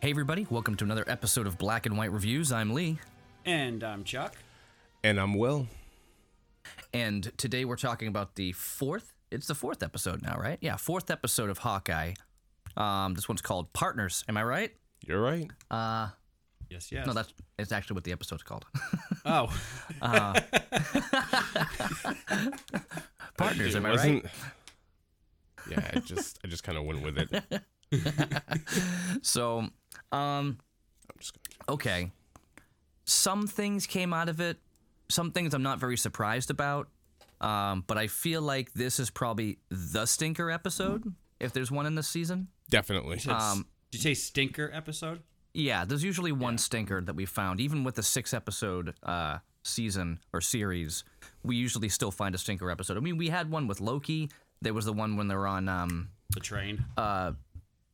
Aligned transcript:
Hey, 0.00 0.10
everybody, 0.10 0.46
welcome 0.50 0.76
to 0.76 0.84
another 0.84 1.04
episode 1.06 1.46
of 1.46 1.58
Black 1.58 1.84
and 1.86 1.96
White 1.98 2.10
Reviews. 2.12 2.50
I'm 2.52 2.72
Lee, 2.72 2.98
And 3.44 3.82
I'm 3.84 4.02
Chuck. 4.04 4.34
And 5.04 5.20
I'm 5.20 5.34
Will. 5.34 5.66
and 6.94 7.30
today 7.36 7.64
we're 7.64 7.76
talking 7.76 8.08
about 8.08 8.34
the 8.36 8.52
fourth, 8.52 9.12
it's 9.30 9.46
the 9.46 9.54
fourth 9.54 9.82
episode 9.82 10.22
now, 10.22 10.36
right? 10.38 10.58
Yeah, 10.60 10.76
fourth 10.76 11.10
episode 11.10 11.50
of 11.50 11.58
Hawkeye. 11.58 12.14
Um, 12.76 13.14
this 13.14 13.28
one's 13.28 13.42
called 13.42 13.72
Partners. 13.72 14.24
Am 14.28 14.36
I 14.36 14.42
right? 14.44 14.72
You're 15.06 15.20
right. 15.20 15.50
Uh, 15.70 16.08
Yes, 16.70 16.92
yes. 16.92 17.04
no, 17.04 17.12
that's 17.12 17.34
it's 17.58 17.72
actually 17.72 17.94
what 17.94 18.04
the 18.04 18.12
episode's 18.12 18.44
called. 18.44 18.64
oh, 19.26 19.52
Partners, 23.36 23.74
am 23.74 23.86
I 23.86 23.96
right? 23.96 24.24
Yeah, 25.68 25.90
I 25.92 25.98
just 25.98 26.38
I 26.44 26.46
just 26.48 26.62
kind 26.62 26.78
of 26.78 26.84
went 26.84 27.02
with 27.02 27.18
it. 27.18 27.42
I'm 27.92 29.20
So, 29.22 29.68
um, 30.12 30.58
just 31.18 31.32
gonna, 31.34 31.74
okay. 31.74 32.10
Some 33.04 33.46
things 33.46 33.86
came 33.86 34.12
out 34.12 34.28
of 34.28 34.40
it. 34.40 34.58
Some 35.08 35.32
things 35.32 35.54
I'm 35.54 35.62
not 35.62 35.78
very 35.80 35.96
surprised 35.96 36.50
about. 36.50 36.88
Um, 37.40 37.84
but 37.86 37.96
I 37.98 38.06
feel 38.06 38.42
like 38.42 38.72
this 38.74 39.00
is 39.00 39.10
probably 39.10 39.58
the 39.70 40.04
stinker 40.06 40.50
episode, 40.50 41.14
if 41.40 41.52
there's 41.52 41.70
one 41.70 41.86
in 41.86 41.94
this 41.94 42.06
season. 42.08 42.48
definitely. 42.68 43.18
Um, 43.28 43.66
did 43.90 43.98
you 43.98 44.02
say 44.02 44.14
stinker 44.14 44.70
episode? 44.72 45.20
Yeah, 45.54 45.84
there's 45.84 46.04
usually 46.04 46.30
one 46.32 46.58
stinker 46.58 47.00
that 47.00 47.16
we 47.16 47.26
found. 47.26 47.58
Even 47.58 47.82
with 47.82 47.96
the 47.96 48.02
six 48.04 48.32
episode 48.32 48.94
uh, 49.02 49.38
season 49.64 50.20
or 50.32 50.40
series, 50.40 51.02
we 51.42 51.56
usually 51.56 51.88
still 51.88 52.12
find 52.12 52.34
a 52.34 52.38
stinker 52.38 52.70
episode. 52.70 52.96
I 52.96 53.00
mean, 53.00 53.16
we 53.16 53.30
had 53.30 53.50
one 53.50 53.66
with 53.66 53.80
Loki. 53.80 54.30
There 54.62 54.74
was 54.74 54.84
the 54.84 54.92
one 54.92 55.16
when 55.16 55.26
they 55.28 55.34
were 55.34 55.48
on, 55.48 55.68
um, 55.68 56.10
The 56.34 56.40
train. 56.40 56.84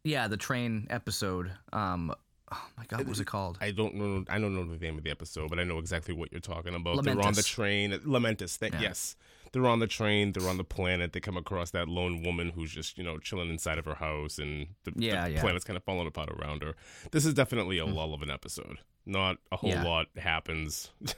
Yeah, 0.06 0.28
the 0.28 0.36
train 0.36 0.86
episode. 0.90 1.50
Um, 1.72 2.14
oh 2.52 2.66
my 2.78 2.84
God, 2.86 3.00
what 3.00 3.08
was 3.08 3.20
it 3.20 3.26
called? 3.26 3.58
I 3.60 3.72
don't 3.72 3.94
know. 3.96 4.24
I 4.28 4.38
don't 4.38 4.54
know 4.54 4.64
the 4.64 4.76
name 4.78 4.98
of 4.98 5.04
the 5.04 5.10
episode, 5.10 5.50
but 5.50 5.58
I 5.58 5.64
know 5.64 5.78
exactly 5.78 6.14
what 6.14 6.30
you're 6.30 6.40
talking 6.40 6.74
about. 6.74 7.02
They're 7.04 7.20
on 7.20 7.34
the 7.34 7.42
train. 7.42 7.90
Lamentis. 7.92 8.58
That, 8.58 8.72
Yeah. 8.74 8.80
Yes, 8.82 9.16
they're 9.52 9.66
on 9.66 9.80
the 9.80 9.86
train. 9.86 10.32
They're 10.32 10.48
on 10.48 10.58
the 10.58 10.64
planet. 10.64 11.12
They 11.12 11.18
come 11.20 11.36
across 11.36 11.70
that 11.72 11.88
lone 11.88 12.22
woman 12.22 12.50
who's 12.54 12.70
just 12.70 12.96
you 12.98 13.04
know 13.04 13.18
chilling 13.18 13.50
inside 13.50 13.78
of 13.78 13.84
her 13.86 13.94
house, 13.96 14.38
and 14.38 14.68
the, 14.84 14.92
Yeah, 14.96 15.26
the 15.26 15.34
yeah. 15.34 15.40
planet's 15.40 15.64
kind 15.64 15.76
of 15.76 15.82
falling 15.84 16.06
apart 16.06 16.30
around 16.30 16.62
her. 16.62 16.74
This 17.10 17.26
is 17.26 17.34
definitely 17.34 17.78
a 17.78 17.86
lull 17.86 18.14
of 18.14 18.22
an 18.22 18.30
episode. 18.30 18.78
Not 19.04 19.38
a 19.50 19.56
whole 19.56 19.74
lot 19.74 20.06
happens. 20.16 20.90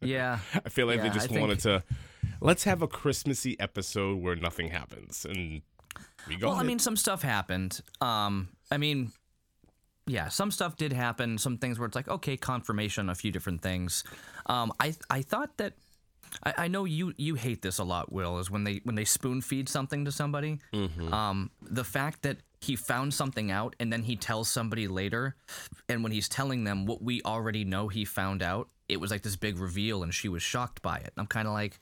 Yeah, 0.00 0.38
I 0.64 0.68
feel 0.68 0.86
like 0.86 1.00
they 1.00 1.08
I 1.08 1.12
just 1.12 1.28
think- 1.28 1.40
wanted 1.40 1.60
to 1.60 1.82
let's 2.40 2.64
have 2.64 2.82
a 2.82 2.88
Christmassy 2.88 3.58
episode 3.60 4.20
where 4.20 4.34
nothing 4.36 4.68
happens, 4.68 5.24
and 5.24 5.62
we 6.28 6.36
got 6.36 6.48
well, 6.50 6.56
I 6.58 6.62
mean, 6.62 6.78
some 6.78 6.96
stuff 6.96 7.22
happened. 7.22 7.80
Um, 8.00 8.48
I 8.70 8.78
mean, 8.78 9.12
yeah, 10.06 10.28
some 10.28 10.50
stuff 10.50 10.76
did 10.76 10.92
happen. 10.92 11.38
Some 11.38 11.58
things 11.58 11.78
where 11.78 11.86
it's 11.86 11.96
like, 11.96 12.08
okay, 12.08 12.36
confirmation, 12.36 13.06
on 13.06 13.10
a 13.10 13.14
few 13.14 13.30
different 13.30 13.62
things. 13.62 14.04
Um, 14.46 14.72
I 14.80 14.94
I 15.10 15.22
thought 15.22 15.56
that. 15.58 15.74
I, 16.42 16.54
I 16.64 16.68
know 16.68 16.84
you 16.84 17.12
you 17.16 17.36
hate 17.36 17.62
this 17.62 17.78
a 17.78 17.84
lot, 17.84 18.10
Will, 18.10 18.38
is 18.38 18.50
when 18.50 18.64
they 18.64 18.80
when 18.84 18.96
they 18.96 19.04
spoon 19.04 19.40
feed 19.40 19.68
something 19.68 20.04
to 20.06 20.12
somebody. 20.12 20.58
Um, 21.12 21.50
the 21.62 21.84
fact 21.84 22.22
that 22.22 22.38
he 22.60 22.76
found 22.76 23.12
something 23.12 23.50
out 23.50 23.76
and 23.78 23.92
then 23.92 24.02
he 24.02 24.16
tells 24.16 24.48
somebody 24.48 24.88
later, 24.88 25.36
and 25.88 26.02
when 26.02 26.12
he's 26.12 26.28
telling 26.28 26.64
them 26.64 26.86
what 26.86 27.02
we 27.02 27.20
already 27.22 27.64
know 27.64 27.88
he 27.88 28.04
found 28.04 28.42
out, 28.42 28.68
it 28.88 28.98
was 28.98 29.10
like 29.10 29.22
this 29.22 29.36
big 29.36 29.58
reveal, 29.58 30.02
and 30.02 30.12
she 30.12 30.28
was 30.28 30.42
shocked 30.42 30.82
by 30.82 30.96
it. 30.96 31.12
I'm 31.16 31.26
kind 31.26 31.46
of 31.46 31.52
like, 31.54 31.78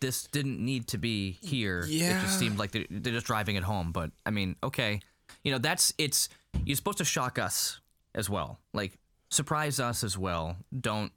this 0.00 0.24
didn't 0.24 0.62
need 0.62 0.88
to 0.88 0.98
be 0.98 1.38
here. 1.42 1.84
It 1.86 2.20
just 2.20 2.38
seemed 2.38 2.58
like 2.58 2.72
they're, 2.72 2.86
they're 2.90 3.14
just 3.14 3.26
driving 3.26 3.56
it 3.56 3.62
home. 3.62 3.92
But 3.92 4.10
I 4.26 4.30
mean, 4.30 4.56
okay, 4.62 5.00
you 5.42 5.52
know, 5.52 5.58
that's 5.58 5.94
it's 5.98 6.28
you're 6.64 6.76
supposed 6.76 6.98
to 6.98 7.04
shock 7.04 7.38
us 7.38 7.80
as 8.14 8.28
well, 8.30 8.60
like 8.72 8.98
surprise 9.30 9.80
us 9.80 10.04
as 10.04 10.16
well. 10.16 10.56
Don't 10.78 11.12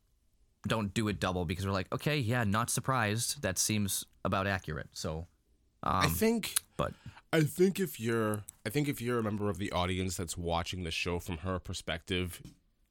don't 0.68 0.94
do 0.94 1.08
it 1.08 1.20
double 1.20 1.46
because 1.46 1.66
we're 1.66 1.72
like, 1.72 1.92
okay, 1.94 2.18
yeah, 2.18 2.44
not 2.44 2.70
surprised. 2.70 3.42
That 3.42 3.58
seems 3.58 4.06
about 4.26 4.48
accurate. 4.48 4.90
So, 4.94 5.28
I 5.84 6.06
um, 6.06 6.14
think 6.14 6.56
but 6.76 6.94
I 7.32 7.42
think 7.42 7.80
if 7.80 8.00
you're 8.00 8.44
I 8.66 8.70
think 8.70 8.88
if 8.88 9.02
you're 9.02 9.20
a 9.20 9.24
member 9.24 9.50
of 9.50 9.58
the 9.58 9.72
audience 9.72 10.16
that's 10.16 10.38
watching 10.38 10.84
the 10.84 10.92
show 10.92 11.20
from 11.20 11.40
her 11.40 11.60
perspective, 11.60 12.42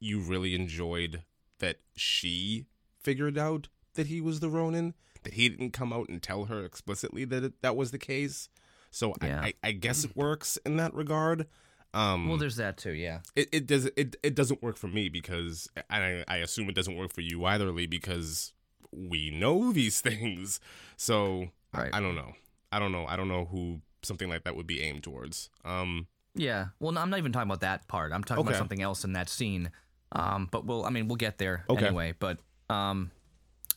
you 0.01 0.21
really 0.21 0.55
enjoyed 0.55 1.23
that 1.59 1.77
she 1.95 2.67
figured 3.01 3.39
out 3.39 3.69
that 3.95 4.09
he 4.09 4.21
was 4.21 4.41
the 4.41 4.51
Ronin, 4.51 4.95
that 5.27 5.35
he 5.35 5.49
didn't 5.49 5.73
come 5.73 5.93
out 5.93 6.09
and 6.09 6.23
tell 6.23 6.45
her 6.47 6.65
explicitly 6.65 7.25
that 7.27 7.45
it, 7.45 7.63
that 7.63 7.77
was 7.77 7.91
the 7.91 7.99
case. 7.99 8.49
So 8.91 9.15
Yeah. 9.23 9.41
I, 9.41 9.47
I, 9.47 9.55
I 9.65 9.73
guess 9.73 10.05
it 10.05 10.17
works 10.17 10.57
in 10.65 10.77
that 10.79 10.95
regard. 10.95 11.47
Um, 11.93 12.29
well, 12.29 12.37
there's 12.39 12.57
that 12.57 12.77
too. 12.77 12.93
Yeah. 12.93 13.21
it, 13.35 13.49
it 13.53 13.67
does 13.67 13.87
it, 13.97 14.17
it 14.23 14.35
doesn't 14.35 14.63
work 14.63 14.77
for 14.77 14.89
me 14.89 15.09
because 15.09 15.69
I, 15.91 16.25
I 16.29 16.37
assume 16.39 16.69
it 16.69 16.75
doesn't 16.75 16.97
work 16.97 17.13
for 17.13 17.23
you 17.23 17.45
either, 17.45 17.71
Lee, 17.73 17.87
because 17.87 18.53
we 18.93 19.31
know 19.31 19.73
these 19.81 20.01
things. 20.01 20.61
So 20.97 21.49
I- 21.75 21.83
Right. 21.83 21.91
I, 21.95 22.01
don't 22.01 22.15
know. 22.15 22.33
I 22.73 22.79
don't 22.79 22.93
know. 22.93 23.05
I 23.07 23.17
don't 23.17 23.29
know 23.29 23.45
who 23.47 23.81
something 24.03 24.29
like 24.29 24.45
that 24.45 24.57
would 24.57 24.67
be 24.67 24.81
aimed 24.83 25.03
towards. 25.03 25.51
Um, 25.65 26.07
Yeah. 26.35 26.67
Well, 26.81 26.93
no, 26.93 27.01
I'm 27.01 27.11
not 27.11 27.19
even 27.19 27.33
talking 27.33 27.49
about 27.49 27.61
that 27.61 27.87
part. 27.89 28.13
I'm 28.13 28.25
talking 28.25 28.45
about 28.47 28.57
something 28.57 28.81
else 28.81 29.05
in 29.05 29.13
that 29.15 29.29
scene. 29.29 29.71
Um, 30.13 30.49
but 30.51 30.65
we'll, 30.65 30.85
I 30.87 30.91
mean, 30.91 31.09
we'll 31.09 31.17
get 31.17 31.37
there 31.39 31.65
Okay. 31.69 31.87
anyway. 31.87 32.15
But, 32.19 32.39
um, 32.71 33.11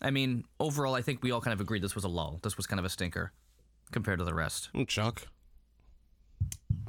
I 0.01 0.11
mean, 0.11 0.45
overall, 0.59 0.95
I 0.95 1.01
think 1.01 1.21
we 1.23 1.31
all 1.31 1.41
kind 1.41 1.53
of 1.53 1.61
agreed 1.61 1.81
this 1.81 1.95
was 1.95 2.03
a 2.03 2.09
lull. 2.09 2.39
This 2.43 2.57
was 2.57 2.65
kind 2.67 2.79
of 2.79 2.85
a 2.85 2.89
stinker 2.89 3.31
compared 3.91 4.19
to 4.19 4.25
the 4.25 4.33
rest. 4.33 4.69
mm, 4.73 4.87
Chuck. 4.87 5.27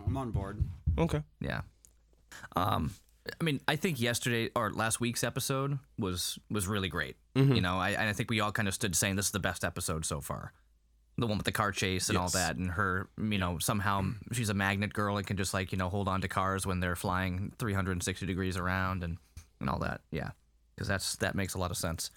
I'm 0.06 0.16
on 0.16 0.30
board. 0.30 0.62
Okay. 0.98 1.22
Yeah. 1.40 1.62
Um, 2.56 2.92
I 3.40 3.44
mean, 3.44 3.60
I 3.68 3.76
think 3.76 4.00
yesterday 4.00 4.50
or 4.54 4.70
last 4.72 5.00
week's 5.00 5.22
episode 5.22 5.78
was 5.98 6.38
was 6.50 6.66
really 6.66 6.88
great. 6.88 7.16
You 7.54 7.60
know, 7.60 7.78
I 7.78 7.90
and 7.90 8.08
I 8.08 8.12
think 8.12 8.28
we 8.28 8.40
all 8.40 8.52
kind 8.52 8.68
of 8.68 8.74
stood 8.74 8.94
saying 8.96 9.16
this 9.16 9.26
is 9.26 9.32
the 9.32 9.38
best 9.38 9.64
episode 9.64 10.04
so 10.04 10.20
far. 10.20 10.52
The 11.16 11.26
one 11.26 11.36
with 11.36 11.44
the 11.44 11.52
car 11.52 11.70
chase 11.70 12.08
and 12.08 12.16
all 12.18 12.28
that, 12.30 12.56
and 12.56 12.70
her, 12.70 13.08
you 13.18 13.38
know, 13.38 13.58
somehow 13.58 14.02
she's 14.32 14.48
a 14.48 14.54
magnet 14.54 14.92
girl 14.92 15.16
and 15.16 15.26
can 15.26 15.36
just 15.36 15.52
like 15.54 15.70
you 15.70 15.78
know 15.78 15.88
hold 15.88 16.08
on 16.08 16.20
to 16.22 16.28
cars 16.28 16.66
when 16.66 16.80
they're 16.80 16.96
flying 16.96 17.52
360 17.58 18.26
degrees 18.26 18.56
around 18.56 19.02
and 19.04 19.18
and 19.60 19.68
all 19.68 19.78
that. 19.80 20.00
Yeah, 20.10 20.30
because 20.74 20.88
that's 20.88 21.16
that 21.16 21.34
makes 21.34 21.54
a 21.54 21.58
lot 21.58 21.70
of 21.70 21.76
sense. 21.76 22.10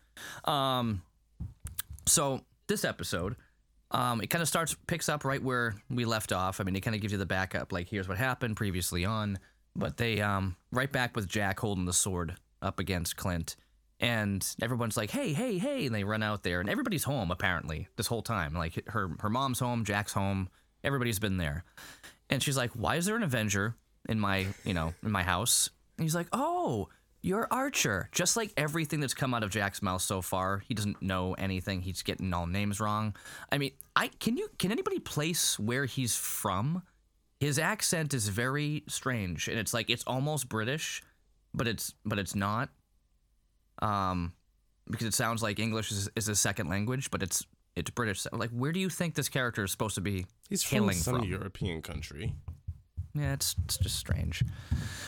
Um, 0.45 1.01
so 2.05 2.41
this 2.67 2.83
episode, 2.85 3.35
um, 3.91 4.21
it 4.21 4.27
kind 4.27 4.41
of 4.41 4.47
starts 4.47 4.75
picks 4.87 5.09
up 5.09 5.23
right 5.23 5.41
where 5.41 5.75
we 5.89 6.05
left 6.05 6.31
off. 6.31 6.59
I 6.59 6.63
mean, 6.63 6.75
it 6.75 6.81
kind 6.81 6.95
of 6.95 7.01
gives 7.01 7.11
you 7.11 7.19
the 7.19 7.25
backup, 7.25 7.71
like 7.71 7.87
here's 7.87 8.07
what 8.07 8.17
happened 8.17 8.55
previously 8.55 9.05
on. 9.05 9.39
But 9.75 9.97
they 9.97 10.21
um 10.21 10.55
right 10.71 10.91
back 10.91 11.15
with 11.15 11.27
Jack 11.27 11.59
holding 11.59 11.85
the 11.85 11.93
sword 11.93 12.35
up 12.61 12.79
against 12.79 13.17
Clint, 13.17 13.55
and 13.99 14.45
everyone's 14.61 14.97
like, 14.97 15.09
hey, 15.09 15.33
hey, 15.33 15.57
hey, 15.57 15.87
and 15.87 15.95
they 15.95 16.03
run 16.03 16.21
out 16.21 16.43
there, 16.43 16.59
and 16.59 16.69
everybody's 16.69 17.03
home 17.03 17.31
apparently 17.31 17.87
this 17.95 18.07
whole 18.07 18.21
time. 18.21 18.53
Like 18.53 18.87
her 18.89 19.15
her 19.19 19.29
mom's 19.29 19.59
home, 19.59 19.83
Jack's 19.83 20.13
home, 20.13 20.49
everybody's 20.83 21.17
been 21.19 21.37
there, 21.37 21.63
and 22.29 22.41
she's 22.43 22.57
like, 22.57 22.71
why 22.73 22.97
is 22.97 23.05
there 23.05 23.15
an 23.15 23.23
Avenger 23.23 23.75
in 24.07 24.19
my 24.19 24.45
you 24.63 24.75
know 24.75 24.93
in 25.03 25.11
my 25.11 25.23
house? 25.23 25.69
And 25.97 26.05
he's 26.05 26.15
like, 26.15 26.27
oh. 26.31 26.89
You're 27.25 27.47
Archer. 27.49 28.09
Just 28.11 28.35
like 28.35 28.51
everything 28.57 28.99
that's 28.99 29.13
come 29.13 29.33
out 29.33 29.43
of 29.43 29.49
Jack's 29.49 29.81
mouth 29.81 30.01
so 30.01 30.21
far, 30.21 30.61
he 30.67 30.73
doesn't 30.73 31.01
know 31.01 31.33
anything. 31.35 31.81
He's 31.81 32.03
getting 32.03 32.33
all 32.33 32.45
names 32.45 32.81
wrong. 32.81 33.15
I 33.49 33.57
mean, 33.57 33.71
I 33.95 34.09
can 34.19 34.35
you 34.35 34.49
can 34.59 34.73
anybody 34.73 34.99
place 34.99 35.57
where 35.57 35.85
he's 35.85 36.15
from? 36.17 36.83
His 37.39 37.57
accent 37.57 38.13
is 38.13 38.27
very 38.27 38.83
strange, 38.89 39.47
and 39.47 39.57
it's 39.57 39.73
like 39.73 39.89
it's 39.89 40.03
almost 40.05 40.49
British, 40.49 41.01
but 41.53 41.65
it's 41.65 41.93
but 42.05 42.19
it's 42.19 42.35
not. 42.35 42.69
Um, 43.81 44.33
because 44.89 45.07
it 45.07 45.13
sounds 45.13 45.41
like 45.41 45.59
English 45.59 45.91
is, 45.91 46.09
is 46.17 46.27
a 46.27 46.35
second 46.35 46.67
language, 46.67 47.09
but 47.09 47.23
it's 47.23 47.45
it's 47.77 47.89
British. 47.89 48.27
Like, 48.33 48.49
where 48.49 48.73
do 48.73 48.81
you 48.81 48.89
think 48.89 49.15
this 49.15 49.29
character 49.29 49.63
is 49.63 49.71
supposed 49.71 49.95
to 49.95 50.01
be 50.01 50.25
He's 50.49 50.61
from 50.61 50.91
some 50.91 51.19
from? 51.19 51.29
European 51.29 51.81
country. 51.81 52.33
Yeah, 53.15 53.31
it's 53.31 53.55
it's 53.63 53.77
just 53.77 53.95
strange. 53.95 54.43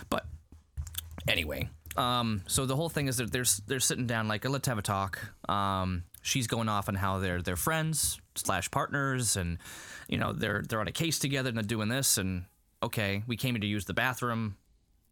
But 0.10 0.26
anyway, 1.28 1.70
um, 1.98 2.42
so 2.48 2.66
the 2.66 2.76
whole 2.76 2.90
thing 2.90 3.08
is 3.08 3.18
that 3.18 3.32
they're 3.32 3.46
they're 3.68 3.80
sitting 3.80 4.08
down 4.08 4.28
like 4.28 4.48
let's 4.48 4.68
have 4.68 4.78
a 4.78 4.82
talk. 4.82 5.20
Um, 5.50 6.04
she's 6.22 6.48
going 6.48 6.70
off 6.70 6.90
on 6.90 6.96
how 6.96 7.20
they're 7.20 7.42
they're 7.42 7.56
friends 7.56 8.20
slash 8.36 8.70
partners, 8.72 9.38
and 9.38 9.58
you 10.08 10.18
know 10.18 10.34
they're 10.34 10.64
they're 10.68 10.80
on 10.80 10.88
a 10.88 10.94
case 10.94 11.20
together 11.20 11.50
and 11.50 11.58
they're 11.58 11.64
doing 11.64 11.90
this. 11.90 12.18
And 12.18 12.46
okay, 12.84 13.24
we 13.28 13.38
came 13.38 13.56
in 13.56 13.62
to 13.62 13.68
use 13.68 13.86
the 13.86 13.94
bathroom. 13.94 14.58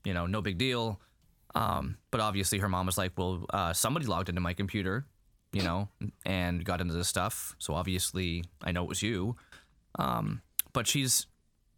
You 0.04 0.14
know, 0.14 0.26
no 0.26 0.42
big 0.42 0.58
deal. 0.58 1.00
Um, 1.56 1.98
but 2.12 2.20
obviously, 2.20 2.60
her 2.60 2.70
mom 2.70 2.86
was 2.86 2.98
like, 2.98 3.12
"Well, 3.18 3.46
uh, 3.52 3.74
somebody 3.74 4.06
logged 4.06 4.30
into 4.30 4.42
my 4.42 4.54
computer, 4.54 5.06
you 5.52 5.64
know, 5.64 5.88
and 6.26 6.66
got 6.66 6.82
into 6.82 6.94
this 6.94 7.08
stuff. 7.08 7.56
So 7.60 7.74
obviously, 7.76 8.44
I 8.62 8.72
know 8.72 8.84
it 8.84 8.90
was 8.90 9.02
you." 9.02 9.36
Um, 10.00 10.42
but 10.74 10.88
she's 10.88 11.28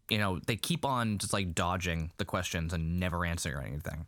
you 0.08 0.18
know, 0.18 0.38
they 0.46 0.56
keep 0.56 0.84
on 0.84 1.18
just 1.18 1.32
like 1.32 1.54
dodging 1.54 2.12
the 2.18 2.24
questions 2.24 2.72
and 2.72 3.00
never 3.00 3.24
answering 3.24 3.66
anything. 3.66 4.06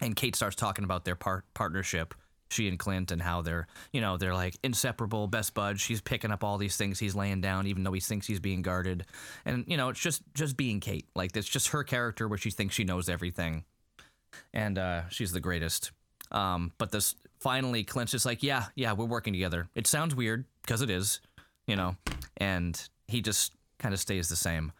And 0.00 0.14
Kate 0.14 0.36
starts 0.36 0.56
talking 0.56 0.84
about 0.84 1.04
their 1.04 1.16
par- 1.16 1.44
partnership 1.54 2.14
she 2.50 2.68
and 2.68 2.78
Clint 2.78 3.10
and 3.10 3.20
how 3.20 3.42
they're 3.42 3.66
you 3.92 4.00
know 4.00 4.16
they're 4.16 4.34
like 4.34 4.56
inseparable, 4.62 5.26
best 5.26 5.54
buds. 5.54 5.80
She's 5.80 6.00
picking 6.00 6.30
up 6.30 6.44
all 6.44 6.58
these 6.58 6.76
things 6.76 6.98
he's 6.98 7.14
laying 7.14 7.40
down, 7.40 7.66
even 7.66 7.82
though 7.82 7.92
he 7.92 8.00
thinks 8.00 8.26
he's 8.26 8.40
being 8.40 8.62
guarded. 8.62 9.04
And 9.44 9.64
you 9.66 9.76
know, 9.76 9.88
it's 9.88 10.00
just 10.00 10.22
just 10.34 10.56
being 10.56 10.80
Kate. 10.80 11.06
Like 11.14 11.36
it's 11.36 11.48
just 11.48 11.68
her 11.68 11.84
character 11.84 12.28
where 12.28 12.38
she 12.38 12.50
thinks 12.50 12.74
she 12.74 12.84
knows 12.84 13.08
everything, 13.08 13.64
and 14.52 14.78
uh, 14.78 15.08
she's 15.08 15.32
the 15.32 15.40
greatest. 15.40 15.92
Um, 16.30 16.72
but 16.78 16.90
this 16.90 17.14
finally, 17.40 17.84
Clint's 17.84 18.12
just 18.12 18.26
like, 18.26 18.42
yeah, 18.42 18.66
yeah, 18.74 18.92
we're 18.92 19.06
working 19.06 19.32
together. 19.32 19.68
It 19.74 19.86
sounds 19.86 20.14
weird 20.14 20.44
because 20.62 20.82
it 20.82 20.90
is, 20.90 21.20
you 21.66 21.76
know, 21.76 21.96
and 22.36 22.80
he 23.06 23.20
just 23.20 23.52
kind 23.78 23.94
of 23.94 24.00
stays 24.00 24.28
the 24.28 24.36
same. 24.36 24.72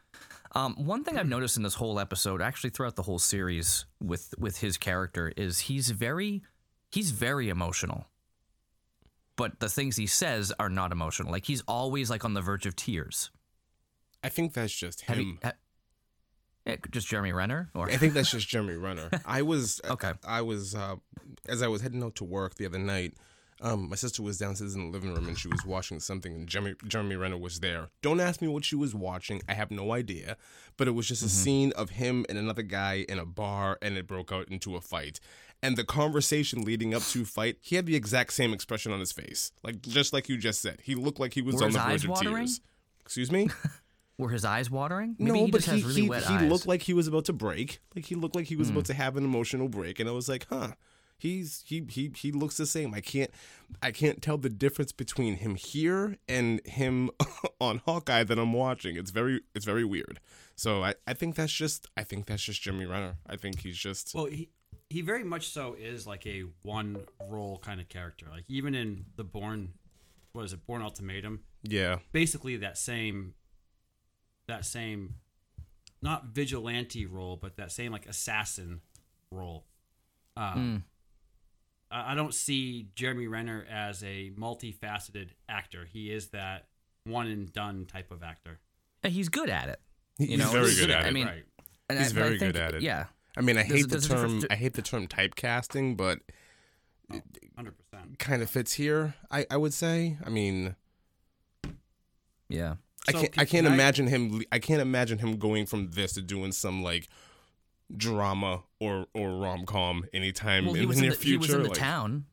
Um, 0.54 0.74
one 0.76 1.04
thing 1.04 1.18
I've 1.18 1.28
noticed 1.28 1.56
in 1.56 1.62
this 1.62 1.74
whole 1.74 1.98
episode, 1.98 2.40
actually 2.40 2.70
throughout 2.70 2.96
the 2.96 3.02
whole 3.02 3.18
series, 3.18 3.86
with 4.02 4.34
with 4.38 4.58
his 4.58 4.76
character, 4.78 5.32
is 5.36 5.60
he's 5.60 5.90
very 5.90 6.42
he's 6.90 7.10
very 7.10 7.48
emotional. 7.48 8.06
But 9.36 9.60
the 9.60 9.68
things 9.68 9.96
he 9.96 10.06
says 10.06 10.52
are 10.58 10.70
not 10.70 10.92
emotional. 10.92 11.30
Like 11.30 11.44
he's 11.44 11.62
always 11.68 12.08
like 12.08 12.24
on 12.24 12.34
the 12.34 12.40
verge 12.40 12.64
of 12.66 12.74
tears. 12.76 13.30
I 14.24 14.28
think 14.30 14.54
that's 14.54 14.72
just 14.72 15.02
Have 15.02 15.18
him. 15.18 15.26
you, 15.26 15.38
ha- 15.42 15.52
eh, 16.66 16.76
just 16.90 17.06
Jeremy 17.06 17.32
Renner, 17.32 17.70
or 17.74 17.90
I 17.90 17.96
think 17.96 18.14
that's 18.14 18.30
just 18.30 18.48
Jeremy 18.48 18.74
Renner. 18.76 19.10
I 19.26 19.42
was 19.42 19.80
Okay. 19.88 20.12
I 20.26 20.40
was 20.42 20.74
uh, 20.74 20.96
as 21.48 21.62
I 21.62 21.68
was 21.68 21.82
heading 21.82 22.02
out 22.02 22.14
to 22.16 22.24
work 22.24 22.54
the 22.54 22.66
other 22.66 22.78
night. 22.78 23.14
Um, 23.62 23.88
my 23.88 23.96
sister 23.96 24.22
was 24.22 24.36
downstairs 24.36 24.74
in 24.74 24.84
the 24.86 24.90
living 24.90 25.14
room 25.14 25.28
and 25.28 25.38
she 25.38 25.48
was 25.48 25.64
watching 25.64 25.98
something, 25.98 26.34
and 26.34 26.46
Jeremy, 26.46 26.74
Jeremy 26.86 27.16
Renner 27.16 27.38
was 27.38 27.60
there. 27.60 27.88
Don't 28.02 28.20
ask 28.20 28.42
me 28.42 28.48
what 28.48 28.64
she 28.64 28.76
was 28.76 28.94
watching. 28.94 29.40
I 29.48 29.54
have 29.54 29.70
no 29.70 29.92
idea. 29.92 30.36
But 30.76 30.88
it 30.88 30.90
was 30.90 31.08
just 31.08 31.22
a 31.22 31.28
scene 31.28 31.72
of 31.72 31.90
him 31.90 32.26
and 32.28 32.36
another 32.36 32.62
guy 32.62 33.06
in 33.08 33.18
a 33.18 33.24
bar, 33.24 33.78
and 33.80 33.96
it 33.96 34.06
broke 34.06 34.30
out 34.30 34.48
into 34.50 34.76
a 34.76 34.80
fight. 34.82 35.20
And 35.62 35.76
the 35.76 35.84
conversation 35.84 36.62
leading 36.62 36.94
up 36.94 37.02
to 37.04 37.24
fight, 37.24 37.56
he 37.62 37.76
had 37.76 37.86
the 37.86 37.96
exact 37.96 38.34
same 38.34 38.52
expression 38.52 38.92
on 38.92 39.00
his 39.00 39.10
face, 39.10 39.52
like 39.62 39.80
just 39.80 40.12
like 40.12 40.28
you 40.28 40.36
just 40.36 40.60
said. 40.60 40.80
He 40.82 40.94
looked 40.94 41.18
like 41.18 41.32
he 41.32 41.40
was 41.40 41.54
Were 41.56 41.64
on 41.64 41.72
the 41.72 41.78
verge 41.78 42.04
of 42.04 42.10
watering? 42.10 42.36
tears. 42.36 42.60
Excuse 43.06 43.32
me. 43.32 43.48
were 44.18 44.28
his 44.28 44.44
eyes 44.44 44.70
watering? 44.70 45.16
Maybe 45.18 45.38
no, 45.38 45.44
he 45.46 45.50
but 45.50 45.62
just 45.62 45.76
he 45.76 45.82
really 45.82 46.02
he, 46.02 46.08
wet 46.10 46.24
he 46.24 46.34
eyes. 46.34 46.42
Hmm. 46.42 46.48
looked 46.48 46.66
like 46.66 46.82
he 46.82 46.92
was 46.92 47.08
about 47.08 47.24
to 47.26 47.32
break. 47.32 47.80
Like 47.94 48.04
he 48.04 48.14
looked 48.14 48.36
like 48.36 48.46
he 48.46 48.56
was 48.56 48.68
about 48.68 48.84
to 48.86 48.94
have 48.94 49.16
an 49.16 49.24
emotional 49.24 49.68
break, 49.68 49.98
and 49.98 50.08
I 50.08 50.12
was 50.12 50.28
like, 50.28 50.46
huh. 50.50 50.72
He's 51.18 51.64
he 51.66 51.86
he 51.88 52.12
he 52.14 52.30
looks 52.30 52.56
the 52.56 52.66
same. 52.66 52.92
I 52.92 53.00
can't 53.00 53.30
I 53.82 53.90
can't 53.90 54.20
tell 54.20 54.36
the 54.36 54.50
difference 54.50 54.92
between 54.92 55.36
him 55.36 55.54
here 55.54 56.18
and 56.28 56.60
him 56.66 57.10
on 57.60 57.80
Hawkeye 57.86 58.24
that 58.24 58.38
I'm 58.38 58.52
watching. 58.52 58.96
It's 58.96 59.10
very 59.10 59.40
it's 59.54 59.64
very 59.64 59.84
weird. 59.84 60.20
So 60.56 60.84
I, 60.84 60.94
I 61.06 61.14
think 61.14 61.34
that's 61.34 61.52
just 61.52 61.86
I 61.96 62.02
think 62.02 62.26
that's 62.26 62.42
just 62.42 62.60
Jimmy 62.60 62.84
Renner. 62.84 63.16
I 63.26 63.36
think 63.36 63.60
he's 63.60 63.78
just 63.78 64.14
Well, 64.14 64.26
he 64.26 64.50
he 64.90 65.00
very 65.00 65.24
much 65.24 65.48
so 65.48 65.74
is 65.74 66.06
like 66.06 66.26
a 66.26 66.44
one 66.62 66.98
role 67.28 67.58
kind 67.58 67.80
of 67.80 67.88
character. 67.88 68.26
Like 68.30 68.44
even 68.48 68.74
in 68.74 69.06
the 69.16 69.24
Bourne, 69.24 69.72
what 70.32 70.44
is 70.44 70.52
it, 70.52 70.66
Bourne 70.66 70.82
Ultimatum? 70.82 71.40
yeah. 71.62 71.98
Basically 72.12 72.56
that 72.58 72.76
same, 72.78 73.34
that 74.46 74.64
same, 74.64 75.14
not 76.02 76.26
vigilante 76.26 77.06
role, 77.06 77.36
but 77.36 77.56
that 77.56 77.72
same 77.72 77.90
like 77.90 78.06
assassin 78.06 78.82
role. 79.30 79.64
Um, 80.36 80.84
I 80.84 80.95
I 82.06 82.14
don't 82.14 82.34
see 82.34 82.88
Jeremy 82.94 83.26
Renner 83.26 83.64
as 83.70 84.02
a 84.02 84.30
multifaceted 84.38 85.30
actor. 85.48 85.86
He 85.90 86.10
is 86.12 86.28
that 86.28 86.66
one 87.04 87.26
and 87.28 87.52
done 87.52 87.86
type 87.86 88.10
of 88.10 88.22
actor. 88.22 88.58
And 89.02 89.12
he's 89.12 89.28
good 89.28 89.48
at 89.50 89.68
it. 89.68 89.80
He's 90.18 90.38
know, 90.38 90.50
very 90.50 90.66
he's 90.66 90.80
good 90.80 90.86
good 90.88 90.96
at 90.96 91.04
I 91.04 91.08
it. 91.08 91.12
mean, 91.12 91.26
right. 91.26 91.44
And 91.88 91.98
He's 91.98 92.10
I- 92.10 92.14
but 92.14 92.20
I 92.22 92.24
very 92.26 92.38
good 92.38 92.54
think- 92.54 92.64
at 92.64 92.74
it. 92.74 92.82
Yeah. 92.82 93.06
I 93.36 93.42
mean 93.42 93.58
I 93.58 93.62
There's 93.62 93.72
hate 93.80 93.82
the 93.82 93.88
there's 93.88 94.08
term 94.08 94.40
to- 94.40 94.52
I 94.52 94.56
hate 94.56 94.72
the 94.74 94.82
term 94.82 95.06
typecasting, 95.06 95.96
but 95.96 96.20
Hundred 97.54 97.74
percent. 97.78 98.18
kind 98.18 98.42
of 98.42 98.50
fits 98.50 98.72
here. 98.72 99.14
I 99.30 99.46
I 99.50 99.56
would 99.56 99.72
say. 99.74 100.16
I 100.24 100.30
mean, 100.30 100.74
Yeah. 102.48 102.76
I 103.08 103.12
can't. 103.12 103.32
can- 103.32 103.40
I 103.40 103.44
can't 103.44 103.50
can 103.64 103.66
I- 103.66 103.74
imagine 103.74 104.06
him. 104.08 104.42
I 104.50 104.58
can't 104.58 104.80
imagine 104.80 105.18
him 105.18 105.38
going 105.38 105.66
from 105.66 105.90
this 105.92 106.14
to 106.14 106.22
doing 106.22 106.50
some 106.52 106.82
like 106.82 107.08
drama 107.94 108.62
or 108.80 109.06
or 109.14 109.30
rom 109.38 109.64
com 109.66 110.04
anytime 110.12 110.66
Well, 110.66 110.74
he 110.74 110.82
in 110.82 110.88
the 110.88 111.00
near 111.00 111.10
the, 111.10 111.16
future. 111.16 111.30
he 111.32 111.36
was 111.38 111.50
in 111.54 111.62
the 111.62 111.68
like, 111.68 111.78
town. 111.78 112.24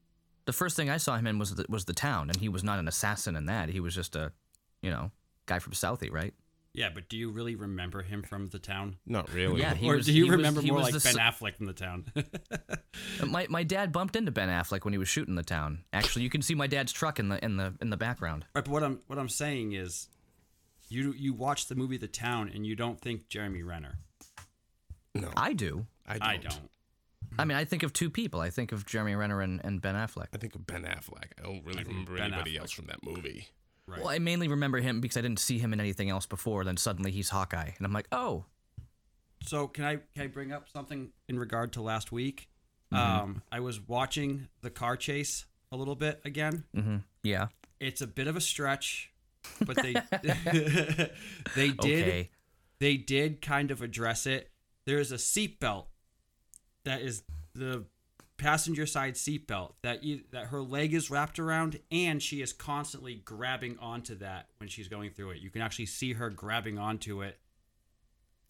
The 0.45 0.53
first 0.53 0.75
thing 0.75 0.89
I 0.89 0.97
saw 0.97 1.15
him 1.17 1.27
in 1.27 1.39
was 1.39 1.55
the, 1.55 1.65
was 1.69 1.85
the 1.85 1.93
town, 1.93 2.29
and 2.29 2.37
he 2.39 2.49
was 2.49 2.63
not 2.63 2.79
an 2.79 2.87
assassin 2.87 3.35
in 3.35 3.45
that. 3.45 3.69
He 3.69 3.79
was 3.79 3.95
just 3.95 4.15
a, 4.15 4.33
you 4.81 4.89
know, 4.91 5.11
guy 5.45 5.59
from 5.59 5.73
Southie, 5.73 6.11
right? 6.11 6.33
Yeah, 6.73 6.89
but 6.93 7.07
do 7.07 7.15
you 7.17 7.29
really 7.29 7.53
remember 7.55 8.01
him 8.01 8.23
from 8.23 8.47
the 8.47 8.57
town? 8.57 8.97
Not 9.05 9.31
really. 9.31 9.61
Yeah, 9.61 9.73
he 9.75 9.87
or 9.89 9.95
was- 9.97 10.05
do 10.07 10.11
you 10.11 10.23
he 10.25 10.29
was- 10.31 10.37
remember 10.37 10.59
he 10.61 10.71
more 10.71 10.81
like 10.81 10.93
the 10.93 10.99
Ben 10.99 11.17
s- 11.19 11.39
Affleck 11.39 11.55
from 11.55 11.67
the 11.67 11.73
town? 11.73 12.05
My 13.25 13.47
my 13.49 13.63
dad 13.63 13.91
bumped 13.91 14.15
into 14.15 14.31
Ben 14.31 14.49
Affleck 14.49 14.83
when 14.83 14.93
he 14.93 14.97
was 14.97 15.07
shooting 15.07 15.35
the 15.35 15.43
town. 15.43 15.83
Actually, 15.93 16.23
you 16.23 16.29
can 16.29 16.41
see 16.41 16.55
my 16.55 16.67
dad's 16.67 16.91
truck 16.91 17.19
in 17.19 17.29
the 17.29 17.43
in 17.43 17.57
the 17.57 17.73
in 17.81 17.89
the 17.89 17.97
background. 17.97 18.45
Right, 18.53 18.65
but 18.65 18.71
what 18.71 18.83
I'm 18.83 18.99
what 19.07 19.17
I'm 19.19 19.29
saying 19.29 19.73
is, 19.73 20.09
you 20.89 21.13
you 21.17 21.33
watch 21.33 21.67
the 21.67 21.75
movie 21.75 21.97
The 21.97 22.07
Town 22.07 22.51
and 22.53 22.65
you 22.65 22.75
don't 22.75 22.99
think 22.99 23.29
Jeremy 23.29 23.63
Renner. 23.63 23.99
No, 25.15 25.29
I 25.37 25.53
do. 25.53 25.85
I 26.07 26.13
don't. 26.13 26.23
I 26.27 26.37
don't. 26.37 26.69
I 27.37 27.45
mean, 27.45 27.57
I 27.57 27.65
think 27.65 27.83
of 27.83 27.93
two 27.93 28.09
people. 28.09 28.41
I 28.41 28.49
think 28.49 28.71
of 28.71 28.85
Jeremy 28.85 29.15
Renner 29.15 29.41
and, 29.41 29.59
and 29.63 29.81
Ben 29.81 29.95
Affleck. 29.95 30.27
I 30.33 30.37
think 30.37 30.53
of 30.55 30.67
Ben 30.67 30.83
Affleck. 30.83 31.31
I 31.39 31.43
don't 31.43 31.63
really 31.65 31.77
think 31.77 31.87
remember 31.87 32.15
Ben 32.15 32.25
anybody 32.33 32.55
Affleck. 32.55 32.59
else 32.59 32.71
from 32.71 32.85
that 32.87 33.03
movie. 33.03 33.47
Right. 33.87 33.99
Well, 33.99 34.09
I 34.09 34.19
mainly 34.19 34.47
remember 34.47 34.79
him 34.79 35.01
because 35.01 35.17
I 35.17 35.21
didn't 35.21 35.39
see 35.39 35.57
him 35.59 35.73
in 35.73 35.79
anything 35.79 36.09
else 36.09 36.25
before. 36.25 36.63
Then 36.63 36.77
suddenly 36.77 37.11
he's 37.11 37.29
Hawkeye, 37.29 37.71
and 37.77 37.85
I'm 37.85 37.91
like, 37.91 38.07
oh, 38.11 38.45
So 39.45 39.67
can 39.67 39.83
I 39.83 39.95
can 40.13 40.23
I 40.23 40.27
bring 40.27 40.51
up 40.51 40.69
something 40.69 41.09
in 41.27 41.37
regard 41.39 41.73
to 41.73 41.81
last 41.81 42.11
week? 42.11 42.49
Mm-hmm. 42.93 43.23
Um, 43.23 43.41
I 43.51 43.59
was 43.59 43.81
watching 43.81 44.47
the 44.61 44.69
car 44.69 44.95
chase 44.95 45.45
a 45.71 45.75
little 45.75 45.95
bit 45.95 46.21
again. 46.23 46.63
hmm 46.75 46.97
yeah, 47.23 47.47
It's 47.79 48.01
a 48.01 48.07
bit 48.07 48.27
of 48.27 48.35
a 48.35 48.41
stretch, 48.41 49.11
but 49.65 49.75
they 49.77 49.93
they 51.55 51.69
did 51.69 52.07
okay, 52.07 52.29
they 52.79 52.95
did 52.97 53.41
kind 53.41 53.71
of 53.71 53.81
address 53.81 54.25
it. 54.27 54.49
There's 54.85 55.11
a 55.11 55.15
seatbelt 55.15 55.85
that 56.85 57.01
is 57.01 57.23
the 57.55 57.85
passenger 58.37 58.85
side 58.85 59.13
seatbelt 59.15 59.73
that 59.83 60.03
you, 60.03 60.21
that 60.31 60.47
her 60.47 60.61
leg 60.61 60.93
is 60.93 61.09
wrapped 61.09 61.39
around, 61.39 61.79
and 61.91 62.21
she 62.21 62.41
is 62.41 62.51
constantly 62.51 63.15
grabbing 63.15 63.77
onto 63.79 64.15
that 64.15 64.47
when 64.57 64.67
she's 64.67 64.87
going 64.87 65.11
through 65.11 65.31
it. 65.31 65.39
You 65.39 65.49
can 65.49 65.61
actually 65.61 65.85
see 65.85 66.13
her 66.13 66.29
grabbing 66.29 66.77
onto 66.77 67.21
it. 67.21 67.39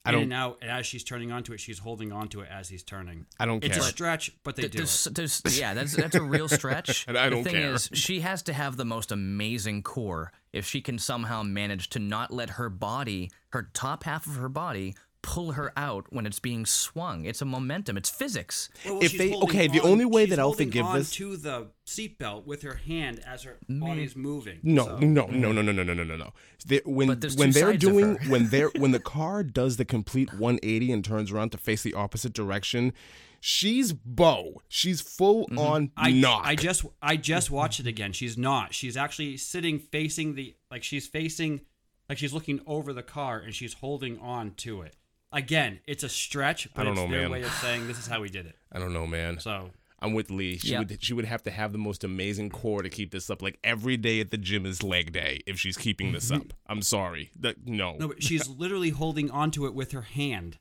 I 0.05 0.11
don't- 0.11 0.23
and 0.23 0.33
out, 0.33 0.57
and 0.61 0.69
as 0.69 0.85
she's 0.85 1.03
turning 1.03 1.31
onto 1.31 1.53
it, 1.53 1.59
she's 1.61 1.79
holding 1.79 2.11
onto 2.11 2.41
it 2.41 2.49
as 2.51 2.67
he's 2.67 2.83
turning. 2.83 3.25
I 3.39 3.45
don't 3.45 3.63
It's 3.63 3.75
care. 3.75 3.77
It's 3.77 3.87
a 3.87 3.89
stretch, 3.89 4.31
but 4.43 4.55
they 4.57 4.63
Th- 4.63 4.71
do 4.73 4.77
there's, 4.79 5.07
it. 5.07 5.15
there's, 5.15 5.57
yeah, 5.57 5.73
that's 5.73 5.95
that's 5.95 6.15
a 6.15 6.21
real 6.21 6.47
stretch. 6.49 7.05
And 7.07 7.17
I 7.17 7.29
don't 7.29 7.43
the 7.43 7.49
thing 7.51 7.61
care. 7.61 7.73
is, 7.73 7.89
she 7.93 8.19
has 8.19 8.41
to 8.43 8.53
have 8.53 8.75
the 8.75 8.83
most 8.83 9.13
amazing 9.13 9.81
core 9.83 10.33
if 10.51 10.65
she 10.65 10.81
can 10.81 10.99
somehow 10.99 11.41
manage 11.43 11.89
to 11.91 11.99
not 11.99 12.33
let 12.33 12.51
her 12.51 12.69
body, 12.69 13.31
her 13.51 13.69
top 13.73 14.03
half 14.03 14.25
of 14.27 14.35
her 14.35 14.49
body, 14.49 14.93
pull 15.23 15.53
her 15.53 15.71
out 15.75 16.05
when 16.11 16.25
it's 16.27 16.37
being 16.39 16.65
swung. 16.65 17.25
It's 17.25 17.41
a 17.41 17.45
momentum. 17.45 17.97
It's 17.97 18.09
physics. 18.09 18.69
Well, 18.85 19.01
If 19.01 19.17
they- 19.17 19.31
holding 19.31 19.49
okay, 19.49 19.67
the 19.67 19.79
only 19.81 20.05
way 20.05 20.25
that 20.27 20.37
I'll 20.37 20.47
holding 20.49 20.67
forgive 20.67 20.85
on 20.85 20.99
this- 20.99 21.11
to 21.13 21.37
the 21.37 21.71
seatbelt 21.87 22.45
with 22.45 22.61
her 22.61 22.75
hand 22.75 23.19
as 23.25 23.43
her 23.43 23.57
body's 23.69 24.15
moving. 24.15 24.59
No, 24.61 24.85
So- 24.85 24.97
no, 24.99 25.25
no, 25.27 25.51
no, 25.51 25.61
no, 25.61 25.71
no, 25.71 25.81
no, 25.83 25.93
no, 25.93 26.03
no, 26.03 26.15
no. 26.17 26.33
They, 26.65 26.81
when 26.85 27.07
when 27.37 27.51
they're 27.51 27.75
doing 27.77 28.17
when 28.27 28.49
they're 28.49 28.69
when 28.77 28.91
the 28.91 28.99
car 28.99 29.43
does 29.43 29.77
the 29.77 29.85
complete 29.85 30.33
180 30.33 30.91
and 30.91 31.03
turns 31.03 31.31
around 31.31 31.51
to 31.53 31.57
face 31.57 31.81
the 31.83 31.93
opposite 31.93 32.33
direction, 32.33 32.93
she's 33.39 33.93
bow. 33.93 34.61
She's 34.67 34.99
full 35.01 35.45
Mm-hmm. 35.47 35.57
on 35.57 35.91
I, 35.97 36.11
knock. 36.11 36.41
I 36.45 36.55
just 36.55 36.85
I 37.01 37.15
just 37.17 37.49
watched 37.49 37.79
it 37.79 37.87
again. 37.87 38.11
She's 38.13 38.37
not. 38.37 38.73
She's 38.73 38.97
actually 38.97 39.37
sitting 39.37 39.79
facing 39.79 40.35
the 40.35 40.55
like 40.69 40.83
she's 40.83 41.07
facing 41.07 41.61
like 42.09 42.17
she's 42.17 42.33
looking 42.33 42.59
over 42.67 42.91
the 42.91 43.03
car 43.03 43.39
and 43.39 43.55
she's 43.55 43.73
holding 43.75 44.19
on 44.19 44.51
to 44.55 44.81
it. 44.81 44.97
Again, 45.33 45.79
it's 45.87 46.03
a 46.03 46.09
stretch, 46.09 46.69
but 46.73 46.81
I 46.81 46.83
don't 46.85 46.93
it's 46.93 47.01
know, 47.01 47.09
their 47.11 47.21
man. 47.23 47.31
way 47.31 47.41
of 47.43 47.51
saying 47.53 47.87
this 47.87 47.97
is 47.99 48.07
how 48.07 48.21
we 48.21 48.29
did 48.29 48.45
it. 48.45 48.55
I 48.71 48.79
don't 48.79 48.93
know, 48.93 49.05
man. 49.07 49.39
So 49.39 49.71
I'm 49.99 50.13
with 50.13 50.29
Lee. 50.29 50.57
She 50.59 50.69
Yeah. 50.71 50.79
would 50.79 51.03
she 51.03 51.13
would 51.13 51.25
have 51.25 51.41
to 51.43 51.51
have 51.51 51.71
the 51.71 51.77
most 51.79 52.03
amazing 52.03 52.49
core 52.51 52.83
to 52.83 52.89
keep 52.89 53.11
this 53.11 53.29
up. 53.29 53.41
Like 53.41 53.57
every 53.63 53.97
day 53.97 54.19
at 54.19 54.29
the 54.31 54.37
gym 54.37 54.65
is 54.65 54.83
leg 54.83 55.11
day 55.11 55.41
if 55.47 55.59
she's 55.59 55.75
keeping 55.75 56.11
this 56.13 56.29
up. 56.31 56.53
I'm 56.67 56.81
sorry. 56.81 57.31
That 57.39 57.65
no. 57.67 57.95
no, 57.97 58.07
but 58.09 58.21
she's 58.21 58.47
literally 58.63 58.91
holding 58.91 59.31
onto 59.31 59.65
it 59.65 59.73
with 59.73 59.91
her 59.93 60.03
hand. 60.03 60.59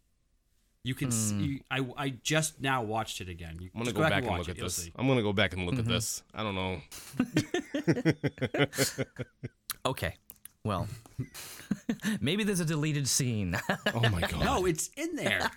You 0.84 0.94
can 0.96 1.08
Hmm. 1.08 1.12
see. 1.12 1.60
I 1.70 1.86
I 1.96 2.08
just 2.10 2.60
now 2.60 2.82
watched 2.82 3.20
it 3.20 3.28
again. 3.28 3.58
You, 3.60 3.66
I'm 3.74 3.80
gonna 3.80 3.84
just 3.92 3.96
go 3.96 4.02
back 4.02 4.12
and 4.14 4.26
and 4.26 4.30
watch 4.30 4.38
look 4.40 4.48
it, 4.48 4.50
at 4.52 4.56
you'll 4.58 4.66
this. 4.66 4.76
see. 4.76 4.92
I'm 4.96 5.06
gonna 5.06 5.22
go 5.22 5.32
back 5.32 5.52
and 5.52 5.64
look 5.66 5.74
Mm-hmm. 5.76 5.88
at 5.90 5.94
this. 5.94 6.22
I 6.34 6.42
don't 6.42 6.54
know. 6.56 6.80
Okay, 9.84 10.14
well, 10.64 10.86
maybe 12.20 12.44
there's 12.44 12.60
a 12.60 12.64
deleted 12.64 13.08
scene 13.08 13.56
Oh 13.94 14.00
my 14.00 14.20
god. 14.28 14.44
No, 14.44 14.64
it's 14.66 14.90
in 14.96 15.16
there. 15.16 15.50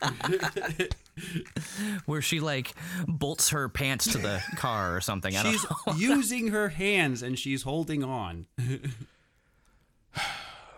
where 2.06 2.22
she 2.22 2.40
like 2.40 2.74
bolts 3.08 3.50
her 3.50 3.70
pants 3.70 4.12
to 4.12 4.18
the 4.18 4.42
car 4.56 4.96
or 4.96 5.02
something. 5.02 5.36
I 5.36 5.44
don't 5.44 5.52
she's 5.52 5.66
know. 5.88 5.94
using 5.96 6.48
her 6.50 6.70
hands 6.70 7.22
and 7.24 7.38
she's 7.38 7.64
holding 7.64 8.04
on 8.04 8.46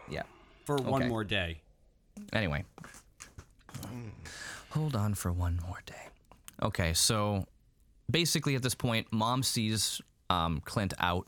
Yeah. 0.10 0.24
for 0.65 0.75
one 0.77 1.07
more 1.07 1.24
day. 1.24 1.62
Anyway, 2.34 2.65
hold 4.72 4.96
on 4.96 5.13
for 5.13 5.31
one 5.31 5.60
more 5.67 5.81
day. 5.86 5.93
Okay, 6.62 6.93
so 6.93 7.46
basically 8.10 8.55
at 8.55 8.63
this 8.63 8.74
point, 8.74 9.07
mom 9.12 9.43
sees 9.43 10.01
um, 10.29 10.62
Clint 10.65 10.93
out, 11.00 11.27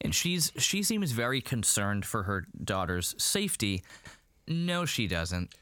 and 0.00 0.14
she's 0.14 0.52
she 0.56 0.82
seems 0.82 1.12
very 1.12 1.40
concerned 1.40 2.04
for 2.04 2.24
her 2.24 2.46
daughter's 2.62 3.14
safety. 3.18 3.82
No, 4.46 4.84
she 4.84 5.06
doesn't. 5.06 5.54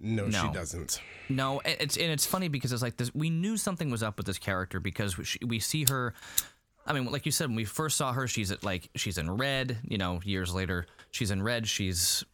No, 0.00 0.30
she 0.30 0.48
doesn't. 0.52 1.00
No, 1.28 1.60
it's 1.64 1.96
and 1.96 2.10
it's 2.10 2.24
funny 2.24 2.48
because 2.48 2.72
it's 2.72 2.82
like 2.82 2.96
this. 2.96 3.14
We 3.14 3.30
knew 3.30 3.56
something 3.56 3.90
was 3.90 4.02
up 4.02 4.16
with 4.16 4.26
this 4.26 4.38
character 4.38 4.80
because 4.80 5.16
we 5.44 5.58
see 5.58 5.84
her. 5.88 6.14
I 6.86 6.92
mean, 6.92 7.06
like 7.06 7.26
you 7.26 7.32
said, 7.32 7.48
when 7.48 7.56
we 7.56 7.64
first 7.64 7.96
saw 7.96 8.12
her, 8.12 8.26
she's 8.26 8.50
at 8.50 8.64
like 8.64 8.90
she's 8.94 9.18
in 9.18 9.30
red. 9.30 9.78
You 9.82 9.98
know, 9.98 10.20
years 10.24 10.54
later, 10.54 10.86
she's 11.10 11.30
in 11.30 11.42
red. 11.42 11.68
She's 11.68 12.24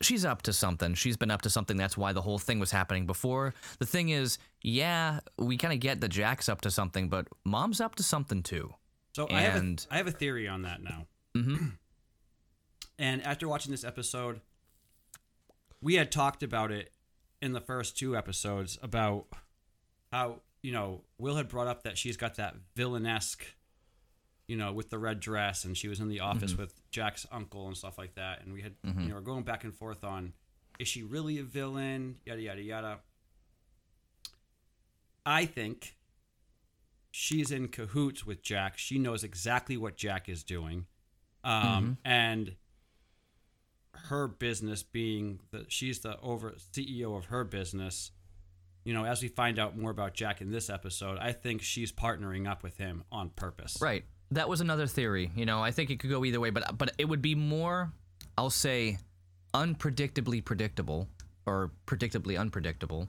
she's 0.00 0.24
up 0.24 0.42
to 0.42 0.52
something. 0.52 0.94
She's 0.94 1.16
been 1.16 1.30
up 1.30 1.42
to 1.42 1.50
something. 1.50 1.76
That's 1.76 1.96
why 1.96 2.12
the 2.12 2.22
whole 2.22 2.38
thing 2.38 2.60
was 2.60 2.70
happening 2.70 3.06
before. 3.06 3.54
The 3.78 3.86
thing 3.86 4.10
is, 4.10 4.38
yeah, 4.62 5.20
we 5.38 5.56
kind 5.56 5.72
of 5.72 5.80
get 5.80 6.00
that 6.02 6.08
Jack's 6.08 6.48
up 6.48 6.60
to 6.62 6.70
something, 6.70 7.08
but 7.08 7.26
Mom's 7.44 7.80
up 7.80 7.94
to 7.96 8.02
something 8.02 8.42
too. 8.42 8.74
So 9.14 9.28
I 9.30 9.42
have, 9.42 9.62
a, 9.62 9.94
have 9.96 10.06
a 10.08 10.12
theory 10.12 10.48
on 10.48 10.62
that 10.62 10.82
now. 10.82 11.06
Mm-hmm. 11.36 11.66
and 12.98 13.22
after 13.22 13.46
watching 13.46 13.70
this 13.70 13.84
episode, 13.84 14.40
we 15.80 15.94
had 15.94 16.10
talked 16.10 16.42
about 16.42 16.72
it 16.72 16.90
in 17.40 17.52
the 17.52 17.60
first 17.60 17.96
two 17.96 18.16
episodes 18.16 18.76
about 18.82 19.26
how 20.10 20.40
you 20.62 20.72
know 20.72 21.02
Will 21.18 21.36
had 21.36 21.48
brought 21.48 21.68
up 21.68 21.84
that 21.84 21.96
she's 21.96 22.16
got 22.16 22.36
that 22.36 22.56
villainesque, 22.76 23.44
you 24.48 24.56
know, 24.56 24.72
with 24.72 24.90
the 24.90 24.98
red 24.98 25.20
dress, 25.20 25.64
and 25.64 25.76
she 25.76 25.86
was 25.86 26.00
in 26.00 26.08
the 26.08 26.20
office 26.20 26.56
with 26.56 26.80
Jack's 26.90 27.26
uncle 27.30 27.68
and 27.68 27.76
stuff 27.76 27.98
like 27.98 28.14
that, 28.14 28.42
and 28.42 28.52
we 28.52 28.62
had 28.62 28.72
you 28.82 29.08
know 29.08 29.14
we're 29.14 29.20
going 29.20 29.44
back 29.44 29.62
and 29.62 29.74
forth 29.74 30.02
on 30.02 30.32
is 30.78 30.88
she 30.88 31.04
really 31.04 31.38
a 31.38 31.44
villain, 31.44 32.16
yada 32.24 32.40
yada 32.40 32.62
yada. 32.62 32.98
I 35.24 35.46
think 35.46 35.96
she's 37.16 37.52
in 37.52 37.68
cahoots 37.68 38.26
with 38.26 38.42
Jack. 38.42 38.76
She 38.76 38.98
knows 38.98 39.22
exactly 39.22 39.76
what 39.76 39.96
Jack 39.96 40.28
is 40.28 40.42
doing. 40.42 40.86
Um, 41.44 41.98
and 42.04 42.56
her 43.92 44.26
business 44.26 44.82
being 44.82 45.38
that 45.52 45.70
she's 45.70 46.00
the 46.00 46.18
over 46.20 46.56
CEO 46.72 47.16
of 47.16 47.26
her 47.26 47.44
business. 47.44 48.10
You 48.82 48.94
know, 48.94 49.04
as 49.04 49.22
we 49.22 49.28
find 49.28 49.60
out 49.60 49.78
more 49.78 49.92
about 49.92 50.14
Jack 50.14 50.40
in 50.40 50.50
this 50.50 50.68
episode, 50.68 51.18
I 51.18 51.30
think 51.30 51.62
she's 51.62 51.92
partnering 51.92 52.50
up 52.50 52.64
with 52.64 52.78
him 52.78 53.04
on 53.12 53.30
purpose. 53.30 53.78
Right. 53.80 54.04
That 54.32 54.48
was 54.48 54.60
another 54.60 54.88
theory. 54.88 55.30
You 55.36 55.46
know, 55.46 55.62
I 55.62 55.70
think 55.70 55.90
it 55.90 56.00
could 56.00 56.10
go 56.10 56.24
either 56.24 56.40
way, 56.40 56.50
but 56.50 56.76
but 56.76 56.94
it 56.98 57.04
would 57.04 57.22
be 57.22 57.36
more, 57.36 57.92
I'll 58.36 58.50
say, 58.50 58.98
unpredictably 59.54 60.44
predictable 60.44 61.08
or 61.46 61.70
predictably 61.86 62.38
unpredictable, 62.40 63.08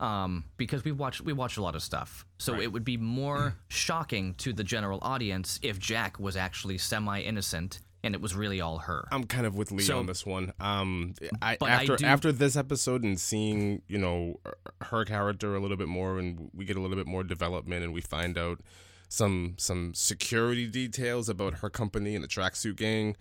um, 0.00 0.44
because 0.56 0.84
we 0.84 0.92
watch 0.92 1.20
we 1.20 1.32
watch 1.32 1.56
a 1.56 1.62
lot 1.62 1.74
of 1.74 1.82
stuff. 1.82 2.24
So 2.38 2.60
it 2.60 2.72
would 2.72 2.84
be 2.84 2.96
more 2.96 3.56
shocking 3.68 4.34
to 4.34 4.52
the 4.52 4.64
general 4.64 4.98
audience 5.02 5.58
if 5.62 5.78
Jack 5.78 6.18
was 6.18 6.36
actually 6.36 6.78
semi 6.78 7.20
innocent 7.20 7.80
and 8.02 8.14
it 8.14 8.20
was 8.20 8.34
really 8.34 8.60
all 8.60 8.78
her. 8.80 9.08
I'm 9.10 9.24
kind 9.24 9.46
of 9.46 9.56
with 9.56 9.72
Lee 9.72 9.82
So- 9.82 9.98
on 9.98 10.04
this 10.06 10.26
one. 10.26 10.52
Um, 10.60 11.14
I, 11.40 11.56
But 11.58 11.70
I 11.70 11.72
after 11.72 11.96
do- 11.96 12.04
after 12.06 12.32
this 12.32 12.54
episode 12.54 13.02
and 13.02 13.18
seeing 13.18 13.80
you 13.88 13.96
know 13.98 14.40
her 14.82 15.04
character 15.06 15.54
a 15.54 15.60
little 15.60 15.76
bit 15.78 15.88
more, 15.88 16.18
and 16.18 16.50
we 16.52 16.64
get 16.66 16.76
a 16.76 16.80
little 16.80 16.96
bit 16.96 17.06
more 17.06 17.24
development, 17.24 17.82
and 17.82 17.94
we 17.94 18.02
find 18.02 18.36
out 18.36 18.60
some 19.08 19.54
some 19.58 19.94
security 19.94 20.66
details 20.66 21.28
about 21.30 21.58
her 21.60 21.70
company 21.70 22.14
and 22.14 22.22
the 22.22 22.28
tracksuit 22.28 22.76
gang. 22.76 23.16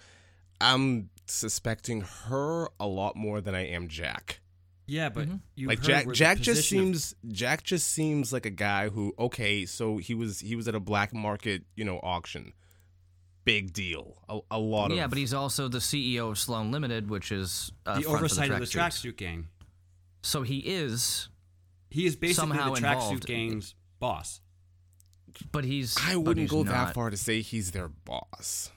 I'm 0.59 1.09
suspecting 1.27 2.01
her 2.01 2.67
a 2.79 2.87
lot 2.87 3.15
more 3.15 3.39
than 3.41 3.55
I 3.55 3.65
am 3.67 3.87
Jack. 3.87 4.41
Yeah, 4.85 5.09
but 5.09 5.27
you 5.55 5.67
like 5.67 5.79
heard 5.79 5.85
Jack 5.87 6.05
where 6.05 6.13
the 6.13 6.17
Jack 6.17 6.37
just 6.39 6.57
position 6.57 6.79
of- 6.79 6.83
seems 6.97 7.15
Jack 7.29 7.63
just 7.63 7.87
seems 7.89 8.33
like 8.33 8.45
a 8.45 8.49
guy 8.51 8.89
who 8.89 9.13
okay, 9.17 9.65
so 9.65 9.97
he 9.97 10.13
was 10.13 10.39
he 10.41 10.55
was 10.55 10.67
at 10.67 10.75
a 10.75 10.79
black 10.79 11.13
market, 11.13 11.63
you 11.75 11.85
know, 11.85 11.99
auction. 12.03 12.53
Big 13.45 13.73
deal. 13.73 14.17
A, 14.29 14.39
a 14.51 14.59
lot 14.59 14.91
of 14.91 14.97
yeah, 14.97 15.07
but 15.07 15.17
he's 15.17 15.33
also 15.33 15.67
the 15.67 15.79
CEO 15.79 16.29
of 16.31 16.37
Sloan 16.39 16.71
Limited, 16.71 17.09
which 17.09 17.31
is 17.31 17.71
uh, 17.85 17.95
the 17.95 18.01
front 18.03 18.11
for 18.11 18.17
oversight 18.17 18.51
of 18.51 18.59
the 18.59 18.65
tracksuits. 18.65 19.01
tracksuit 19.13 19.17
gang. 19.17 19.47
So 20.21 20.43
he 20.43 20.59
is, 20.59 21.27
He 21.89 22.05
is 22.05 22.15
basically 22.15 22.33
Somehow 22.55 22.73
the 22.73 22.79
tracksuit 22.79 22.93
involved. 23.11 23.25
gang's 23.25 23.75
boss. 23.99 24.39
but 25.51 25.65
he's. 25.65 25.97
I 26.01 26.15
wouldn't 26.15 26.37
he's 26.39 26.51
go 26.51 26.63
not. 26.63 26.71
that 26.71 26.93
far 26.93 27.09
to 27.09 27.17
say 27.17 27.41
he's 27.41 27.71
their 27.71 27.89
boss. 27.89 28.71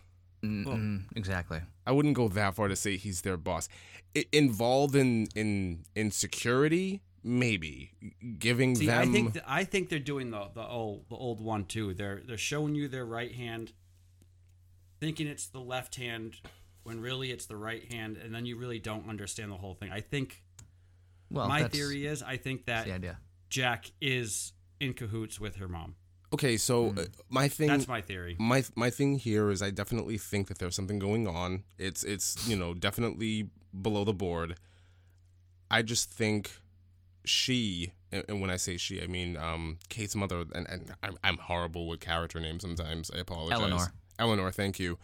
Mm-mm, 0.45 1.05
exactly. 1.15 1.61
I 1.87 1.93
wouldn't 1.93 2.15
go 2.15 2.29
that 2.29 2.55
far 2.55 2.69
to 2.69 2.77
say 2.77 2.97
he's 2.97 3.23
their 3.23 3.37
boss. 3.37 3.69
I, 4.17 4.25
involved 4.33 4.97
in 4.97 5.29
in 5.35 5.85
in 5.95 6.11
security, 6.11 7.03
maybe 7.23 7.93
giving 8.39 8.75
See, 8.75 8.87
them. 8.87 9.09
I 9.09 9.13
think 9.13 9.33
th- 9.35 9.45
I 9.47 9.65
think 9.65 9.89
they're 9.89 9.99
doing 9.99 10.31
the 10.31 10.49
the 10.55 10.67
old 10.67 11.09
the 11.09 11.17
old 11.17 11.41
one 11.41 11.65
too. 11.65 11.95
They're 11.95 12.23
they're 12.27 12.39
showing 12.39 12.75
you 12.75 12.89
their 12.89 13.05
right 13.05 13.33
hand, 13.33 13.73
thinking 15.01 15.27
it's 15.27 15.47
the 15.47 15.61
left 15.61 15.97
hand 15.97 16.37
when 16.83 17.01
really 17.01 17.31
it's 17.31 17.47
the 17.47 17.57
right 17.57 17.91
hand, 17.93 18.17
and 18.17 18.35
then 18.35 18.47
you 18.47 18.57
really 18.57 18.79
don't 18.79 19.09
understand 19.09 19.51
the 19.51 19.57
whole 19.57 19.75
thing. 19.75 19.91
I 19.91 20.01
think 20.01 20.43
Well, 21.31 21.49
my 21.49 21.65
theory 21.69 22.07
is 22.07 22.23
I 22.23 22.37
think 22.37 22.67
that. 22.67 22.87
Jack 23.49 23.93
is 24.01 24.53
in 24.81 24.93
cahoots 24.93 25.39
with 25.41 25.57
her 25.57 25.69
mom. 25.69 25.95
Okay, 26.33 26.57
so 26.57 26.95
uh, 26.97 27.05
my 27.29 27.49
thing. 27.49 27.69
That's 27.69 27.89
my 27.89 28.01
theory. 28.01 28.37
my 28.39 28.65
my 28.75 28.91
thing 28.91 29.19
here 29.19 29.51
is 29.51 29.63
I 29.63 29.71
definitely 29.71 30.19
think 30.19 30.49
that 30.49 30.59
there's 30.59 30.75
something 30.77 30.99
going 30.99 31.27
on. 31.27 31.65
It's 31.79 32.05
it's 32.05 32.49
you 32.49 32.57
know 32.57 32.75
definitely 32.75 33.51
below 33.81 34.05
the 34.05 34.15
board. 34.15 34.57
I 35.71 35.83
just 35.83 36.11
think 36.13 36.51
she 37.25 37.93
and, 38.13 38.25
and 38.29 38.41
when 38.41 38.51
I 38.51 38.57
say 38.57 38.77
she, 38.77 39.03
I 39.03 39.07
mean 39.07 39.37
um, 39.37 39.79
Kate's 39.89 40.15
mother. 40.15 40.45
And, 40.55 40.67
and 40.69 40.95
I'm 41.03 41.17
I'm 41.25 41.37
horrible 41.39 41.89
with 41.89 42.01
character 42.01 42.41
names 42.41 42.63
sometimes. 42.63 43.11
I 43.15 43.19
apologize. 43.19 43.59
Eleanor. 43.59 43.93
Eleanor, 44.19 44.51
thank 44.53 44.79
you. 44.79 44.99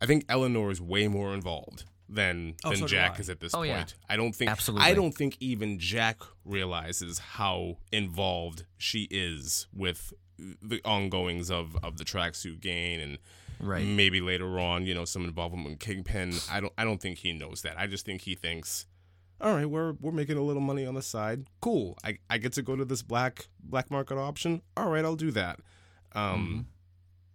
I 0.00 0.06
think 0.06 0.24
Eleanor 0.28 0.70
is 0.70 0.80
way 0.80 1.08
more 1.08 1.34
involved 1.34 1.84
than 2.08 2.54
Oh, 2.64 2.70
than 2.70 2.80
so 2.80 2.86
Jack 2.86 3.18
is 3.18 3.28
at 3.30 3.40
this 3.40 3.54
Oh, 3.54 3.58
point. 3.58 3.68
yeah. 3.70 3.84
I 4.08 4.16
don't 4.16 4.34
think 4.34 4.50
Absolutely. 4.50 4.86
I 4.86 4.94
don't 4.94 5.12
think 5.12 5.36
even 5.40 5.78
Jack 5.78 6.18
realizes 6.44 7.18
how 7.18 7.78
involved 7.92 8.64
she 8.76 9.08
is 9.10 9.66
with 9.74 10.12
the 10.38 10.80
ongoings 10.84 11.50
of 11.50 11.76
of 11.82 11.96
the 11.98 12.04
tracksuit 12.04 12.60
gang 12.60 13.00
and 13.00 13.18
Right. 13.60 13.84
maybe 13.86 14.20
later 14.20 14.58
on, 14.58 14.84
you 14.84 14.94
know, 14.94 15.04
some 15.04 15.24
involvement 15.24 15.66
with 15.68 15.78
Kingpin. 15.78 16.34
I 16.50 16.60
don't 16.60 16.72
I 16.76 16.84
don't 16.84 17.00
think 17.00 17.18
he 17.18 17.32
knows 17.32 17.62
that. 17.62 17.78
I 17.78 17.86
just 17.86 18.04
think 18.04 18.22
he 18.22 18.34
thinks, 18.34 18.86
all 19.40 19.54
right, 19.54 19.64
we're 19.70 19.92
we're 20.00 20.10
making 20.12 20.36
a 20.36 20.42
little 20.42 20.60
money 20.62 20.84
on 20.84 20.94
the 20.94 21.02
side. 21.02 21.46
Cool. 21.60 21.96
I, 22.04 22.18
I 22.28 22.38
get 22.38 22.52
to 22.54 22.62
go 22.62 22.74
to 22.76 22.84
this 22.84 23.02
black 23.02 23.46
black 23.62 23.90
market 23.90 24.16
option. 24.18 24.60
All 24.76 24.88
right, 24.90 25.04
I'll 25.04 25.14
do 25.16 25.30
that. 25.30 25.60
Um, 26.14 26.66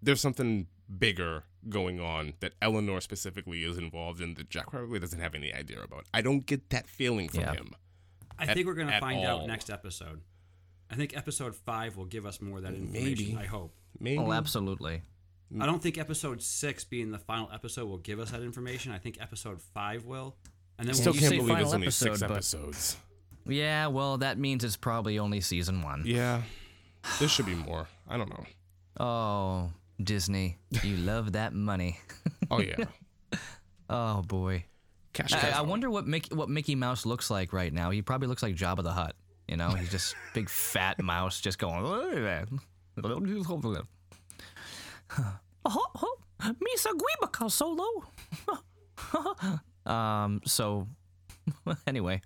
There's 0.01 0.21
something 0.21 0.67
bigger 0.97 1.43
going 1.69 1.99
on 1.99 2.33
that 2.41 2.53
Eleanor 2.61 2.99
specifically 3.01 3.63
is 3.63 3.77
involved 3.77 4.21
in 4.21 4.33
that 4.35 4.49
Jack 4.49 4.69
probably 4.71 4.99
doesn't 4.99 5.19
have 5.19 5.35
any 5.35 5.53
idea 5.53 5.81
about. 5.81 6.05
I 6.13 6.21
don't 6.21 6.45
get 6.45 6.69
that 6.69 6.87
feeling 6.87 7.29
from 7.29 7.41
Yeah. 7.41 7.53
him. 7.53 7.71
I 8.37 8.43
at- 8.45 8.53
think 8.55 8.67
we're 8.67 8.73
gonna 8.75 8.99
find 8.99 9.19
all. 9.25 9.41
out 9.41 9.47
next 9.47 9.69
episode. 9.69 10.21
I 10.91 10.95
think 10.95 11.15
episode 11.15 11.55
five 11.55 11.97
will 11.97 12.05
give 12.05 12.25
us 12.25 12.41
more 12.41 12.57
of 12.57 12.63
that 12.63 12.73
information. 12.73 13.03
Maybe. 13.33 13.37
I 13.39 13.45
hope. 13.45 13.73
Maybe. 13.99 14.17
Oh, 14.17 14.31
absolutely. 14.31 15.01
I 15.59 15.65
don't 15.65 15.81
think 15.81 15.97
episode 15.97 16.41
six 16.43 16.83
being 16.83 17.11
the 17.11 17.17
final 17.17 17.49
episode 17.51 17.85
will 17.87 17.97
give 17.97 18.19
us 18.19 18.31
that 18.31 18.41
information. 18.41 18.91
I 18.91 18.99
think 18.99 19.17
episode 19.19 19.61
five 19.73 20.05
will. 20.05 20.35
And 20.77 20.87
then 20.87 20.95
Still 20.95 21.13
we'll 21.13 21.21
you 21.23 21.29
can't 21.29 21.47
believe 21.47 21.59
it's 21.59 21.73
only 21.73 21.89
six 21.91 22.21
episode, 22.21 22.27
but- 22.27 22.33
episodes. 22.35 22.97
Yeah, 23.47 23.87
well, 23.87 24.17
that 24.19 24.37
means 24.37 24.63
it's 24.63 24.77
probably 24.77 25.17
only 25.17 25.41
season 25.41 25.81
one. 25.81 26.03
Yeah. 26.05 26.43
There 27.19 27.27
should 27.27 27.47
be 27.47 27.55
more. 27.55 27.87
I 28.07 28.17
don't 28.17 28.29
know. 28.29 28.45
Oh, 29.03 29.71
Disney, 30.03 30.57
you 30.83 30.97
love 30.97 31.31
that 31.31 31.53
money. 31.53 31.97
Oh 32.51 32.61
yeah. 32.61 32.85
Oh 33.89 34.21
boy. 34.21 34.65
Cash 35.13 35.33
I, 35.33 35.49
I 35.49 35.61
wonder 35.61 35.89
what 35.89 36.05
Mickey, 36.05 36.35
what 36.35 36.47
Mickey 36.49 36.75
Mouse 36.75 37.05
looks 37.05 37.31
like 37.31 37.53
right 37.53 37.73
now. 37.73 37.89
He 37.89 38.01
probably 38.03 38.27
looks 38.27 38.43
like 38.43 38.55
Jabba 38.55 38.83
the 38.83 38.91
Hutt. 38.91 39.15
You 39.49 39.57
know, 39.57 39.69
he's 39.69 39.89
just 39.89 40.15
big 40.35 40.47
fat 40.47 41.01
mouse, 41.01 41.41
just 41.41 41.57
going. 41.57 41.83
Misa 46.39 46.93
Guibaca 46.93 47.49
solo. 47.49 48.05
um. 49.91 50.41
So, 50.45 50.87
anyway. 51.87 52.21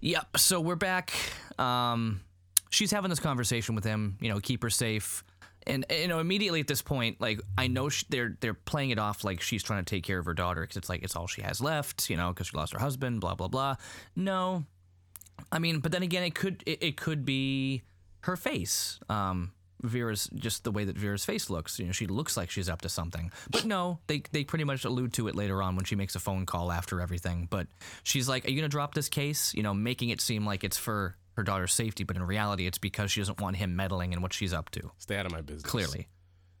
Yep. 0.00 0.36
So 0.38 0.60
we're 0.60 0.74
back. 0.74 1.12
Um, 1.60 2.22
she's 2.70 2.90
having 2.90 3.10
this 3.10 3.20
conversation 3.20 3.76
with 3.76 3.84
him. 3.84 4.18
You 4.20 4.30
know, 4.30 4.40
keep 4.40 4.64
her 4.64 4.70
safe. 4.70 5.22
And 5.64 5.86
you 5.90 6.08
know, 6.08 6.18
immediately 6.18 6.58
at 6.58 6.66
this 6.66 6.82
point, 6.82 7.20
like 7.20 7.40
I 7.56 7.68
know 7.68 7.88
sh- 7.88 8.04
they're 8.08 8.36
they're 8.40 8.54
playing 8.54 8.90
it 8.90 8.98
off 8.98 9.22
like 9.22 9.42
she's 9.42 9.62
trying 9.62 9.84
to 9.84 9.88
take 9.88 10.02
care 10.02 10.18
of 10.18 10.24
her 10.24 10.34
daughter 10.34 10.62
because 10.62 10.76
it's 10.76 10.88
like 10.88 11.04
it's 11.04 11.14
all 11.14 11.28
she 11.28 11.42
has 11.42 11.60
left. 11.60 12.10
You 12.10 12.16
know, 12.16 12.30
because 12.30 12.48
she 12.48 12.56
lost 12.56 12.72
her 12.72 12.80
husband. 12.80 13.20
Blah 13.20 13.36
blah 13.36 13.48
blah. 13.48 13.76
No, 14.16 14.64
I 15.50 15.58
mean, 15.58 15.80
but 15.80 15.92
then 15.92 16.02
again, 16.02 16.22
it 16.24 16.34
could 16.34 16.62
it, 16.66 16.82
it 16.82 16.96
could 16.96 17.24
be 17.24 17.82
her 18.22 18.36
face. 18.36 19.00
Um, 19.08 19.52
Vera's 19.82 20.28
just 20.34 20.64
the 20.64 20.70
way 20.70 20.84
that 20.84 20.96
Vera's 20.96 21.24
face 21.24 21.48
looks. 21.48 21.78
You 21.78 21.86
know, 21.86 21.92
she 21.92 22.06
looks 22.06 22.36
like 22.36 22.50
she's 22.50 22.68
up 22.68 22.82
to 22.82 22.88
something. 22.88 23.32
But 23.50 23.64
no, 23.64 23.98
they 24.06 24.22
they 24.32 24.44
pretty 24.44 24.64
much 24.64 24.84
allude 24.84 25.12
to 25.14 25.28
it 25.28 25.34
later 25.34 25.62
on 25.62 25.76
when 25.76 25.84
she 25.84 25.96
makes 25.96 26.14
a 26.14 26.20
phone 26.20 26.46
call 26.46 26.70
after 26.70 27.00
everything. 27.00 27.48
But 27.50 27.66
she's 28.02 28.28
like, 28.28 28.46
"Are 28.46 28.50
you 28.50 28.56
gonna 28.56 28.68
drop 28.68 28.94
this 28.94 29.08
case?" 29.08 29.54
You 29.54 29.62
know, 29.62 29.74
making 29.74 30.10
it 30.10 30.20
seem 30.20 30.44
like 30.44 30.64
it's 30.64 30.76
for 30.76 31.16
her 31.36 31.42
daughter's 31.42 31.72
safety, 31.72 32.04
but 32.04 32.16
in 32.16 32.22
reality, 32.22 32.66
it's 32.66 32.78
because 32.78 33.10
she 33.10 33.20
doesn't 33.20 33.40
want 33.40 33.56
him 33.56 33.76
meddling 33.76 34.12
in 34.12 34.20
what 34.20 34.32
she's 34.32 34.52
up 34.52 34.70
to. 34.70 34.90
Stay 34.98 35.16
out 35.16 35.26
of 35.26 35.32
my 35.32 35.40
business. 35.40 35.62
Clearly, 35.70 36.08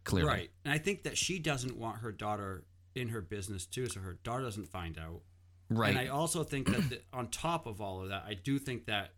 clearly, 0.04 0.28
Right. 0.28 0.50
And 0.64 0.72
I 0.72 0.78
think 0.78 1.02
that 1.02 1.18
she 1.18 1.38
doesn't 1.38 1.76
want 1.76 1.98
her 1.98 2.12
daughter 2.12 2.64
in 2.94 3.08
her 3.08 3.20
business 3.20 3.66
too, 3.66 3.86
so 3.86 4.00
her 4.00 4.14
daughter 4.24 4.44
doesn't 4.44 4.68
find 4.68 4.98
out. 4.98 5.20
Right. 5.70 5.90
And 5.90 5.98
I 5.98 6.08
also 6.08 6.44
think 6.44 6.66
that 6.70 6.90
the, 6.90 7.00
on 7.12 7.28
top 7.28 7.66
of 7.66 7.80
all 7.80 8.02
of 8.02 8.08
that, 8.10 8.24
I 8.26 8.34
do 8.34 8.58
think 8.58 8.86
that, 8.86 9.10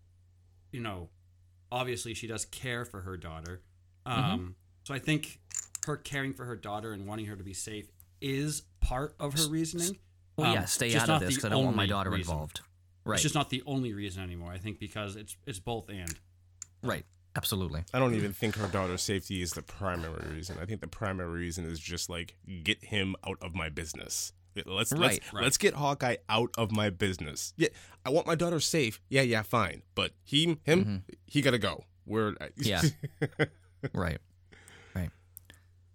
you 0.71 0.80
know, 0.80 1.09
obviously 1.71 2.14
she 2.14 2.26
does 2.28 2.44
care 2.44 2.85
for 2.85 3.00
her 3.00 3.16
daughter. 3.16 3.62
Um, 4.06 4.14
Mm-hmm. 4.23 4.47
So 4.85 4.94
I 4.94 4.99
think 4.99 5.38
her 5.87 5.97
caring 5.97 6.32
for 6.32 6.44
her 6.44 6.56
daughter 6.56 6.92
and 6.92 7.06
wanting 7.06 7.26
her 7.26 7.37
to 7.37 7.44
be 7.44 7.54
safe 7.54 7.87
is 8.21 8.62
part 8.80 9.14
of 9.21 9.32
her 9.35 9.49
reasoning. 9.49 9.97
well, 10.37 10.49
Um, 10.49 10.54
yeah, 10.54 10.64
stay 10.64 10.94
out 10.97 11.09
of 11.09 11.21
this 11.21 11.30
because 11.37 11.44
I 11.44 11.49
don't 11.50 11.64
want 11.64 11.76
my 11.76 11.87
daughter 11.87 12.11
reason. 12.11 12.32
involved. 12.32 12.61
Right, 13.04 13.14
It's 13.14 13.23
just 13.23 13.35
not 13.35 13.50
the 13.50 13.62
only 13.66 13.92
reason 13.94 14.23
anymore. 14.23 14.52
I 14.52 14.59
think 14.59 14.78
because 14.80 15.16
it's 15.16 15.37
it's 15.47 15.59
both 15.59 15.88
and. 15.88 16.12
right, 16.82 17.04
absolutely. 17.37 17.82
I 17.94 17.99
don't 17.99 18.14
even 18.14 18.32
think 18.32 18.56
her 18.56 18.66
daughter's 18.68 19.02
safety 19.02 19.40
is 19.42 19.52
the 19.52 19.62
primary 19.62 20.28
reason. 20.35 20.56
I 20.61 20.66
think 20.66 20.80
the 20.80 20.87
primary 20.88 21.30
reason 21.40 21.64
is 21.64 21.78
just 21.80 22.09
like 22.11 22.37
get 22.62 22.85
him 22.85 23.14
out 23.26 23.38
of 23.40 23.54
my 23.54 23.68
business. 23.68 24.32
Let's 24.66 24.92
Right. 24.92 25.00
let's 25.00 25.32
Right. 25.32 25.42
let's 25.44 25.56
get 25.59 25.75
Hawkeye 25.75 26.16
out 26.28 26.50
of 26.59 26.71
my 26.73 26.90
business. 26.90 27.54
Yeah, 27.56 27.68
I 28.04 28.11
want 28.11 28.26
my 28.26 28.35
daughter 28.35 28.61
safe. 28.61 29.00
Yeah, 29.09 29.23
yeah, 29.23 29.42
fine. 29.42 29.82
But 29.94 30.12
he 30.25 30.59
him 30.64 31.04
he 31.26 31.40
gotta 31.42 31.59
go. 31.59 31.85
We're 32.06 32.35
Yeah. 32.56 32.82
right 33.94 34.18
right 34.94 35.11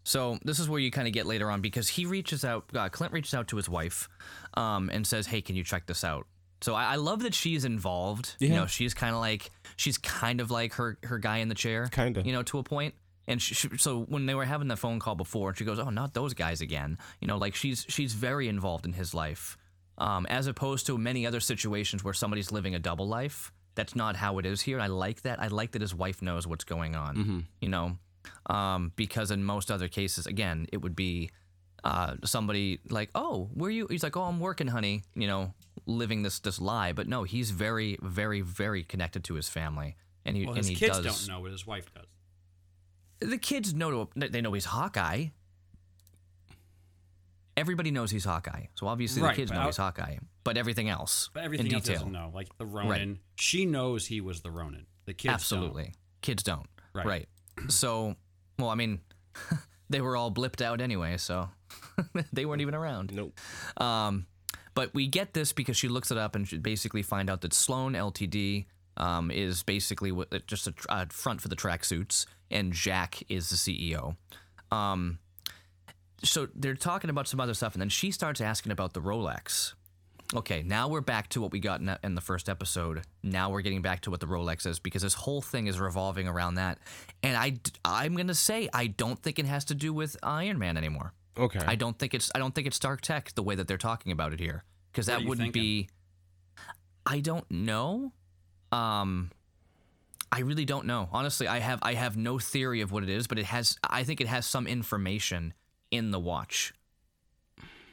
so 0.03 0.37
this 0.43 0.59
is 0.59 0.67
where 0.69 0.79
you 0.79 0.91
kind 0.91 1.07
of 1.07 1.13
get 1.13 1.25
later 1.25 1.49
on 1.51 1.61
because 1.61 1.87
he 1.89 2.05
reaches 2.05 2.43
out 2.45 2.65
uh, 2.75 2.89
clint 2.89 3.13
reaches 3.13 3.33
out 3.33 3.47
to 3.49 3.55
his 3.57 3.69
wife 3.69 4.07
um, 4.55 4.89
and 4.91 5.05
says 5.05 5.27
hey 5.27 5.41
can 5.41 5.55
you 5.55 5.63
check 5.63 5.85
this 5.85 6.03
out 6.03 6.25
so 6.61 6.73
i, 6.75 6.93
I 6.93 6.95
love 6.95 7.21
that 7.23 7.33
she's 7.33 7.65
involved 7.65 8.35
you 8.39 8.49
Yeah. 8.49 8.55
know 8.61 8.65
she's 8.65 8.93
kind 8.93 9.13
of 9.13 9.21
like 9.21 9.51
she's 9.75 9.97
kind 9.97 10.41
of 10.41 10.51
like 10.51 10.73
her 10.73 10.97
her 11.03 11.17
guy 11.17 11.37
in 11.37 11.47
the 11.49 11.55
chair 11.55 11.87
Kinda. 11.91 12.23
you 12.25 12.33
know 12.33 12.43
to 12.43 12.57
a 12.59 12.63
point 12.63 12.93
and 13.27 13.41
she, 13.41 13.53
she, 13.55 13.69
so 13.77 14.03
when 14.03 14.25
they 14.25 14.33
were 14.35 14.45
having 14.45 14.67
the 14.67 14.77
phone 14.77 14.99
call 14.99 15.15
before 15.15 15.49
and 15.49 15.57
she 15.57 15.65
goes 15.65 15.79
oh 15.79 15.89
not 15.89 16.13
those 16.13 16.33
guys 16.33 16.61
again. 16.61 16.97
You 17.21 17.27
know 17.27 17.37
like 17.37 17.55
she's 17.55 17.85
she's 17.89 18.13
very 18.13 18.47
involved 18.47 18.85
in 18.85 18.93
his 18.93 19.13
life 19.13 19.57
um, 19.97 20.25
as 20.27 20.47
opposed 20.47 20.85
to 20.87 20.97
many 20.97 21.25
other 21.25 21.39
situations 21.39 22.03
where 22.03 22.13
somebody's 22.13 22.51
living 22.51 22.75
a 22.75 22.79
double 22.79 23.07
life. 23.07 23.51
That's 23.75 23.95
not 23.95 24.15
how 24.15 24.39
it 24.39 24.45
is 24.45 24.61
here. 24.61 24.79
I 24.79 24.87
like 24.87 25.21
that. 25.21 25.41
I 25.41 25.47
like 25.47 25.71
that 25.73 25.81
his 25.81 25.93
wife 25.93 26.21
knows 26.21 26.47
what's 26.47 26.63
going 26.63 26.95
on 26.95 27.45
you 27.61 27.69
know? 27.69 27.97
Um, 28.47 28.91
because 28.95 29.31
in 29.31 29.43
most 29.43 29.71
other 29.71 29.87
cases 29.87 30.25
again 30.25 30.67
it 30.71 30.77
would 30.81 30.95
be 30.95 31.29
uh, 31.83 32.15
somebody 32.23 32.79
like 32.89 33.09
oh 33.15 33.49
where 33.53 33.69
you? 33.69 33.87
He's 33.89 34.03
like 34.03 34.17
oh 34.17 34.23
i'm 34.23 34.39
working 34.39 34.67
honey 34.67 35.03
you 35.15 35.27
know 35.27 35.53
living 35.85 36.23
this 36.23 36.39
this 36.39 36.59
lie. 36.59 36.91
But 36.93 37.07
no 37.07 37.23
he's 37.23 37.51
very 37.51 37.97
very 38.01 38.41
very 38.41 38.83
connected 38.83 39.23
to 39.25 39.35
his 39.35 39.47
family. 39.49 39.95
And 40.25 40.35
he 40.35 40.45
Well, 40.45 40.55
and 40.55 40.57
his 40.65 40.67
he 40.67 40.75
kids 40.75 40.99
does 40.99 41.27
don't 41.27 41.35
know, 41.35 41.41
what 41.41 41.51
his 41.51 41.65
wife 41.65 41.93
does. 41.93 42.05
The 43.19 43.37
kids 43.37 43.73
know 43.73 44.09
they 44.15 44.41
know 44.41 44.53
he's 44.53 44.65
Hawkeye. 44.65 45.27
Everybody 47.55 47.89
knows 47.89 48.11
he's 48.11 48.25
Hawkeye, 48.25 48.65
so 48.75 48.87
obviously 48.87 49.23
Right, 49.23 49.35
the 49.35 49.41
kids 49.41 49.51
know 49.51 49.61
I- 49.61 49.65
he's 49.65 49.77
Hawkeye. 49.77 50.17
But 50.43 50.57
everything 50.57 50.87
else, 50.89 51.29
But 51.33 51.43
everything 51.43 51.67
in 51.67 51.73
else 51.73 51.83
detail, 51.83 51.99
doesn't 52.01 52.11
know. 52.13 52.31
Like 52.33 52.55
the 52.57 52.65
Ronin, 52.65 53.19
she 53.35 53.65
knows 53.65 54.05
he 54.07 54.21
was 54.21 54.41
the 54.41 54.51
Ronin. 54.51 54.85
The 55.05 55.13
kids 55.13 55.23
don't. 55.25 55.33
absolutely, 55.33 55.93
kids 56.21 56.43
don't. 56.43 56.67
Right. 56.93 57.05
right. 57.05 57.29
So, 57.69 58.15
well, 58.59 58.69
I 58.69 58.75
mean, 58.75 59.01
they 59.89 59.99
were 60.01 60.15
all 60.15 60.31
blipped 60.31 60.61
out 60.61 60.79
anyway, 60.81 61.17
so 61.17 61.49
they 62.31 62.45
weren't 62.45 62.61
even 62.61 62.75
around. 62.75 63.11
nope. 63.13 63.37
Um, 63.81 64.27
but 64.75 64.93
we 64.93 65.07
get 65.07 65.33
this 65.33 65.51
because 65.51 65.75
she 65.75 65.87
looks 65.87 66.11
it 66.11 66.17
up 66.19 66.35
and 66.35 66.47
she 66.47 66.59
basically 66.59 67.01
find 67.01 67.29
out 67.29 67.41
that 67.41 67.53
Sloan 67.53 67.93
Ltd 67.93 68.67
um, 68.97 69.31
is 69.31 69.63
basically 69.63 70.13
just 70.45 70.67
a, 70.67 70.73
a 70.89 71.07
front 71.09 71.41
for 71.41 71.47
the 71.47 71.55
tracksuits, 71.55 72.25
and 72.51 72.73
Jack 72.73 73.23
is 73.29 73.49
the 73.49 73.55
CEO. 73.55 74.15
Um, 74.71 75.19
so 76.23 76.47
they're 76.55 76.75
talking 76.75 77.09
about 77.09 77.27
some 77.27 77.39
other 77.39 77.53
stuff, 77.53 77.73
and 77.73 77.81
then 77.81 77.89
she 77.89 78.11
starts 78.11 78.41
asking 78.41 78.71
about 78.71 78.93
the 78.93 79.01
Rolex. 79.01 79.73
Okay, 80.35 80.61
now 80.61 80.89
we're 80.89 80.99
back 81.01 81.29
to 81.29 81.41
what 81.41 81.53
we 81.53 81.59
got 81.59 81.79
in, 81.79 81.95
in 82.03 82.15
the 82.15 82.21
first 82.21 82.49
episode. 82.49 83.03
Now 83.23 83.49
we're 83.49 83.61
getting 83.61 83.81
back 83.81 84.01
to 84.01 84.11
what 84.11 84.19
the 84.19 84.25
Rolex 84.25 84.65
is 84.65 84.77
because 84.77 85.01
this 85.01 85.13
whole 85.13 85.41
thing 85.41 85.67
is 85.67 85.79
revolving 85.79 86.27
around 86.27 86.55
that. 86.55 86.79
And 87.23 87.37
I, 87.37 87.53
I'm 87.85 88.15
gonna 88.15 88.33
say 88.33 88.67
I 88.73 88.87
don't 88.87 89.21
think 89.21 89.39
it 89.39 89.45
has 89.45 89.63
to 89.65 89.75
do 89.75 89.93
with 89.93 90.17
Iron 90.23 90.59
Man 90.59 90.75
anymore. 90.75 91.13
Okay. 91.37 91.61
I 91.65 91.75
don't 91.75 91.97
think 91.97 92.13
it's 92.13 92.29
I 92.35 92.39
don't 92.39 92.53
think 92.53 92.67
it's 92.67 92.75
Stark 92.75 93.01
Tech 93.01 93.33
the 93.35 93.43
way 93.43 93.55
that 93.55 93.67
they're 93.67 93.77
talking 93.77 94.11
about 94.11 94.33
it 94.33 94.39
here 94.39 94.63
because 94.91 95.05
that 95.05 95.23
wouldn't 95.23 95.53
be. 95.53 95.87
I 97.05 97.21
don't 97.21 97.49
know. 97.49 98.11
Um, 98.73 99.31
I 100.31 100.39
really 100.41 100.65
don't 100.65 100.85
know. 100.85 101.07
Honestly, 101.11 101.47
I 101.47 101.59
have 101.59 101.79
I 101.81 101.93
have 101.93 102.17
no 102.17 102.37
theory 102.39 102.81
of 102.81 102.91
what 102.91 103.03
it 103.03 103.09
is, 103.09 103.27
but 103.27 103.39
it 103.39 103.45
has. 103.45 103.77
I 103.83 104.03
think 104.03 104.19
it 104.21 104.27
has 104.27 104.45
some 104.45 104.67
information 104.67 105.53
in 105.91 106.11
the 106.11 106.19
watch. 106.19 106.73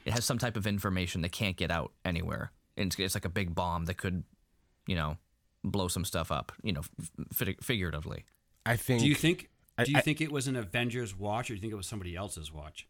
It 0.04 0.12
has 0.12 0.24
some 0.24 0.38
type 0.38 0.56
of 0.56 0.66
information 0.66 1.22
that 1.22 1.32
can't 1.32 1.56
get 1.56 1.70
out 1.70 1.92
anywhere. 2.04 2.52
And 2.76 2.88
it's, 2.88 2.98
it's 2.98 3.14
like 3.14 3.24
a 3.24 3.28
big 3.30 3.54
bomb 3.54 3.84
that 3.86 3.96
could, 3.96 4.24
you 4.86 4.96
know, 4.96 5.16
blow 5.62 5.88
some 5.88 6.04
stuff 6.04 6.30
up. 6.32 6.52
You 6.62 6.72
know, 6.74 6.82
f- 7.32 7.54
figuratively. 7.62 8.24
I 8.66 8.76
think. 8.76 9.00
Do 9.02 9.08
you 9.08 9.14
think? 9.14 9.48
Do 9.82 9.90
you 9.90 9.98
I- 9.98 10.00
think 10.00 10.20
it 10.20 10.30
was 10.32 10.46
an 10.48 10.56
Avengers 10.56 11.16
watch, 11.16 11.50
or 11.50 11.54
do 11.54 11.56
you 11.56 11.60
think 11.60 11.72
it 11.72 11.76
was 11.76 11.86
somebody 11.86 12.16
else's 12.16 12.52
watch? 12.52 12.86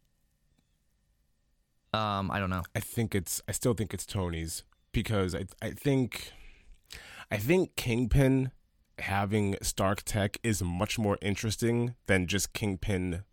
Um, 1.93 2.31
I 2.31 2.41
don't 2.41 2.51
know. 2.51 2.63
I 2.75 2.81
think 2.81 3.15
it's. 3.15 3.41
I 3.49 3.53
still 3.53 3.75
think 3.75 3.95
it's 3.95 4.07
Tony's 4.07 4.65
because 4.93 5.35
I. 5.35 5.45
I 5.63 5.71
think. 5.71 6.33
I 7.31 7.37
think 7.39 7.75
Kingpin 7.77 8.51
having 8.99 9.57
Stark 9.63 10.03
Tech 10.05 10.39
is 10.43 10.63
much 10.63 10.99
more 10.99 11.19
interesting 11.21 11.95
than 12.07 12.27
just 12.27 12.53
Kingpin 12.53 13.25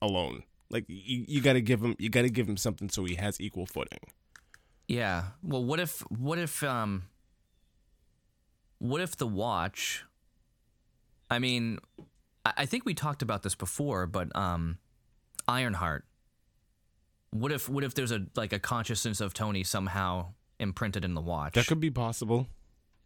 alone. 0.00 0.44
Like 0.70 0.84
you, 0.88 1.24
you 1.28 1.40
got 1.40 1.52
to 1.54 1.60
give 1.60 1.82
him. 1.82 1.94
You 1.98 2.08
got 2.08 2.22
to 2.22 2.30
give 2.30 2.48
him 2.48 2.56
something 2.56 2.88
so 2.88 3.04
he 3.04 3.14
has 3.16 3.40
equal 3.40 3.66
footing. 3.66 4.10
Yeah. 4.88 5.24
Well, 5.42 5.64
what 5.64 5.80
if 5.80 6.00
what 6.10 6.38
if 6.38 6.62
um 6.62 7.04
what 8.78 9.00
if 9.00 9.16
the 9.16 9.26
watch 9.26 10.04
I 11.30 11.38
mean, 11.38 11.78
I, 12.44 12.52
I 12.58 12.66
think 12.66 12.84
we 12.84 12.94
talked 12.94 13.22
about 13.22 13.42
this 13.42 13.54
before, 13.54 14.06
but 14.06 14.34
um 14.36 14.78
Ironheart. 15.46 16.04
What 17.30 17.52
if 17.52 17.68
what 17.68 17.84
if 17.84 17.94
there's 17.94 18.12
a 18.12 18.26
like 18.36 18.52
a 18.52 18.58
consciousness 18.58 19.20
of 19.20 19.34
Tony 19.34 19.64
somehow 19.64 20.34
imprinted 20.58 21.04
in 21.04 21.14
the 21.14 21.20
watch? 21.20 21.54
That 21.54 21.66
could 21.66 21.80
be 21.80 21.90
possible. 21.90 22.48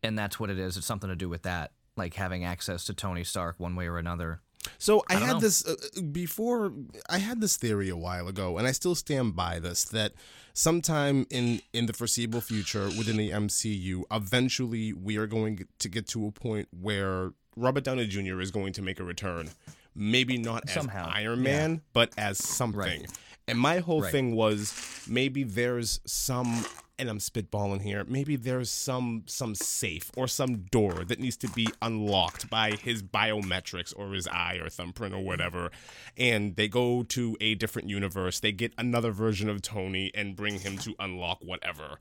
And 0.03 0.19
that's 0.19 0.39
what 0.41 0.51
it 0.51 0.59
is. 0.59 0.77
It's 0.77 0.87
something 0.87 1.09
to 1.11 1.17
do 1.17 1.29
with 1.29 1.43
that, 1.43 1.73
like 1.97 2.15
having 2.15 2.45
access 2.45 2.85
to 2.87 2.95
Tony 2.95 3.25
Stark 3.25 3.57
one 3.59 3.75
way 3.77 3.87
or 3.87 3.99
another. 3.99 4.41
So 4.79 5.05
I, 5.09 5.15
don't 5.15 5.23
had 5.23 5.33
know. 5.35 5.41
this 5.41 5.67
uh, 5.67 5.75
before. 6.13 6.73
I 7.09 7.19
had 7.19 7.41
this 7.41 7.57
theory 7.57 7.89
a 7.89 7.97
while 7.97 8.29
ago, 8.29 8.59
and 8.59 8.67
I 8.67 8.73
still 8.73 8.95
stand 8.95 9.35
by 9.37 9.61
this. 9.61 9.85
That 9.85 10.13
sometime 10.53 11.27
in 11.31 11.63
in 11.73 11.87
the 11.87 11.93
foreseeable 11.93 12.41
future 12.41 12.87
within 12.99 13.17
the 13.17 13.31
MCU, 13.31 14.03
eventually 14.11 14.93
we 14.93 15.17
are 15.17 15.27
going 15.27 15.65
to 15.79 15.89
get 15.89 16.07
to 16.09 16.27
a 16.27 16.33
point 16.33 16.69
where 16.79 17.33
Robert 17.57 17.85
Downey 17.85 18.07
Jr. 18.07 18.41
is 18.41 18.51
going 18.51 18.73
to 18.75 18.83
make 18.83 18.99
a 19.01 19.05
return. 19.05 19.51
Maybe 19.95 20.39
not 20.39 20.65
as 20.69 20.75
Somehow, 20.75 21.11
Iron 21.13 21.43
Man, 21.43 21.81
but 21.93 22.13
as 22.19 22.39
something. 22.39 23.07
And 23.49 23.59
my 23.59 23.79
whole 23.79 24.03
Right. 24.03 24.13
thing 24.13 24.35
was 24.37 24.75
maybe 25.09 25.43
there's 25.43 26.01
some 26.05 26.65
and 26.99 27.09
I'm 27.09 27.19
spitballing 27.19 27.83
here. 27.83 28.05
Maybe 28.09 28.37
there's 28.37 28.71
some 28.71 29.23
some 29.27 29.55
safe 29.55 30.11
or 30.17 30.27
some 30.29 30.63
door 30.71 31.05
that 31.05 31.19
needs 31.21 31.37
to 31.39 31.49
be 31.49 31.69
unlocked 31.83 32.51
by 32.51 32.73
his 32.73 33.03
biometrics 33.03 33.93
or 33.97 34.13
his 34.13 34.27
eye 34.29 34.59
or 34.63 34.69
thumbprint 34.69 35.15
or 35.15 35.21
whatever. 35.23 35.71
And 36.17 36.57
they 36.57 36.69
go 36.69 37.03
to 37.05 37.37
a 37.41 37.55
different 37.55 37.89
universe. 37.89 38.41
They 38.41 38.53
get 38.53 38.73
another 38.79 39.11
version 39.13 39.49
of 39.49 39.63
Tony 39.63 40.11
and 40.15 40.35
bring 40.37 40.59
him 40.59 40.77
to 40.79 40.95
unlock 40.99 41.39
whatever. 41.43 41.99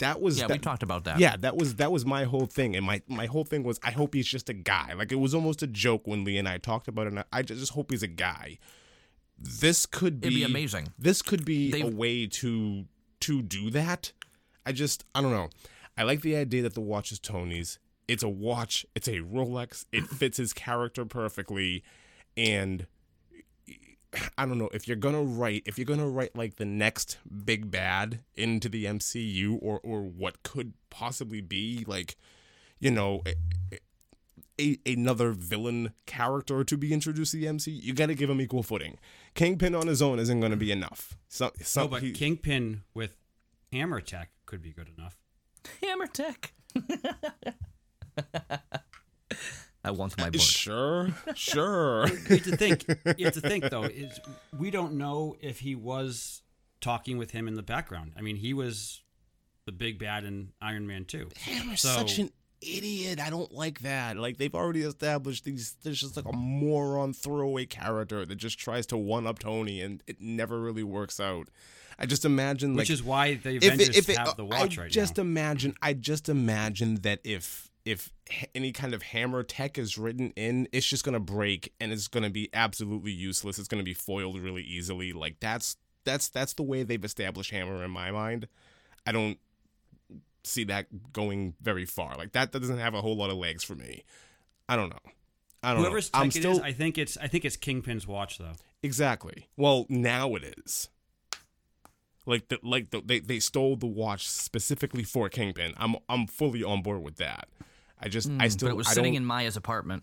That 0.00 0.20
was 0.20 0.38
Yeah, 0.38 0.48
that, 0.48 0.54
we 0.54 0.58
talked 0.58 0.82
about 0.82 1.04
that. 1.04 1.18
yeah, 1.20 1.36
that 1.38 1.56
was 1.56 1.76
that 1.76 1.90
was 1.92 2.04
my 2.04 2.24
whole 2.24 2.46
thing, 2.46 2.76
and 2.76 2.84
my 2.84 3.00
my 3.08 3.26
whole 3.26 3.44
thing 3.44 3.62
was 3.62 3.78
I 3.82 3.92
hope 3.92 4.14
he's 4.14 4.26
just 4.26 4.48
a 4.48 4.54
guy. 4.54 4.92
Like 4.94 5.10
it 5.12 5.16
was 5.16 5.34
almost 5.34 5.62
a 5.62 5.66
joke 5.66 6.06
when 6.06 6.24
Lee 6.24 6.36
and 6.38 6.48
I 6.48 6.58
talked 6.58 6.86
about 6.88 7.06
it. 7.06 7.12
And 7.14 7.24
I 7.32 7.42
just 7.42 7.72
hope 7.72 7.90
he's 7.90 8.02
a 8.02 8.08
guy. 8.08 8.58
This 9.38 9.86
could 9.86 10.20
be, 10.20 10.28
It'd 10.28 10.36
be 10.38 10.44
amazing. 10.44 10.88
This 10.98 11.22
could 11.22 11.44
be 11.44 11.70
They've- 11.70 11.84
a 11.84 11.90
way 11.90 12.26
to 12.26 12.86
to 13.20 13.42
do 13.42 13.70
that. 13.70 14.12
I 14.66 14.72
just 14.72 15.04
I 15.14 15.22
don't 15.22 15.30
know. 15.32 15.48
I 15.96 16.02
like 16.02 16.20
the 16.20 16.36
idea 16.36 16.62
that 16.62 16.74
the 16.74 16.80
watch 16.82 17.12
is 17.12 17.18
Tony's. 17.18 17.78
It's 18.08 18.22
a 18.22 18.28
watch. 18.28 18.84
It's 18.94 19.08
a 19.08 19.20
Rolex. 19.20 19.86
It 19.92 20.04
fits 20.08 20.36
his 20.36 20.52
character 20.52 21.04
perfectly, 21.04 21.82
and 22.36 22.86
I 24.38 24.46
don't 24.46 24.58
know 24.58 24.68
if 24.72 24.86
you're 24.88 24.96
gonna 24.96 25.22
write 25.22 25.62
if 25.66 25.78
you're 25.78 25.84
gonna 25.86 26.08
write 26.08 26.34
like 26.36 26.56
the 26.56 26.64
next 26.64 27.18
big 27.44 27.70
bad 27.70 28.20
into 28.34 28.68
the 28.68 28.84
MCU 28.84 29.58
or 29.60 29.80
or 29.82 30.02
what 30.02 30.42
could 30.42 30.74
possibly 30.90 31.40
be 31.40 31.84
like, 31.86 32.16
you 32.78 32.90
know, 32.90 33.22
a, 33.72 33.78
a, 34.60 34.78
another 34.86 35.32
villain 35.32 35.92
character 36.06 36.64
to 36.64 36.76
be 36.78 36.92
introduced 36.92 37.32
to 37.32 37.38
the 37.38 37.46
MCU. 37.46 37.82
You 37.82 37.92
got 37.92 38.06
to 38.06 38.14
give 38.14 38.30
him 38.30 38.40
equal 38.40 38.62
footing. 38.62 38.98
Kingpin 39.34 39.74
on 39.74 39.86
his 39.86 40.00
own 40.00 40.18
isn't 40.18 40.40
gonna 40.40 40.56
be 40.56 40.72
enough. 40.72 41.16
So, 41.28 41.50
some, 41.60 41.84
No, 41.84 41.88
but 41.88 42.02
he- 42.02 42.12
Kingpin 42.12 42.82
with 42.94 43.16
Hammer 43.76 44.00
Tech 44.00 44.30
could 44.46 44.62
be 44.62 44.72
good 44.72 44.88
enough. 44.96 45.16
Hammer 45.82 46.06
Tech. 46.06 46.52
I 49.84 49.90
want 49.90 50.16
my 50.18 50.30
board. 50.30 50.40
Sure, 50.40 51.08
sure. 51.34 52.08
you 52.28 52.36
have 52.36 52.42
to 52.44 52.56
think. 52.56 52.84
You 53.18 53.26
have 53.26 53.34
to 53.34 53.40
think 53.40 53.68
though. 53.70 53.84
Is 53.84 54.18
we 54.58 54.70
don't 54.70 54.94
know 54.94 55.36
if 55.40 55.60
he 55.60 55.74
was 55.74 56.42
talking 56.80 57.18
with 57.18 57.30
him 57.32 57.46
in 57.46 57.54
the 57.54 57.62
background. 57.62 58.12
I 58.16 58.22
mean, 58.22 58.36
he 58.36 58.52
was 58.54 59.02
the 59.64 59.72
big 59.72 59.98
bad 59.98 60.24
in 60.24 60.52
Iron 60.60 60.86
Man 60.86 61.04
Two. 61.04 61.28
Hammer's 61.36 61.82
So- 61.82 61.90
such 61.90 62.18
an 62.18 62.30
idiot. 62.60 63.20
I 63.20 63.30
don't 63.30 63.52
like 63.52 63.80
that. 63.80 64.16
Like 64.16 64.38
they've 64.38 64.54
already 64.54 64.82
established 64.82 65.44
these. 65.44 65.76
There's 65.82 66.00
just 66.00 66.16
like 66.16 66.26
a 66.26 66.32
moron 66.36 67.12
throwaway 67.12 67.66
character 67.66 68.24
that 68.26 68.36
just 68.36 68.58
tries 68.58 68.86
to 68.86 68.96
one 68.96 69.26
up 69.26 69.38
Tony, 69.38 69.80
and 69.82 70.02
it 70.06 70.20
never 70.20 70.60
really 70.60 70.82
works 70.82 71.20
out. 71.20 71.48
I 71.98 72.06
just 72.06 72.24
imagine 72.24 72.72
like 72.74 72.82
Which 72.82 72.90
is 72.90 73.02
why 73.02 73.34
the 73.34 73.56
if 73.56 73.64
Avengers 73.64 73.88
it, 73.90 73.96
if 73.96 74.08
it, 74.08 74.18
have 74.18 74.36
the 74.36 74.44
watch 74.44 74.78
I 74.78 74.82
right 74.82 74.90
just 74.90 75.16
now. 75.16 75.22
imagine 75.22 75.74
I 75.80 75.94
just 75.94 76.28
imagine 76.28 76.96
that 76.96 77.20
if 77.24 77.70
if 77.84 78.12
any 78.54 78.72
kind 78.72 78.92
of 78.94 79.02
hammer 79.02 79.42
tech 79.42 79.78
is 79.78 79.96
written 79.96 80.32
in, 80.36 80.68
it's 80.72 80.86
just 80.86 81.04
gonna 81.04 81.20
break 81.20 81.72
and 81.80 81.92
it's 81.92 82.08
gonna 82.08 82.30
be 82.30 82.50
absolutely 82.52 83.12
useless. 83.12 83.58
It's 83.58 83.68
gonna 83.68 83.82
be 83.82 83.94
foiled 83.94 84.38
really 84.40 84.62
easily. 84.62 85.12
Like 85.12 85.36
that's 85.40 85.76
that's 86.04 86.28
that's 86.28 86.52
the 86.54 86.62
way 86.62 86.82
they've 86.82 87.04
established 87.04 87.50
hammer 87.50 87.82
in 87.84 87.90
my 87.90 88.10
mind. 88.10 88.48
I 89.06 89.12
don't 89.12 89.38
see 90.44 90.64
that 90.64 91.12
going 91.12 91.54
very 91.60 91.84
far. 91.84 92.16
Like 92.16 92.32
that, 92.32 92.52
that 92.52 92.60
doesn't 92.60 92.78
have 92.78 92.94
a 92.94 93.00
whole 93.00 93.16
lot 93.16 93.30
of 93.30 93.36
legs 93.36 93.64
for 93.64 93.74
me. 93.74 94.04
I 94.68 94.76
don't 94.76 94.90
know. 94.90 95.12
I 95.62 95.72
don't 95.72 95.82
Whoever's 95.82 96.12
know. 96.12 96.18
tech 96.18 96.22
I'm 96.22 96.28
it 96.28 96.32
still 96.34 96.52
is, 96.52 96.60
I 96.60 96.72
think 96.72 96.98
it's 96.98 97.16
I 97.16 97.26
think 97.28 97.44
it's 97.44 97.56
Kingpin's 97.56 98.06
watch 98.06 98.38
though. 98.38 98.54
Exactly. 98.82 99.48
Well, 99.56 99.86
now 99.88 100.34
it 100.34 100.54
is. 100.58 100.88
Like 102.26 102.48
the 102.48 102.58
like 102.62 102.90
the, 102.90 103.00
they 103.04 103.20
they 103.20 103.38
stole 103.38 103.76
the 103.76 103.86
watch 103.86 104.28
specifically 104.28 105.04
for 105.04 105.28
Kingpin. 105.28 105.72
I'm 105.76 105.96
I'm 106.08 106.26
fully 106.26 106.62
on 106.64 106.82
board 106.82 107.02
with 107.02 107.16
that. 107.16 107.48
I 108.00 108.08
just 108.08 108.30
I 108.40 108.48
still 108.48 108.68
Hmm, 108.68 108.70
but 108.70 108.74
it 108.74 108.76
was 108.76 108.88
I 108.88 108.92
sitting 108.94 109.12
don't, 109.14 109.22
in 109.22 109.26
Maya's 109.26 109.56
apartment. 109.56 110.02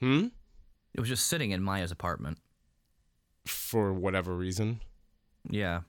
hmm 0.00 0.26
It 0.94 1.00
was 1.00 1.08
just 1.08 1.26
sitting 1.28 1.52
in 1.52 1.62
Maya's 1.62 1.90
apartment. 1.92 2.38
for 3.46 3.92
whatever 3.92 4.36
reason. 4.36 4.80
Yeah. 5.48 5.80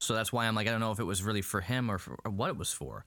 So 0.00 0.14
that's 0.14 0.32
why 0.32 0.46
I'm 0.46 0.54
like 0.54 0.68
I 0.68 0.70
don't 0.70 0.80
know 0.80 0.92
if 0.92 1.00
it 1.00 1.04
was 1.04 1.22
really 1.22 1.42
for 1.42 1.60
him 1.60 1.90
or, 1.90 1.98
for, 1.98 2.16
or 2.24 2.30
what 2.30 2.50
it 2.50 2.56
was 2.56 2.72
for. 2.72 3.04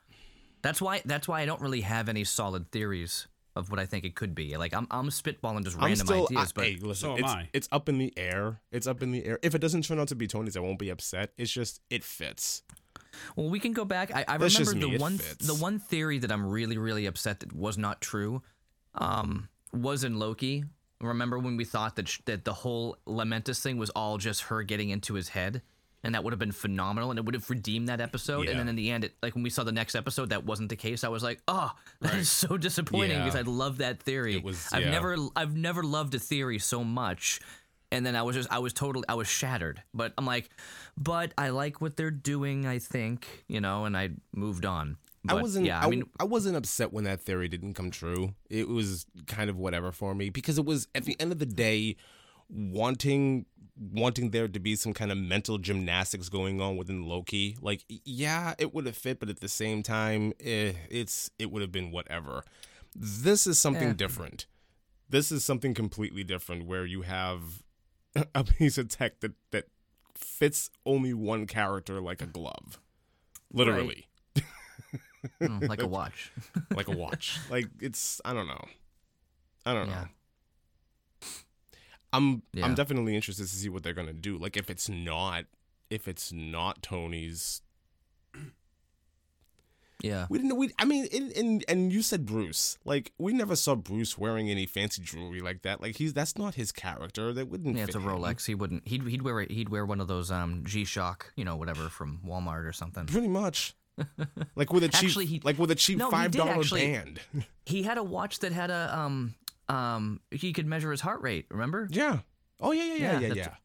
That's 0.62 0.82
why 0.82 1.02
that's 1.06 1.28
why 1.28 1.42
I 1.42 1.46
don't 1.46 1.62
really 1.62 1.82
have 1.82 2.10
any 2.10 2.24
solid 2.26 2.72
theories 2.72 3.28
of 3.56 3.70
what 3.70 3.80
I 3.80 3.86
think 3.86 4.06
it 4.06 4.16
could 4.16 4.34
be. 4.34 4.56
Like 4.58 4.74
I'm 4.74 4.88
I'm 4.92 5.10
spitballing 5.10 5.64
just 5.64 5.78
I'm 5.78 5.86
random 5.86 6.08
still 6.08 6.26
ideas, 6.26 6.50
I, 6.50 6.52
but 6.56 6.66
hey, 6.66 6.78
listen, 6.82 7.10
so 7.10 7.12
am 7.14 7.24
it's 7.24 7.34
I. 7.34 7.50
it's 7.54 7.70
up 7.72 7.90
in 7.90 7.98
the 7.98 8.14
air. 8.18 8.62
It's 8.72 8.88
up 8.88 9.02
in 9.04 9.12
the 9.12 9.26
air. 9.26 9.40
If 9.42 9.56
it 9.56 9.60
doesn't 9.60 9.84
turn 9.86 10.00
out 10.00 10.08
to 10.10 10.16
be 10.16 10.28
Tony's, 10.28 10.56
I 10.56 10.60
won't 10.62 10.80
be 10.80 10.90
upset. 10.90 11.32
It's 11.38 11.52
just 11.52 11.82
it 11.90 12.04
fits. 12.04 12.64
Well, 13.36 13.50
we 13.50 13.60
can 13.60 13.74
go 13.74 13.84
back. 13.86 14.12
I, 14.16 14.24
I 14.28 14.34
remember 14.36 14.50
just 14.50 14.76
me. 14.76 14.82
the 14.82 14.92
It 14.96 15.02
one 15.02 15.18
fits. 15.18 15.46
the 15.46 15.56
one 15.56 15.80
theory 15.80 16.20
that 16.20 16.32
I'm 16.32 16.46
really 16.48 16.78
really 16.78 17.06
upset 17.06 17.42
that 17.42 17.54
was 17.54 17.78
not 17.78 18.00
true, 18.02 18.42
um, 18.96 19.50
was 19.74 20.04
in 20.04 20.18
Loki. 20.18 20.64
Remember 21.02 21.40
when 21.40 21.58
we 21.58 21.66
thought 21.66 21.96
that 21.98 22.08
sh- 22.08 22.20
that 22.26 22.46
the 22.46 22.54
whole 22.54 22.98
Lamentis 23.08 23.62
thing 23.62 23.78
was 23.78 23.90
all 23.92 24.18
just 24.18 24.44
her 24.44 24.64
getting 24.64 24.90
into 24.92 25.16
his 25.16 25.30
head, 25.30 25.62
and 26.04 26.16
that 26.16 26.24
would 26.24 26.34
have 26.34 26.40
been 26.40 26.52
phenomenal, 26.52 27.10
and 27.12 27.20
it 27.20 27.26
would 27.26 27.36
have 27.36 27.50
redeemed 27.50 27.90
that 27.90 28.02
episode. 28.02 28.46
Yeah. 28.46 28.52
And 28.52 28.60
then 28.60 28.68
in 28.70 28.76
the 28.76 28.90
end, 28.92 29.04
it, 29.06 29.14
like 29.22 29.36
when 29.36 29.44
we 29.44 29.50
saw 29.50 29.64
the 29.64 29.72
next 29.72 29.96
episode, 29.96 30.30
that 30.30 30.46
wasn't 30.46 30.70
the 30.70 30.76
case. 30.76 31.04
I 31.04 31.10
was 31.10 31.24
like, 31.24 31.42
oh, 31.48 31.72
that 32.02 32.16
is 32.16 32.30
so 32.30 32.58
disappointing 32.58 33.12
Yeah. 33.18 33.26
because 33.26 33.40
I 33.40 33.44
love 33.44 33.78
that 33.78 34.02
theory. 34.02 34.36
It 34.36 34.44
was- 34.44 34.68
I've 34.72 34.82
yeah. 34.84 34.92
never 34.92 35.16
I've 35.36 35.56
never 35.56 35.84
loved 35.84 36.16
a 36.16 36.20
theory 36.20 36.60
so 36.60 36.84
much. 36.84 37.40
And 37.94 38.06
then 38.06 38.16
I 38.16 38.22
was 38.22 38.36
just 38.38 38.52
I 38.52 38.60
was 38.60 38.72
totally 38.74 39.06
I 39.10 39.16
was 39.16 39.28
shattered. 39.28 39.84
But 39.94 40.14
I'm 40.18 40.26
like, 40.26 40.50
but 40.98 41.34
I 41.38 41.50
like 41.50 41.82
what 41.82 41.98
they're 41.98 42.10
doing, 42.10 42.66
I 42.66 42.80
think, 42.80 43.28
you 43.48 43.60
know, 43.62 43.86
and 43.86 43.96
I 43.98 44.12
moved 44.34 44.66
on. 44.66 44.98
But, 45.24 45.38
I 45.38 45.42
wasn't. 45.42 45.66
yeah, 45.68 45.80
I, 45.80 45.84
I 45.86 45.90
mean 45.90 46.04
I 46.20 46.24
wasn't 46.24 46.56
upset 46.56 46.92
when 46.94 47.04
that 47.04 47.20
theory 47.22 47.48
didn't 47.48 47.74
come 47.74 47.92
true. 47.92 48.34
It 48.50 48.68
was 48.70 49.06
kind 49.28 49.50
of 49.50 49.58
whatever 49.58 49.92
for 49.92 50.16
me 50.16 50.30
because 50.30 50.58
it 50.58 50.66
was 50.66 50.88
at 50.96 51.04
the 51.04 51.16
end 51.20 51.32
of 51.32 51.38
the 51.40 51.46
day, 51.46 51.98
wanting 52.52 53.46
wanting 53.94 54.30
there 54.30 54.48
to 54.48 54.60
be 54.60 54.76
some 54.76 54.94
kind 54.94 55.12
of 55.12 55.18
mental 55.18 55.58
gymnastics 55.58 56.30
going 56.30 56.62
on 56.62 56.78
within 56.78 57.04
Loki. 57.04 57.58
Like, 57.62 57.84
yeah, 57.88 58.54
it 58.60 58.74
would 58.76 58.86
have 58.86 58.96
fit, 58.98 59.20
but 59.20 59.30
at 59.30 59.40
the 59.40 59.48
same 59.48 59.82
time, 59.82 60.34
eh, 60.40 60.74
it's 60.90 61.32
it 61.40 61.52
would 61.52 61.62
have 61.62 61.72
been 61.72 61.90
whatever. 61.92 62.44
This 62.96 63.48
is 63.48 63.58
something 63.58 63.90
Eh. 63.90 63.94
different. 63.94 64.46
This 65.10 65.32
is 65.32 65.44
something 65.44 65.74
completely 65.74 66.24
different 66.24 66.66
where 66.68 66.86
you 66.86 67.02
have 67.02 67.64
a 68.36 68.44
piece 68.44 68.78
of 68.78 68.90
tech 68.90 69.20
that 69.22 69.34
that 69.52 69.66
fits 70.16 70.70
only 70.86 71.14
one 71.14 71.48
character 71.48 72.00
like 72.02 72.22
a 72.22 72.28
glove, 72.28 72.80
literally. 73.52 74.08
mm, 75.42 75.68
like 75.68 75.82
a 75.82 75.88
watch. 75.98 76.32
like 76.76 76.88
a 76.88 76.96
watch. 76.96 77.40
like 77.50 77.66
it's 77.80 78.22
I 78.26 78.34
don't 78.34 78.48
know. 78.48 78.66
I 79.66 79.74
don't 79.74 79.88
know. 79.90 80.06
I'm 82.14 82.44
Yeah. 82.54 82.66
I'm 82.66 82.76
definitely 82.76 83.16
interested 83.16 83.44
to 83.44 83.50
see 83.56 83.70
what 83.70 83.84
they're 83.84 83.94
gonna 83.94 84.14
do. 84.14 84.38
Like 84.38 84.58
if 84.58 84.70
it's 84.70 84.90
not 84.90 85.46
if 85.90 86.08
it's 86.08 86.32
not 86.32 86.82
Tony's 86.82 87.62
Yeah. 90.04 90.26
we 90.30 90.40
didn't 90.40 90.58
we 90.58 90.72
I 90.80 90.86
mean 90.86 91.08
and 91.14 91.32
and, 91.34 91.66
and 91.68 91.94
you 91.94 92.02
said 92.02 92.26
Bruce. 92.26 92.80
Like 92.84 93.12
we 93.20 93.34
never 93.34 93.56
saw 93.56 93.76
Bruce 93.76 94.18
wearing 94.18 94.50
any 94.50 94.66
fancy 94.66 95.02
jewelry 95.04 95.42
like 95.42 95.62
that. 95.62 95.80
Like 95.80 95.98
he's 95.98 96.12
that's 96.14 96.38
not 96.38 96.56
his 96.56 96.72
character. 96.72 97.32
That 97.34 97.50
wouldn't 97.50 97.78
Yeah, 97.78 97.84
it's 97.84 97.96
a 97.96 98.00
him. 98.00 98.06
Rolex. 98.06 98.46
He 98.48 98.56
wouldn't. 98.56 98.88
He'd 98.88 99.04
he'd 99.08 99.22
wear 99.22 99.42
he'd 99.42 99.70
wear 99.70 99.86
one 99.86 100.02
of 100.02 100.08
those 100.08 100.32
um 100.32 100.64
G 100.66 100.86
Shock, 100.86 101.32
you 101.36 101.46
know, 101.46 101.56
whatever 101.56 101.88
from 101.90 102.20
Walmart 102.26 102.66
or 102.68 102.74
something. 102.74 103.06
Pretty 103.06 103.28
much. 103.28 103.76
like 104.56 104.74
with 104.74 104.84
a 104.84 104.88
cheap 104.88 105.04
Actually, 105.10 105.26
he- 105.28 105.42
like 105.44 105.60
with 105.60 105.70
a 105.70 105.76
cheap 105.76 106.00
No, 106.00 106.10
five 106.10 106.32
dollar 106.32 106.64
band. 106.64 107.20
He 107.68 107.84
had 107.84 108.00
a 108.00 108.04
watch 108.04 108.40
that 108.40 108.52
had 108.54 108.72
a 108.72 108.98
um 108.98 109.36
um 109.72 110.20
he 110.32 110.54
could 110.54 110.66
measure 110.68 110.92
his 110.92 111.02
heart 111.02 111.22
rate. 111.22 111.46
Remember? 111.50 111.88
yeah. 111.92 112.20
Oh 112.60 112.72
yeah 112.72 112.84
yeah 112.84 112.94
yeah 112.96 113.12
Yeah, 113.12 113.28
yeah 113.28 113.34
yeah. 113.34 113.56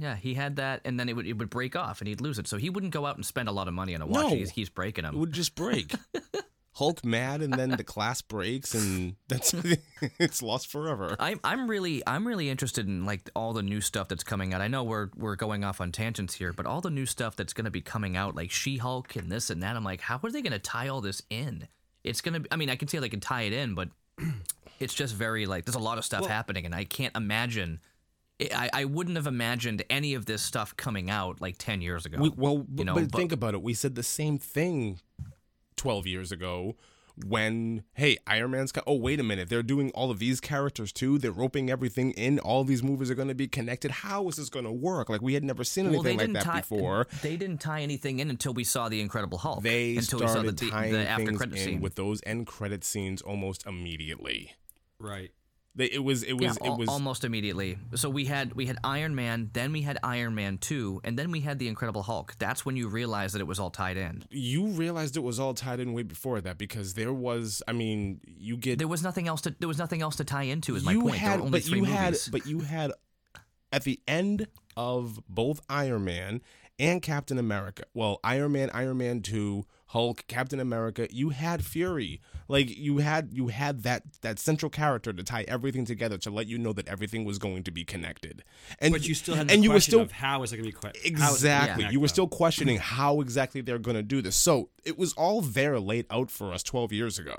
Yeah, 0.00 0.14
he 0.14 0.34
had 0.34 0.56
that, 0.56 0.82
and 0.84 0.98
then 1.00 1.08
it 1.08 1.16
would 1.16 1.26
it 1.26 1.32
would 1.32 1.50
break 1.50 1.74
off, 1.74 2.00
and 2.00 2.06
he'd 2.08 2.20
lose 2.20 2.38
it. 2.38 2.46
So 2.46 2.56
he 2.56 2.70
wouldn't 2.70 2.92
go 2.92 3.04
out 3.04 3.16
and 3.16 3.26
spend 3.26 3.48
a 3.48 3.52
lot 3.52 3.66
of 3.66 3.74
money 3.74 3.94
on 3.96 4.00
a 4.02 4.06
watch. 4.06 4.22
No. 4.26 4.28
He's, 4.28 4.50
he's 4.50 4.68
breaking 4.68 5.04
It 5.04 5.08
them. 5.10 5.18
would 5.20 5.32
just 5.32 5.54
break. 5.56 5.92
Hulk 6.74 7.04
mad 7.04 7.42
and 7.42 7.52
then 7.52 7.70
the 7.70 7.82
class 7.82 8.22
breaks 8.22 8.72
and 8.72 9.16
that's 9.26 9.52
it's 10.20 10.40
lost 10.42 10.70
forever. 10.70 11.16
I'm 11.18 11.40
I'm 11.42 11.68
really 11.68 12.04
I'm 12.06 12.24
really 12.24 12.48
interested 12.48 12.86
in 12.86 13.04
like 13.04 13.28
all 13.34 13.52
the 13.52 13.64
new 13.64 13.80
stuff 13.80 14.06
that's 14.06 14.22
coming 14.22 14.54
out. 14.54 14.60
I 14.60 14.68
know 14.68 14.84
we're 14.84 15.08
we're 15.16 15.34
going 15.34 15.64
off 15.64 15.80
on 15.80 15.90
tangents 15.90 16.34
here, 16.34 16.52
but 16.52 16.66
all 16.66 16.80
the 16.80 16.90
new 16.90 17.06
stuff 17.06 17.34
that's 17.34 17.52
going 17.52 17.64
to 17.64 17.70
be 17.72 17.80
coming 17.80 18.16
out, 18.16 18.36
like 18.36 18.52
She-Hulk 18.52 19.16
and 19.16 19.32
this 19.32 19.50
and 19.50 19.60
that. 19.64 19.74
I'm 19.74 19.82
like, 19.82 20.02
how 20.02 20.20
are 20.22 20.30
they 20.30 20.40
going 20.40 20.52
to 20.52 20.60
tie 20.60 20.86
all 20.86 21.00
this 21.00 21.20
in? 21.30 21.66
It's 22.04 22.20
gonna. 22.20 22.40
Be, 22.40 22.48
I 22.52 22.54
mean, 22.56 22.70
I 22.70 22.76
can 22.76 22.86
see 22.86 22.96
how 22.96 23.00
they 23.00 23.08
can 23.08 23.18
tie 23.18 23.42
it 23.42 23.52
in, 23.52 23.74
but 23.74 23.88
it's 24.78 24.94
just 24.94 25.14
very 25.14 25.46
like 25.46 25.64
there's 25.64 25.74
a 25.76 25.80
lot 25.80 25.98
of 25.98 26.04
stuff 26.04 26.22
Well- 26.22 26.30
happening, 26.30 26.66
and 26.66 26.74
I 26.74 26.84
can't 26.84 27.16
imagine. 27.16 27.80
I, 28.40 28.70
I 28.72 28.84
wouldn't 28.84 29.16
have 29.16 29.26
imagined 29.26 29.82
any 29.90 30.14
of 30.14 30.26
this 30.26 30.42
stuff 30.42 30.76
coming 30.76 31.10
out 31.10 31.40
like 31.40 31.56
ten 31.58 31.80
years 31.80 32.06
ago. 32.06 32.18
We, 32.20 32.28
well, 32.30 32.64
you 32.76 32.84
know, 32.84 32.94
but 32.94 33.10
but- 33.10 33.16
think 33.18 33.32
about 33.32 33.54
it. 33.54 33.62
We 33.62 33.74
said 33.74 33.96
the 33.96 34.04
same 34.04 34.38
thing 34.38 35.00
12 35.76 36.06
years 36.06 36.30
ago 36.30 36.76
when, 37.26 37.82
hey, 37.94 38.16
Iron 38.28 38.52
Man's 38.52 38.70
got, 38.70 38.84
oh, 38.86 38.94
wait 38.94 39.18
a 39.18 39.24
minute. 39.24 39.48
They're 39.48 39.62
doing 39.64 39.90
all 39.90 40.10
of 40.12 40.18
these 40.20 40.38
characters 40.40 40.92
too. 40.92 41.18
They're 41.18 41.32
roping 41.32 41.68
everything 41.68 42.12
in. 42.12 42.38
All 42.38 42.62
these 42.62 42.82
movies 42.82 43.10
are 43.10 43.16
going 43.16 43.26
to 43.28 43.34
be 43.34 43.48
connected. 43.48 43.90
How 43.90 44.28
is 44.28 44.36
this 44.36 44.48
going 44.48 44.66
to 44.66 44.70
work? 44.72 45.08
Like, 45.08 45.20
we 45.22 45.34
had 45.34 45.42
never 45.42 45.64
seen 45.64 45.86
Well, 45.90 45.94
anything 46.06 46.18
like 46.18 46.32
that 46.34 46.42
tie, 46.44 46.60
before. 46.60 47.06
They 47.22 47.36
didn't 47.36 47.58
tie 47.58 47.80
anything 47.80 48.20
in 48.20 48.30
until 48.30 48.54
we 48.54 48.62
saw 48.62 48.88
the 48.88 49.00
Incredible 49.00 49.38
Hulk. 49.38 49.62
They 49.62 49.96
until 49.96 50.20
we 50.20 50.26
saw 50.26 50.32
started 50.32 50.58
the, 50.58 50.66
the, 50.66 50.70
tying 50.70 50.92
the 50.92 51.08
after 51.08 51.24
things 51.26 51.38
credit 51.38 51.58
in 51.58 51.64
scene. 51.64 51.80
with 51.80 51.96
those 51.96 52.20
end 52.24 52.46
credit 52.46 52.84
scenes 52.84 53.20
almost 53.20 53.66
immediately. 53.66 54.52
Right. 55.00 55.30
They, 55.74 55.84
it 55.84 56.02
was, 56.02 56.24
it 56.24 56.30
yeah, 56.40 56.48
was, 56.48 56.58
al- 56.58 56.74
it 56.74 56.78
was. 56.78 56.88
almost 56.88 57.24
immediately. 57.24 57.78
So 57.94 58.10
we 58.10 58.24
had 58.24 58.54
we 58.54 58.66
had 58.66 58.78
Iron 58.82 59.14
Man, 59.14 59.50
then 59.52 59.70
we 59.70 59.82
had 59.82 59.96
Iron 60.02 60.34
Man 60.34 60.58
two, 60.58 61.00
and 61.04 61.16
then 61.16 61.30
we 61.30 61.38
had 61.40 61.60
the 61.60 61.68
Incredible 61.68 62.02
Hulk. 62.02 62.34
That's 62.38 62.66
when 62.66 62.76
you 62.76 62.88
realized 62.88 63.34
that 63.36 63.40
it 63.40 63.46
was 63.46 63.60
all 63.60 63.70
tied 63.70 63.96
in. 63.96 64.24
you 64.30 64.66
realized 64.66 65.16
it 65.16 65.22
was 65.22 65.38
all 65.38 65.54
tied 65.54 65.78
in 65.78 65.92
way 65.92 66.02
before 66.02 66.40
that 66.40 66.58
because 66.58 66.94
there 66.94 67.12
was, 67.12 67.62
I 67.68 67.72
mean, 67.72 68.20
you 68.26 68.56
get 68.56 68.78
There 68.80 68.88
was 68.88 69.04
nothing 69.04 69.28
else 69.28 69.40
to 69.42 69.54
there 69.60 69.68
was 69.68 69.78
nothing 69.78 70.02
else 70.02 70.16
to 70.16 70.24
tie 70.24 70.44
into. 70.44 70.74
Is 70.74 70.82
my 70.82 70.94
point. 70.94 71.14
had, 71.16 71.30
there 71.30 71.38
were 71.38 71.44
only 71.44 71.58
but 71.60 71.62
three 71.62 71.78
you 71.78 71.84
movies. 71.84 71.96
had, 71.96 72.16
but 72.32 72.46
you 72.46 72.58
had 72.60 72.92
at 73.72 73.84
the 73.84 74.00
end 74.08 74.48
of 74.76 75.20
both 75.28 75.60
Iron 75.68 76.04
Man 76.04 76.40
and 76.80 77.02
Captain 77.02 77.38
America. 77.38 77.84
Well, 77.94 78.18
Iron 78.24 78.50
Man, 78.50 78.70
Iron 78.74 78.98
Man 78.98 79.20
Two, 79.20 79.64
Hulk, 79.88 80.26
Captain 80.26 80.60
America. 80.60 81.08
You 81.10 81.30
had 81.30 81.64
Fury. 81.64 82.20
Like 82.46 82.76
you 82.76 82.98
had, 82.98 83.30
you 83.32 83.48
had 83.48 83.82
that 83.82 84.02
that 84.22 84.38
central 84.38 84.68
character 84.70 85.12
to 85.12 85.22
tie 85.22 85.44
everything 85.48 85.84
together 85.84 86.18
to 86.18 86.30
let 86.30 86.46
you 86.46 86.58
know 86.58 86.72
that 86.74 86.88
everything 86.88 87.24
was 87.24 87.38
going 87.38 87.62
to 87.64 87.70
be 87.70 87.84
connected. 87.84 88.44
And 88.80 88.92
But 88.92 89.08
you 89.08 89.14
still 89.14 89.34
had 89.34 89.48
the 89.48 89.54
and 89.54 89.64
you 89.64 89.70
were 89.70 89.74
question 89.74 89.92
still 89.92 90.00
of 90.02 90.12
how 90.12 90.42
is 90.42 90.52
it 90.52 90.58
going 90.58 90.70
to 90.70 90.76
be 90.76 90.80
que- 90.80 91.18
how 91.18 91.34
is 91.34 91.44
it 91.44 91.48
gonna 91.48 91.56
Exactly. 91.56 91.74
connect, 91.74 91.92
You 91.92 92.00
were 92.00 92.08
still 92.08 92.28
questioning 92.28 92.76
how 92.78 93.20
exactly 93.20 93.60
they're 93.62 93.78
going 93.78 93.96
to 93.96 94.02
do 94.02 94.20
this. 94.20 94.36
So 94.36 94.68
it 94.84 94.98
was 94.98 95.14
all 95.14 95.40
there 95.40 95.80
laid 95.80 96.06
out 96.10 96.30
for 96.30 96.52
us 96.52 96.62
12 96.62 96.92
years 96.92 97.18
ago. 97.18 97.36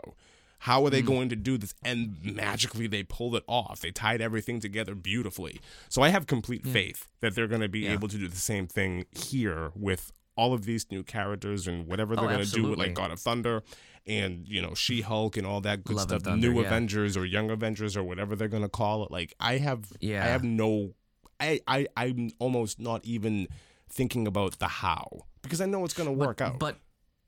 How 0.63 0.85
are 0.85 0.89
they 0.89 1.01
hmm. 1.01 1.07
going 1.07 1.29
to 1.29 1.35
do 1.35 1.57
this? 1.57 1.73
And 1.83 2.17
magically 2.21 2.87
they 2.87 3.03
pulled 3.03 3.35
it 3.35 3.43
off. 3.47 3.79
They 3.81 3.91
tied 3.91 4.21
everything 4.21 4.59
together 4.59 4.93
beautifully. 4.93 5.61
So 5.87 6.01
I 6.01 6.09
have 6.09 6.27
complete 6.27 6.63
hmm. 6.63 6.71
faith 6.71 7.07
that 7.21 7.35
they're 7.35 7.47
going 7.47 7.61
to 7.61 7.69
be 7.69 7.87
able 7.87 8.07
to 8.09 8.17
do 8.17 8.27
the 8.27 8.35
same 8.35 8.67
thing 8.67 9.05
here 9.11 9.71
with 9.75 10.11
all 10.39 10.53
of 10.53 10.61
these 10.65 10.83
new 10.91 11.03
characters 11.03 11.67
and 11.67 11.85
whatever 11.87 12.15
they're 12.15 12.25
Oh, 12.25 12.29
gonna 12.29 12.45
do 12.45 12.69
with 12.69 12.79
like 12.79 12.93
God 12.93 13.11
of 13.11 13.19
Thunder 13.19 13.61
and 14.07 14.47
you 14.47 14.61
know 14.61 14.73
She 14.73 15.01
Hulk 15.01 15.37
and 15.37 15.45
all 15.45 15.61
that 15.61 15.83
good 15.83 15.97
Love 15.97 16.09
stuff, 16.09 16.21
Thunder, 16.23 16.47
new 16.49 16.59
yeah. 16.61 16.67
Avengers 16.67 17.17
or 17.17 17.25
Young 17.25 17.49
Avengers 17.51 17.97
or 17.97 18.03
whatever 18.03 18.35
they're 18.35 18.47
gonna 18.55 18.69
call 18.69 19.03
it. 19.05 19.11
Like 19.11 19.33
I 19.39 19.57
have, 19.57 19.81
Yeah. 19.99 20.23
I 20.23 20.27
have 20.29 20.43
no, 20.43 20.93
I 21.39 21.59
I 21.67 21.87
I'm 21.97 22.31
almost 22.39 22.79
not 22.79 23.03
even 23.05 23.47
thinking 23.89 24.27
about 24.27 24.59
the 24.59 24.67
how 24.67 25.25
because 25.41 25.61
I 25.61 25.65
know 25.65 25.83
it's 25.85 25.93
gonna 25.93 26.11
work 26.13 26.39
out. 26.41 26.57
But 26.59 26.77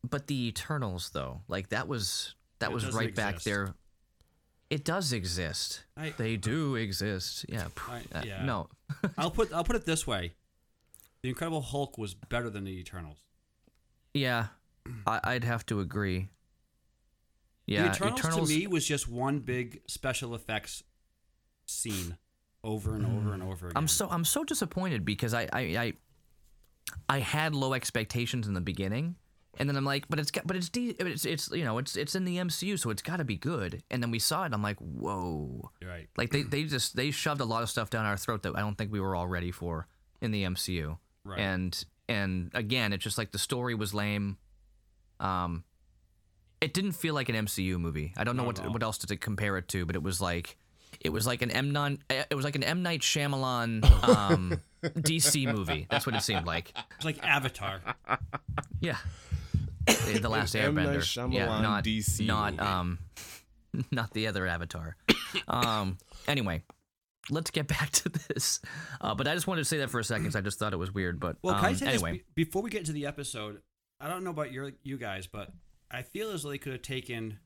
but 0.09 0.27
the 0.27 0.47
Eternals 0.47 1.09
though, 1.11 1.41
like 1.47 1.69
that 1.69 1.87
was 1.87 2.35
that 2.59 2.71
It 2.71 2.73
was 2.73 2.83
doesn't 2.85 2.99
right 2.99 3.13
back 3.15 3.41
there. 3.41 3.75
It 4.69 4.85
does 4.85 5.11
exist. 5.11 5.83
I- 5.97 6.13
they 6.17 6.37
do 6.37 6.75
exist. 6.75 7.45
Yeah. 7.49 7.67
p- 7.75 7.91
I- 7.91 8.19
uh, 8.19 8.23
yeah. 8.25 8.45
No. 8.45 8.69
I'll 9.17 9.31
put 9.31 9.51
I'll 9.53 9.63
put 9.65 9.75
it 9.75 9.85
this 9.85 10.07
way: 10.07 10.33
the 11.23 11.29
Incredible 11.29 11.61
Hulk 11.61 11.97
was 11.97 12.13
better 12.13 12.49
than 12.49 12.63
the 12.63 12.71
Eternals. 12.71 13.19
Yeah. 14.13 14.47
I, 15.05 15.19
I'd 15.23 15.43
have 15.43 15.65
to 15.67 15.79
agree. 15.79 16.29
Yeah. 17.65 17.83
the 17.89 18.07
Eternals, 18.07 18.49
to 18.49 18.57
me 18.57 18.67
was 18.67 18.85
just 18.85 19.07
one 19.07 19.39
big 19.39 19.81
special 19.87 20.33
effects 20.35 20.83
scene 21.65 22.17
over 22.63 22.95
and 22.95 23.05
over 23.05 23.33
and 23.33 23.43
over 23.43 23.67
again. 23.67 23.77
I'm 23.77 23.87
so 23.87 24.07
I'm 24.09 24.25
so 24.25 24.43
disappointed 24.43 25.05
because 25.05 25.33
I 25.33 25.47
I 25.53 25.59
I, 25.61 25.93
I 27.07 27.19
had 27.19 27.55
low 27.55 27.73
expectations 27.73 28.47
in 28.47 28.53
the 28.53 28.61
beginning, 28.61 29.15
and 29.57 29.69
then 29.69 29.77
I'm 29.77 29.85
like, 29.85 30.07
but 30.09 30.19
it's 30.19 30.31
got, 30.31 30.45
but 30.45 30.57
it's 30.57 30.69
de- 30.69 30.95
it's 30.99 31.25
it's 31.25 31.49
you 31.51 31.63
know 31.63 31.77
it's 31.77 31.95
it's 31.95 32.15
in 32.15 32.25
the 32.25 32.37
MCU, 32.37 32.77
so 32.77 32.89
it's 32.89 33.01
got 33.01 33.17
to 33.17 33.23
be 33.23 33.37
good. 33.37 33.83
And 33.89 34.01
then 34.03 34.11
we 34.11 34.19
saw 34.19 34.43
it, 34.45 34.53
I'm 34.53 34.63
like, 34.63 34.77
whoa, 34.79 35.71
You're 35.79 35.91
right. 35.91 36.09
like 36.17 36.31
they 36.31 36.41
they 36.41 36.63
just 36.63 36.95
they 36.95 37.11
shoved 37.11 37.41
a 37.41 37.45
lot 37.45 37.63
of 37.63 37.69
stuff 37.69 37.89
down 37.89 38.05
our 38.05 38.17
throat 38.17 38.43
that 38.43 38.55
I 38.55 38.59
don't 38.59 38.77
think 38.77 38.91
we 38.91 38.99
were 38.99 39.15
all 39.15 39.27
ready 39.27 39.51
for 39.51 39.87
in 40.19 40.31
the 40.31 40.43
MCU. 40.43 40.97
Right. 41.23 41.39
And 41.39 41.85
and 42.09 42.51
again, 42.53 42.93
it's 42.93 43.03
just 43.03 43.17
like 43.17 43.31
the 43.31 43.39
story 43.39 43.75
was 43.75 43.93
lame. 43.93 44.37
Um, 45.19 45.63
it 46.59 46.73
didn't 46.73 46.93
feel 46.93 47.13
like 47.13 47.29
an 47.29 47.35
MCU 47.35 47.79
movie. 47.79 48.13
I 48.17 48.23
don't 48.23 48.35
know 48.35 48.43
Not 48.43 48.57
what 48.59 48.65
at 48.65 48.71
what 48.73 48.83
else 48.83 48.97
to 48.99 49.17
compare 49.17 49.57
it 49.57 49.67
to, 49.69 49.85
but 49.85 49.95
it 49.95 50.03
was 50.03 50.19
like 50.21 50.57
it 50.99 51.09
was 51.09 51.25
like 51.25 51.41
an 51.41 51.51
M 51.51 51.71
non 51.71 51.99
it 52.09 52.35
was 52.35 52.43
like 52.45 52.55
an 52.55 52.63
M 52.63 52.83
Night 52.83 53.01
Shyamalan 53.01 53.83
um, 54.07 54.59
DC 54.83 55.51
movie. 55.53 55.87
That's 55.89 56.05
what 56.05 56.15
it 56.15 56.21
seemed 56.21 56.45
like. 56.45 56.73
It's 56.95 57.05
like 57.05 57.23
Avatar. 57.23 57.81
Yeah. 58.79 58.97
The 59.85 60.19
the 60.19 60.29
last 60.29 60.55
M. 60.55 60.73
Night 60.75 60.87
Airbender. 60.87 61.33
yeah, 61.33 61.61
not 61.61 61.83
DC 61.83 62.25
not 62.25 62.53
movie. 62.53 62.63
um 62.63 62.99
not 63.91 64.11
the 64.13 64.25
other 64.27 64.47
Avatar. 64.47 64.95
um 65.47 65.97
anyway, 66.27 66.63
let's 67.31 67.49
get 67.49 67.67
back 67.67 67.89
to 67.91 68.09
this. 68.09 68.59
Uh, 68.99 69.15
but 69.15 69.27
I 69.27 69.33
just 69.33 69.47
wanted 69.47 69.61
to 69.61 69.65
say 69.65 69.77
that 69.79 69.89
for 69.89 69.99
a 69.99 70.03
second 70.03 70.25
'cause 70.25 70.35
I 70.35 70.41
just 70.41 70.59
thought 70.59 70.73
it 70.73 70.77
was 70.77 70.91
weird, 70.93 71.19
but 71.19 71.37
Well, 71.41 71.55
um, 71.55 71.75
anyway. 71.83 72.17
this 72.19 72.21
before 72.35 72.61
we 72.61 72.69
get 72.69 72.79
into 72.81 72.91
the 72.93 73.05
episode? 73.07 73.61
I 73.99 74.07
don't 74.07 74.23
know 74.23 74.29
about 74.31 74.51
your 74.51 74.71
you 74.83 74.97
guys, 74.97 75.27
but 75.27 75.51
I 75.89 76.01
feel 76.03 76.29
as 76.31 76.43
though 76.43 76.49
they 76.49 76.57
could 76.57 76.73
have 76.73 76.81
taken 76.81 77.39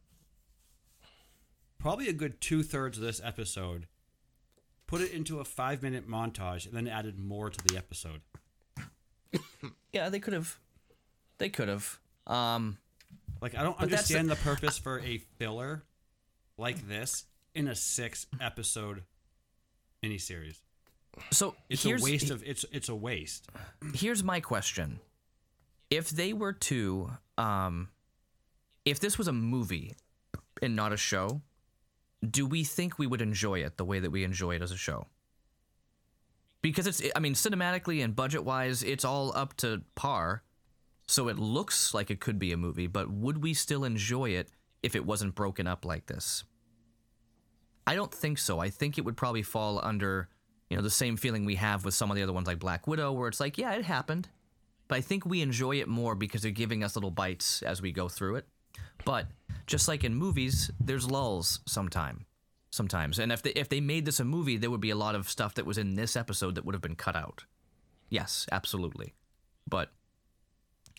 probably 1.77 2.07
a 2.09 2.13
good 2.13 2.41
two 2.41 2.63
thirds 2.63 2.97
of 2.97 3.03
this 3.03 3.21
episode, 3.23 3.87
put 4.87 5.01
it 5.01 5.11
into 5.11 5.39
a 5.39 5.45
five 5.45 5.81
minute 5.83 6.07
montage, 6.07 6.65
and 6.65 6.73
then 6.75 6.87
added 6.87 7.19
more 7.19 7.49
to 7.49 7.63
the 7.67 7.77
episode. 7.77 8.21
Yeah, 9.91 10.09
they 10.09 10.19
could 10.19 10.33
have. 10.33 10.59
They 11.37 11.49
could 11.49 11.67
have. 11.67 11.99
Um, 12.27 12.77
Like 13.41 13.55
I 13.55 13.63
don't 13.63 13.77
the- 13.77 13.83
understand 13.83 14.29
the 14.29 14.35
purpose 14.37 14.77
for 14.77 14.99
a 15.01 15.17
filler 15.37 15.83
like 16.57 16.87
this 16.87 17.25
in 17.53 17.67
a 17.67 17.75
six 17.75 18.27
episode 18.39 19.03
miniseries. 20.05 20.57
so 21.31 21.55
It's 21.69 21.83
here's 21.83 22.01
a 22.01 22.03
waste 22.03 22.29
of 22.29 22.43
it's 22.43 22.65
it's 22.71 22.89
a 22.89 22.95
waste. 22.95 23.47
here's 23.93 24.23
my 24.23 24.39
question: 24.39 24.99
If 25.89 26.09
they 26.09 26.33
were 26.33 26.53
to, 26.53 27.11
um, 27.37 27.89
if 28.85 28.99
this 28.99 29.17
was 29.17 29.27
a 29.27 29.33
movie 29.33 29.95
and 30.61 30.75
not 30.75 30.93
a 30.93 30.97
show, 30.97 31.41
do 32.27 32.45
we 32.45 32.63
think 32.63 32.97
we 32.99 33.07
would 33.07 33.21
enjoy 33.21 33.59
it 33.59 33.77
the 33.77 33.85
way 33.85 33.99
that 33.99 34.11
we 34.11 34.23
enjoy 34.23 34.55
it 34.55 34.61
as 34.61 34.71
a 34.71 34.77
show? 34.77 35.07
Because 36.61 36.87
it's, 36.87 37.01
I 37.15 37.19
mean, 37.19 37.35
cinematically 37.35 38.03
and 38.03 38.15
budget 38.15 38.43
wise, 38.43 38.81
it's 38.81 39.05
all 39.05 39.31
up 39.35 39.55
to 39.57 39.81
par. 39.93 40.41
So 41.07 41.27
it 41.27 41.37
looks 41.37 41.93
like 41.93 42.09
it 42.09 42.19
could 42.19 42.39
be 42.39 42.51
a 42.51 42.57
movie, 42.57 42.87
but 42.87 43.11
would 43.11 43.43
we 43.43 43.53
still 43.53 43.83
enjoy 43.83 44.31
it 44.31 44.49
if 44.81 44.95
it 44.95 45.05
wasn't 45.05 45.35
broken 45.35 45.67
up 45.67 45.85
like 45.85 46.07
this? 46.07 46.43
I 47.87 47.95
don't 47.95 48.13
think 48.13 48.37
so. 48.37 48.59
I 48.59 48.69
think 48.69 48.97
it 48.97 49.05
would 49.05 49.17
probably 49.17 49.43
fall 49.43 49.79
under, 49.83 50.29
you 50.69 50.77
know, 50.77 50.83
the 50.83 50.89
same 50.89 51.17
feeling 51.17 51.45
we 51.45 51.55
have 51.55 51.85
with 51.85 51.93
some 51.93 52.09
of 52.09 52.15
the 52.17 52.23
other 52.23 52.33
ones 52.33 52.47
like 52.47 52.59
Black 52.59 52.87
Widow, 52.87 53.11
where 53.11 53.27
it's 53.27 53.39
like, 53.39 53.57
yeah, 53.57 53.73
it 53.73 53.85
happened. 53.85 54.29
But 54.87 54.97
I 54.97 55.01
think 55.01 55.25
we 55.25 55.41
enjoy 55.41 55.77
it 55.77 55.87
more 55.87 56.15
because 56.15 56.41
they're 56.41 56.51
giving 56.51 56.83
us 56.83 56.95
little 56.95 57.11
bites 57.11 57.63
as 57.63 57.81
we 57.81 57.91
go 57.91 58.07
through 58.07 58.35
it. 58.35 58.47
But 59.03 59.27
just 59.67 59.87
like 59.87 60.03
in 60.03 60.15
movies, 60.15 60.71
there's 60.79 61.09
lulls 61.09 61.59
sometime, 61.65 62.25
sometimes. 62.71 63.19
And 63.19 63.31
if 63.31 63.41
they 63.41 63.51
if 63.51 63.69
they 63.69 63.81
made 63.81 64.05
this 64.05 64.19
a 64.19 64.25
movie, 64.25 64.57
there 64.57 64.69
would 64.69 64.81
be 64.81 64.91
a 64.91 64.95
lot 64.95 65.15
of 65.15 65.29
stuff 65.29 65.55
that 65.55 65.65
was 65.65 65.77
in 65.77 65.95
this 65.95 66.15
episode 66.15 66.55
that 66.55 66.65
would 66.65 66.75
have 66.75 66.81
been 66.81 66.95
cut 66.95 67.15
out. 67.15 67.45
Yes, 68.09 68.45
absolutely. 68.51 69.13
But 69.67 69.91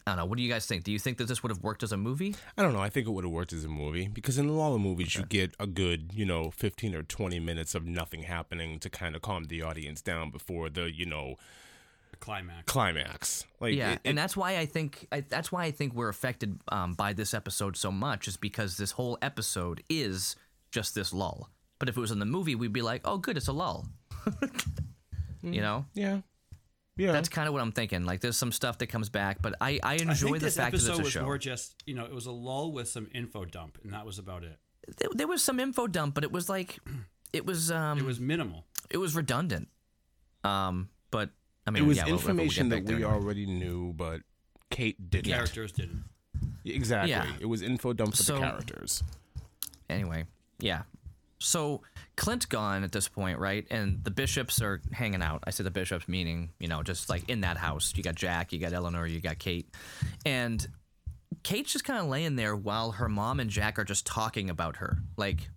I 0.07 0.13
don't 0.13 0.19
know. 0.19 0.25
What 0.27 0.37
do 0.37 0.45
you 0.45 0.49
guys 0.53 0.67
think? 0.67 0.85
Do 0.85 0.93
you 0.93 1.01
think 1.01 1.19
that 1.19 1.27
this 1.27 1.43
would 1.43 1.51
have 1.51 1.63
worked 1.65 1.83
as 1.83 1.91
a 1.91 1.97
movie? 1.97 2.37
I 2.57 2.63
don't 2.63 2.73
know. 2.73 2.81
I 2.81 2.89
think 2.91 3.09
it 3.09 3.11
would 3.11 3.25
have 3.25 3.33
worked 3.33 3.53
as 3.53 3.65
a 3.65 3.69
movie 3.69 4.07
because 4.07 4.39
in 4.39 4.49
a 4.49 4.53
lot 4.53 4.73
of 4.73 4.81
movies 4.81 5.17
you 5.17 5.25
get 5.25 5.53
a 5.59 5.67
good, 5.67 6.13
you 6.15 6.25
know, 6.25 6.51
15 6.53 6.95
or 6.95 7.03
20 7.03 7.41
minutes 7.41 7.75
of 7.75 7.85
nothing 7.85 8.23
happening 8.23 8.79
to 8.79 8.89
kind 8.89 9.17
of 9.17 9.23
calm 9.23 9.45
the 9.45 9.63
audience 9.63 10.01
down 10.03 10.31
before 10.31 10.71
the, 10.71 10.93
you 10.95 11.07
know, 11.07 11.35
The 12.13 12.19
climax. 12.19 12.63
climax. 12.73 13.45
Like 13.59 13.75
yeah, 13.75 13.93
it- 13.95 14.01
and 14.05 14.17
that's 14.17 14.37
why 14.37 14.59
I 14.59 14.67
think 14.67 15.09
I, 15.11 15.23
that's 15.23 15.51
why 15.51 15.65
I 15.65 15.73
think 15.73 15.93
we're 15.93 16.09
affected 16.09 16.61
um, 16.69 16.95
by 16.95 17.13
this 17.13 17.35
episode 17.35 17.77
so 17.77 17.91
much 17.91 18.29
is 18.29 18.37
because 18.37 18.77
this 18.77 18.93
whole 18.93 19.19
episode 19.21 19.83
is 19.91 20.37
just 20.71 20.95
this 20.95 21.13
lull. 21.13 21.51
But 21.81 21.89
if 21.89 21.97
it 21.97 22.01
was 22.01 22.13
in 22.13 22.21
the 22.21 22.27
movie, 22.27 22.55
we'd 22.55 22.73
be 22.73 22.81
like, 22.81 23.01
"Oh, 23.05 23.19
good, 23.19 23.37
it's 23.37 23.49
a 23.49 23.53
lull." 23.53 23.87
you 25.43 25.61
know, 25.61 25.85
yeah. 25.95 26.21
Yeah. 26.97 27.13
that's 27.13 27.29
kind 27.29 27.47
of 27.47 27.53
what 27.55 27.61
I'm 27.63 27.73
thinking. 27.73 28.05
Like, 28.07 28.21
there's 28.21 28.37
some 28.39 28.53
stuff 28.53 28.79
that 28.79 28.87
comes 28.87 29.09
back, 29.11 29.43
but 29.43 29.55
I, 29.61 29.79
I 29.83 29.93
I 29.93 29.95
enjoy 29.97 30.15
think 30.29 30.41
the 30.41 30.51
fact 30.51 30.57
that 30.57 30.67
episode 30.69 30.91
it's 30.93 30.99
a 31.01 31.03
was 31.03 31.13
show. 31.13 31.23
more 31.25 31.39
just 31.39 31.75
you 31.87 31.95
know 31.95 32.05
it 32.05 32.13
was 32.15 32.27
a 32.27 32.33
lull 32.33 32.73
with 32.73 32.89
some 32.89 33.09
info 33.15 33.45
dump, 33.45 33.79
and 33.85 33.93
that 33.93 34.07
was 34.07 34.19
about 34.19 34.45
it. 34.45 34.59
there, 34.99 35.09
there 35.15 35.29
was 35.29 35.43
some 35.45 35.61
info 35.61 35.87
dump, 35.87 36.15
but 36.15 36.25
it 36.25 36.33
was 36.33 36.49
like, 36.49 36.79
it 37.33 37.45
was 37.45 37.71
um, 37.71 37.99
It 37.99 38.05
was 38.05 38.19
minimal. 38.21 38.65
it 38.91 38.97
was 38.99 39.15
redundant. 39.15 39.69
Um, 40.45 40.89
but 41.11 41.31
I 41.67 41.71
mean, 41.71 41.83
it 41.83 41.87
was 41.87 41.97
yeah, 41.97 42.05
whatever, 42.05 42.17
we'll 42.17 42.19
get 42.19 42.31
information 42.31 42.69
that 42.71 42.87
there 42.87 42.97
we 42.97 43.03
anyway. 43.05 43.13
already 43.21 43.47
knew, 43.47 43.93
but 43.93 44.21
Kate 44.71 45.11
didn't. 45.11 45.31
Characters 45.33 45.73
didn't. 45.73 46.05
Exactly. 46.65 47.11
Yeah. 47.11 47.27
It 47.41 47.47
was 47.47 47.63
info 47.63 47.93
dump 47.93 48.15
for 48.17 48.23
So- 48.23 48.35
the 48.35 48.41
characters. 48.41 49.03
anyway, 49.91 50.25
yeah. 50.61 50.83
So 51.39 51.83
Clint 52.17 52.49
gone 52.49 52.83
at 52.83 52.93
this 52.93 53.09
point, 53.09 53.39
right? 53.39 53.67
And 53.71 54.03
the 54.03 54.11
bishops 54.11 54.63
are 54.63 54.81
hanging 54.93 55.23
out. 55.23 55.45
I 55.45 55.51
say 55.51 55.65
the 55.65 55.71
bishops 55.71 56.09
meaning, 56.09 56.51
you 56.59 56.69
know, 56.69 56.83
just 56.83 57.09
like 57.09 57.29
in 57.29 57.43
that 57.43 57.57
house. 57.57 57.93
You 57.95 58.03
got 58.03 58.15
Jack, 58.15 58.53
you 58.53 58.59
got 58.59 58.73
Eleanor, 58.73 59.07
you 59.07 59.21
got 59.21 59.39
Kate. 59.39 59.69
And 60.25 60.67
Kate's 61.43 61.73
just 61.73 61.85
kind 61.85 61.99
of 62.01 62.07
laying 62.07 62.37
there 62.37 62.57
while 62.57 62.93
her 62.93 63.09
mom 63.09 63.41
and 63.41 63.51
Jack 63.51 63.79
are 63.79 63.85
just 63.85 64.07
talking 64.07 64.51
about 64.51 64.77
her, 64.77 64.99
like 65.17 65.49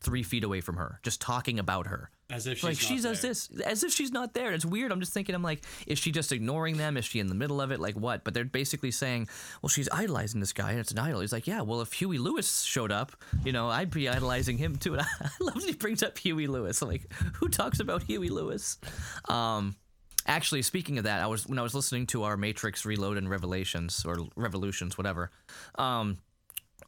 three 0.00 0.22
feet 0.22 0.44
away 0.44 0.60
from 0.60 0.76
her, 0.76 0.98
just 1.02 1.20
talking 1.20 1.58
about 1.58 1.86
her. 1.86 2.10
As 2.32 2.46
if 2.46 2.58
she's 2.58 2.64
like 2.64 2.78
she 2.78 2.94
not 2.94 3.02
does 3.02 3.20
there. 3.20 3.30
this 3.30 3.50
as 3.66 3.84
if 3.84 3.92
she's 3.92 4.10
not 4.10 4.32
there. 4.32 4.52
It's 4.52 4.64
weird. 4.64 4.90
I'm 4.90 5.00
just 5.00 5.12
thinking, 5.12 5.34
I'm 5.34 5.42
like, 5.42 5.64
is 5.86 5.98
she 5.98 6.10
just 6.10 6.32
ignoring 6.32 6.78
them? 6.78 6.96
Is 6.96 7.04
she 7.04 7.20
in 7.20 7.26
the 7.26 7.34
middle 7.34 7.60
of 7.60 7.70
it? 7.70 7.78
Like 7.78 7.94
what? 7.94 8.24
But 8.24 8.32
they're 8.32 8.44
basically 8.44 8.90
saying, 8.90 9.28
well, 9.60 9.68
she's 9.68 9.88
idolizing 9.92 10.40
this 10.40 10.54
guy, 10.54 10.70
and 10.70 10.80
it's 10.80 10.92
an 10.92 10.98
idol. 10.98 11.20
He's 11.20 11.32
like, 11.32 11.46
yeah, 11.46 11.60
well, 11.60 11.82
if 11.82 11.92
Huey 11.92 12.16
Lewis 12.16 12.62
showed 12.62 12.90
up, 12.90 13.12
you 13.44 13.52
know, 13.52 13.68
I'd 13.68 13.90
be 13.90 14.08
idolizing 14.08 14.56
him 14.58 14.76
too. 14.76 14.94
And 15.02 15.06
I 15.22 15.30
love 15.40 15.54
that 15.54 15.64
he 15.64 15.74
brings 15.74 16.02
up 16.02 16.16
Huey 16.18 16.46
Lewis. 16.46 16.80
I'm 16.80 16.88
like, 16.88 17.12
who 17.34 17.48
talks 17.48 17.80
about 17.80 18.02
Huey 18.04 18.28
Lewis? 18.28 18.78
Um, 19.28 19.76
actually, 20.26 20.62
speaking 20.62 20.98
of 20.98 21.04
that, 21.04 21.20
I 21.20 21.26
was 21.26 21.46
when 21.46 21.58
I 21.58 21.62
was 21.62 21.74
listening 21.74 22.06
to 22.08 22.22
our 22.24 22.36
Matrix 22.36 22.86
Reload 22.86 23.18
and 23.18 23.28
Revelations 23.28 24.04
or 24.06 24.26
Revolutions, 24.36 24.96
whatever. 24.96 25.30
Um, 25.76 26.18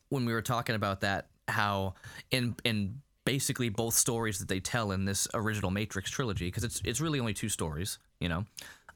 when 0.09 0.25
we 0.25 0.33
were 0.33 0.43
talking 0.43 0.75
about 0.75 1.03
that, 1.03 1.29
how 1.49 1.95
in 2.31 2.57
in 2.65 3.03
basically 3.25 3.69
both 3.69 3.95
stories 3.95 4.39
that 4.39 4.49
they 4.49 4.61
tell 4.61 4.93
in 4.93 5.05
this 5.05 5.27
original 5.35 5.71
Matrix 5.71 6.11
trilogy, 6.11 6.47
because 6.47 6.65
it's 6.65 6.81
it's 6.85 7.01
really 7.01 7.21
only 7.21 7.35
two 7.35 7.49
stories, 7.49 7.99
you 8.21 8.29
know. 8.29 8.45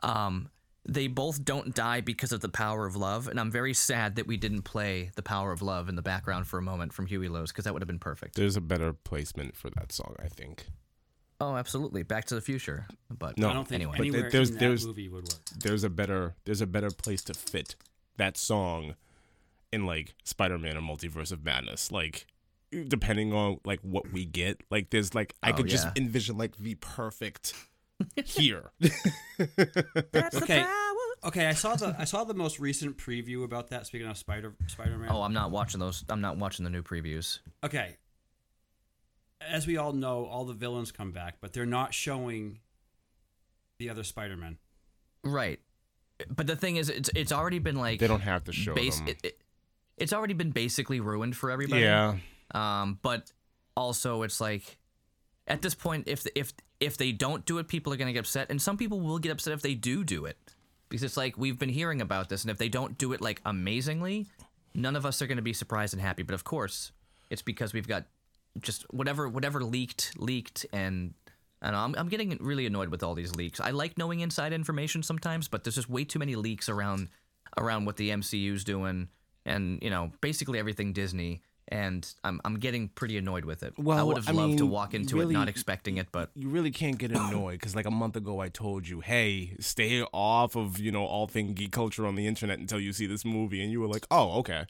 Um, 0.03 0.49
they 0.91 1.07
both 1.07 1.45
don't 1.45 1.75
die 1.75 2.01
because 2.01 2.33
of 2.33 2.41
the 2.41 2.49
power 2.49 2.87
of 2.87 2.97
love, 2.97 3.29
and 3.29 3.38
I'm 3.38 3.51
very 3.51 3.75
sad 3.75 4.17
that 4.17 4.27
we 4.27 4.37
didn't 4.37 4.62
play 4.62 5.11
the 5.17 5.23
power 5.23 5.53
of 5.53 5.61
love 5.61 5.88
in 5.88 5.97
the 5.97 6.03
background 6.03 6.47
for 6.47 6.59
a 6.59 6.62
moment 6.62 6.93
from 6.95 7.07
Huey 7.07 7.29
Lewis, 7.29 7.51
because 7.53 7.64
that 7.64 7.73
would 7.75 7.83
have 7.83 7.88
been 7.88 7.99
perfect. 7.99 8.37
There's 8.37 8.57
a 8.57 8.61
better 8.61 8.93
placement 8.93 9.55
for 9.57 9.69
that 9.71 9.93
song, 9.93 10.14
I 10.23 10.29
think. 10.29 10.67
Oh, 11.41 11.57
absolutely, 11.57 12.03
Back 12.03 12.25
to 12.27 12.35
the 12.35 12.41
Future. 12.41 12.87
But 13.11 13.38
No, 13.38 13.51
I 13.51 13.53
don't 13.53 13.69
think 13.69 13.83
anyway. 13.83 13.99
Anywhere 13.99 14.23
there- 14.23 14.31
there's- 14.31 14.49
in 14.49 14.55
that 14.55 14.61
there's- 14.61 14.85
movie 14.87 15.09
would 15.09 15.25
work. 15.25 15.41
There's 15.59 15.85
a 15.85 15.91
better 15.91 16.35
there's 16.45 16.61
a 16.61 16.67
better 16.67 16.91
place 16.91 17.23
to 17.25 17.35
fit 17.35 17.77
that 18.17 18.37
song 18.37 18.95
in 19.71 19.85
like 19.85 20.14
Spider-Man 20.25 20.77
or 20.77 20.81
Multiverse 20.81 21.31
of 21.31 21.45
Madness. 21.45 21.93
Like 21.93 22.27
depending 22.70 23.33
on 23.33 23.59
like 23.64 23.81
what 23.83 24.12
we 24.12 24.24
get, 24.24 24.62
like 24.70 24.90
there's 24.90 25.14
like 25.14 25.35
I 25.42 25.50
Oh, 25.50 25.54
could 25.54 25.66
just 25.68 25.87
envision 25.96 26.37
like 26.38 26.57
the 26.57 26.74
perfect 26.76 27.54
here. 28.24 28.70
that's 28.78 30.37
Okay. 30.37 30.59
the 30.61 30.64
power. 30.64 30.94
Okay, 31.24 31.46
I 31.46 31.52
saw 31.52 31.74
the 31.74 31.96
I 31.98 32.04
saw 32.04 32.22
the 32.24 32.35
most 32.35 32.61
recent 32.61 32.96
preview 32.96 33.42
about 33.44 33.70
that. 33.70 33.87
Speaking 33.87 34.07
of 34.07 34.16
Spider 34.16 34.54
Spider 34.68 34.96
Man. 34.98 35.09
Oh, 35.11 35.22
I'm 35.22 35.33
not 35.33 35.50
watching 35.50 35.81
those. 35.81 36.04
I'm 36.09 36.20
not 36.20 36.37
watching 36.37 36.64
the 36.64 36.70
new 36.70 36.83
previews. 36.83 37.40
okay. 37.64 37.96
As 39.40 39.66
we 39.68 39.76
all 39.76 39.92
know, 39.92 40.24
all 40.26 40.44
the 40.44 40.52
villains 40.52 40.90
come 40.90 41.12
back, 41.12 41.37
but 41.40 41.52
they're 41.52 41.64
not 41.66 41.94
showing 41.94 42.59
the 43.78 43.88
other 43.88 44.02
Spider 44.02 44.37
Man. 44.37 44.59
Right. 45.24 45.61
But 46.28 46.48
the 46.48 46.57
thing 46.57 46.76
is, 46.76 46.88
it's 46.88 47.11
it's 47.14 47.31
already 47.33 47.61
been 47.61 47.76
like 47.76 48.00
They 48.00 48.09
don't 48.09 48.20
have 48.20 48.44
to 48.44 48.52
show 48.52 48.74
base. 48.74 48.98
them. 48.98 49.09
It, 49.09 49.18
it, 49.22 49.40
it's 49.96 50.12
already 50.12 50.35
been 50.35 50.50
basically 50.50 50.98
ruined 51.00 51.37
for 51.37 51.50
everybody. 51.50 51.83
yeah, 51.83 52.16
Um, 52.54 52.98
but 53.02 53.32
also 53.76 54.22
it's 54.22 54.40
like 54.40 54.78
at 55.46 55.62
this 55.62 55.74
point, 55.74 56.04
if 56.06 56.26
if 56.34 56.52
if 56.80 56.96
they 56.96 57.12
don't 57.12 57.44
do 57.44 57.58
it, 57.58 57.68
people 57.68 57.92
are 57.92 57.96
gonna 57.96 58.12
get 58.12 58.20
upset, 58.20 58.50
and 58.50 58.61
some 58.61 58.76
people 58.76 59.00
will 59.00 59.18
get 59.18 59.32
upset 59.32 59.52
if 59.52 59.62
they 59.62 59.74
do 59.74 60.04
do 60.04 60.26
it, 60.26 60.37
because 60.88 61.02
it's 61.02 61.16
like 61.16 61.37
we've 61.37 61.58
been 61.58 61.68
hearing 61.68 62.00
about 62.00 62.28
this, 62.28 62.42
and 62.42 62.50
if 62.50 62.58
they 62.58 62.68
don't 62.68 62.98
do 62.98 63.12
it 63.12 63.20
like 63.20 63.40
amazingly, 63.44 64.26
none 64.74 64.96
of 64.96 65.04
us 65.06 65.20
are 65.22 65.26
gonna 65.26 65.42
be 65.42 65.52
surprised 65.52 65.94
and 65.94 66.02
happy. 66.02 66.22
But 66.22 66.34
of 66.34 66.44
course, 66.44 66.92
it's 67.30 67.42
because 67.42 67.72
we've 67.72 67.88
got 67.88 68.04
just 68.61 68.82
whatever 68.92 69.28
whatever 69.28 69.62
leaked 69.64 70.12
leaked 70.18 70.66
and. 70.72 71.14
Know, 71.61 71.74
I'm, 71.74 71.96
I'm 71.98 72.08
getting 72.08 72.38
really 72.40 72.66
annoyed 72.66 72.88
with 72.88 73.02
all 73.02 73.14
these 73.16 73.34
leaks. 73.34 73.58
I 73.58 73.72
like 73.72 73.98
knowing 73.98 74.20
inside 74.20 74.52
information 74.52 75.02
sometimes, 75.02 75.48
but 75.48 75.64
there's 75.64 75.74
just 75.74 75.90
way 75.90 76.04
too 76.04 76.20
many 76.20 76.37
leaks 76.37 76.68
around 76.68 77.08
around 77.56 77.84
what 77.84 77.96
the 77.96 78.11
MCU's 78.11 78.62
doing 78.62 79.08
and, 79.44 79.82
you 79.82 79.90
know, 79.90 80.12
basically 80.20 80.58
everything 80.58 80.92
Disney. 80.92 81.42
And 81.70 82.11
I'm, 82.24 82.40
I'm 82.44 82.59
getting 82.59 82.88
pretty 82.88 83.18
annoyed 83.18 83.44
with 83.44 83.62
it. 83.62 83.74
Well, 83.76 83.98
I 83.98 84.02
would 84.02 84.16
have 84.16 84.28
I 84.28 84.33
loved 84.33 84.59
to 84.59 84.66
walk 84.66 84.94
into 84.94 85.16
really- 85.16 85.35
it 85.35 85.38
not 85.38 85.48
expecting 85.48 85.98
it, 85.98 86.09
but 86.11 86.31
you 86.35 86.48
really 86.48 86.70
can't 86.70 86.96
get 86.96 87.11
annoyed 87.12 87.52
because 87.61 87.76
like 87.76 87.87
a 87.87 87.90
month 87.90 88.16
ago 88.16 88.40
I 88.40 88.48
told 88.48 88.88
you, 88.88 89.00
hey, 89.00 89.54
stay 89.61 90.02
off 90.12 90.57
of 90.57 90.78
you 90.78 90.90
know 90.90 91.04
all 91.04 91.26
thing 91.26 91.52
geek 91.52 91.72
culture 91.72 92.07
on 92.07 92.14
the 92.14 92.26
internet 92.26 92.59
until 92.59 92.81
you 92.81 92.92
see 92.92 93.07
this 93.07 93.24
movie, 93.24 93.62
and 93.62 93.70
you 93.70 93.81
were 93.81 93.87
like, 93.88 94.07
oh, 94.11 94.38
okay. 94.38 94.64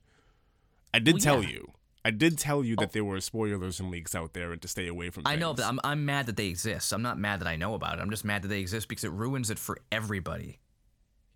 I 0.92 0.98
did 0.98 1.14
Well, 1.14 1.20
tell 1.20 1.42
yeah. 1.42 1.50
you. 1.50 1.72
I 2.04 2.10
did 2.10 2.38
tell 2.38 2.64
you 2.64 2.74
that 2.76 2.88
oh. 2.88 2.90
there 2.92 3.04
were 3.04 3.20
spoilers 3.20 3.80
and 3.80 3.90
leaks 3.90 4.14
out 4.14 4.32
there 4.32 4.52
and 4.52 4.62
to 4.62 4.68
stay 4.68 4.86
away 4.86 5.10
from. 5.10 5.24
I 5.26 5.36
know, 5.36 5.48
things. 5.48 5.60
but 5.60 5.66
I'm, 5.66 5.80
I'm 5.84 6.04
mad 6.06 6.26
that 6.26 6.36
they 6.36 6.46
exist. 6.46 6.92
I'm 6.92 7.02
not 7.02 7.18
mad 7.18 7.40
that 7.40 7.48
I 7.48 7.56
know 7.56 7.74
about 7.74 7.98
it. 7.98 8.02
I'm 8.02 8.10
just 8.10 8.24
mad 8.24 8.42
that 8.42 8.48
they 8.48 8.60
exist 8.60 8.88
because 8.88 9.04
it 9.04 9.12
ruins 9.12 9.50
it 9.50 9.58
for 9.58 9.78
everybody. 9.92 10.58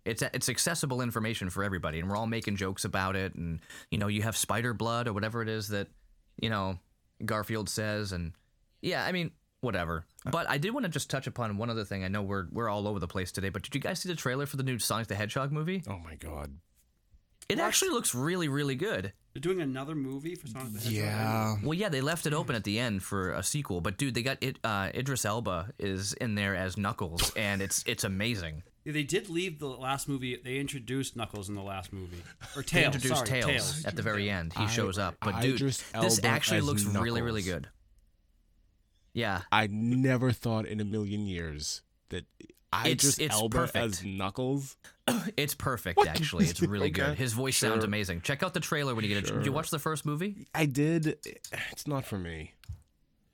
It's 0.05 0.21
it's 0.21 0.49
accessible 0.49 1.01
information 1.01 1.49
for 1.49 1.63
everybody, 1.63 1.99
and 1.99 2.09
we're 2.09 2.17
all 2.17 2.27
making 2.27 2.57
jokes 2.57 2.83
about 2.85 3.15
it. 3.15 3.35
And 3.35 3.59
you 3.89 3.97
know, 3.97 4.07
you 4.07 4.21
have 4.23 4.35
spider 4.35 4.73
blood 4.73 5.07
or 5.07 5.13
whatever 5.13 5.41
it 5.41 5.49
is 5.49 5.69
that 5.69 5.87
you 6.41 6.49
know 6.49 6.77
Garfield 7.25 7.69
says, 7.69 8.11
and 8.11 8.33
yeah, 8.81 9.05
I 9.05 9.11
mean, 9.11 9.31
whatever. 9.61 10.05
But 10.25 10.49
I 10.49 10.57
did 10.57 10.73
want 10.73 10.85
to 10.85 10.89
just 10.89 11.09
touch 11.09 11.27
upon 11.27 11.57
one 11.57 11.69
other 11.69 11.85
thing. 11.85 12.03
I 12.03 12.09
know 12.09 12.21
we're 12.21 12.47
we're 12.51 12.69
all 12.69 12.87
over 12.87 12.99
the 12.99 13.07
place 13.07 13.31
today, 13.31 13.49
but 13.49 13.63
did 13.63 13.73
you 13.73 13.81
guys 13.81 13.99
see 14.01 14.09
the 14.09 14.15
trailer 14.15 14.45
for 14.45 14.57
the 14.57 14.63
new 14.63 14.77
Sonic 14.77 15.07
the 15.07 15.15
Hedgehog 15.15 15.51
movie? 15.51 15.83
Oh 15.87 15.99
my 15.99 16.15
god. 16.15 16.57
It 17.49 17.59
actually 17.59 17.91
looks 17.91 18.15
really, 18.15 18.47
really 18.47 18.75
good. 18.75 19.11
They're 19.33 19.41
doing 19.41 19.59
another 19.59 19.95
movie 19.95 20.35
for 20.35 20.47
Sonic 20.47 20.73
the 20.73 20.79
Hedgehog. 20.79 20.93
Yeah. 20.93 21.55
Well, 21.61 21.73
yeah, 21.73 21.89
they 21.89 21.99
left 21.99 22.25
it 22.25 22.33
open 22.33 22.55
at 22.55 22.63
the 22.63 22.79
end 22.79 23.03
for 23.03 23.33
a 23.33 23.43
sequel, 23.43 23.81
but 23.81 23.97
dude, 23.97 24.13
they 24.13 24.23
got 24.23 24.37
it. 24.41 24.59
Uh, 24.63 24.89
Idris 24.93 25.25
Elba 25.25 25.73
is 25.77 26.13
in 26.13 26.35
there 26.35 26.55
as 26.55 26.77
Knuckles, 26.77 27.33
and 27.35 27.61
it's 27.61 27.83
it's 27.85 28.03
amazing. 28.03 28.63
Yeah, 28.85 28.91
they 28.93 29.03
did 29.03 29.29
leave 29.29 29.59
the 29.59 29.67
last 29.67 30.09
movie. 30.09 30.35
They 30.35 30.57
introduced 30.57 31.15
Knuckles 31.15 31.47
in 31.49 31.55
the 31.55 31.61
last 31.61 31.93
movie, 31.93 32.21
or 32.55 32.61
They 32.63 32.67
Tails. 32.67 32.95
introduced 32.95 33.27
sorry, 33.27 33.41
Tails, 33.41 33.85
at 33.85 33.95
the 33.95 34.01
very 34.01 34.29
end. 34.29 34.53
He 34.53 34.63
I- 34.63 34.67
shows 34.67 34.97
up, 34.97 35.15
but 35.21 35.39
dude, 35.41 35.55
Idris 35.55 35.81
this 36.01 36.23
actually 36.23 36.57
as 36.57 36.63
looks 36.65 36.83
really, 36.83 37.21
really 37.21 37.43
good. 37.43 37.69
Yeah, 39.13 39.41
I 39.51 39.67
never 39.67 40.31
thought 40.31 40.65
in 40.65 40.79
a 40.79 40.85
million 40.85 41.27
years 41.27 41.81
that 42.09 42.25
I 42.71 42.89
It's- 42.89 43.01
just 43.01 43.19
it's 43.21 43.33
Elba 43.33 43.55
perfect. 43.57 43.85
as 43.85 44.03
Knuckles. 44.03 44.75
it's 45.37 45.53
perfect. 45.53 45.99
Actually, 46.07 46.45
it's 46.47 46.61
really 46.61 46.89
good. 46.89 47.17
His 47.17 47.33
voice 47.33 47.57
sounds 47.57 47.83
amazing. 47.83 48.21
Check 48.21 48.41
out 48.41 48.53
the 48.53 48.59
trailer 48.59 48.95
when 48.95 49.03
you 49.05 49.09
get 49.13 49.23
it. 49.29 49.31
Did 49.33 49.45
you 49.45 49.51
watch 49.51 49.69
the 49.69 49.79
first 49.79 50.05
movie? 50.05 50.47
I 50.55 50.65
did. 50.65 51.17
It's 51.71 51.85
not 51.87 52.05
for 52.05 52.17
me. 52.17 52.53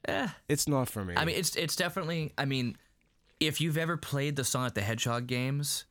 Eh. 0.05 0.27
It's 0.49 0.67
not 0.67 0.89
for 0.89 1.05
me. 1.05 1.13
I 1.15 1.23
mean, 1.25 1.35
it's 1.37 1.55
it's 1.55 1.75
definitely. 1.75 2.33
I 2.37 2.45
mean, 2.45 2.77
if 3.39 3.61
you've 3.61 3.77
ever 3.77 3.97
played 3.97 4.35
the 4.35 4.43
Sonic 4.43 4.73
the 4.73 4.81
Hedgehog 4.81 5.27
games, 5.27 5.85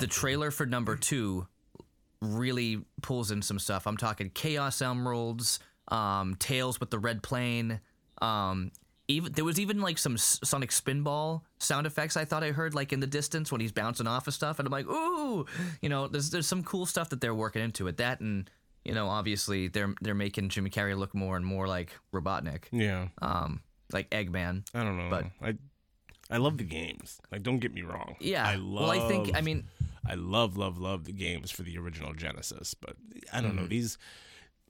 the 0.00 0.06
trailer 0.06 0.50
for 0.50 0.66
number 0.66 0.96
two 0.96 1.46
really 2.20 2.80
pulls 3.02 3.30
in 3.30 3.42
some 3.42 3.58
stuff. 3.58 3.86
I'm 3.86 3.96
talking 3.96 4.30
Chaos 4.30 4.80
Emeralds, 4.80 5.58
um, 5.88 6.36
Tails 6.36 6.80
with 6.80 6.90
the 6.90 6.98
red 6.98 7.22
plane. 7.22 7.80
Um, 8.22 8.70
even 9.08 9.32
there 9.32 9.44
was 9.44 9.60
even 9.60 9.80
like 9.80 9.98
some 9.98 10.16
Sonic 10.16 10.70
Spinball 10.70 11.42
sound 11.58 11.86
effects 11.86 12.16
I 12.16 12.24
thought 12.24 12.42
I 12.42 12.52
heard 12.52 12.74
like 12.74 12.92
in 12.92 13.00
the 13.00 13.06
distance 13.06 13.52
when 13.52 13.60
he's 13.60 13.72
bouncing 13.72 14.06
off 14.06 14.26
of 14.28 14.34
stuff, 14.34 14.58
and 14.58 14.66
I'm 14.66 14.72
like, 14.72 14.86
ooh, 14.86 15.44
you 15.82 15.88
know, 15.88 16.08
there's 16.08 16.30
there's 16.30 16.46
some 16.46 16.62
cool 16.62 16.86
stuff 16.86 17.10
that 17.10 17.20
they're 17.20 17.34
working 17.34 17.62
into 17.62 17.86
it. 17.88 17.98
That 17.98 18.20
and 18.20 18.48
you 18.84 18.94
know, 18.94 19.08
obviously 19.08 19.68
they're 19.68 19.94
they're 20.00 20.14
making 20.14 20.48
Jimmy 20.50 20.70
Carrey 20.70 20.96
look 20.96 21.14
more 21.14 21.36
and 21.36 21.44
more 21.44 21.66
like 21.66 21.92
Robotnik, 22.14 22.64
yeah. 22.70 23.08
um, 23.20 23.60
like 23.92 24.08
Eggman. 24.10 24.64
I 24.74 24.84
don't 24.84 24.96
know. 24.96 25.10
But- 25.10 25.26
I 25.42 25.54
I 26.30 26.38
love 26.38 26.58
the 26.58 26.64
games. 26.64 27.20
Like 27.30 27.42
don't 27.42 27.58
get 27.58 27.72
me 27.74 27.82
wrong. 27.82 28.16
Yeah. 28.20 28.46
I 28.46 28.54
love 28.56 28.88
well, 28.88 28.90
I 28.90 29.08
think 29.08 29.36
I 29.36 29.40
mean 29.40 29.64
I 30.06 30.14
love 30.14 30.56
love 30.56 30.78
love 30.78 31.04
the 31.04 31.12
games 31.12 31.50
for 31.50 31.62
the 31.62 31.76
original 31.78 32.12
Genesis, 32.14 32.74
but 32.74 32.96
I 33.32 33.40
don't 33.40 33.52
Mm-hmm. 33.52 33.60
know 33.62 33.66
these 33.66 33.98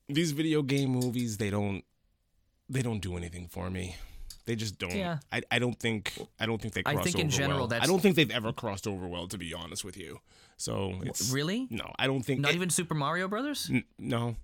these 0.09 0.33
video 0.33 0.63
game 0.63 0.91
movies 0.91 1.39
they 1.39 1.51
don't 1.51 1.83
they 2.69 2.83
don't 2.83 3.01
do 3.01 3.17
anything 3.17 3.49
for 3.49 3.71
me. 3.71 3.97
They 4.47 4.57
just 4.57 4.79
don't. 4.79 4.95
Yeah. 4.95 5.19
I, 5.33 5.41
I 5.51 5.59
don't 5.59 5.79
think 5.79 6.13
I 6.39 6.45
don't 6.47 6.61
think 6.61 6.75
they 6.75 6.83
I 6.85 6.93
cross 6.95 7.05
think 7.05 7.19
in 7.19 7.27
over 7.29 7.37
general 7.37 7.69
well. 7.69 7.81
I 7.83 7.87
don't 7.87 8.01
think 8.01 8.15
they've 8.17 8.31
ever 8.31 8.53
crossed 8.53 8.87
over 8.87 9.07
well 9.09 9.27
to 9.29 9.39
be 9.39 9.55
honest 9.55 9.85
with 9.85 9.97
you. 9.97 10.21
So 10.59 11.01
it's 11.03 11.31
really 11.31 11.67
no, 11.71 11.93
I 11.99 12.07
don't 12.07 12.23
think 12.23 12.41
not 12.41 12.53
it- 12.53 12.57
even 12.57 12.69
Super 12.71 12.95
Mario 12.95 13.27
Brothers. 13.29 13.69
n- 13.73 13.85
no. 13.99 14.37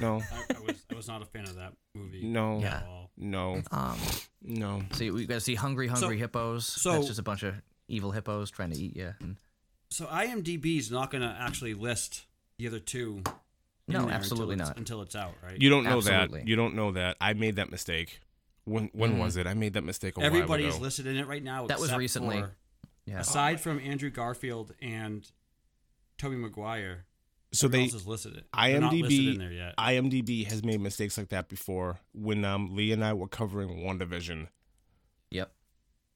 No. 0.00 0.22
I, 0.32 0.54
I 0.56 0.60
was 0.60 0.84
I 0.90 0.94
was 0.94 1.08
not 1.08 1.22
a 1.22 1.26
fan 1.26 1.44
of 1.44 1.56
that 1.56 1.72
movie. 1.94 2.22
No. 2.24 2.58
Yeah. 2.60 2.82
No. 3.16 3.62
Um, 3.70 3.98
No. 4.42 4.82
See, 4.92 5.10
we 5.10 5.26
got 5.26 5.34
to 5.34 5.40
see 5.40 5.54
hungry, 5.54 5.86
hungry 5.88 6.18
hippos. 6.18 6.66
so- 6.66 6.92
That's 6.92 7.06
just 7.08 7.18
a 7.18 7.22
bunch 7.22 7.42
of 7.42 7.54
evil 7.88 8.10
hippos 8.12 8.50
trying 8.50 8.70
to 8.70 8.78
eat 8.78 8.96
you. 8.96 9.12
And 9.20 9.36
So 9.90 10.06
IMDb 10.06 10.78
is 10.78 10.90
not 10.90 11.10
going 11.10 11.22
to 11.22 11.36
actually 11.38 11.74
list 11.74 12.26
the 12.58 12.66
other 12.66 12.78
two. 12.80 13.22
in 13.88 13.94
No, 13.94 14.04
there 14.06 14.14
absolutely 14.14 14.54
until 14.54 14.66
not. 14.68 14.76
Until 14.78 15.02
it's 15.02 15.16
out, 15.16 15.34
right? 15.42 15.60
You 15.60 15.68
don't 15.68 15.84
know 15.84 15.96
Absolutely. 15.98 16.40
that. 16.40 16.48
You 16.48 16.56
don't 16.56 16.74
know 16.76 16.92
that. 16.92 17.16
I 17.20 17.32
made 17.34 17.56
that 17.56 17.70
mistake. 17.70 18.20
When 18.64 18.88
when 18.92 19.14
Mhm. 19.14 19.20
was 19.20 19.36
it? 19.36 19.46
I 19.46 19.54
made 19.54 19.72
that 19.72 19.82
mistake 19.84 20.16
a 20.16 20.20
Everybody 20.22 20.62
while 20.64 20.70
is 20.70 20.76
ago. 20.76 20.84
listed 20.84 21.06
in 21.08 21.16
it 21.16 21.26
right 21.26 21.42
now. 21.42 21.66
That 21.66 21.80
was 21.80 21.92
recently. 21.94 22.40
for- 22.40 22.54
yeah, 23.06 23.20
aside 23.20 23.60
from 23.60 23.80
Andrew 23.80 24.10
Garfield 24.10 24.72
and 24.80 25.28
Tobey 26.18 26.36
Maguire, 26.36 27.06
So 27.52 27.66
everyone 27.66 27.86
they 27.86 27.92
else 27.92 28.00
is 28.00 28.06
listed. 28.06 28.36
It. 28.36 28.44
They're 28.54 28.80
not 28.80 28.92
listed 28.92 29.20
IMDb 29.20 29.32
in 29.32 29.38
there 29.38 29.52
yet. 29.52 29.76
IMDb 29.76 30.46
has 30.46 30.62
made 30.64 30.80
mistakes 30.80 31.18
like 31.18 31.30
that 31.30 31.48
before. 31.48 32.00
When 32.12 32.44
um 32.44 32.74
Lee 32.74 32.92
and 32.92 33.04
I 33.04 33.12
were 33.12 33.28
covering 33.28 33.84
WandaVision, 33.84 34.48
yep. 35.30 35.52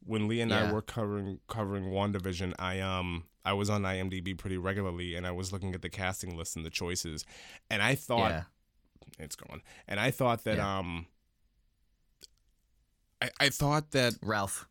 when 0.05 0.29
Lee 0.29 0.41
and 0.41 0.53
I 0.53 0.73
were 0.73 0.83
covering 0.83 1.41
covering 1.49 1.87
WandaVision, 1.87 2.55
I 2.59 2.81
um 2.81 3.25
I 3.45 3.53
was 3.53 3.69
on 3.69 3.83
IMDb 3.83 4.39
pretty 4.39 4.59
regularly 4.59 5.17
and 5.17 5.27
I 5.27 5.33
was 5.33 5.53
looking 5.53 5.75
at 5.75 5.83
the 5.83 5.91
casting 5.91 6.37
list 6.37 6.57
and 6.57 6.65
the 6.65 6.71
choices, 6.71 7.25
and 7.69 7.83
I 7.83 7.97
thought 7.97 8.31
yeah, 8.31 8.43
it's 9.19 9.37
gone. 9.37 9.61
And 9.89 9.99
I 9.99 10.13
thought 10.13 10.45
that 10.45 10.59
Yeah. 10.59 10.79
um 10.79 11.07
I, 13.21 13.31
I 13.41 13.49
thought 13.49 13.91
that 13.93 14.15
Ralph. 14.23 14.69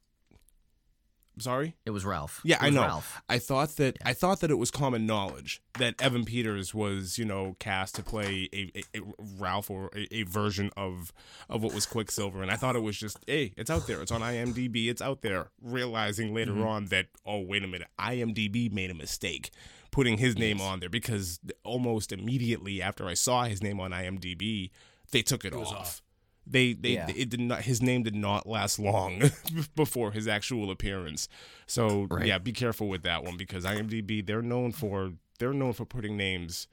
Sorry? 1.40 1.76
It 1.86 1.92
was 1.92 2.06
Ralph. 2.06 2.42
Yeah, 2.44 2.58
It 2.58 2.68
I 2.68 2.70
know. 2.70 2.82
Ralph. 2.82 3.22
I 3.30 3.40
thought 3.40 3.76
that 3.78 3.98
I 4.06 4.14
thought 4.14 4.40
that 4.42 4.52
it 4.52 4.56
was 4.58 4.72
common 4.72 5.06
knowledge 5.06 5.62
that 5.80 6.02
Evan 6.02 6.26
Peters 6.26 6.74
was, 6.74 7.18
you 7.18 7.26
know, 7.26 7.56
cast 7.60 7.96
to 7.96 8.04
play 8.04 8.50
a, 8.54 8.72
a, 8.76 9.00
a 9.00 9.02
Ralph 9.40 9.70
or 9.70 9.90
a, 9.96 10.08
a 10.16 10.24
version 10.24 10.70
of 10.78 11.12
of 11.50 11.64
what 11.64 11.74
was 11.74 11.86
Quicksilver, 11.86 12.42
and 12.42 12.52
I 12.52 12.56
thought 12.56 12.76
it 12.76 12.84
was 12.84 12.98
just, 12.98 13.18
hey, 13.28 13.54
it's 13.58 13.70
out 13.72 13.88
there, 13.88 14.02
it's 14.02 14.12
on 14.12 14.22
IMDb, 14.22 14.90
it's 14.90 15.02
out 15.02 15.22
there. 15.22 15.50
Realizing 15.62 16.34
later 16.34 16.52
Mm-hmm. 16.54 16.64
on 16.68 16.86
that, 16.88 17.08
oh 17.26 17.40
wait 17.42 17.64
a 17.64 17.68
minute, 17.68 17.88
IMDb 18.00 18.72
made 18.72 18.92
a 18.92 18.94
mistake 18.96 19.50
putting 19.92 20.18
his 20.18 20.38
name 20.38 20.60
on 20.60 20.80
there 20.80 20.90
because 20.90 21.40
almost 21.64 22.12
immediately 22.12 22.82
after 22.82 23.08
I 23.08 23.14
saw 23.14 23.44
his 23.44 23.62
name 23.62 23.80
on 23.80 23.92
IMDb, 23.92 24.72
they 25.12 25.22
took 25.22 25.46
it, 25.46 25.54
was 25.54 25.68
off. 25.70 25.78
off. 25.78 26.02
They 26.46 26.74
they 26.74 26.94
Yeah. 26.94 27.08
it 27.16 27.30
did 27.30 27.40
not 27.40 27.62
his 27.62 27.82
name 27.82 28.04
did 28.04 28.16
not 28.16 28.46
last 28.48 28.80
long 28.80 29.22
before 29.76 30.12
his 30.12 30.28
actual 30.28 30.72
appearance. 30.72 31.30
So 31.68 32.08
Right. 32.10 32.26
yeah, 32.28 32.38
be 32.38 32.52
careful 32.52 32.90
with 32.90 33.04
that 33.04 33.24
one 33.24 33.38
because 33.38 33.64
IMDb 33.66 34.26
they're 34.26 34.42
known 34.42 34.72
for 34.72 35.14
they're 35.40 35.54
known 35.54 35.74
for 35.74 35.86
putting 35.86 36.18
names. 36.18 36.68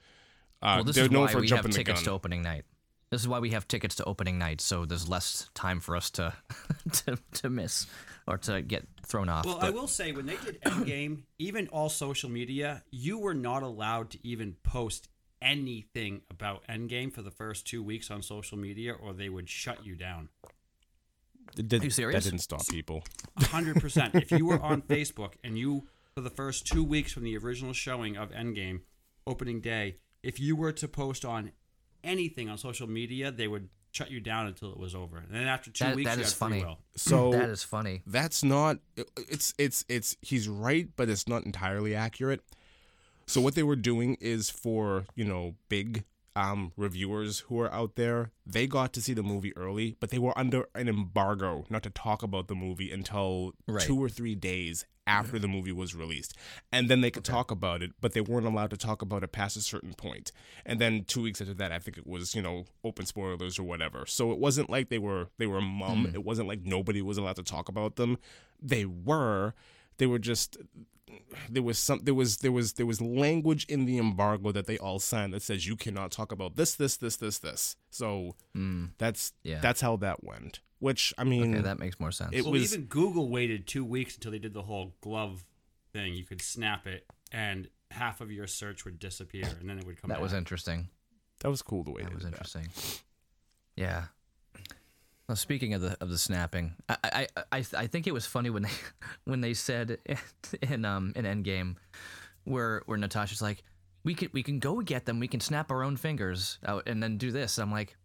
Uh, 0.63 0.75
well, 0.77 0.85
this 0.85 0.97
they're 0.97 1.05
is 1.07 1.11
known 1.11 1.23
why 1.27 1.33
for 1.33 1.41
we 1.41 1.49
have 1.49 1.57
jumping 1.59 1.71
the 1.73 1.79
tickets 1.79 2.01
gun. 2.01 2.05
to 2.07 2.11
opening 2.11 2.43
night. 2.43 2.65
This 3.11 3.23
is 3.23 3.29
why 3.29 3.39
we 3.41 3.51
have 3.51 3.67
tickets 3.67 3.97
to 3.97 4.05
opening 4.05 4.39
night, 4.39 4.61
so 4.61 4.85
there's 4.85 5.09
less 5.09 5.49
time 5.55 5.81
for 5.81 5.97
us 5.97 6.11
to 6.11 6.33
to, 6.93 7.19
to 7.35 7.51
miss 7.51 7.87
or 8.29 8.39
to 8.39 8.63
get 8.63 8.87
thrown 9.05 9.29
off. 9.29 9.45
Well, 9.47 9.59
but, 9.59 9.67
I 9.67 9.71
will 9.71 9.89
say 9.89 10.13
when 10.13 10.27
they 10.27 10.37
did 10.37 10.61
Endgame, 10.63 11.23
even 11.39 11.67
all 11.69 11.89
social 11.89 12.31
media, 12.31 12.85
you 12.91 13.19
were 13.19 13.35
not 13.35 13.63
allowed 13.65 14.11
to 14.11 14.19
even 14.25 14.55
post 14.63 15.09
anything 15.43 16.23
about 16.31 16.67
Endgame 16.69 17.13
for 17.13 17.23
the 17.23 17.31
first 17.31 17.67
two 17.67 17.83
weeks 17.83 18.11
on 18.11 18.23
social 18.23 18.59
media, 18.59 18.93
or 18.93 19.13
they 19.13 19.29
would 19.29 19.49
shut 19.49 19.85
you 19.85 19.95
down. 19.95 20.29
It 21.57 21.69
did- 21.69 21.81
Are 21.83 21.85
you 21.85 21.91
serious? 21.91 22.25
That 22.25 22.31
didn't 22.31 22.43
stop 22.43 22.67
people. 22.69 23.03
hundred 23.39 23.81
percent. 23.81 24.15
If 24.15 24.31
you 24.31 24.47
were 24.47 24.61
on 24.61 24.83
Facebook 24.83 25.33
and 25.43 25.59
you 25.59 25.87
for 26.15 26.21
the 26.21 26.31
first 26.31 26.67
two 26.67 26.85
weeks 26.85 27.13
from 27.13 27.25
the 27.25 27.37
original 27.39 27.73
showing 27.73 28.17
of 28.17 28.31
Endgame, 28.31 28.81
opening 29.27 29.61
day, 29.61 29.97
if 30.23 30.39
you 30.39 30.55
were 30.57 30.73
to 30.73 30.87
post 30.89 31.25
on 31.25 31.53
anything 32.05 32.49
on 32.49 32.59
social 32.59 32.87
media, 32.89 33.31
they 33.33 33.49
would 33.49 33.69
shut 33.93 34.11
you 34.11 34.21
down 34.21 34.47
until 34.47 34.71
it 34.71 34.79
was 34.79 34.95
over. 34.95 35.17
And 35.19 35.29
then 35.35 35.47
after 35.49 35.71
two 35.71 35.85
That- 35.85 35.97
weeks, 35.97 36.11
that 36.11 36.19
you 36.19 36.25
is 36.25 36.31
had 36.33 36.39
free 36.49 36.61
funny. 36.61 36.65
will. 36.65 36.79
So 36.97 37.33
that 37.33 37.49
is 37.49 37.63
funny. 37.65 38.03
that's 38.07 38.45
not 38.45 38.79
it's 39.17 39.55
it's 39.59 39.85
it's 39.89 40.17
he's 40.21 40.49
right 40.49 40.89
but 40.97 41.09
it's 41.09 41.27
not 41.27 41.45
entirely 41.47 41.95
accurate 41.95 42.43
so 43.31 43.41
what 43.41 43.55
they 43.55 43.63
were 43.63 43.77
doing 43.77 44.17
is 44.21 44.51
for 44.51 45.05
you 45.15 45.25
know 45.25 45.55
big 45.69 46.05
um 46.37 46.73
reviewers 46.77 47.41
who 47.47 47.59
are 47.61 47.73
out 47.73 47.97
there 47.97 48.31
they 48.47 48.67
got 48.67 48.93
to 48.93 49.01
see 49.03 49.15
the 49.15 49.23
movie 49.23 49.57
early 49.57 49.97
but 50.01 50.11
they 50.11 50.19
were 50.19 50.37
under 50.39 50.67
an 50.75 50.89
embargo 50.89 51.65
not 51.69 51.83
to 51.83 51.91
talk 51.91 52.23
about 52.23 52.47
the 52.49 52.55
movie 52.55 52.91
until 52.93 53.53
Right. 53.67 53.83
two 53.83 53.99
or 54.03 54.09
three 54.09 54.35
days 54.35 54.85
after 55.07 55.41
the 55.41 55.49
movie 55.49 55.73
was 55.73 55.93
released. 55.93 56.37
And 56.71 56.89
then 56.89 57.01
they 57.01 57.11
could 57.11 57.25
talk 57.25 57.51
about 57.51 57.83
it 57.83 57.91
but 58.01 58.13
they 58.13 58.21
weren't 58.21 58.47
allowed 58.47 58.71
to 58.71 58.77
talk 58.77 59.03
about 59.03 59.25
it 59.25 59.33
past 59.33 59.57
a 59.57 59.61
certain 59.61 59.93
point. 59.95 60.31
and 60.65 60.81
then 60.81 61.03
two 61.05 61.23
weeks 61.23 61.41
after 61.41 61.55
that 61.55 61.73
i 61.73 61.81
think 61.81 61.99
it 61.99 62.07
was 62.07 62.35
you 62.37 62.43
know 62.43 62.65
open 62.85 63.07
spoilers 63.07 63.59
or 63.59 63.65
whatever. 63.65 64.07
So 64.07 64.31
it 64.31 64.39
wasn't 64.39 64.71
like 64.71 64.89
they 64.89 64.99
were 64.99 65.29
they 65.39 65.49
were 65.49 65.61
mum. 65.61 66.11
It 66.15 66.23
wasn't 66.25 66.47
like 66.47 66.63
nobody 66.65 67.03
was 67.03 67.19
allowed 67.19 67.37
to 67.37 67.43
talk 67.43 67.69
about 67.69 67.97
them. 67.97 68.19
They 68.63 68.85
were 68.85 69.55
they 69.99 70.07
were 70.07 70.21
just 70.21 70.57
there 71.49 71.63
was 71.63 71.79
some 71.79 72.01
there 72.03 72.15
was 72.15 72.39
there 72.39 72.53
was 72.53 72.75
there 72.75 72.87
was 72.87 73.01
language 73.01 73.65
in 73.69 73.85
the 73.85 73.99
embargo 73.99 74.53
that 74.53 74.67
they 74.67 74.79
all 74.79 74.99
signed 74.99 75.33
that 75.33 75.43
says 75.43 75.67
you 75.67 75.77
cannot 75.77 76.11
talk 76.11 76.33
about 76.33 76.57
this 76.57 76.75
this 76.75 76.97
this 76.97 77.17
this 77.17 77.39
this 77.39 77.77
so 77.91 78.35
hmm. 78.55 78.87
that's 78.99 79.33
Yeah. 79.43 79.61
that's 79.61 79.81
how 79.81 79.97
that 79.97 80.23
went 80.25 80.61
which 80.79 81.13
i 81.19 81.25
mean 81.25 81.53
Okay, 81.55 81.63
that 81.63 81.79
makes 81.79 81.99
more 82.01 82.11
sense. 82.13 82.31
It 82.33 82.43
well, 82.43 82.53
was- 82.53 82.73
even 82.73 82.87
Google 82.87 83.29
waited 83.29 83.67
two 83.67 83.85
weeks 83.85 84.15
until 84.17 84.33
they 84.33 84.39
did 84.39 84.55
the 84.55 84.63
whole 84.63 84.95
glove 85.01 85.45
thing. 85.93 86.15
You 86.15 86.25
could 86.25 86.41
snap 86.41 86.87
it, 86.87 87.05
and 87.33 87.69
half 87.91 88.21
of 88.21 88.31
your 88.31 88.47
search 88.47 88.85
would 88.85 88.99
disappear, 88.99 89.45
and 89.61 89.69
then 89.69 89.79
it 89.79 89.85
would 89.87 90.01
come. 90.01 90.09
that 90.09 90.21
was 90.23 90.33
interesting. 90.33 90.89
that 91.41 91.51
was 91.51 91.63
cool 91.63 91.83
the 91.85 91.91
way 91.91 92.03
That 92.03 92.11
they 92.11 92.15
was 92.15 92.25
did 92.25 92.33
interesting. 92.33 92.69
Yeah. 93.77 94.05
Well, 95.31 95.37
speaking 95.37 95.75
of 95.75 95.81
the 95.81 95.97
of 96.01 96.11
the 96.11 96.19
snapping, 96.19 96.75
I 96.89 96.97
I, 97.05 97.27
I 97.53 97.65
I 97.77 97.87
think 97.87 98.09
it 98.09 98.13
was 98.13 98.27
funny 98.27 98.51
when 98.51 98.65
they 98.65 98.71
when 99.27 99.41
they 99.41 99.55
said 99.55 99.99
in 100.63 100.85
um 100.85 101.13
in 101.15 101.25
Endgame, 101.25 101.77
where 102.43 102.83
where 102.87 102.99
Natasha's 102.99 103.41
like, 103.41 103.63
we 104.03 104.17
can 104.17 104.31
we 104.33 104.43
can 104.43 104.59
go 104.59 104.81
get 104.81 105.07
them, 105.07 105.21
we 105.21 105.29
can 105.29 105.39
snap 105.39 105.71
our 105.71 105.85
own 105.85 105.97
fingers 105.97 106.59
out 106.67 106.89
and 106.89 107.01
then 107.01 107.17
do 107.17 107.31
this. 107.31 107.61
I'm 107.61 107.71
like, 107.71 107.97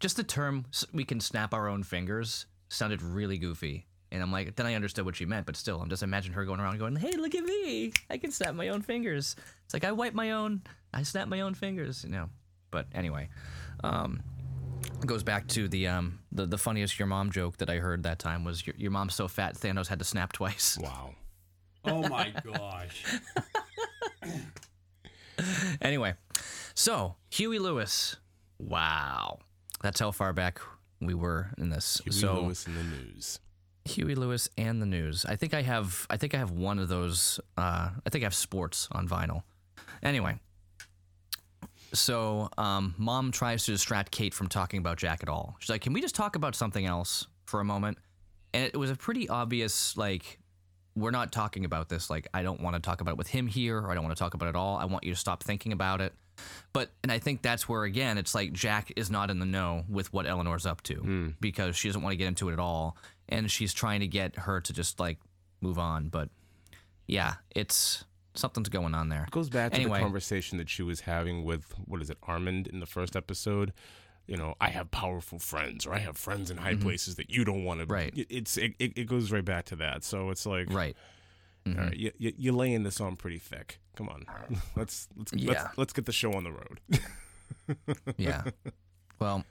just 0.00 0.16
the 0.16 0.24
term 0.24 0.64
we 0.92 1.04
can 1.04 1.20
snap 1.20 1.54
our 1.54 1.68
own 1.68 1.84
fingers 1.84 2.46
sounded 2.68 3.00
really 3.00 3.38
goofy. 3.38 3.86
And 4.10 4.20
I'm 4.20 4.32
like, 4.32 4.56
then 4.56 4.66
I 4.66 4.74
understood 4.74 5.04
what 5.04 5.14
she 5.14 5.26
meant, 5.26 5.46
but 5.46 5.54
still, 5.54 5.80
I'm 5.80 5.88
just 5.88 6.02
imagining 6.02 6.34
her 6.34 6.44
going 6.44 6.58
around 6.58 6.80
going, 6.80 6.96
"Hey, 6.96 7.12
look 7.12 7.36
at 7.36 7.44
me! 7.44 7.92
I 8.10 8.18
can 8.18 8.32
snap 8.32 8.56
my 8.56 8.70
own 8.70 8.82
fingers." 8.82 9.36
It's 9.66 9.74
like 9.74 9.84
I 9.84 9.92
wipe 9.92 10.14
my 10.14 10.32
own, 10.32 10.62
I 10.92 11.04
snap 11.04 11.28
my 11.28 11.42
own 11.42 11.54
fingers, 11.54 12.02
you 12.02 12.10
know. 12.10 12.28
But 12.72 12.88
anyway, 12.92 13.28
um, 13.84 14.20
goes 15.06 15.22
back 15.22 15.46
to 15.48 15.68
the 15.68 15.88
um 15.88 16.20
the, 16.32 16.46
the 16.46 16.58
funniest 16.58 16.98
your 16.98 17.06
mom 17.06 17.30
joke 17.30 17.58
that 17.58 17.70
I 17.70 17.76
heard 17.76 18.02
that 18.04 18.18
time 18.18 18.44
was 18.44 18.66
your, 18.66 18.74
your 18.78 18.90
mom's 18.90 19.14
so 19.14 19.28
fat 19.28 19.54
Thanos 19.54 19.88
had 19.88 19.98
to 19.98 20.04
snap 20.04 20.32
twice. 20.32 20.78
wow 20.80 21.14
Oh 21.86 22.08
my 22.08 22.32
gosh! 22.42 23.04
anyway, 25.82 26.14
so 26.74 27.16
Huey 27.30 27.58
Lewis, 27.58 28.16
wow, 28.58 29.38
that's 29.82 30.00
how 30.00 30.10
far 30.10 30.32
back 30.32 30.60
we 31.00 31.12
were 31.12 31.50
in 31.58 31.68
this. 31.68 32.00
Huey 32.04 32.14
so 32.14 32.40
Lewis 32.40 32.66
in 32.66 32.74
the 32.74 32.84
news 32.84 33.40
Huey 33.84 34.14
Lewis 34.14 34.48
and 34.56 34.80
the 34.80 34.86
news. 34.86 35.26
I 35.26 35.36
think 35.36 35.52
I 35.52 35.62
have. 35.62 36.06
I 36.08 36.16
think 36.16 36.34
I 36.34 36.38
have 36.38 36.50
one 36.50 36.78
of 36.78 36.88
those. 36.88 37.38
Uh, 37.56 37.90
I 38.04 38.10
think 38.10 38.24
I 38.24 38.26
have 38.26 38.34
sports 38.34 38.88
on 38.92 39.06
vinyl. 39.06 39.42
Anyway, 40.02 40.38
so 41.94 42.48
um, 42.58 42.94
mom 42.98 43.32
tries 43.32 43.64
to 43.64 43.72
distract 43.72 44.10
Kate 44.10 44.34
from 44.34 44.48
talking 44.48 44.78
about 44.78 44.98
Jack 44.98 45.22
at 45.22 45.28
all. 45.28 45.56
She's 45.60 45.70
like, 45.70 45.80
"Can 45.80 45.92
we 45.92 46.00
just 46.00 46.14
talk 46.14 46.36
about 46.36 46.54
something 46.54 46.84
else 46.84 47.26
for 47.46 47.60
a 47.60 47.64
moment?" 47.64 47.98
And 48.52 48.64
it 48.64 48.76
was 48.76 48.90
a 48.90 48.96
pretty 48.96 49.28
obvious 49.28 49.96
like. 49.96 50.38
We're 50.96 51.10
not 51.10 51.32
talking 51.32 51.64
about 51.64 51.88
this. 51.88 52.08
Like, 52.08 52.28
I 52.32 52.44
don't 52.44 52.60
want 52.60 52.76
to 52.76 52.80
talk 52.80 53.00
about 53.00 53.10
it 53.12 53.18
with 53.18 53.26
him 53.26 53.48
here, 53.48 53.78
or 53.78 53.90
I 53.90 53.94
don't 53.94 54.04
want 54.04 54.16
to 54.16 54.22
talk 54.22 54.34
about 54.34 54.46
it 54.46 54.50
at 54.50 54.54
all. 54.54 54.76
I 54.76 54.84
want 54.84 55.02
you 55.02 55.12
to 55.12 55.18
stop 55.18 55.42
thinking 55.42 55.72
about 55.72 56.00
it. 56.00 56.12
But, 56.72 56.90
and 57.02 57.10
I 57.10 57.18
think 57.18 57.42
that's 57.42 57.68
where, 57.68 57.82
again, 57.82 58.16
it's 58.16 58.32
like 58.32 58.52
Jack 58.52 58.92
is 58.94 59.10
not 59.10 59.28
in 59.28 59.40
the 59.40 59.44
know 59.44 59.82
with 59.88 60.12
what 60.12 60.24
Eleanor's 60.24 60.66
up 60.66 60.82
to 60.84 60.94
because 61.40 61.74
she 61.76 61.88
doesn't 61.88 62.00
want 62.00 62.12
to 62.12 62.16
get 62.16 62.28
into 62.28 62.48
it 62.48 62.52
at 62.52 62.60
all. 62.60 62.96
And 63.28 63.50
she's 63.50 63.74
trying 63.74 64.00
to 64.00 64.06
get 64.06 64.36
her 64.36 64.60
to 64.60 64.72
just 64.72 65.00
like 65.00 65.18
move 65.60 65.80
on. 65.80 66.10
But 66.10 66.28
yeah, 67.08 67.34
it's 67.56 68.04
something's 68.34 68.68
going 68.68 68.94
on 68.94 69.08
there. 69.08 69.24
It 69.24 69.30
goes 69.30 69.48
back 69.48 69.72
to 69.72 69.76
Anyway. 69.78 69.98
the 69.98 70.04
conversation 70.04 70.58
that 70.58 70.68
she 70.68 70.82
was 70.82 71.00
having 71.00 71.44
with 71.44 71.72
what 71.86 72.02
is 72.02 72.10
it, 72.10 72.18
Armand 72.24 72.66
in 72.66 72.80
the 72.80 72.86
first 72.86 73.16
episode. 73.16 73.72
You 74.26 74.36
know, 74.38 74.54
I 74.60 74.70
have 74.70 74.90
powerful 74.90 75.38
friends, 75.38 75.86
or 75.86 75.92
I 75.92 75.98
have 75.98 76.16
friends 76.16 76.50
in 76.50 76.56
high 76.56 76.76
places 76.76 77.16
that 77.16 77.30
you 77.30 77.44
don't 77.44 77.62
want 77.64 77.80
to. 77.80 77.84
Mm-hmm. 77.86 77.92
Right. 77.92 78.26
It's 78.30 78.56
it, 78.56 78.72
it, 78.78 79.06
goes 79.06 79.30
right 79.30 79.44
back 79.44 79.66
to 79.66 79.76
that. 79.76 80.02
So 80.02 80.30
it's 80.30 80.46
like, 80.46 80.72
Right. 80.72 80.96
all 81.66 81.74
right, 81.74 81.96
you, 81.96 82.10
you, 82.16 82.32
you're 82.38 82.54
laying 82.54 82.84
this 82.84 83.00
on 83.02 83.16
pretty 83.16 83.38
thick. 83.38 83.80
Come 83.96 84.08
on, 84.08 84.24
let's 84.76 85.08
let's 85.16 85.32
Yeah. 85.34 85.50
let's, 85.52 85.78
let's 85.78 85.92
get 85.92 86.06
the 86.06 86.12
show 86.12 86.32
on 86.32 86.44
the 86.44 86.52
road. 86.52 86.80
Yeah. 88.16 88.44
well, 89.18 89.44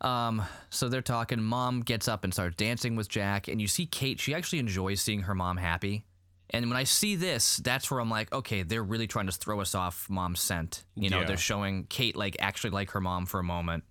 um, 0.00 0.42
so 0.70 0.88
they're 0.88 1.02
talking. 1.02 1.42
Mom 1.42 1.80
gets 1.80 2.08
up 2.08 2.24
and 2.24 2.32
starts 2.32 2.56
dancing 2.56 2.96
with 2.96 3.08
Jack, 3.08 3.48
and 3.48 3.60
you 3.60 3.66
see 3.68 3.86
Kate. 3.86 4.18
She 4.20 4.34
actually 4.34 4.58
enjoys 4.60 5.00
seeing 5.02 5.22
her 5.22 5.34
mom 5.34 5.56
happy. 5.56 6.04
And 6.52 6.68
when 6.68 6.76
I 6.76 6.84
see 6.84 7.14
this, 7.16 7.58
that's 7.58 7.90
where 7.90 8.00
I'm 8.00 8.10
like, 8.10 8.32
okay, 8.32 8.62
they're 8.64 8.82
really 8.82 9.06
trying 9.06 9.26
to 9.26 9.32
throw 9.32 9.60
us 9.60 9.74
off 9.74 10.08
mom's 10.10 10.40
scent. 10.40 10.84
You 10.96 11.08
know, 11.10 11.20
Yeah. 11.20 11.26
they're 11.26 11.36
showing 11.36 11.84
Kate 11.84 12.16
like 12.16 12.36
actually 12.40 12.70
like 12.70 12.90
her 12.90 13.00
mom 13.00 13.26
for 13.26 13.38
a 13.38 13.44
moment. 13.44 13.84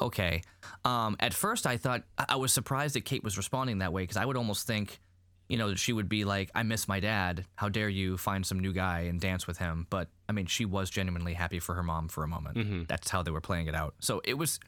Okay. 0.00 0.42
Um, 0.84 1.16
at 1.20 1.32
first, 1.32 1.66
I 1.66 1.76
thought 1.76 2.02
I 2.28 2.36
was 2.36 2.52
surprised 2.52 2.94
that 2.96 3.04
Kate 3.04 3.24
was 3.24 3.36
responding 3.36 3.78
that 3.78 3.92
way 3.92 4.02
because 4.02 4.16
I 4.16 4.24
would 4.24 4.36
almost 4.36 4.66
think, 4.66 5.00
you 5.48 5.56
know, 5.56 5.68
that 5.70 5.78
she 5.78 5.92
would 5.92 6.08
be 6.08 6.24
like, 6.24 6.50
"I 6.54 6.62
miss 6.62 6.88
my 6.88 7.00
dad. 7.00 7.44
How 7.54 7.68
dare 7.68 7.88
you 7.88 8.16
find 8.18 8.44
some 8.44 8.58
new 8.58 8.72
guy 8.72 9.00
and 9.02 9.20
dance 9.20 9.46
with 9.46 9.58
him?" 9.58 9.86
But 9.90 10.08
I 10.28 10.32
mean, 10.32 10.46
she 10.46 10.64
was 10.64 10.90
genuinely 10.90 11.34
happy 11.34 11.58
for 11.60 11.74
her 11.74 11.82
mom 11.82 12.08
for 12.08 12.24
a 12.24 12.28
moment. 12.28 12.88
That's 12.88 13.08
how 13.10 13.22
they 13.22 13.30
were 13.30 13.40
playing 13.40 13.66
it 13.68 13.74
out. 13.74 13.94
So 14.00 14.20
it 14.24 14.34
was, 14.34 14.58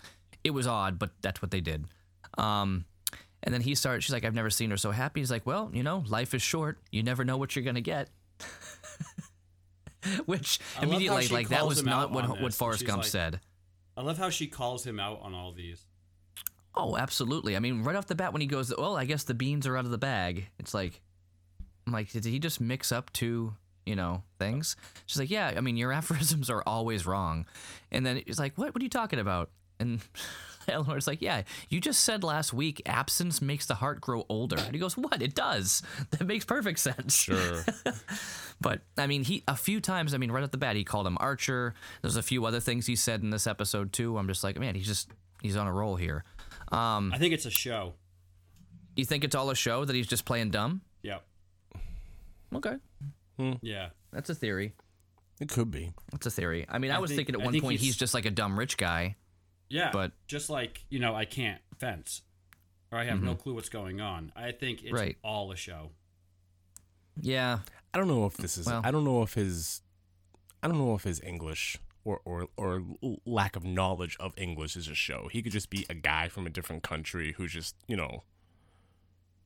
it 0.44 0.50
was 0.50 0.66
odd, 0.66 0.98
but 0.98 1.10
that's 1.22 1.42
what 1.42 1.50
they 1.50 1.60
did. 1.60 1.86
Um, 2.38 2.84
and 3.46 3.54
then 3.54 3.62
he 3.62 3.74
starts. 3.74 4.04
She's 4.04 4.12
like, 4.12 4.24
"I've 4.26 4.34
never 4.34 4.50
seen 4.50 4.70
her 4.70 4.76
so 4.76 4.90
happy." 4.90 5.20
He's 5.20 5.30
like, 5.30 5.46
"Well, 5.46 5.70
you 5.72 5.82
know, 5.82 6.04
life 6.08 6.34
is 6.34 6.42
short. 6.42 6.78
You 6.92 7.02
never 7.02 7.24
know 7.24 7.38
what 7.38 7.56
you're 7.56 7.64
gonna 7.64 7.80
get." 7.80 8.10
Which 10.26 10.60
I 10.78 10.84
immediately, 10.84 11.26
like, 11.28 11.48
that 11.48 11.66
was 11.66 11.82
not 11.82 12.12
what 12.12 12.40
what 12.40 12.52
Forrest 12.54 12.84
Gump 12.86 13.02
like- 13.02 13.10
said. 13.10 13.40
I 13.96 14.02
love 14.02 14.18
how 14.18 14.28
she 14.28 14.46
calls 14.46 14.86
him 14.86 15.00
out 15.00 15.20
on 15.22 15.32
all 15.34 15.52
these. 15.52 15.86
Oh, 16.74 16.96
absolutely. 16.98 17.56
I 17.56 17.60
mean, 17.60 17.82
right 17.82 17.96
off 17.96 18.06
the 18.06 18.14
bat, 18.14 18.32
when 18.34 18.42
he 18.42 18.46
goes, 18.46 18.72
"Well, 18.76 18.96
I 18.96 19.06
guess 19.06 19.24
the 19.24 19.32
beans 19.34 19.66
are 19.66 19.76
out 19.76 19.86
of 19.86 19.90
the 19.90 19.96
bag," 19.98 20.48
it's 20.58 20.74
like, 20.74 21.00
I'm 21.86 21.92
like, 21.94 22.10
did 22.12 22.24
he 22.26 22.38
just 22.38 22.60
mix 22.60 22.92
up 22.92 23.10
two, 23.14 23.54
you 23.86 23.96
know, 23.96 24.22
things? 24.38 24.76
She's 25.06 25.18
like, 25.18 25.30
"Yeah, 25.30 25.54
I 25.56 25.60
mean, 25.60 25.76
your 25.78 25.92
aphorisms 25.98 26.50
are 26.50 26.62
always 26.66 27.06
wrong," 27.06 27.46
and 27.90 28.04
then 28.04 28.22
he's 28.26 28.38
like, 28.38 28.56
"What? 28.58 28.74
What 28.74 28.82
are 28.82 28.84
you 28.84 28.90
talking 28.90 29.18
about?" 29.18 29.50
And 29.80 30.00
Eleanor's 30.72 31.06
like, 31.06 31.22
"Yeah, 31.22 31.42
you 31.68 31.80
just 31.80 32.00
said 32.04 32.22
last 32.24 32.52
week 32.52 32.82
absence 32.86 33.40
makes 33.42 33.66
the 33.66 33.74
heart 33.76 34.00
grow 34.00 34.24
older." 34.28 34.56
And 34.58 34.72
he 34.74 34.78
goes, 34.78 34.96
"What? 34.96 35.22
It 35.22 35.34
does. 35.34 35.82
That 36.10 36.26
makes 36.26 36.44
perfect 36.44 36.78
sense." 36.78 37.14
Sure. 37.16 37.64
But 38.58 38.80
I 38.96 39.06
mean, 39.06 39.22
he 39.22 39.44
a 39.46 39.54
few 39.56 39.80
times. 39.82 40.14
I 40.14 40.16
mean, 40.18 40.30
right 40.32 40.42
at 40.42 40.50
the 40.50 40.56
bat, 40.56 40.76
he 40.76 40.84
called 40.84 41.06
him 41.06 41.18
Archer. 41.20 41.74
There's 42.00 42.16
a 42.16 42.22
few 42.22 42.46
other 42.46 42.58
things 42.58 42.86
he 42.86 42.96
said 42.96 43.20
in 43.22 43.28
this 43.28 43.46
episode 43.46 43.92
too. 43.92 44.16
I'm 44.16 44.26
just 44.28 44.42
like, 44.42 44.58
man, 44.58 44.74
he's 44.74 44.86
just 44.86 45.10
he's 45.42 45.56
on 45.56 45.66
a 45.66 45.72
roll 45.72 45.96
here. 45.96 46.24
Um, 46.72 47.12
I 47.14 47.18
think 47.18 47.34
it's 47.34 47.44
a 47.44 47.50
show. 47.50 47.92
you 48.96 49.04
think 49.04 49.24
it's 49.24 49.34
all 49.34 49.50
a 49.50 49.54
show 49.54 49.84
that 49.84 49.94
he's 49.94 50.06
just 50.06 50.24
playing 50.24 50.50
dumb? 50.52 50.80
Yep. 51.02 51.22
Okay, 52.54 52.76
Yeah. 53.60 53.90
that's 54.10 54.30
a 54.30 54.34
theory. 54.34 54.72
it 55.38 55.48
could 55.50 55.70
be. 55.70 55.92
That's 56.12 56.24
a 56.26 56.30
theory. 56.30 56.64
I 56.68 56.78
mean, 56.78 56.90
I, 56.92 56.96
I 56.96 56.98
was 56.98 57.10
think- 57.10 57.18
thinking 57.18 57.34
at 57.34 57.40
I 57.42 57.44
one 57.44 57.52
think 57.52 57.62
point 57.64 57.72
he's, 57.78 57.88
he's- 57.88 57.96
just 57.96 58.14
like 58.14 58.24
a 58.24 58.30
dumb 58.30 58.58
rich 58.58 58.78
guy. 58.78 59.16
Yeah. 59.68 59.90
But- 59.92 60.12
just 60.26 60.48
like, 60.50 60.84
you 60.90 60.98
know, 60.98 61.14
I 61.14 61.24
can't 61.24 61.60
fence. 61.78 62.22
Or 62.92 62.98
I 62.98 63.04
have 63.04 63.20
no 63.22 63.34
clue 63.34 63.54
what's 63.54 63.68
going 63.68 64.00
on. 64.00 64.32
I 64.36 64.52
think 64.52 64.78
it's 64.82 64.86
Mm-hmm. 64.88 64.94
Right. 64.96 65.16
all 65.24 65.50
a 65.50 65.56
show. 65.56 65.90
Yeah, 67.20 67.60
I 67.92 67.98
don't 67.98 68.08
know 68.08 68.26
if 68.26 68.36
this 68.36 68.56
is. 68.58 68.66
Well- 68.66 68.82
I 68.84 68.90
don't 68.90 69.04
know 69.04 69.22
if 69.22 69.34
his. 69.34 69.82
I 70.62 70.68
don't 70.68 70.78
know 70.78 70.94
if 70.94 71.02
his 71.04 71.20
English 71.20 71.78
or, 72.04 72.20
or 72.24 72.48
or 72.56 72.82
lack 73.24 73.56
of 73.56 73.64
knowledge 73.64 74.16
of 74.20 74.34
English 74.36 74.76
is 74.76 74.88
a 74.88 74.94
show. 74.94 75.28
He 75.32 75.42
could 75.42 75.52
just 75.52 75.70
be 75.70 75.86
a 75.90 75.94
guy 75.94 76.28
from 76.28 76.46
a 76.46 76.50
different 76.50 76.82
country 76.82 77.34
who's 77.36 77.52
just 77.52 77.74
you 77.88 77.96
know. 77.96 78.22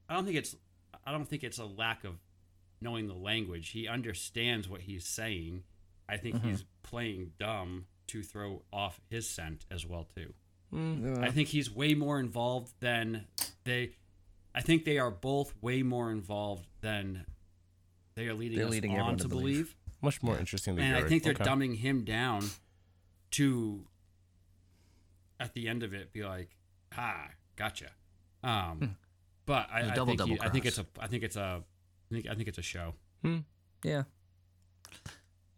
I 0.08 0.14
don't 0.14 0.24
think 0.24 0.36
it's 0.36 0.56
I 1.04 1.12
don't 1.12 1.26
think 1.28 1.42
it's 1.44 1.58
a 1.58 1.64
lack 1.64 2.04
of 2.04 2.16
knowing 2.80 3.06
the 3.06 3.14
language. 3.14 3.70
He 3.70 3.86
understands 3.88 4.68
what 4.68 4.82
he's 4.82 5.06
saying. 5.06 5.62
I 6.08 6.16
think 6.16 6.36
Mm-hmm. 6.36 6.48
he's 6.50 6.64
playing 6.82 7.32
dumb 7.38 7.86
to 8.10 8.22
throw 8.22 8.62
off 8.72 9.00
his 9.10 9.28
scent 9.28 9.64
as 9.70 9.86
well 9.86 10.06
too. 10.14 10.32
Mm. 10.72 11.22
I 11.24 11.30
think 11.30 11.48
he's 11.48 11.70
way 11.70 11.94
more 11.94 12.20
involved 12.20 12.72
than 12.80 13.26
they 13.64 13.96
I 14.54 14.60
think 14.60 14.84
they 14.84 14.98
are 14.98 15.10
both 15.10 15.52
way 15.60 15.82
more 15.82 16.10
involved 16.10 16.66
than 16.80 17.24
they 18.14 18.26
are 18.28 18.34
leading 18.34 18.58
They're 18.58 18.66
us 18.66 18.72
leading 18.72 18.98
on 19.00 19.16
to 19.16 19.22
to 19.24 19.28
believe. 19.28 19.44
believe. 19.44 19.76
Much 20.02 20.22
more 20.22 20.38
interesting 20.38 20.76
than 20.76 20.84
And 20.86 20.96
I 20.96 21.08
think 21.08 21.22
they're 21.22 21.32
Okay. 21.34 21.44
dumbing 21.44 21.76
him 21.76 22.04
down 22.04 22.42
to 23.32 23.86
at 25.38 25.54
the 25.54 25.68
end 25.68 25.82
of 25.82 25.94
it 25.94 26.12
be 26.12 26.22
like, 26.24 26.56
ah, 26.96 27.28
gotcha. 27.56 27.90
Um, 28.42 28.96
but 29.46 29.68
I 29.70 29.82
double 29.94 30.06
think 30.06 30.18
double 30.18 30.34
he- 30.34 30.40
I 30.40 30.48
think 30.48 30.66
it's 30.66 30.78
a 30.78 30.86
I 30.98 31.06
think 31.06 31.22
it's 31.22 31.36
a 31.36 31.62
I 32.10 32.14
think 32.14 32.26
I 32.28 32.34
think 32.34 32.48
it's 32.48 32.58
a 32.58 32.62
show. 32.62 32.94
Yeah. 33.84 34.02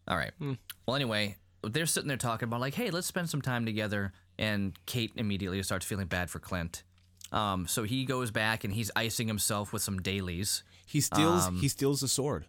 All 0.08 0.16
right. 0.16 0.32
Hmm. 0.38 0.54
Well, 0.86 0.96
anyway, 0.96 1.36
they're 1.62 1.86
sitting 1.86 2.08
there 2.08 2.16
talking 2.16 2.48
about 2.48 2.60
like, 2.60 2.74
hey, 2.74 2.90
let's 2.90 3.06
spend 3.06 3.30
some 3.30 3.42
time 3.42 3.64
together, 3.66 4.12
and 4.38 4.72
Kate 4.86 5.12
immediately 5.16 5.62
starts 5.62 5.86
feeling 5.86 6.06
bad 6.06 6.30
for 6.30 6.38
Clint. 6.38 6.82
Um, 7.30 7.66
so 7.66 7.84
he 7.84 8.04
goes 8.04 8.30
back 8.30 8.64
and 8.64 8.74
he's 8.74 8.90
icing 8.94 9.26
himself 9.28 9.72
with 9.72 9.80
some 9.82 10.00
dailies. 10.02 10.62
He 10.86 11.00
steals. 11.00 11.46
Um, 11.46 11.56
he 11.56 11.68
steals 11.68 12.00
the 12.00 12.08
sword. 12.08 12.46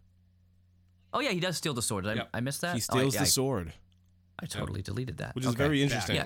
Oh 1.13 1.19
yeah, 1.19 1.29
he 1.31 1.39
does 1.39 1.57
steal 1.57 1.73
the 1.73 1.81
sword. 1.81 2.03
Did 2.05 2.11
I, 2.11 2.15
Yep. 2.15 2.29
I 2.33 2.39
missed 2.41 2.61
that. 2.61 2.75
He 2.75 2.81
Oh, 2.89 2.95
I- 2.95 2.97
steals 2.99 3.13
yeah, 3.13 3.19
the 3.21 3.25
I- 3.25 3.29
sword, 3.29 3.73
I, 4.41 4.45
totally 4.47 4.81
deleted 4.81 5.17
that. 5.17 5.35
which 5.35 5.45
is 5.45 5.51
Okay. 5.51 5.57
very 5.63 5.83
interesting. 5.83 6.15
Yeah. 6.15 6.25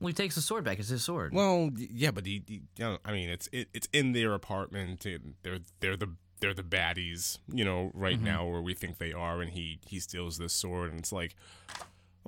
Well, 0.00 0.08
he 0.08 0.12
takes 0.14 0.34
the 0.34 0.40
sword 0.42 0.64
back. 0.64 0.78
It's 0.78 0.88
his 0.88 1.04
sword. 1.04 1.32
Well, 1.32 1.70
yeah, 1.76 2.10
but 2.10 2.26
he, 2.26 2.42
he 2.46 2.54
you 2.54 2.60
know, 2.78 2.98
I 3.04 3.12
mean, 3.12 3.28
it's 3.30 3.48
it, 3.52 3.68
it's 3.72 3.88
in 3.92 4.12
their 4.12 4.34
apartment. 4.34 5.04
and 5.06 5.34
They're 5.42 5.58
they're 5.80 5.96
the 5.96 6.08
they're 6.40 6.54
the 6.54 6.62
baddies, 6.62 7.38
you 7.52 7.64
know, 7.66 7.90
right 7.94 8.16
Mm-hmm. 8.16 8.24
now 8.24 8.46
where 8.46 8.62
we 8.62 8.74
think 8.74 8.96
they 8.98 9.12
are, 9.12 9.40
and 9.42 9.52
he 9.52 9.78
he 9.86 10.00
steals 10.00 10.38
this 10.38 10.52
sword, 10.54 10.90
and 10.90 10.98
it's 11.00 11.12
like, 11.12 11.34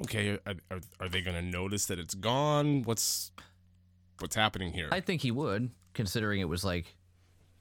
okay, 0.01 0.39
are, 0.47 0.81
are, 1.01 1.09
they 1.09 1.21
gonna 1.21 1.43
notice 1.43 1.87
that 1.87 1.99
it's 1.99 2.15
gone? 2.15 2.83
What's 2.83 3.31
what's 4.19 4.35
happening 4.35 4.73
here? 4.73 4.89
I 4.91 5.01
think 5.01 5.23
he 5.23 5.31
would, 5.31 5.71
considering 5.95 6.41
it 6.41 6.49
was 6.49 6.65
like 6.65 6.95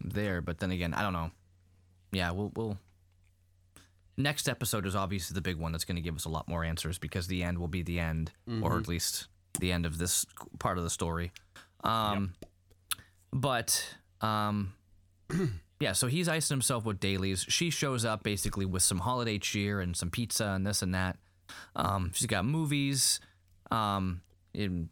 there. 0.04 0.42
But 0.42 0.60
then 0.60 0.72
again, 0.72 0.94
I 0.94 1.02
don't 1.02 1.14
know. 1.14 1.32
Yeah, 2.12 2.32
we'll 2.32 2.52
we'll. 2.56 2.78
Next 4.18 4.48
episode 4.48 4.86
is 4.86 4.96
obviously 4.96 5.34
the 5.34 5.42
big 5.42 5.56
one 5.56 5.72
that's 5.72 5.86
going 5.86 5.96
to 5.96 6.02
give 6.02 6.16
us 6.16 6.26
a 6.26 6.30
lot 6.30 6.48
more 6.48 6.64
answers 6.64 7.00
because 7.00 7.28
the 7.28 7.44
end 7.44 7.58
will 7.58 7.70
be 7.70 7.82
the 7.82 8.00
end, 8.00 8.32
or 8.62 8.78
at 8.78 8.88
least 8.88 9.28
the 9.60 9.72
end 9.72 9.86
of 9.86 9.98
this 9.98 10.26
part 10.60 10.78
of 10.78 10.84
the 10.84 10.90
story. 10.90 11.32
Um, 11.84 12.34
but 13.34 13.96
um, 14.20 14.74
yeah, 15.80 15.94
so 15.94 16.08
he's 16.08 16.28
icing 16.28 16.56
himself 16.56 16.86
with 16.86 17.00
dailies. 17.00 17.46
She 17.48 17.70
shows 17.70 18.06
up 18.06 18.24
basically 18.24 18.66
with 18.66 18.84
some 18.84 19.00
holiday 19.00 19.40
cheer 19.40 19.80
and 19.80 19.96
some 19.96 20.10
pizza 20.10 20.46
and 20.48 20.66
this 20.66 20.82
and 20.82 20.94
that. 20.94 21.18
Um, 21.76 22.12
she's 22.14 22.28
got 22.28 22.46
movies, 22.46 23.20
um, 23.72 24.22
in 24.54 24.90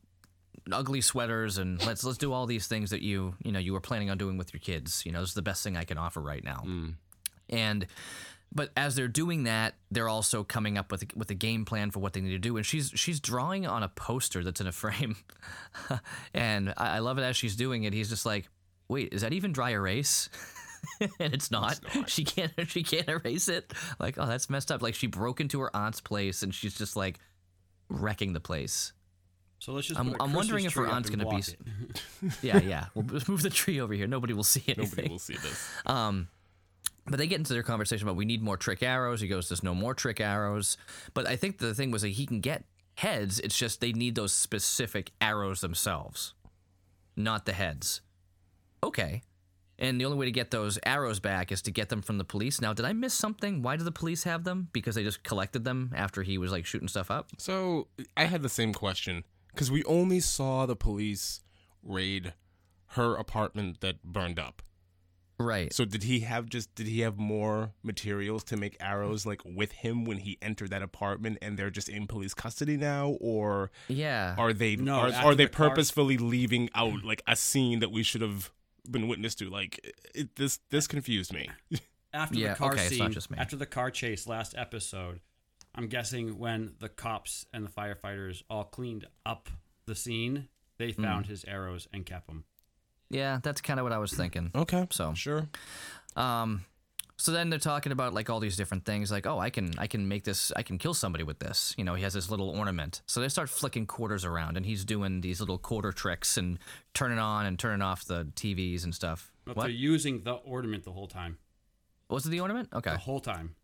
ugly 0.71 1.01
sweaters, 1.01 1.57
and 1.57 1.83
let's 1.85 2.03
let's 2.03 2.17
do 2.17 2.33
all 2.33 2.45
these 2.45 2.67
things 2.67 2.91
that 2.91 3.01
you 3.01 3.35
you 3.43 3.51
know 3.51 3.59
you 3.59 3.73
were 3.73 3.81
planning 3.81 4.09
on 4.09 4.17
doing 4.17 4.37
with 4.37 4.53
your 4.53 4.59
kids. 4.59 5.05
You 5.05 5.11
know, 5.11 5.21
this 5.21 5.29
is 5.29 5.35
the 5.35 5.41
best 5.41 5.63
thing 5.63 5.77
I 5.77 5.83
can 5.83 5.97
offer 5.97 6.21
right 6.21 6.43
now. 6.43 6.63
And 7.49 7.87
but 8.53 8.71
as 8.75 8.95
they're 8.95 9.07
doing 9.07 9.43
that, 9.43 9.75
they're 9.91 10.09
also 10.09 10.43
coming 10.43 10.77
up 10.77 10.91
with 10.91 11.03
a, 11.03 11.07
with 11.15 11.29
a 11.29 11.35
game 11.35 11.65
plan 11.65 11.91
for 11.91 11.99
what 11.99 12.13
they 12.13 12.21
need 12.21 12.31
to 12.31 12.39
do. 12.39 12.57
And 12.57 12.65
she's 12.65 12.91
she's 12.95 13.19
drawing 13.19 13.67
on 13.67 13.83
a 13.83 13.89
poster 13.89 14.43
that's 14.43 14.61
in 14.61 14.67
a 14.67 14.71
frame, 14.83 15.17
and 16.33 16.73
I, 16.77 16.97
I 16.97 16.99
love 16.99 17.17
it 17.17 17.23
as 17.23 17.37
she's 17.37 17.55
doing 17.55 17.83
it. 17.83 17.93
He's 17.93 18.09
just 18.09 18.25
like, 18.25 18.49
"Wait, 18.87 19.13
is 19.13 19.21
that 19.21 19.33
even 19.33 19.51
dry 19.51 19.71
erase?" 19.71 20.29
and 21.19 21.33
it's 21.33 21.51
not. 21.51 21.79
She 22.07 22.23
can't. 22.23 22.51
She 22.67 22.83
can't 22.83 23.07
erase 23.09 23.47
it. 23.47 23.73
Like, 23.99 24.17
oh, 24.17 24.25
that's 24.25 24.49
messed 24.49 24.71
up. 24.71 24.81
Like 24.81 24.95
she 24.95 25.07
broke 25.07 25.39
into 25.41 25.59
her 25.61 25.75
aunt's 25.75 26.01
place, 26.01 26.43
and 26.43 26.53
she's 26.53 26.77
just 26.77 26.95
like 26.95 27.19
wrecking 27.89 28.33
the 28.33 28.39
place. 28.39 28.93
So 29.59 29.73
let's 29.73 29.87
just. 29.87 29.99
I'm- 29.99 30.15
I'm 30.19 30.33
wondering 30.33 30.65
if 30.65 30.73
her 30.75 30.87
aunt's 30.87 31.09
gonna 31.09 31.23
be 31.25 31.29
block 31.29 31.39
s- 31.39 31.49
it. 31.49 32.03
Yeah, 32.41 32.59
yeah. 32.59 32.85
We'll 32.93 33.03
just 33.05 33.27
move 33.27 33.41
the 33.41 33.49
tree 33.49 33.79
over 33.81 33.93
here. 33.93 34.07
Nobody 34.07 34.33
will 34.33 34.43
see 34.43 34.63
anything. 34.67 34.85
Nobody 34.89 35.09
will 35.09 35.19
see 35.19 35.35
this. 35.35 35.69
Um, 35.85 36.27
but 37.05 37.17
they 37.17 37.27
get 37.27 37.39
into 37.39 37.53
their 37.53 37.63
conversation 37.63 38.07
about 38.07 38.15
we 38.17 38.25
need 38.25 38.41
more 38.41 38.55
trick 38.57 38.83
arrows. 38.83 39.19
He 39.21 39.27
goes, 39.27 39.49
"There's 39.49 39.63
no 39.63 39.73
more 39.75 39.93
trick 39.93 40.21
arrows." 40.21 40.77
But 41.13 41.27
I 41.27 41.35
think 41.35 41.57
the 41.57 41.73
thing 41.73 41.91
was 41.91 42.03
that 42.03 42.09
he 42.09 42.25
can 42.25 42.39
get 42.39 42.63
heads. 42.95 43.39
It's 43.39 43.57
just 43.57 43.81
they 43.81 43.91
need 43.93 44.15
those 44.15 44.31
specific 44.33 45.11
arrows 45.19 45.61
themselves, 45.61 46.33
not 47.15 47.45
the 47.45 47.53
heads. 47.53 48.01
Okay. 48.83 49.23
And 49.81 49.99
the 49.99 50.05
only 50.05 50.17
way 50.17 50.25
to 50.25 50.31
get 50.31 50.51
those 50.51 50.77
arrows 50.85 51.19
back 51.21 51.51
is 51.51 51.61
to 51.63 51.71
get 51.71 51.87
them 51.89 52.01
from 52.01 52.17
the 52.17 52.25
police. 52.25 52.59
Now, 52.61 52.73
did 52.73 52.85
I 52.85 52.91
miss 52.93 53.13
something? 53.13 53.61
Why 53.61 53.77
do 53.77 53.83
the 53.85 53.91
police 53.93 54.25
have 54.25 54.43
them? 54.43 54.67
Because 54.73 54.95
they 54.95 55.03
just 55.03 55.23
collected 55.23 55.63
them 55.63 55.91
after 55.95 56.21
he 56.21 56.37
was 56.37 56.51
like 56.51 56.65
shooting 56.65 56.89
stuff 56.89 57.09
up? 57.09 57.29
So 57.37 57.87
I 58.17 58.25
had 58.25 58.41
the 58.43 58.49
same 58.49 58.73
question 58.73 59.23
because 59.53 59.71
we 59.71 59.83
only 59.85 60.19
saw 60.19 60.65
the 60.65 60.75
police 60.75 61.39
raid 61.81 62.33
her 62.93 63.15
apartment 63.15 63.79
that 63.81 64.03
burned 64.03 64.37
up. 64.37 64.61
Right. 65.41 65.71
So 65.71 65.85
did 65.85 66.03
he 66.03 66.19
have 66.21 66.49
just 66.49 66.75
did 66.75 66.87
he 66.87 66.99
have 66.99 67.17
more 67.17 67.71
materials 67.81 68.43
to 68.45 68.57
make 68.57 68.75
arrows 68.81 69.25
like 69.25 69.41
with 69.45 69.71
him 69.71 70.03
when 70.03 70.17
he 70.17 70.37
entered 70.41 70.71
that 70.71 70.81
apartment 70.81 71.37
and 71.41 71.57
they're 71.57 71.69
just 71.69 71.87
in 71.87 72.07
police 72.07 72.33
custody 72.33 72.75
now 72.75 73.11
or 73.21 73.71
Yeah. 73.87 74.35
are 74.37 74.51
they 74.51 74.75
No, 74.75 74.95
are, 74.95 75.13
are 75.13 75.35
they 75.35 75.45
the 75.45 75.49
car- 75.49 75.69
purposefully 75.69 76.17
leaving 76.17 76.69
out 76.75 77.05
like 77.05 77.21
a 77.25 77.37
scene 77.37 77.79
that 77.79 77.89
we 77.91 78.03
should 78.03 78.19
have 78.19 78.51
been 78.91 79.07
witness 79.07 79.35
to 79.35 79.49
like 79.49 79.79
it, 80.15 80.35
this 80.35 80.59
this 80.69 80.87
confused 80.87 81.33
me. 81.33 81.49
after 82.13 82.37
Yeah, 82.39 82.49
the 82.53 82.55
car 82.57 82.73
okay, 82.73 82.85
it's 82.87 82.97
not 82.97 83.05
scene, 83.05 83.13
just 83.13 83.31
me. 83.31 83.37
after 83.37 83.55
the 83.55 83.65
car 83.65 83.91
chase 83.91 84.27
last 84.27 84.55
episode, 84.57 85.19
I'm 85.75 85.87
guessing 85.87 86.37
when 86.39 86.73
the 86.79 86.89
cops 86.89 87.45
and 87.53 87.65
the 87.65 87.69
firefighters 87.71 88.41
all 88.49 88.63
cleaned 88.63 89.05
up 89.25 89.49
the 89.85 89.95
scene, 89.95 90.47
they 90.77 90.91
Hmm. 90.91 91.03
found 91.03 91.25
his 91.27 91.43
arrows 91.45 91.87
and 91.93 92.05
kept 92.05 92.27
them. 92.27 92.45
yeah, 93.09 93.39
that's 93.43 93.61
kind 93.61 93.79
of 93.79 93.83
what 93.83 93.93
I 93.93 93.97
was 93.97 94.13
thinking. 94.13 94.51
Okay. 94.55 94.87
So 94.91 95.13
Sure. 95.13 95.49
Um, 96.15 96.65
so 97.19 97.33
then 97.33 97.49
they're 97.49 97.59
talking 97.59 97.91
about 97.91 98.13
like 98.13 98.29
all 98.29 98.39
these 98.39 98.55
different 98.55 98.85
things, 98.85 99.11
like 99.11 99.27
oh, 99.27 99.37
I 99.39 99.49
can 99.49 99.73
I 99.77 99.87
can 99.87 100.07
make 100.07 100.23
this, 100.23 100.51
I 100.55 100.63
can 100.63 100.77
kill 100.77 100.93
somebody 100.93 101.23
with 101.25 101.39
this. 101.39 101.75
You 101.77 101.83
know, 101.83 101.93
he 101.93 102.03
has 102.03 102.13
this 102.13 102.31
little 102.31 102.49
ornament. 102.49 103.01
So 103.07 103.19
they 103.19 103.27
start 103.27 103.49
flicking 103.49 103.85
quarters 103.85 104.23
around, 104.23 104.55
and 104.57 104.65
he's 104.65 104.85
doing 104.85 105.21
these 105.21 105.39
little 105.41 105.57
quarter 105.57 105.91
tricks 105.91 106.37
and 106.37 106.57
turning 106.93 107.19
on 107.19 107.45
and 107.45 107.59
turning 107.59 107.81
off 107.81 108.05
the 108.05 108.25
TVs 108.35 108.85
and 108.85 108.95
stuff. 108.95 109.31
But 109.45 109.57
what 109.57 109.63
they're 109.63 109.71
using 109.71 110.23
the 110.23 110.33
ornament 110.33 110.83
the 110.85 110.93
whole 110.93 111.07
time. 111.07 111.37
was 112.09 112.25
it? 112.25 112.29
The 112.29 112.39
ornament? 112.39 112.69
Okay, 112.73 112.91
The 112.91 112.97
whole 112.97 113.19
time. 113.19 113.55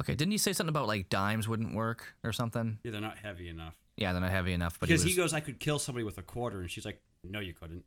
okay. 0.00 0.14
Didn't 0.14 0.32
he 0.32 0.38
say 0.38 0.52
something 0.52 0.68
about 0.68 0.86
like 0.86 1.08
dimes 1.08 1.48
wouldn't 1.48 1.74
work 1.74 2.14
or 2.22 2.32
something? 2.32 2.78
Yeah, 2.84 2.90
they're 2.92 3.00
not 3.00 3.18
heavy 3.18 3.48
enough. 3.48 3.74
Yeah, 3.96 4.12
they're 4.12 4.20
not 4.20 4.30
heavy 4.30 4.52
enough. 4.52 4.78
But 4.78 4.88
because 4.88 5.02
he, 5.02 5.10
he, 5.10 5.16
goes, 5.16 5.32
I 5.32 5.40
could 5.40 5.58
kill 5.60 5.78
somebody 5.78 6.04
with 6.04 6.18
a 6.18 6.22
quarter, 6.22 6.60
and 6.60 6.70
she's 6.70 6.84
like, 6.84 7.00
No, 7.24 7.40
you 7.40 7.52
couldn't. 7.54 7.84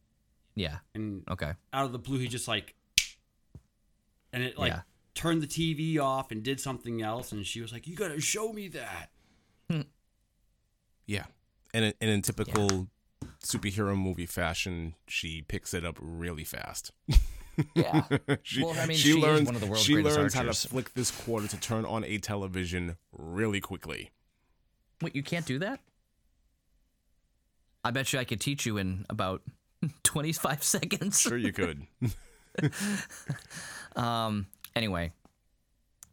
yeah, 0.56 0.78
And 0.96 1.24
okay, 1.30 1.54
out 1.74 1.86
of 1.86 1.92
the 1.92 2.00
blue, 2.00 2.20
he 2.20 2.28
just 2.28 2.48
like, 2.48 2.76
and 4.34 4.44
it 4.44 4.58
like 4.58 4.74
Yeah. 4.74 4.82
turned 5.14 5.42
the 5.42 5.48
TV 5.48 5.98
off 6.00 6.32
and 6.32 6.44
did 6.44 6.60
something 6.60 7.02
else, 7.02 7.32
and 7.32 7.46
she 7.48 7.62
was 7.62 7.72
like, 7.72 7.88
"You 7.88 7.96
gotta 7.96 8.20
show 8.20 8.52
me 8.52 8.68
that." 8.70 9.12
Hmm. 9.70 9.82
Yeah. 11.06 11.26
And 11.74 11.86
in, 11.86 11.94
and 12.02 12.10
in 12.10 12.22
typical 12.22 12.88
superhero 13.42 13.98
movie 13.98 14.26
fashion, 14.26 14.96
she 15.08 15.42
picks 15.42 15.74
it 15.74 15.86
up 15.86 15.98
really 16.02 16.44
fast. 16.44 16.92
yeah. 17.76 18.04
she, 18.44 18.64
Well, 18.64 18.76
I 18.80 18.86
mean, 18.86 18.98
she 18.98 19.12
is 19.12 19.18
learns 19.18 19.46
one 19.46 19.56
of 19.56 19.62
the 19.62 19.68
world's 19.68 19.84
she 19.84 19.94
greatest 19.94 20.18
learns 20.18 20.34
how 20.34 20.44
to 20.44 20.54
flick 20.54 20.94
this 20.94 21.12
quarter 21.12 21.48
to 21.48 21.58
turn 21.58 21.86
on 21.86 22.04
a 22.04 22.18
television 22.18 22.98
really 23.12 23.60
quickly. 23.62 24.12
Wait, 25.02 25.16
you 25.16 25.24
can't 25.24 25.46
do 25.46 25.60
that? 25.60 25.80
I 27.84 27.92
bet 27.92 28.14
you 28.14 28.20
I 28.20 28.24
could 28.24 28.40
teach 28.40 28.66
you 28.66 28.78
in 28.78 29.06
about 29.10 29.42
25 30.04 30.64
seconds. 30.64 31.20
Sure, 31.20 31.38
you 31.38 31.52
could. 31.52 31.86
Um. 33.96 34.48
Anyway, 34.76 35.12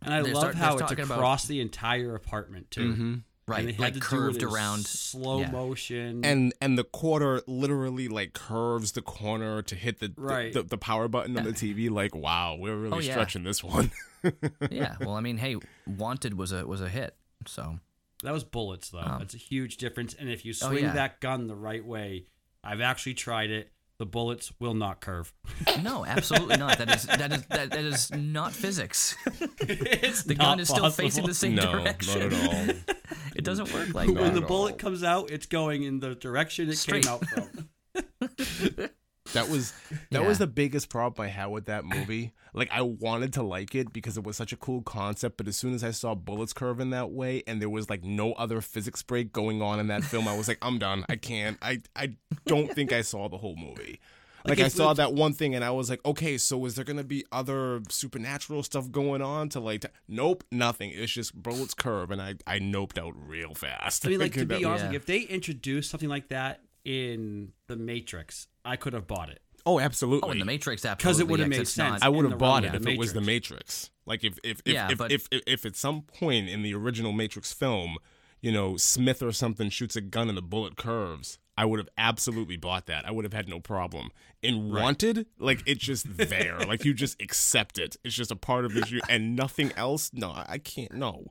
And 0.02 0.12
I 0.12 0.20
love 0.20 0.36
start- 0.36 0.54
how 0.56 0.72
it's 0.74 0.82
talking 0.82 1.00
about- 1.04 1.14
across 1.16 1.46
the 1.46 1.60
entire 1.60 2.14
apartment 2.14 2.70
too. 2.70 2.92
Mm-hmm. 2.92 3.14
right, 3.46 3.58
And 3.60 3.68
they 3.68 3.72
had 3.72 3.80
like 3.80 3.94
to 3.94 4.00
curved 4.00 4.38
do 4.40 4.46
it 4.46 4.48
in 4.50 4.54
around. 4.54 4.84
slow 4.86 5.40
yeah. 5.40 5.50
motion. 5.50 6.22
and 6.24 6.52
and 6.60 6.76
the 6.76 6.84
quarter 6.84 7.40
literally 7.46 8.08
like 8.08 8.34
curves 8.34 8.92
the 8.92 9.00
corner 9.00 9.62
to 9.62 9.74
hit 9.74 9.98
the 9.98 10.08
the- 10.08 10.14
Right. 10.20 10.52
the, 10.52 10.62
the, 10.62 10.76
power 10.76 11.08
button 11.08 11.38
on 11.38 11.44
the 11.44 11.52
TV. 11.52 11.88
Like, 11.90 12.14
wow, 12.14 12.54
we're 12.60 12.76
really 12.76 12.96
Oh, 12.96 13.00
yeah. 13.00 13.12
stretching 13.12 13.44
this 13.44 13.64
one. 13.64 13.90
yeah. 14.70 14.96
Well, 15.00 15.14
I 15.14 15.20
mean, 15.22 15.38
hey, 15.38 15.56
Wanted 15.86 16.36
was 16.36 16.52
a 16.52 16.66
was 16.66 16.82
a 16.82 16.88
hit. 16.90 17.16
So 17.46 17.78
that 18.22 18.32
was 18.34 18.44
bullets 18.44 18.90
though. 18.90 19.16
That's 19.18 19.32
a 19.34 19.38
huge 19.38 19.78
difference. 19.78 20.12
And 20.12 20.28
if 20.28 20.44
you 20.44 20.52
Oh, 20.62 20.68
swing 20.68 20.84
yeah. 20.84 20.92
that 20.92 21.20
gun 21.20 21.46
the 21.46 21.56
right 21.56 21.84
way, 21.84 22.26
I've 22.62 22.82
actually 22.82 23.14
tried 23.14 23.50
it. 23.50 23.72
The 24.00 24.06
bullets 24.06 24.50
will 24.58 24.72
not 24.72 25.02
curve. 25.02 25.30
no, 25.82 26.06
absolutely 26.06 26.56
not. 26.56 26.78
That 26.78 26.88
is 26.96 27.02
that 27.04 27.32
is 27.32 27.42
that, 27.48 27.70
that 27.70 27.84
is 27.84 28.10
not 28.12 28.54
physics. 28.54 29.14
it's 29.60 30.22
The 30.22 30.36
not 30.36 30.42
gun 30.44 30.60
is 30.60 30.68
still 30.68 30.84
possible. 30.84 31.04
facing 31.04 31.26
the 31.26 31.34
same 31.34 31.54
no, 31.56 31.70
direction. 31.70 32.30
not 32.30 32.32
at 32.32 32.54
all. 32.54 32.94
It 33.36 33.44
doesn't 33.44 33.70
work 33.74 33.92
like 33.92 34.06
When 34.08 34.16
that. 34.16 34.34
the 34.34 34.40
bullet 34.40 34.72
all. 34.72 34.78
comes 34.78 35.02
out, 35.04 35.30
it's 35.30 35.44
going 35.44 35.82
in 35.82 36.00
the 36.00 36.14
direction 36.14 36.70
it 36.70 36.76
Straight. 36.78 37.04
came 37.04 37.12
out 37.12 37.26
from. 37.26 38.88
That 39.32 39.48
was 39.48 39.72
that 40.10 40.22
Yeah. 40.22 40.26
was 40.28 40.38
the 40.38 40.46
biggest 40.46 40.88
problem 40.88 41.26
I 41.26 41.30
had 41.30 41.46
with 41.46 41.66
that 41.66 41.84
movie. 41.84 42.32
Like 42.52 42.68
I 42.72 42.82
wanted 42.82 43.32
to 43.34 43.44
like 43.44 43.76
it 43.76 43.92
because 43.92 44.16
it 44.18 44.24
was 44.24 44.36
such 44.36 44.52
a 44.52 44.56
cool 44.56 44.82
concept, 44.82 45.36
but 45.36 45.46
as 45.46 45.56
soon 45.56 45.72
as 45.72 45.84
I 45.84 45.92
saw 45.92 46.16
bullets 46.16 46.52
curving 46.52 46.90
that 46.90 47.12
way 47.12 47.44
and 47.46 47.62
there 47.62 47.68
was 47.68 47.88
like 47.88 48.02
no 48.02 48.32
other 48.32 48.60
physics 48.60 49.04
break 49.04 49.32
going 49.32 49.62
on 49.62 49.78
in 49.78 49.86
that 49.86 50.02
film, 50.02 50.26
I 50.26 50.36
was 50.36 50.48
like, 50.48 50.58
I'm 50.60 50.76
done. 50.80 51.04
I 51.08 51.14
can't. 51.14 51.58
I 51.62 51.82
I 51.94 52.16
don't 52.46 52.66
think 52.74 52.92
I 52.92 53.02
saw 53.02 53.28
the 53.28 53.38
whole 53.38 53.54
movie. 53.54 54.00
Like, 54.44 54.58
I 54.58 54.66
saw 54.66 54.94
that 54.94 55.12
one 55.14 55.32
thing 55.32 55.54
and 55.54 55.62
I 55.62 55.70
was 55.70 55.88
like, 55.90 56.04
okay, 56.04 56.38
so 56.38 56.64
is 56.64 56.74
there 56.74 56.84
gonna 56.84 57.04
be 57.04 57.24
other 57.30 57.82
supernatural 57.88 58.64
stuff 58.64 58.90
going 58.90 59.22
on 59.22 59.48
to 59.50 59.60
like? 59.60 59.82
t- 59.82 59.88
nope, 60.08 60.42
nothing. 60.50 60.90
It's 60.92 61.12
just 61.12 61.40
bullets 61.40 61.74
curve, 61.74 62.10
and 62.10 62.20
I 62.20 62.34
I 62.48 62.58
noped 62.58 62.98
out 62.98 63.12
real 63.16 63.54
fast. 63.54 64.04
I 64.06 64.08
mean, 64.08 64.18
like 64.26 64.32
to 64.32 64.44
be 64.44 64.64
honest, 64.64 64.86
like, 64.86 64.94
if 64.96 65.06
they 65.06 65.20
introduced 65.20 65.88
something 65.88 66.08
like 66.08 66.30
that 66.30 66.62
in 66.84 67.52
the 67.68 67.76
Matrix, 67.76 68.48
I 68.64 68.76
could 68.76 68.92
have 68.92 69.06
bought 69.06 69.30
it. 69.30 69.40
Oh, 69.66 69.78
absolutely. 69.78 70.28
Oh, 70.28 70.32
in 70.32 70.38
the 70.38 70.44
Matrix 70.44 70.84
app 70.84 70.98
because 70.98 71.20
it 71.20 71.28
would've 71.28 71.48
yes, 71.50 71.58
made 71.58 71.68
sense. 71.68 72.02
I 72.02 72.08
would 72.08 72.28
have 72.28 72.38
bought 72.38 72.64
it 72.64 72.74
if 72.74 72.82
the 72.82 72.90
it 72.90 72.98
was 72.98 73.12
the 73.12 73.20
Matrix. 73.20 73.50
Matrix. 73.50 73.90
Like 74.06 74.24
if 74.24 74.38
if 74.42 74.60
if, 74.64 74.72
Yeah, 74.72 74.90
if, 74.90 74.98
but- 74.98 75.12
if, 75.12 75.28
if 75.30 75.42
if 75.46 75.66
at 75.66 75.76
some 75.76 76.02
point 76.02 76.48
in 76.48 76.62
the 76.62 76.74
original 76.74 77.12
Matrix 77.12 77.52
film, 77.52 77.96
you 78.40 78.52
know, 78.52 78.76
Smith 78.76 79.22
or 79.22 79.32
something 79.32 79.68
shoots 79.70 79.96
a 79.96 80.00
gun 80.00 80.28
and 80.28 80.38
the 80.38 80.42
bullet 80.42 80.76
curves, 80.76 81.38
I 81.58 81.66
would 81.66 81.78
have 81.78 81.90
absolutely 81.98 82.56
bought 82.56 82.86
that. 82.86 83.06
I 83.06 83.10
would 83.10 83.24
have 83.26 83.34
had 83.34 83.48
no 83.48 83.60
problem. 83.60 84.10
In 84.42 84.72
Wanted, 84.72 85.26
like 85.38 85.62
it's 85.66 85.84
just 85.84 86.16
there. 86.16 86.58
like 86.66 86.84
you 86.84 86.94
just 86.94 87.20
accept 87.20 87.78
it. 87.78 87.96
It's 88.02 88.14
just 88.14 88.30
a 88.30 88.36
part 88.36 88.64
of 88.64 88.72
this 88.72 88.92
and 89.10 89.36
nothing 89.36 89.72
else. 89.76 90.10
No, 90.14 90.30
I 90.30 90.46
I 90.48 90.58
can't. 90.58 90.92
No. 90.92 91.26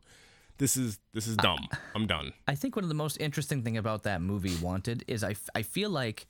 This 0.59 0.75
is 0.75 0.99
this 1.13 1.25
is 1.25 1.35
dumb. 1.37 1.67
I'm 1.95 2.05
done. 2.05 2.33
I 2.47 2.53
think 2.53 2.75
one 2.75 2.83
of 2.83 2.89
the 2.89 2.95
most 2.95 3.17
interesting 3.19 3.63
thing 3.63 3.77
about 3.77 4.03
that 4.03 4.21
movie, 4.21 4.55
Wanted, 4.61 5.03
is 5.07 5.23
I 5.23 5.35
I 5.55 5.63
feel 5.63 5.89
like 5.89 6.27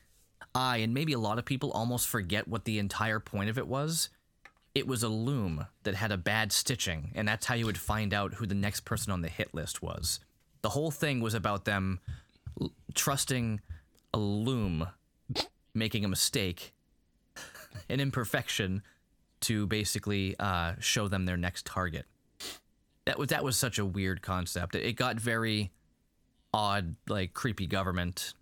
I 0.53 0.77
and 0.77 0.93
maybe 0.93 1.13
a 1.13 1.19
lot 1.19 1.39
of 1.39 1.45
people 1.45 1.71
almost 1.71 2.07
forget 2.07 2.47
what 2.47 2.65
the 2.65 2.79
entire 2.79 3.19
point 3.19 3.49
of 3.49 3.57
it 3.57 3.67
was. 3.67 4.09
It 4.75 4.87
was 4.87 5.03
a 5.03 5.09
loom 5.09 5.65
that 5.83 5.95
had 5.95 6.11
a 6.11 6.17
bad 6.17 6.51
stitching, 6.51 7.11
and 7.15 7.27
that's 7.27 7.47
how 7.47 7.55
you 7.55 7.65
would 7.65 7.77
find 7.77 8.13
out 8.13 8.35
who 8.35 8.45
the 8.45 8.55
next 8.55 8.81
person 8.81 9.11
on 9.11 9.21
the 9.21 9.27
hit 9.27 9.53
list 9.53 9.81
was. 9.81 10.19
The 10.61 10.69
whole 10.69 10.91
thing 10.91 11.21
was 11.21 11.33
about 11.33 11.65
them 11.65 11.99
l- 12.61 12.71
trusting 12.93 13.61
a 14.13 14.19
loom 14.19 14.87
making 15.73 16.05
a 16.05 16.07
mistake, 16.07 16.73
an 17.89 17.99
imperfection, 17.99 18.83
to 19.41 19.65
basically 19.67 20.35
uh, 20.39 20.73
show 20.79 21.07
them 21.07 21.25
their 21.25 21.37
next 21.37 21.65
target. 21.65 22.05
That 23.05 23.17
was 23.17 23.29
that 23.29 23.43
was 23.43 23.57
such 23.57 23.79
a 23.79 23.85
weird 23.85 24.21
concept. 24.21 24.75
It, 24.75 24.85
it 24.85 24.93
got 24.93 25.19
very 25.19 25.71
odd, 26.53 26.95
like 27.07 27.33
creepy 27.33 27.67
government 27.67 28.33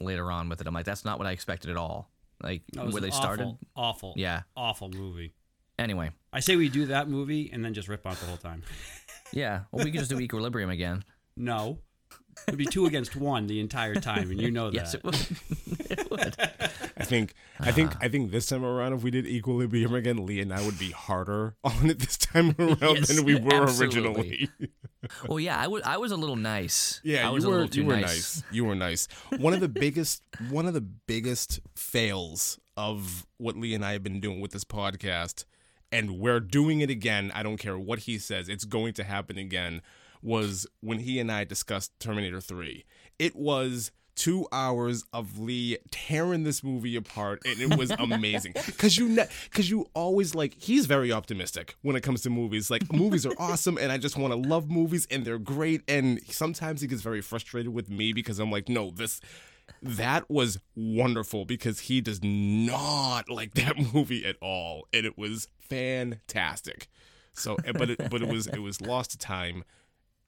later 0.00 0.30
on 0.30 0.48
with 0.48 0.60
it. 0.60 0.66
I'm 0.66 0.74
like, 0.74 0.84
that's 0.86 1.04
not 1.04 1.18
what 1.18 1.26
I 1.26 1.32
expected 1.32 1.70
at 1.70 1.76
all. 1.76 2.10
Like 2.42 2.62
was 2.74 2.94
where 2.94 3.02
an 3.02 3.08
they 3.10 3.14
started. 3.14 3.44
awful, 3.44 3.58
awful, 3.76 4.14
Yeah. 4.16 4.42
awful 4.56 4.88
movie. 4.90 5.34
Anyway, 5.78 6.10
I 6.32 6.40
say 6.40 6.56
we 6.56 6.68
do 6.68 6.86
that 6.86 7.08
movie 7.08 7.50
and 7.52 7.64
then 7.64 7.74
just 7.74 7.88
rip 7.88 8.06
on 8.06 8.12
it 8.12 8.20
the 8.20 8.26
whole 8.26 8.36
time. 8.36 8.62
yeah. 9.32 9.62
Well, 9.72 9.84
we 9.84 9.90
could 9.90 10.00
just 10.00 10.10
do 10.10 10.18
Equilibrium 10.20 10.70
again. 10.70 11.04
No, 11.36 11.78
it'd 12.48 12.58
be 12.58 12.66
two 12.66 12.86
against 12.86 13.16
one 13.16 13.46
the 13.46 13.60
entire 13.60 13.94
time, 13.94 14.30
and 14.30 14.40
you 14.40 14.50
know 14.50 14.70
that. 14.70 14.74
Yes, 14.74 14.94
it 14.94 15.04
would. 15.04 15.14
it 15.90 16.10
would. 16.10 16.34
I 16.96 17.04
think 17.04 17.34
I 17.58 17.72
think 17.72 17.92
ah. 17.94 17.98
I 18.02 18.08
think 18.08 18.30
this 18.30 18.46
time 18.46 18.64
around, 18.64 18.92
if 18.92 19.02
we 19.02 19.10
did 19.10 19.26
Equilibrium 19.26 19.94
again, 19.94 20.26
Lee 20.26 20.40
and 20.40 20.52
I 20.52 20.62
would 20.64 20.78
be 20.78 20.90
harder 20.90 21.56
on 21.64 21.88
it 21.88 21.98
this 21.98 22.16
time 22.18 22.54
around 22.58 22.78
Yes, 22.96 23.08
than 23.08 23.24
we 23.24 23.34
were 23.36 23.62
absolutely. 23.62 23.94
originally. 24.04 24.48
Well, 25.28 25.40
yeah, 25.40 25.58
I 25.58 25.66
was. 25.66 25.82
I 25.82 25.96
was 25.96 26.12
a 26.12 26.16
little 26.16 26.36
nice. 26.36 27.00
Yeah, 27.04 27.26
I 27.26 27.30
was 27.30 27.44
you 27.44 27.48
a 27.50 27.52
were 27.52 27.56
little 27.58 27.68
too 27.70 27.80
you 27.82 27.86
were 27.86 27.96
nice. 27.96 28.04
nice. 28.06 28.42
You 28.50 28.64
were 28.64 28.74
nice. 28.74 29.08
One 29.38 29.54
of 29.54 29.60
the 29.60 29.68
biggest 29.68 30.22
one 30.50 30.66
of 30.66 30.74
the 30.74 30.80
biggest 30.80 31.60
fails 31.74 32.58
of 32.76 33.26
what 33.38 33.56
Lee 33.56 33.74
and 33.74 33.84
I 33.84 33.92
have 33.92 34.02
been 34.02 34.20
doing 34.20 34.40
with 34.40 34.52
this 34.52 34.64
podcast, 34.64 35.44
and 35.92 36.18
we're 36.18 36.40
doing 36.40 36.80
it 36.80 36.90
again. 36.90 37.30
I 37.34 37.42
don't 37.42 37.58
care 37.58 37.78
what 37.78 38.00
he 38.00 38.18
says, 38.18 38.48
it's 38.48 38.64
going 38.64 38.92
to 38.94 39.04
happen 39.04 39.38
again. 39.38 39.82
Was 40.22 40.66
when 40.80 40.98
he 40.98 41.18
and 41.18 41.32
I 41.32 41.44
discussed 41.44 41.92
Terminator 41.98 42.40
Three. 42.40 42.84
It 43.18 43.34
was 43.34 43.90
two 44.14 44.46
hours 44.52 45.04
of 45.12 45.38
Lee 45.38 45.78
tearing 45.90 46.44
this 46.44 46.62
movie 46.62 46.96
apart, 46.96 47.42
and 47.44 47.60
it 47.60 47.78
was 47.78 47.90
amazing. 47.90 48.52
Cause 48.78 48.96
you, 48.96 49.08
ne- 49.08 49.28
cause 49.52 49.68
you 49.68 49.86
always 49.94 50.34
like 50.34 50.54
he's 50.58 50.86
very 50.86 51.12
optimistic 51.12 51.76
when 51.82 51.96
it 51.96 52.02
comes 52.02 52.22
to 52.22 52.30
movies. 52.30 52.70
Like 52.70 52.92
movies 52.92 53.26
are 53.26 53.34
awesome, 53.38 53.78
and 53.78 53.92
I 53.92 53.98
just 53.98 54.16
want 54.16 54.32
to 54.32 54.48
love 54.48 54.70
movies, 54.70 55.06
and 55.10 55.24
they're 55.24 55.38
great. 55.38 55.82
And 55.88 56.20
sometimes 56.30 56.80
he 56.80 56.86
gets 56.86 57.02
very 57.02 57.20
frustrated 57.20 57.72
with 57.72 57.90
me 57.90 58.12
because 58.12 58.38
I'm 58.38 58.50
like, 58.50 58.68
no, 58.68 58.90
this. 58.90 59.20
That 59.82 60.28
was 60.28 60.58
wonderful 60.74 61.44
because 61.44 61.80
he 61.80 62.00
does 62.00 62.20
not 62.24 63.28
like 63.30 63.54
that 63.54 63.94
movie 63.94 64.24
at 64.26 64.36
all, 64.40 64.86
and 64.92 65.06
it 65.06 65.16
was 65.16 65.46
fantastic. 65.60 66.88
So, 67.32 67.56
eh, 67.64 67.72
but 67.72 67.90
it, 67.90 68.10
but 68.10 68.20
it 68.22 68.28
was 68.28 68.46
it 68.48 68.58
was 68.58 68.80
lost 68.80 69.12
to 69.12 69.18
time. 69.18 69.64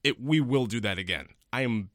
It 0.04 0.20
we 0.20 0.40
will 0.40 0.66
do 0.66 0.80
that 0.80 0.98
again. 0.98 1.26
I 1.52 1.62
am 1.62 1.90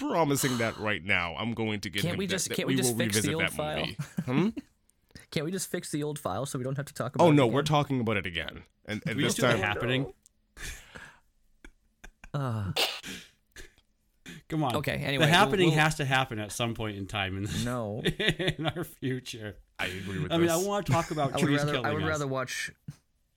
promising 0.00 0.58
that 0.58 0.76
right 0.78 1.04
now. 1.04 1.34
I'm 1.38 1.52
going 1.54 1.80
to 1.80 1.90
get 1.90 2.02
Can't 2.02 2.14
him 2.14 2.18
we 2.18 2.26
just- 2.26 2.48
that 2.48 2.54
can't 2.56 2.68
we 2.68 2.76
just 2.76 2.92
will 2.92 2.98
fix 2.98 3.20
the 3.22 3.28
revisit 3.28 3.34
old 3.34 3.42
that 3.44 3.52
file? 3.52 3.76
movie. 3.78 3.96
Hmm? 4.24 4.48
Can't 5.30 5.44
we 5.46 5.52
just 5.52 5.70
fix 5.70 5.90
the 5.90 6.02
old 6.02 6.18
file 6.18 6.44
so 6.46 6.58
we 6.58 6.64
don't 6.64 6.76
have 6.76 6.86
to 6.86 6.94
talk 6.94 7.14
about? 7.14 7.24
Oh 7.24 7.30
it 7.30 7.34
no, 7.34 7.44
again? 7.44 7.54
we're 7.54 7.62
talking 7.62 8.00
about 8.00 8.16
it 8.16 8.26
again, 8.26 8.62
and, 8.86 9.00
and 9.06 9.16
this 9.18 9.26
just 9.34 9.36
do 9.36 9.42
time 9.42 9.58
happening. 9.60 10.12
Uh, 12.34 12.72
Come 14.48 14.64
on. 14.64 14.76
Okay, 14.76 14.94
anyway, 14.94 15.12
the 15.26 15.30
we'll- 15.30 15.38
happening 15.38 15.68
we'll- 15.70 15.78
has 15.78 15.94
to 15.96 16.04
happen 16.04 16.38
at 16.40 16.50
some 16.52 16.74
point 16.74 16.96
in 16.96 17.06
time 17.06 17.36
in, 17.36 17.48
no. 17.64 18.02
in 18.18 18.66
our 18.66 18.82
future. 18.84 19.56
I 19.78 19.86
agree 19.86 20.18
with 20.20 20.32
I 20.32 20.36
mean, 20.38 20.48
I 20.50 20.56
want 20.56 20.86
to 20.86 20.92
talk 20.92 21.10
about 21.12 21.30
I 21.32 21.36
would 21.36 21.44
trees 21.44 21.58
rather. 21.60 21.72
killing 21.72 21.86
I 21.86 21.92
would 21.94 22.02
us. 22.02 22.08
rather 22.08 22.26
watch. 22.26 22.70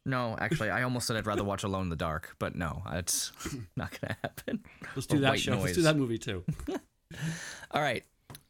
No, 0.06 0.36
actually, 0.38 0.70
I 0.70 0.84
almost 0.84 1.08
said 1.08 1.16
I'd 1.16 1.26
rather 1.26 1.44
watch 1.44 1.64
Alone 1.64 1.84
in 1.84 1.90
the 1.90 1.96
Dark, 1.96 2.36
but 2.38 2.56
no, 2.56 2.84
it's 2.92 3.32
not 3.76 3.98
gonna 4.00 4.18
happen. 4.22 4.64
Let's 4.96 5.08
do 5.08 5.18
or 5.18 5.20
that 5.22 5.30
white 5.30 5.40
show. 5.40 5.58
Let's 5.58 5.76
do 5.76 5.82
that 5.84 5.96
movie 5.98 6.18
too. 6.18 6.44
All 7.72 7.82
right, 7.82 8.04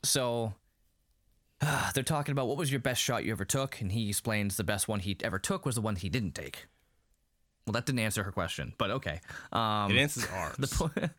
so 0.03 0.53
uh, 1.61 1.91
they're 1.93 2.03
talking 2.03 2.31
about 2.31 2.47
what 2.47 2.57
was 2.57 2.71
your 2.71 2.79
best 2.79 3.01
shot 3.01 3.23
you 3.23 3.31
ever 3.31 3.45
took, 3.45 3.81
and 3.81 3.91
he 3.91 4.09
explains 4.09 4.57
the 4.57 4.63
best 4.63 4.87
one 4.87 4.99
he 4.99 5.15
ever 5.23 5.37
took 5.37 5.65
was 5.65 5.75
the 5.75 5.81
one 5.81 5.95
he 5.95 6.09
didn't 6.09 6.33
take. 6.33 6.65
Well, 7.65 7.73
that 7.73 7.85
didn't 7.85 7.99
answer 7.99 8.23
her 8.23 8.31
question, 8.31 8.73
but 8.77 8.89
okay. 8.91 9.21
Um, 9.51 9.91
it 9.91 9.97
answers 9.97 10.27
ours. 10.33 10.55
the 10.57 10.67
po- 10.67 11.09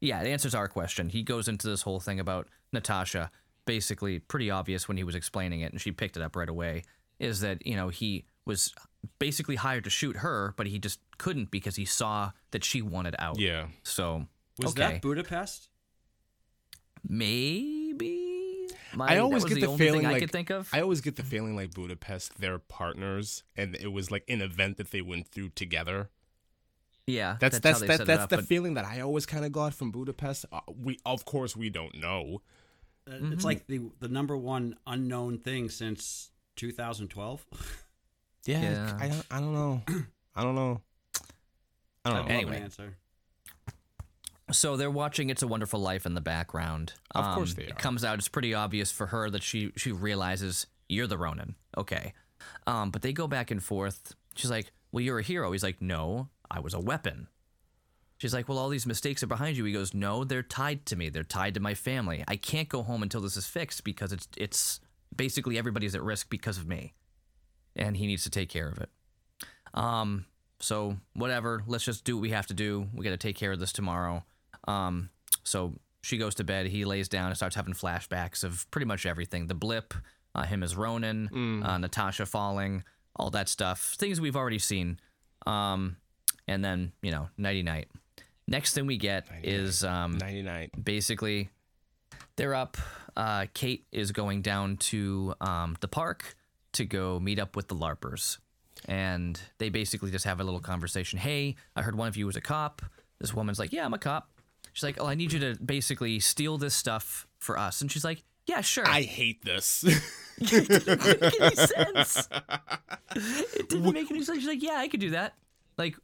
yeah, 0.00 0.22
it 0.22 0.28
answers 0.28 0.54
our 0.54 0.68
question. 0.68 1.08
He 1.08 1.22
goes 1.22 1.48
into 1.48 1.66
this 1.68 1.82
whole 1.82 2.00
thing 2.00 2.20
about 2.20 2.48
Natasha, 2.72 3.30
basically 3.66 4.18
pretty 4.18 4.50
obvious 4.50 4.88
when 4.88 4.96
he 4.96 5.04
was 5.04 5.14
explaining 5.14 5.60
it, 5.60 5.72
and 5.72 5.80
she 5.80 5.90
picked 5.90 6.16
it 6.16 6.22
up 6.22 6.36
right 6.36 6.48
away. 6.48 6.84
Is 7.18 7.40
that 7.40 7.66
you 7.66 7.76
know 7.76 7.88
he 7.88 8.24
was 8.46 8.74
basically 9.18 9.56
hired 9.56 9.84
to 9.84 9.90
shoot 9.90 10.16
her, 10.18 10.54
but 10.56 10.66
he 10.66 10.78
just 10.78 10.98
couldn't 11.18 11.50
because 11.50 11.76
he 11.76 11.84
saw 11.84 12.32
that 12.50 12.64
she 12.64 12.82
wanted 12.82 13.14
out. 13.18 13.38
yeah, 13.38 13.66
So 13.82 14.26
Was 14.58 14.72
okay, 14.72 14.94
that 14.94 15.02
Budapest? 15.02 15.68
maybe. 17.08 18.68
My, 18.94 19.14
I 19.14 19.18
always 19.18 19.44
get 19.44 19.54
the, 19.60 19.66
the 19.66 19.76
feeling 19.78 20.00
thing 20.00 20.06
I 20.08 20.12
like 20.12 20.20
could 20.22 20.32
think 20.32 20.50
of. 20.50 20.68
I 20.72 20.80
always 20.80 21.00
get 21.00 21.16
the 21.16 21.22
feeling 21.22 21.54
like 21.54 21.72
Budapest, 21.72 22.38
they're 22.40 22.58
partners, 22.58 23.42
and 23.56 23.76
it 23.76 23.92
was 23.92 24.10
like 24.10 24.24
an 24.28 24.42
event 24.42 24.78
that 24.78 24.90
they 24.90 25.00
went 25.00 25.28
through 25.28 25.50
together. 25.50 26.10
yeah, 27.06 27.36
That's 27.40 27.56
how 27.56 27.60
that's 27.60 27.80
they 27.80 27.86
that's 27.86 27.98
set 27.98 28.04
it 28.04 28.06
that's 28.06 28.22
up, 28.24 28.30
the 28.30 28.36
but- 28.38 28.46
feeling 28.46 28.74
that 28.74 28.84
I 28.84 29.00
always 29.00 29.26
kind 29.26 29.44
of 29.44 29.52
got 29.52 29.74
from 29.74 29.90
Budapest. 29.92 30.44
Uh, 30.52 30.60
we 30.76 30.98
of 31.06 31.24
course 31.24 31.56
we 31.56 31.70
don't 31.70 31.96
know. 31.98 32.42
Uh, 33.06 33.12
Mm-hmm. 33.12 33.32
It's 33.32 33.44
like 33.44 33.66
the 33.66 33.80
the 34.00 34.08
number 34.08 34.36
one 34.36 34.76
unknown 34.86 35.38
thing 35.38 35.68
since 35.68 36.30
2012. 36.56 37.46
Yeah, 38.46 38.62
Yeah. 38.62 38.96
I 38.98 39.08
don't 39.08 39.26
I 39.30 39.40
don't 39.40 39.52
know. 39.54 39.82
I 40.34 40.42
don't 40.42 40.54
know. 40.54 40.80
I 42.04 42.10
don't 42.10 42.26
know. 42.28 42.32
I 42.34 42.36
Anyway. 42.36 42.56
an 42.56 42.62
answer. 42.64 42.96
So 44.52 44.76
they're 44.76 44.90
watching 44.90 45.30
"It's 45.30 45.42
a 45.42 45.46
Wonderful 45.46 45.78
Life" 45.80 46.06
in 46.06 46.14
the 46.14 46.20
background. 46.20 46.94
Of 47.14 47.34
course 47.36 47.50
Um, 47.50 47.56
they 47.56 47.64
It 47.64 47.72
are. 47.72 47.74
comes 47.76 48.04
out; 48.04 48.18
it's 48.18 48.28
pretty 48.28 48.52
obvious 48.52 48.90
for 48.90 49.06
her 49.08 49.30
that 49.30 49.42
she 49.42 49.72
she 49.76 49.92
realizes 49.92 50.66
you're 50.88 51.06
the 51.06 51.18
Ronin. 51.18 51.54
Okay, 51.76 52.14
um, 52.66 52.90
but 52.90 53.02
they 53.02 53.12
go 53.12 53.28
back 53.28 53.50
and 53.52 53.62
forth. 53.62 54.14
She's 54.34 54.50
like, 54.50 54.72
"Well, 54.90 55.02
you're 55.04 55.20
a 55.20 55.22
hero." 55.22 55.52
He's 55.52 55.62
like, 55.62 55.80
"No, 55.80 56.30
I 56.50 56.58
was 56.58 56.74
a 56.74 56.80
weapon." 56.80 57.28
She's 58.18 58.34
like, 58.34 58.48
"Well, 58.48 58.58
all 58.58 58.68
these 58.70 58.86
mistakes 58.86 59.22
are 59.22 59.28
behind 59.28 59.56
you." 59.56 59.64
He 59.64 59.72
goes, 59.72 59.94
"No, 59.94 60.24
they're 60.24 60.42
tied 60.42 60.84
to 60.86 60.96
me. 60.96 61.10
They're 61.10 61.22
tied 61.22 61.54
to 61.54 61.60
my 61.60 61.74
family. 61.74 62.24
I 62.26 62.34
can't 62.36 62.68
go 62.68 62.82
home 62.82 63.04
until 63.04 63.20
this 63.20 63.36
is 63.36 63.46
fixed 63.46 63.84
because 63.84 64.12
it's 64.12 64.26
it's 64.36 64.80
basically 65.14 65.58
everybody's 65.58 65.94
at 65.94 66.02
risk 66.02 66.28
because 66.28 66.58
of 66.58 66.66
me, 66.66 66.94
and 67.76 67.96
he 67.96 68.06
needs 68.06 68.22
to 68.24 68.30
take 68.30 68.48
care 68.48 68.68
of 68.68 68.78
it." 68.78 68.88
Um, 69.74 70.26
so 70.58 70.96
whatever, 71.14 71.62
let's 71.66 71.84
just 71.84 72.04
do 72.04 72.16
what 72.16 72.22
we 72.22 72.30
have 72.30 72.46
to 72.48 72.54
do. 72.54 72.88
We 72.94 73.04
got 73.04 73.10
to 73.10 73.16
take 73.16 73.36
care 73.36 73.52
of 73.52 73.60
this 73.60 73.72
tomorrow. 73.72 74.24
Um, 74.68 75.10
so 75.44 75.74
she 76.02 76.18
goes 76.18 76.34
to 76.36 76.44
bed. 76.44 76.66
He 76.66 76.84
lays 76.84 77.08
down 77.08 77.28
and 77.28 77.36
starts 77.36 77.56
having 77.56 77.74
flashbacks 77.74 78.44
of 78.44 78.70
pretty 78.70 78.86
much 78.86 79.06
everything: 79.06 79.46
the 79.46 79.54
blip, 79.54 79.94
uh, 80.34 80.44
him 80.44 80.62
as 80.62 80.76
Ronin, 80.76 81.62
uh, 81.64 81.78
Natasha 81.78 82.26
falling, 82.26 82.84
all 83.16 83.30
that 83.30 83.48
stuff. 83.48 83.94
Things 83.98 84.20
we've 84.20 84.36
already 84.36 84.58
seen. 84.58 84.98
Um, 85.46 85.96
and 86.46 86.64
then 86.64 86.92
you 87.02 87.10
know, 87.10 87.28
nighty 87.38 87.62
night. 87.62 87.88
Next 88.46 88.74
thing 88.74 88.86
we 88.86 88.96
get 88.96 89.28
is 89.44 89.84
um, 89.84 90.18
Ninety 90.18 90.42
nine. 90.42 90.70
basically 90.82 91.50
they're 92.36 92.54
up. 92.54 92.76
Uh, 93.16 93.46
Kate 93.54 93.86
is 93.92 94.12
going 94.12 94.42
down 94.42 94.76
to 94.78 95.34
um, 95.40 95.76
the 95.80 95.88
park 95.88 96.34
to 96.72 96.84
go 96.84 97.18
meet 97.20 97.38
up 97.38 97.56
with 97.56 97.68
the 97.68 97.74
LARPers. 97.74 98.38
And 98.86 99.40
they 99.58 99.68
basically 99.68 100.10
just 100.10 100.24
have 100.24 100.40
a 100.40 100.44
little 100.44 100.60
conversation. 100.60 101.18
Hey, 101.18 101.56
I 101.76 101.82
heard 101.82 101.96
one 101.96 102.08
of 102.08 102.16
you 102.16 102.26
was 102.26 102.36
a 102.36 102.40
cop. 102.40 102.82
This 103.20 103.34
woman's 103.34 103.58
like, 103.58 103.72
Yeah, 103.72 103.84
I'm 103.84 103.92
a 103.94 103.98
cop. 103.98 104.30
She's 104.72 104.84
like, 104.84 104.96
Oh, 105.00 105.06
I 105.06 105.14
need 105.14 105.32
you 105.32 105.40
to 105.40 105.56
basically 105.62 106.18
steal 106.20 106.56
this 106.58 106.74
stuff 106.74 107.26
for 107.38 107.58
us. 107.58 107.80
And 107.82 107.90
she's 107.92 108.04
like, 108.04 108.22
Yeah, 108.46 108.60
sure. 108.62 108.86
I 108.88 109.02
hate 109.02 109.44
this. 109.44 109.84
it 110.38 110.68
didn't 110.68 111.04
make 111.20 111.40
any 111.40 111.54
sense. 111.56 112.28
It 113.14 113.68
didn't 113.68 113.92
make 113.92 114.10
any 114.10 114.22
sense. 114.22 114.38
She's 114.38 114.48
like, 114.48 114.62
yeah, 114.62 114.76
I 114.78 114.88
could 114.88 115.00
do 115.00 115.10
that. 115.10 115.34
Like, 115.76 115.96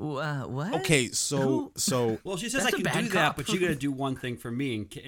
uh, 0.00 0.42
what? 0.44 0.74
okay, 0.76 1.08
so 1.08 1.36
Who- 1.40 1.72
so 1.76 2.18
Well, 2.24 2.36
she 2.36 2.48
says 2.48 2.62
That's 2.64 2.74
I 2.74 2.78
a 2.78 2.82
can 2.82 3.04
do 3.04 3.10
cop. 3.10 3.36
that, 3.36 3.36
but 3.36 3.52
you 3.52 3.60
got 3.60 3.68
to 3.68 3.74
do 3.74 3.92
one 3.92 4.16
thing 4.16 4.36
for 4.36 4.50
me, 4.50 4.74
and, 4.74 4.90
Ka- 4.90 5.00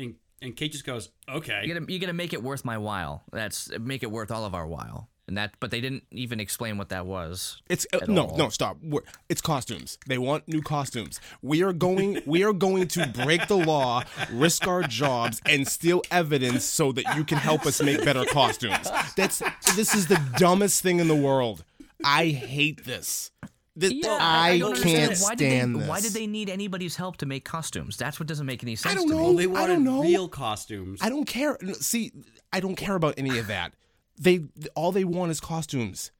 and 0.44 0.54
and 0.54 0.58
Kate 0.58 0.72
just 0.72 0.84
goes, 0.84 1.10
okay. 1.28 1.62
You 1.64 1.74
gotta, 1.74 1.92
you 1.92 1.98
gotta 1.98 2.12
make 2.12 2.32
it 2.32 2.42
worth 2.42 2.64
my 2.64 2.78
while. 2.78 3.24
That's 3.32 3.70
make 3.78 4.02
it 4.02 4.10
worth 4.10 4.30
all 4.30 4.44
of 4.44 4.54
our 4.54 4.66
while. 4.66 5.08
And 5.26 5.38
that, 5.38 5.54
but 5.58 5.70
they 5.70 5.80
didn't 5.80 6.04
even 6.10 6.38
explain 6.38 6.76
what 6.76 6.90
that 6.90 7.06
was. 7.06 7.62
It's 7.70 7.86
uh, 7.94 8.00
no, 8.08 8.26
all. 8.26 8.36
no, 8.36 8.50
stop. 8.50 8.76
We're, 8.82 9.00
it's 9.30 9.40
costumes. 9.40 9.98
They 10.06 10.18
want 10.18 10.46
new 10.46 10.60
costumes. 10.60 11.18
We 11.40 11.62
are 11.62 11.72
going. 11.72 12.20
We 12.26 12.42
are 12.42 12.52
going 12.52 12.88
to 12.88 13.06
break 13.06 13.46
the 13.48 13.56
law, 13.56 14.02
risk 14.32 14.66
our 14.66 14.82
jobs, 14.82 15.40
and 15.46 15.66
steal 15.68 16.02
evidence 16.10 16.64
so 16.64 16.92
that 16.92 17.16
you 17.16 17.24
can 17.24 17.38
help 17.38 17.64
us 17.64 17.82
make 17.82 18.04
better 18.04 18.24
costumes. 18.24 18.90
That's 19.16 19.42
this 19.74 19.94
is 19.94 20.06
the 20.06 20.20
dumbest 20.36 20.82
thing 20.82 21.00
in 21.00 21.08
the 21.08 21.16
world. 21.16 21.64
I 22.04 22.28
hate 22.28 22.84
this. 22.84 23.30
This- 23.76 23.92
Yeah, 23.92 24.18
I, 24.20 24.58
don't 24.58 24.74
can't 24.76 24.86
understand. 25.10 25.20
why 25.22 25.34
did 25.34 25.48
stand 25.50 25.74
they, 25.74 25.78
this. 25.80 25.88
Why 25.88 26.00
did 26.00 26.12
they 26.12 26.26
need 26.26 26.48
anybody's 26.48 26.96
help 26.96 27.16
to 27.18 27.26
make 27.26 27.44
costumes? 27.44 27.96
That's 27.96 28.20
what 28.20 28.28
doesn't 28.28 28.46
make 28.46 28.62
any 28.62 28.76
sense. 28.76 28.92
I 28.92 28.96
don't 28.96 29.08
to 29.08 29.14
know. 29.14 29.18
Me. 29.18 29.24
well, 29.24 29.34
they 29.36 29.44
I 29.44 29.46
wanted 29.48 29.74
don't 29.74 29.84
know. 29.84 30.02
real 30.02 30.28
costumes. 30.28 31.00
I 31.02 31.08
don't 31.08 31.24
care. 31.26 31.58
See, 31.74 32.12
I 32.52 32.60
don't 32.60 32.76
care 32.76 32.94
about 32.94 33.14
any 33.16 33.38
of 33.38 33.48
that. 33.48 33.74
They 34.18 34.44
all 34.76 34.92
they 34.92 35.04
want 35.04 35.32
is 35.32 35.40
costumes. 35.40 36.12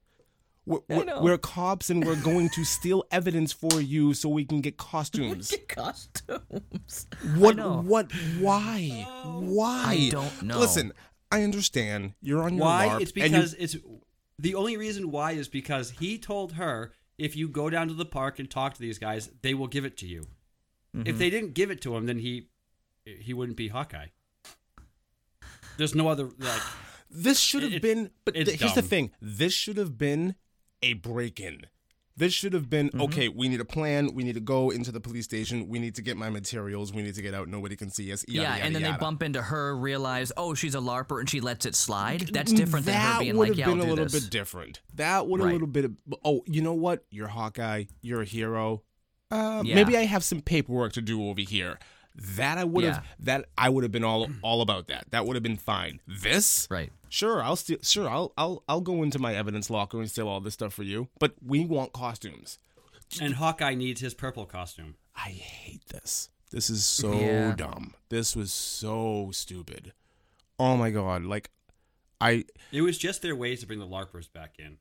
We're, 0.67 0.79
we're, 0.89 1.21
we're 1.21 1.37
cops 1.37 1.91
and 1.91 2.03
we're 2.03 2.15
going 2.21 2.49
to 2.49 2.63
steal 2.65 3.03
evidence 3.11 3.53
for 3.53 3.79
you 3.79 4.15
so 4.15 4.29
we 4.29 4.45
can 4.45 4.61
get 4.61 4.77
costumes. 4.77 5.51
Get 5.51 5.67
costumes. 5.69 7.07
What? 7.35 7.55
know. 7.55 7.81
What? 7.85 8.11
Why? 8.39 9.05
Why? 9.23 9.83
I 9.87 10.09
don't 10.09 10.41
know. 10.41 10.59
Listen, 10.59 10.91
I 11.31 11.43
understand 11.43 12.13
you're 12.21 12.41
on 12.43 12.55
your 12.55 12.65
Why? 12.65 12.87
LARP 12.87 13.01
It's 13.01 13.11
and 13.11 13.21
you- 13.23 13.29
because 13.29 13.53
it's 13.53 13.77
the 14.39 14.55
only 14.55 14.75
reason 14.75 15.11
why 15.11 15.31
is 15.33 15.47
because 15.47 15.91
he 15.91 16.17
told 16.17 16.53
her 16.53 16.91
if 17.17 17.35
you 17.35 17.47
go 17.47 17.69
down 17.69 17.87
to 17.87 17.93
the 17.93 18.05
park 18.05 18.39
and 18.39 18.49
talk 18.49 18.73
to 18.73 18.81
these 18.81 18.99
guys, 18.99 19.29
they 19.41 19.53
will 19.53 19.67
give 19.67 19.85
it 19.85 19.97
to 19.97 20.07
you. 20.07 20.27
Mm-hmm. 20.95 21.07
If 21.07 21.17
they 21.17 21.29
didn't 21.29 21.53
give 21.53 21.71
it 21.71 21.81
to 21.81 21.95
him, 21.95 22.05
then 22.05 22.19
he 22.19 22.49
he 23.05 23.33
wouldn't 23.33 23.57
be 23.57 23.69
Hawkeye. 23.69 24.07
There's 25.77 25.95
no 25.95 26.07
other 26.07 26.29
like 26.39 26.61
this 27.09 27.39
should 27.39 27.63
have 27.63 27.81
been. 27.81 28.11
But 28.23 28.35
th- 28.35 28.59
here's 28.59 28.73
the 28.73 28.81
thing: 28.81 29.11
this 29.21 29.53
should 29.53 29.77
have 29.77 29.97
been 29.97 30.35
a 30.81 30.93
break-in. 30.93 31.65
This 32.17 32.31
should 32.33 32.53
have 32.53 32.69
been 32.69 32.87
Mm-hmm. 32.89 33.01
okay. 33.01 33.27
We 33.27 33.49
need 33.49 33.59
a 33.59 33.65
plan. 33.65 34.13
We 34.13 34.23
need 34.23 34.35
to 34.35 34.39
go 34.39 34.69
into 34.69 34.91
the 34.91 35.01
police 35.01 35.25
station. 35.25 35.67
We 35.67 35.79
need 35.79 35.95
to 35.95 36.01
get 36.01 36.15
my 36.15 36.29
materials. 36.29 36.93
We 36.93 37.01
need 37.01 37.15
to 37.15 37.21
get 37.21 37.33
out. 37.33 37.49
Nobody 37.49 37.75
can 37.75 37.89
see 37.89 38.11
us. 38.13 38.23
Yada, 38.27 38.43
yeah, 38.43 38.53
yada, 38.55 38.63
and 38.65 38.75
then 38.75 38.83
they 38.83 38.91
bump 38.97 39.21
into 39.21 39.41
her, 39.41 39.75
realize, 39.75 40.31
oh, 40.37 40.53
she's 40.53 40.75
a 40.75 40.79
larper, 40.79 41.19
and 41.19 41.29
she 41.29 41.41
lets 41.41 41.65
it 41.65 41.75
slide. 41.75 42.29
That's 42.31 42.53
different 42.53 42.85
than 42.85 42.95
her 42.95 43.19
being 43.19 43.35
would 43.37 43.49
like, 43.49 43.49
have 43.49 43.57
yeah, 43.59 43.65
been 43.65 43.81
I'll 43.81 43.87
a 43.87 43.89
little 43.89 44.05
this. 44.05 44.21
bit 44.21 44.29
different. 44.31 44.81
That 44.93 45.27
would 45.27 45.41
Right. 45.41 45.49
a 45.49 45.51
little 45.53 45.67
bit. 45.67 45.85
Of, 45.85 45.91
oh, 46.23 46.41
you 46.45 46.61
know 46.61 46.73
what? 46.73 47.03
You're 47.11 47.27
Hawkeye. 47.27 47.85
You're 48.01 48.21
a 48.21 48.25
hero. 48.25 48.83
Uh, 49.31 49.63
Yeah. 49.65 49.75
Maybe 49.75 49.97
I 49.97 50.05
have 50.05 50.23
some 50.23 50.39
paperwork 50.41 50.93
to 50.93 51.01
do 51.01 51.27
over 51.27 51.41
here. 51.41 51.79
That 52.17 52.57
I 52.57 52.63
would 52.63 52.83
have. 52.85 53.03
Yeah. 53.03 53.09
That 53.19 53.45
I 53.57 53.69
would 53.69 53.83
have 53.83 53.91
been 53.91 54.03
all 54.05 54.27
all 54.41 54.61
about 54.61 54.87
that. 54.87 55.07
That 55.11 55.25
would 55.25 55.35
have 55.35 55.43
been 55.43 55.57
fine. 55.57 55.99
This, 56.07 56.67
Right. 56.71 56.91
Sure, 57.09 57.41
I'll 57.43 57.55
steal. 57.55 57.77
Sure, 57.81 58.09
I'll 58.09 58.33
I'll 58.37 58.63
I'll 58.69 58.81
go 58.81 59.03
into 59.03 59.19
my 59.19 59.35
evidence 59.35 59.69
locker 59.69 59.99
and 59.99 60.09
steal 60.09 60.27
all 60.27 60.39
this 60.41 60.53
stuff 60.53 60.73
for 60.73 60.83
you. 60.83 61.09
But 61.19 61.33
we 61.45 61.65
want 61.65 61.93
costumes. 61.93 62.57
and 63.21 63.35
Hawkeye 63.35 63.75
needs 63.75 64.01
his 64.01 64.13
purple 64.13 64.45
costume. 64.45 64.95
I 65.15 65.29
hate 65.29 65.85
this. 65.89 66.29
This 66.51 66.69
is 66.69 66.83
so 66.85 67.13
Yeah. 67.19 67.53
dumb. 67.55 67.93
This 68.09 68.35
was 68.35 68.51
so 68.53 69.29
stupid. 69.33 69.93
Oh 70.57 70.75
my 70.77 70.89
god! 70.89 71.23
Like, 71.23 71.49
I 72.21 72.45
It 72.71 72.81
was 72.81 72.97
just 72.97 73.21
their 73.21 73.35
ways 73.35 73.59
to 73.61 73.67
bring 73.67 73.79
the 73.79 73.87
LARPers 73.87 74.31
back 74.31 74.55
in, 74.57 74.77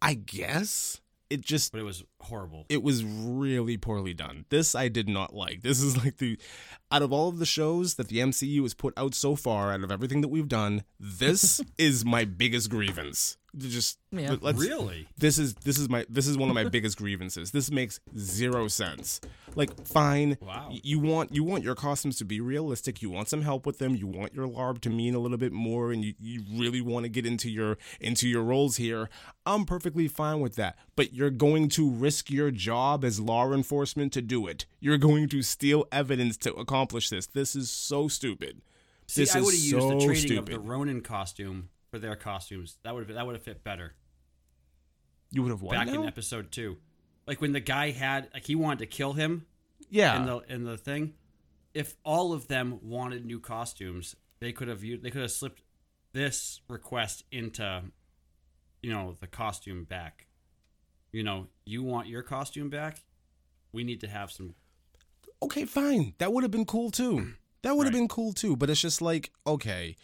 I 0.00 0.14
guess 0.14 1.00
it 1.30 1.42
just 1.42 1.72
but 1.72 1.80
it 1.80 1.84
was 1.84 2.02
horrible. 2.20 2.66
it 2.68 2.82
was 2.82 3.04
really 3.04 3.76
poorly 3.76 4.14
done. 4.14 4.44
This 4.48 4.74
I 4.74 4.88
did 4.88 5.08
not 5.08 5.34
like. 5.34 5.62
This 5.62 5.80
is 5.82 5.96
like 6.04 6.18
the 6.18 6.38
out 6.90 7.02
of 7.02 7.12
all 7.12 7.28
of 7.28 7.38
the 7.38 7.46
shows 7.46 7.94
that 7.94 8.08
the 8.08 8.18
MCU 8.18 8.62
has 8.62 8.74
put 8.74 8.94
out 8.96 9.14
so 9.14 9.36
far, 9.36 9.72
out 9.72 9.82
of 9.84 9.92
everything 9.92 10.22
that 10.22 10.28
we've 10.28 10.48
done, 10.48 10.84
this 10.98 11.60
is 11.78 12.04
my 12.04 12.24
biggest 12.24 12.70
grievance. 12.70 13.36
Just 13.56 13.98
Yeah. 14.12 14.36
let's 14.42 14.58
really? 14.60 15.08
this 15.16 15.38
is 15.38 15.54
this 15.54 15.78
is 15.78 15.88
my 15.88 16.04
this 16.08 16.26
is 16.26 16.36
one 16.36 16.48
of 16.50 16.54
my 16.54 16.64
biggest 16.64 16.98
grievances. 16.98 17.50
This 17.50 17.70
makes 17.70 17.98
zero 18.16 18.68
sense. 18.68 19.20
Like, 19.54 19.86
fine, 19.86 20.36
Wow. 20.42 20.68
you 20.70 20.98
want 20.98 21.34
you 21.34 21.42
want 21.42 21.64
your 21.64 21.74
costumes 21.74 22.18
to 22.18 22.24
be 22.26 22.40
realistic. 22.40 23.00
You 23.02 23.10
want 23.10 23.28
some 23.28 23.42
help 23.42 23.64
with 23.66 23.78
them. 23.78 23.96
You 23.96 24.06
want 24.06 24.34
your 24.34 24.46
LARP 24.46 24.80
to 24.82 24.90
mean 24.90 25.14
a 25.14 25.18
little 25.18 25.38
bit 25.38 25.52
more, 25.52 25.90
and 25.92 26.04
you, 26.04 26.12
you 26.20 26.42
really 26.54 26.80
want 26.82 27.04
to 27.04 27.08
get 27.08 27.24
into 27.26 27.50
your 27.50 27.78
into 28.00 28.28
your 28.28 28.42
roles 28.42 28.76
here. 28.76 29.08
I'm 29.46 29.64
perfectly 29.64 30.08
fine 30.08 30.40
with 30.40 30.54
that. 30.56 30.76
But 30.94 31.14
you're 31.14 31.30
going 31.30 31.68
to 31.70 31.90
risk 31.90 32.07
your 32.28 32.50
job 32.50 33.04
as 33.04 33.20
law 33.20 33.52
enforcement 33.52 34.12
to 34.14 34.22
do 34.22 34.46
it. 34.46 34.66
You're 34.80 34.98
going 34.98 35.28
to 35.30 35.42
steal 35.42 35.86
evidence 35.92 36.36
to 36.38 36.54
accomplish 36.54 37.10
this. 37.10 37.26
This 37.26 37.54
is 37.56 37.70
so 37.70 38.08
stupid. 38.08 38.60
See, 39.06 39.22
this 39.22 39.34
I 39.34 39.40
would 39.40 39.54
have 39.54 39.62
used 39.62 39.70
so 39.70 39.88
the 39.90 40.04
trading 40.04 40.16
stupid. 40.16 40.54
of 40.54 40.62
the 40.62 40.68
Ronin 40.68 41.00
costume 41.00 41.70
for 41.90 41.98
their 41.98 42.16
costumes. 42.16 42.78
That 42.82 42.94
would 42.94 43.06
have 43.06 43.14
that 43.14 43.26
would 43.26 43.34
have 43.34 43.42
fit 43.42 43.64
better 43.64 43.94
You 45.30 45.42
would 45.42 45.50
have 45.50 45.62
won 45.62 45.74
back 45.74 45.86
now? 45.86 46.02
in 46.02 46.08
episode 46.08 46.52
two. 46.52 46.76
Like 47.26 47.40
when 47.40 47.52
the 47.52 47.60
guy 47.60 47.90
had 47.90 48.28
like 48.34 48.44
he 48.44 48.54
wanted 48.54 48.80
to 48.80 48.86
kill 48.86 49.14
him 49.14 49.46
yeah. 49.90 50.18
in 50.18 50.26
the 50.26 50.38
in 50.48 50.64
the 50.64 50.76
thing. 50.76 51.14
If 51.74 51.96
all 52.04 52.32
of 52.32 52.48
them 52.48 52.80
wanted 52.82 53.24
new 53.24 53.40
costumes, 53.40 54.16
they 54.40 54.52
could 54.52 54.68
have 54.68 54.82
used, 54.82 55.02
they 55.02 55.10
could 55.10 55.22
have 55.22 55.30
slipped 55.30 55.62
this 56.12 56.60
request 56.68 57.24
into 57.30 57.82
you 58.82 58.92
know 58.92 59.16
the 59.20 59.26
costume 59.26 59.84
back. 59.84 60.26
You 61.12 61.22
know, 61.22 61.46
you 61.64 61.82
want 61.82 62.08
your 62.08 62.22
costume 62.22 62.68
back? 62.70 63.02
We 63.72 63.84
need 63.84 64.00
to 64.00 64.08
have 64.08 64.30
some 64.30 64.54
okay, 65.42 65.64
fine. 65.64 66.14
That 66.18 66.32
would 66.32 66.42
have 66.44 66.50
been 66.50 66.66
cool 66.66 66.90
too. 66.90 67.34
That 67.62 67.76
would 67.76 67.86
have 67.88 67.92
Right. 67.94 68.00
been 68.02 68.08
cool 68.08 68.32
too. 68.32 68.56
But 68.56 68.70
it's 68.70 68.80
just 68.80 69.02
like, 69.02 69.32
okay. 69.44 69.96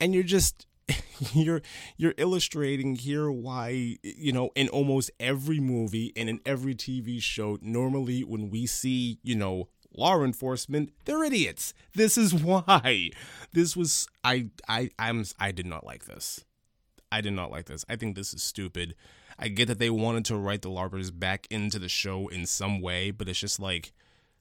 And 0.00 0.14
you're 0.14 0.22
just 0.22 0.66
you're 1.34 1.60
you're 1.98 2.14
illustrating 2.16 2.94
here 2.96 3.30
why 3.30 3.98
you 4.02 4.32
know 4.32 4.48
in 4.54 4.68
almost 4.70 5.10
every 5.20 5.60
movie 5.60 6.10
and 6.16 6.30
in 6.30 6.40
every 6.46 6.74
TV 6.74 7.20
show 7.20 7.58
normally 7.60 8.24
when 8.24 8.48
we 8.48 8.64
see, 8.64 9.18
you 9.22 9.34
know, 9.34 9.68
law 9.94 10.22
enforcement, 10.24 10.90
they're 11.04 11.22
idiots. 11.22 11.74
This 11.94 12.16
is 12.16 12.32
why. 12.42 13.10
This 13.52 13.76
was 13.76 14.08
I 14.24 14.48
I 14.68 14.88
I'm 14.98 15.24
I 15.38 15.52
did 15.52 15.66
not 15.66 15.84
like 15.84 16.06
this. 16.06 16.44
I 17.12 17.20
did 17.20 17.34
not 17.34 17.50
like 17.50 17.66
this. 17.66 17.84
I 17.90 17.96
think 17.96 18.16
this 18.16 18.32
is 18.32 18.42
stupid. 18.42 18.94
I 19.38 19.48
get 19.48 19.68
that 19.68 19.78
they 19.78 19.90
wanted 19.90 20.24
to 20.26 20.36
write 20.36 20.62
the 20.62 20.70
LARPers 20.70 21.16
back 21.16 21.46
into 21.50 21.78
the 21.78 21.88
show 21.88 22.28
in 22.28 22.46
some 22.46 22.80
way, 22.80 23.10
but 23.10 23.28
it's 23.28 23.38
just 23.38 23.60
like, 23.60 23.92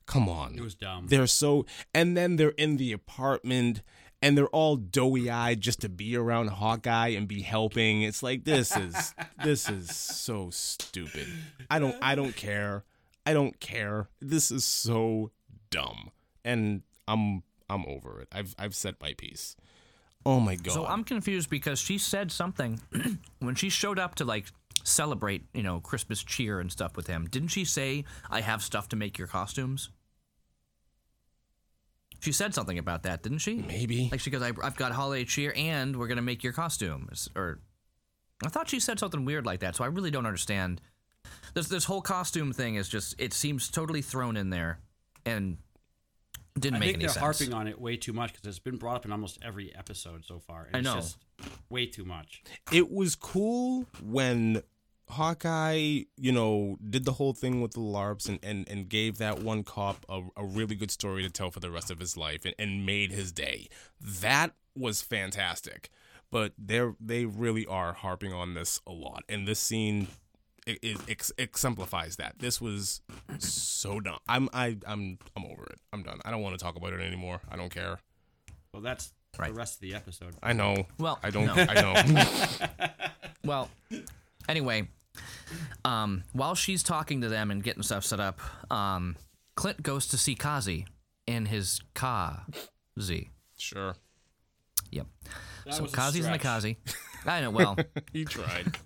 come 0.06 0.30
on. 0.30 0.56
it 0.56 0.62
was 0.62 0.76
dumb. 0.76 1.08
They're 1.08 1.28
so, 1.28 1.66
and 1.94 2.16
then 2.16 2.38
they're 2.38 2.50
in 2.50 2.78
the 2.78 2.92
apartment 2.92 3.82
and 4.22 4.38
they're 4.38 4.48
all 4.48 4.78
doughy 4.78 5.30
eyed 5.30 5.62
just 5.62 5.82
to 5.82 5.90
be 5.90 6.16
around 6.16 6.48
Hawkeye 6.48 7.10
and 7.10 7.28
be 7.28 7.42
helping. 7.42 8.02
It's 8.02 8.24
like, 8.24 8.46
this 8.46 8.76
is, 8.76 9.14
this 9.44 9.70
is 9.70 9.96
so 9.96 10.50
stupid. 10.50 11.28
I 11.70 11.80
don't, 11.80 11.96
I 12.02 12.16
don't 12.16 12.36
care. 12.36 12.86
I 13.26 13.34
don't 13.34 13.60
care. 13.60 14.08
This 14.22 14.52
is 14.52 14.64
so 14.64 15.32
dumb. 15.70 16.12
And 16.44 16.84
I'm, 17.08 17.44
I'm 17.70 17.86
over 17.88 18.22
it. 18.22 18.30
I've, 18.32 18.56
I've 18.58 18.76
said 18.76 18.96
my 19.02 19.14
piece. 19.14 19.56
Oh 20.26 20.40
my 20.40 20.56
God. 20.56 20.74
So 20.74 20.86
I'm 20.86 21.04
confused 21.04 21.50
because 21.50 21.80
she 21.80 21.98
said 21.98 22.32
something 22.32 22.80
when 23.40 23.56
she 23.56 23.70
showed 23.70 24.00
up 24.00 24.16
to 24.16 24.26
like 24.26 24.46
celebrate, 24.86 25.44
you 25.54 25.64
know, 25.64 25.80
Christmas 25.80 26.24
cheer 26.24 26.60
and 26.60 26.72
stuff 26.72 26.96
with 26.96 27.08
him. 27.08 27.28
Didn't 27.30 27.50
she 27.50 27.66
say, 27.66 28.06
"I 28.30 28.42
have 28.42 28.62
stuff 28.62 28.88
to 28.90 28.96
make 28.96 29.18
your 29.18 29.28
costumes"? 29.28 29.90
She 32.22 32.32
said 32.32 32.54
something 32.54 32.80
about 32.80 33.04
that, 33.04 33.24
didn't 33.24 33.40
she? 33.40 33.56
Maybe. 33.56 34.10
Like 34.12 34.20
she 34.22 34.30
goes, 34.30 34.42
I, 34.42 34.52
"I've 34.64 34.76
got 34.76 34.92
holiday 34.94 35.26
cheer, 35.26 35.54
and 35.56 35.96
we're 35.96 36.08
gonna 36.08 36.22
make 36.22 36.44
your 36.44 36.54
costumes." 36.54 37.30
Or 37.36 37.60
I 38.44 38.50
thought 38.50 38.70
she 38.70 38.80
said 38.80 39.00
something 39.00 39.26
weird 39.26 39.46
like 39.46 39.60
that. 39.60 39.76
So 39.76 39.84
I 39.84 39.88
really 39.88 40.12
don't 40.12 40.26
understand. 40.26 40.82
This 41.54 41.68
this 41.68 41.86
whole 41.86 42.02
costume 42.02 42.54
thing 42.54 42.76
is 42.76 42.88
just 42.90 43.16
it 43.18 43.34
seems 43.34 43.70
totally 43.70 44.02
thrown 44.02 44.38
in 44.38 44.50
there, 44.50 44.80
and 45.26 45.58
didn't 46.58 46.76
I 46.76 46.80
make 46.80 46.88
think 46.88 47.04
any 47.04 47.14
they're 47.14 47.22
harping 47.22 47.54
on 47.54 47.68
it 47.68 47.80
way 47.80 47.98
too 47.98 48.14
much 48.14 48.34
because 48.34 48.48
it's 48.48 48.60
been 48.60 48.78
brought 48.78 48.96
up 48.96 49.06
in 49.06 49.12
almost 49.12 49.40
every 49.44 49.76
episode 49.76 50.26
so 50.26 50.40
far. 50.40 50.68
And 50.72 50.76
I 50.76 50.82
know. 50.82 50.98
It's 51.00 51.16
just 51.40 51.50
way 51.70 51.86
too 51.86 52.06
much. 52.06 52.44
it 52.72 52.92
was 52.92 53.16
cool 53.16 53.86
when 54.04 54.64
Hawkeye, 55.10 56.02
you 56.18 56.32
know, 56.32 56.78
did 56.90 57.06
the 57.06 57.14
whole 57.14 57.34
thing 57.34 57.62
with 57.62 57.74
the 57.74 57.80
LARPs 57.80 58.28
and, 58.28 58.40
and, 58.44 58.68
and 58.70 58.90
gave 58.90 59.18
that 59.20 59.40
one 59.40 59.64
cop 59.64 60.06
a, 60.10 60.22
a 60.36 60.46
really 60.46 60.76
good 60.76 60.92
story 60.92 61.24
to 61.24 61.30
tell 61.30 61.52
for 61.52 61.60
the 61.60 61.72
rest 61.72 61.92
of 61.92 62.00
his 62.00 62.18
life 62.18 62.46
and, 62.46 62.56
and 62.58 62.86
made 62.86 63.12
his 63.12 63.32
day. 63.32 63.68
That 64.02 64.54
was 64.76 65.02
fantastic. 65.02 65.90
But 66.32 66.54
they're 66.58 66.96
they 67.00 67.26
really 67.26 67.66
are 67.66 67.94
harping 67.94 68.34
on 68.34 68.56
this 68.56 68.82
a 68.88 68.92
lot. 68.92 69.24
And 69.30 69.48
this 69.48 69.60
scene 69.60 70.08
it, 70.68 70.80
it 70.82 70.98
ex- 71.08 71.32
exemplifies 71.38 72.16
that. 72.18 72.40
This 72.40 72.60
was 72.60 73.02
so 73.38 74.00
dumb. 74.00 74.18
I'm 74.28 74.50
I 74.52 74.76
I'm 74.88 75.20
I'm 75.38 75.46
over 75.46 75.64
it. 75.66 75.80
I'm 75.94 76.02
done. 76.04 76.20
I 76.26 76.32
don't 76.32 76.42
want 76.42 76.58
to 76.58 76.64
talk 76.64 76.76
about 76.76 76.94
it 76.94 77.00
anymore. 77.02 77.40
I 77.50 77.56
don't 77.56 77.70
care. 77.70 78.00
Well, 78.74 78.82
that's 78.82 79.14
Right. 79.38 79.50
the 79.54 79.58
rest 79.58 79.76
of 79.76 79.82
the 79.82 79.94
episode. 79.94 80.34
I 80.42 80.54
know. 80.54 80.88
Well, 80.98 81.20
I 81.22 81.30
don't. 81.30 81.46
no. 81.46 81.54
I 81.58 81.74
know. 81.82 82.88
Well, 83.46 83.70
anyway, 84.48 84.90
um, 85.84 86.24
while 86.34 86.56
she's 86.56 86.84
talking 86.84 87.22
to 87.22 87.30
them 87.30 87.52
and 87.52 87.64
getting 87.64 87.84
stuff 87.84 88.04
set 88.06 88.20
up, 88.20 88.40
um, 88.72 89.16
Clint 89.56 89.82
goes 89.82 90.08
to 90.08 90.18
see 90.18 90.36
Kazi 90.36 90.86
in 91.28 91.46
his 91.46 91.82
Kazi. 91.94 93.30
sure. 93.58 93.96
Yep. 94.92 95.08
That 95.66 95.74
so 95.74 95.86
Kazi's 95.86 96.26
in 96.26 96.32
the. 96.32 96.40
Kazi. 96.40 96.78
I 97.26 97.42
know. 97.42 97.50
Well, 97.50 97.76
He 98.14 98.24
tried. 98.26 98.78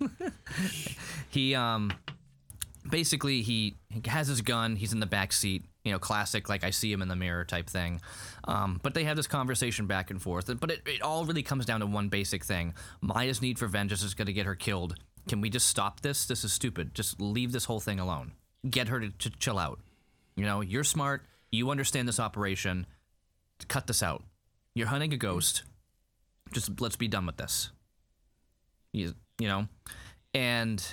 he 1.30 1.54
um 1.54 1.92
basically 2.88 3.42
he, 3.42 3.76
he 3.90 4.00
has 4.06 4.26
his 4.26 4.40
gun 4.40 4.74
he's 4.76 4.92
in 4.92 5.00
the 5.00 5.06
back 5.06 5.32
seat 5.32 5.64
you 5.84 5.92
know 5.92 5.98
classic 5.98 6.48
like 6.48 6.64
i 6.64 6.70
see 6.70 6.90
him 6.90 7.02
in 7.02 7.08
the 7.08 7.14
mirror 7.16 7.44
type 7.44 7.68
thing 7.68 8.00
um, 8.44 8.80
but 8.82 8.94
they 8.94 9.04
have 9.04 9.16
this 9.16 9.26
conversation 9.26 9.86
back 9.86 10.10
and 10.10 10.22
forth 10.22 10.58
but 10.58 10.70
it, 10.70 10.80
it 10.86 11.02
all 11.02 11.24
really 11.26 11.42
comes 11.42 11.66
down 11.66 11.80
to 11.80 11.86
one 11.86 12.08
basic 12.08 12.42
thing 12.42 12.72
maya's 13.02 13.42
need 13.42 13.58
for 13.58 13.66
vengeance 13.66 14.02
is 14.02 14.14
going 14.14 14.26
to 14.26 14.32
get 14.32 14.46
her 14.46 14.54
killed 14.54 14.94
can 15.30 15.40
we 15.40 15.48
just 15.48 15.68
stop 15.68 16.00
this 16.00 16.26
this 16.26 16.42
is 16.44 16.52
stupid 16.52 16.92
just 16.94 17.20
leave 17.20 17.52
this 17.52 17.64
whole 17.64 17.78
thing 17.80 18.00
alone 18.00 18.32
get 18.68 18.88
her 18.88 18.98
to, 18.98 19.10
to 19.10 19.30
chill 19.38 19.58
out 19.58 19.78
you 20.36 20.44
know 20.44 20.60
you're 20.60 20.84
smart 20.84 21.24
you 21.52 21.70
understand 21.70 22.06
this 22.08 22.18
operation 22.20 22.84
cut 23.68 23.86
this 23.86 24.02
out 24.02 24.24
you're 24.74 24.88
hunting 24.88 25.12
a 25.14 25.16
ghost 25.16 25.62
just 26.52 26.80
let's 26.80 26.96
be 26.96 27.06
done 27.08 27.26
with 27.26 27.36
this 27.36 27.70
you, 28.92 29.14
you 29.38 29.46
know 29.46 29.68
and 30.34 30.84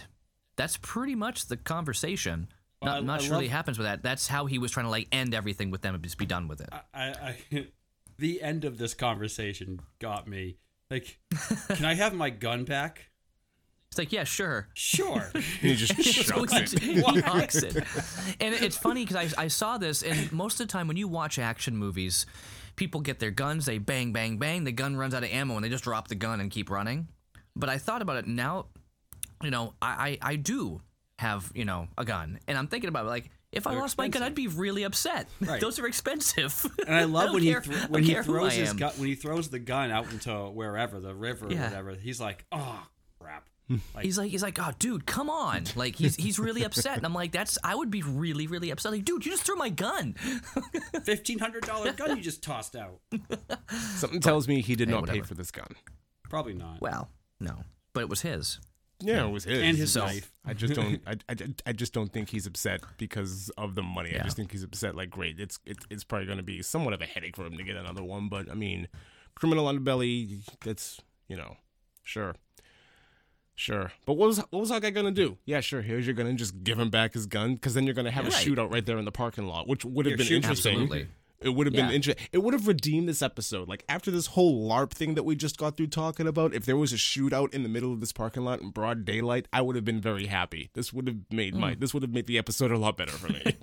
that's 0.56 0.78
pretty 0.78 1.16
much 1.16 1.46
the 1.48 1.56
conversation. 1.58 2.48
Well, 2.82 2.94
Not 2.94 3.04
I- 3.04 3.06
much 3.06 3.28
I 3.28 3.32
really 3.32 3.46
love- 3.46 3.52
happens 3.52 3.78
with 3.78 3.86
that. 3.86 4.04
That's 4.04 4.28
how 4.28 4.48
he 4.48 4.58
was 4.58 4.72
trying 4.72 4.88
to 4.88 4.90
like 4.90 5.08
end 5.12 5.34
everything 5.34 5.72
with 5.72 5.82
them 5.82 5.94
and 5.96 6.04
just 6.04 6.18
be 6.18 6.26
done 6.26 6.48
with 6.48 6.62
it. 6.62 6.70
I, 6.94 7.36
I 7.54 7.68
the 8.18 8.42
end 8.42 8.66
of 8.66 8.78
this 8.78 8.94
conversation 8.94 9.80
got 10.00 10.28
me. 10.28 10.58
Like, 10.90 11.20
can 11.68 11.86
I 11.86 11.94
have 11.96 12.14
my 12.14 12.30
gun 12.30 12.64
back? 12.64 13.07
It's 13.98 14.00
like, 14.00 14.14
yeah, 14.14 14.26
sure. 14.26 14.68
Sure. 14.76 15.32
He 15.62 15.76
just 15.76 15.96
So 16.28 16.44
it. 16.44 16.80
he 16.80 17.02
hucks 17.02 17.56
it. 17.56 17.76
And 18.40 18.54
it's 18.54 18.78
funny 18.78 19.04
because 19.04 19.34
I, 19.34 19.46
I 19.46 19.48
saw 19.48 19.80
this, 19.80 20.04
and 20.04 20.32
most 20.32 20.60
of 20.60 20.68
the 20.68 20.72
time 20.72 20.88
when 20.88 20.98
you 20.98 21.08
watch 21.08 21.40
action 21.40 21.76
movies, 21.76 22.28
people 22.76 23.02
get 23.02 23.18
their 23.20 23.32
guns, 23.32 23.66
they 23.66 23.80
bang, 23.80 24.14
bang, 24.14 24.38
bang, 24.38 24.66
the 24.66 24.72
gun 24.72 24.96
runs 24.96 25.16
out 25.16 25.24
of 25.24 25.32
ammo, 25.32 25.56
and 25.56 25.66
they 25.66 25.70
just 25.70 25.84
drop 25.84 26.10
the 26.10 26.16
gun 26.16 26.40
and 26.40 26.52
keep 26.52 26.70
running. 26.70 27.08
But 27.56 27.70
I 27.70 27.80
thought 27.80 28.04
about 28.04 28.18
it 28.18 28.28
now, 28.28 28.68
you 29.42 29.50
know, 29.50 29.74
I, 29.82 30.20
I, 30.22 30.34
I 30.34 30.36
do 30.36 30.82
have, 31.18 31.52
you 31.56 31.66
know, 31.66 31.88
a 31.98 32.06
gun. 32.06 32.40
And 32.48 32.56
I'm 32.56 32.68
thinking 32.68 32.90
about 32.90 33.06
it 33.06 33.10
like, 33.10 33.32
if 33.52 33.66
I 33.66 33.72
They're 33.72 33.80
lost 33.80 33.98
my 33.98 34.10
gun. 34.10 34.22
I'd 34.22 34.36
be 34.36 34.48
really 34.48 34.84
upset. 34.84 35.28
Right. 35.42 35.60
Those 35.60 35.80
are 35.80 35.88
expensive. 35.88 36.64
And 36.86 36.96
I 36.96 37.06
love 37.06 37.28
don't 37.28 37.36
when 37.36 37.44
care- 37.44 37.62
he 37.62 37.76
I 37.76 37.86
when 37.88 38.04
he 38.04 38.14
throws 38.14 38.54
his 38.54 38.74
gun 38.74 38.92
when 38.98 39.08
he 39.08 39.16
throws 39.16 39.50
the 39.50 39.58
gun 39.58 39.90
out 39.90 40.12
into 40.12 40.32
wherever 40.50 41.00
the 41.00 41.16
river 41.16 41.48
or 41.48 41.50
whatever. 41.50 41.96
He's 41.96 42.20
like, 42.22 42.46
oh 42.52 42.86
crap. 43.20 43.48
Like, 43.94 44.06
He's 44.06 44.18
like, 44.18 44.32
he's 44.32 44.42
like, 44.44 44.58
oh, 44.62 44.72
dude, 44.80 45.06
come 45.06 45.30
on! 45.30 45.66
Like, 45.76 45.96
he's 45.98 46.16
he's 46.16 46.40
really 46.40 46.64
upset, 46.64 46.96
and 46.98 47.06
I'm 47.06 47.14
like, 47.14 47.34
that's 47.34 47.58
I 47.64 47.76
would 47.76 47.92
be 47.92 48.02
really 48.02 48.48
really 48.48 48.70
upset. 48.72 48.94
Like, 48.94 49.04
dude, 49.04 49.26
you 49.26 49.32
just 49.32 49.44
threw 49.44 49.56
my 49.58 49.70
gun. 49.70 50.14
fifteen 51.04 51.40
hundred 51.40 51.64
dollar 51.66 51.92
gun 51.92 52.16
you 52.16 52.24
just 52.24 52.42
tossed 52.42 52.76
out. 52.76 53.00
Something 53.96 54.22
tells 54.22 54.48
me 54.48 54.62
he 54.62 54.76
did 54.76 54.88
Hey, 54.88 54.94
not 54.96 55.08
pay 55.08 55.22
for 55.22 55.34
this 55.34 55.52
gun. 55.52 55.68
Probably 56.30 56.54
not. 56.54 56.80
Well, 56.82 57.10
no, 57.40 57.64
but 57.94 58.02
it 58.02 58.10
was 58.10 58.22
his. 58.22 58.60
Yeah, 59.00 59.26
it 59.28 59.32
was 59.32 59.44
his. 59.44 59.62
And 59.62 59.78
his 59.78 59.92
So- 59.92 60.06
knife. 60.06 60.32
I 60.46 60.54
just 60.54 60.74
don't. 60.74 61.02
I, 61.08 61.16
I, 61.30 61.36
I 61.68 61.72
just 61.74 61.94
don't 61.94 62.12
think 62.12 62.30
he's 62.30 62.48
upset 62.48 62.82
because 62.98 63.50
of 63.58 63.76
the 63.76 63.84
money. 63.84 64.18
I 64.18 64.24
just 64.24 64.38
think 64.38 64.52
he's 64.52 64.64
upset. 64.64 64.96
Like, 64.96 65.10
great, 65.10 65.40
it's 65.40 65.60
it's 65.66 65.86
it's 65.90 66.04
probably 66.06 66.26
going 66.26 66.38
to 66.38 66.44
be 66.44 66.62
somewhat 66.62 66.94
of 66.94 67.02
a 67.02 67.06
headache 67.06 67.36
for 67.36 67.46
him 67.46 67.58
to 67.58 67.64
get 67.64 67.76
another 67.76 68.04
one. 68.04 68.30
But 68.30 68.50
I 68.50 68.54
mean, 68.54 68.88
criminal 69.36 69.66
underbelly. 69.66 70.40
That's 70.64 71.00
you 71.28 71.36
know, 71.36 71.58
sure, 72.04 72.34
sure. 73.58 73.92
But 74.06 74.14
what 74.14 74.28
was 74.28 74.38
what 74.38 74.60
was 74.60 74.70
that 74.70 74.82
guy 74.82 74.92
going 74.92 75.14
to 75.14 75.26
do? 75.26 75.38
Yeah, 75.46 75.60
sure. 75.60 75.82
Here's 75.82 76.08
your 76.08 76.14
gun 76.16 76.26
and 76.28 76.38
just 76.38 76.64
give 76.64 76.80
him 76.80 76.90
back 76.90 77.14
his 77.14 77.26
gun 77.26 77.56
because 77.56 77.74
then 77.74 77.84
you're 77.84 77.94
going 77.94 78.06
to 78.06 78.12
have 78.12 78.26
a 78.26 78.30
Right. 78.30 78.46
shootout 78.48 78.72
right 78.72 78.86
there 78.86 78.98
in 78.98 79.04
the 79.04 79.12
parking 79.12 79.46
lot, 79.48 79.68
which 79.68 79.84
would 79.84 80.06
have 80.06 80.16
been 80.18 80.26
shooting- 80.26 80.44
interesting. 80.44 80.74
Absolutely. 80.84 81.08
It 81.40 81.50
would 81.50 81.68
have 81.68 81.74
been 81.76 81.92
interesting. 81.92 82.26
It 82.32 82.40
would 82.40 82.56
have 82.56 82.68
redeemed 82.68 83.08
this 83.08 83.22
episode. 83.22 83.68
Like 83.70 83.84
after 83.88 84.10
this 84.10 84.26
whole 84.26 84.68
LARP 84.68 84.90
thing 84.92 85.14
that 85.14 85.22
we 85.22 85.36
just 85.36 85.60
got 85.60 85.78
through 85.78 85.86
talking 85.88 86.26
about, 86.28 86.52
if 86.56 86.66
there 86.66 86.76
was 86.78 86.92
a 86.92 86.96
shootout 86.96 87.54
in 87.54 87.62
the 87.62 87.70
middle 87.70 87.94
of 87.94 88.00
this 88.00 88.12
parking 88.12 88.44
lot 88.44 88.60
in 88.60 88.72
broad 88.72 89.06
daylight, 89.06 89.48
I 89.54 89.62
would 89.62 89.76
have 89.76 89.86
been 89.86 90.02
very 90.02 90.26
happy. 90.26 90.72
This 90.74 90.92
would 90.92 91.06
have 91.08 91.18
made 91.30 91.54
my 91.54 91.76
Mm. 91.76 91.80
this 91.80 91.94
would 91.94 92.02
have 92.02 92.12
made 92.12 92.26
the 92.26 92.40
episode 92.40 92.72
a 92.72 92.78
lot 92.80 92.98
better 92.98 93.12
for 93.12 93.32
me. 93.32 93.44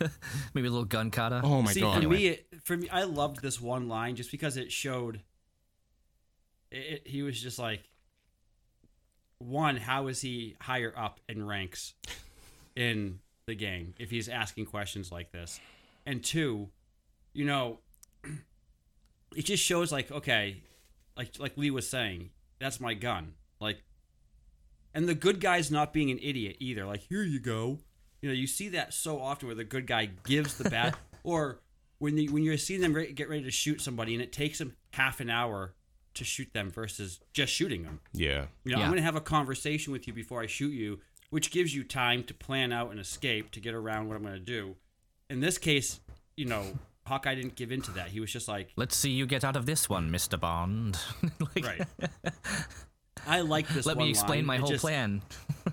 Maybe 0.54 0.66
a 0.66 0.70
little 0.70 0.84
gun 0.84 1.12
kata. 1.12 1.40
oh 1.44 1.62
my 1.62 1.72
See, 1.72 1.80
god. 1.82 2.02
for 2.02 2.08
me, 2.08 2.26
it, 2.26 2.46
for 2.64 2.76
me, 2.76 2.88
I 2.88 3.04
loved 3.04 3.42
this 3.42 3.60
one 3.60 3.86
line 3.88 4.16
just 4.16 4.32
because 4.32 4.56
it 4.56 4.72
showed. 4.72 5.20
It, 6.72 6.76
it- 6.78 7.06
he 7.06 7.22
was 7.22 7.40
just 7.40 7.60
like, 7.60 7.84
one, 9.38 9.76
how 9.76 10.06
is 10.06 10.20
he 10.20 10.56
higher 10.60 10.92
up 10.96 11.20
in 11.28 11.46
ranks 11.46 11.94
in 12.74 13.20
the 13.46 13.54
gang 13.54 13.94
if 13.98 14.10
he's 14.10 14.28
asking 14.28 14.66
questions 14.66 15.12
like 15.12 15.30
this, 15.32 15.60
and 16.04 16.22
two, 16.22 16.68
you 17.32 17.44
know, 17.44 17.78
it 19.34 19.44
just 19.44 19.62
shows 19.62 19.92
like 19.92 20.10
okay, 20.10 20.62
like 21.16 21.38
like 21.38 21.56
Lee 21.56 21.70
was 21.70 21.88
saying, 21.88 22.30
that's 22.58 22.80
my 22.80 22.94
gun, 22.94 23.34
like, 23.60 23.82
and 24.94 25.08
the 25.08 25.14
good 25.14 25.40
guy's 25.40 25.70
not 25.70 25.92
being 25.92 26.10
an 26.10 26.18
idiot 26.22 26.56
either. 26.60 26.84
Like, 26.84 27.00
here 27.08 27.22
you 27.22 27.38
go. 27.40 27.78
You 28.22 28.30
know, 28.30 28.34
you 28.34 28.46
see 28.46 28.70
that 28.70 28.94
so 28.94 29.20
often 29.20 29.46
where 29.46 29.54
the 29.54 29.64
good 29.64 29.86
guy 29.86 30.06
gives 30.24 30.56
the 30.56 30.70
bad, 30.70 30.96
or 31.22 31.60
when 31.98 32.16
you, 32.16 32.32
when 32.32 32.42
you're 32.42 32.56
seeing 32.56 32.80
them 32.80 32.94
re- 32.94 33.12
get 33.12 33.28
ready 33.28 33.44
to 33.44 33.50
shoot 33.50 33.80
somebody 33.80 34.14
and 34.14 34.22
it 34.22 34.32
takes 34.32 34.58
them 34.58 34.74
half 34.92 35.20
an 35.20 35.30
hour 35.30 35.74
to 36.16 36.24
shoot 36.24 36.52
them 36.52 36.70
versus 36.70 37.20
just 37.32 37.52
shooting 37.52 37.82
them. 37.84 38.00
yeah. 38.12 38.46
You 38.64 38.72
know, 38.72 38.78
Yeah. 38.78 38.84
I'm 38.84 38.90
going 38.90 38.96
to 38.98 39.02
have 39.04 39.16
a 39.16 39.20
conversation 39.20 39.92
with 39.92 40.06
you 40.06 40.12
before 40.12 40.42
I 40.42 40.46
shoot 40.46 40.72
you, 40.72 40.98
which 41.30 41.50
gives 41.50 41.74
you 41.74 41.84
time 41.84 42.24
to 42.24 42.34
plan 42.34 42.72
out 42.72 42.90
an 42.92 42.98
escape 42.98 43.50
to 43.52 43.60
get 43.60 43.74
around 43.74 44.08
what 44.08 44.16
I'm 44.16 44.22
going 44.22 44.34
to 44.34 44.40
do. 44.40 44.76
In 45.30 45.40
this 45.40 45.58
case, 45.58 46.00
you 46.36 46.44
know, 46.46 46.64
Hawkeye 47.06 47.34
didn't 47.36 47.54
give 47.54 47.70
in 47.72 47.80
to 47.82 47.90
that. 47.92 48.08
He 48.08 48.20
was 48.20 48.32
just 48.32 48.48
like, 48.48 48.70
Let's 48.76 48.96
see 48.96 49.10
you 49.10 49.26
get 49.26 49.44
out 49.44 49.56
of 49.56 49.64
this 49.66 49.88
one, 49.88 50.10
Mister 50.10 50.36
Bond. 50.36 50.98
like, 51.56 51.64
right. 51.64 51.86
I 53.26 53.40
like 53.40 53.68
this. 53.68 53.86
One. 53.86 53.94
Let 53.96 54.04
me 54.04 54.10
explain 54.10 54.38
line. 54.40 54.46
my 54.46 54.54
It 54.56 54.60
whole 54.60 54.68
just- 54.70 54.82
plan. 54.82 55.22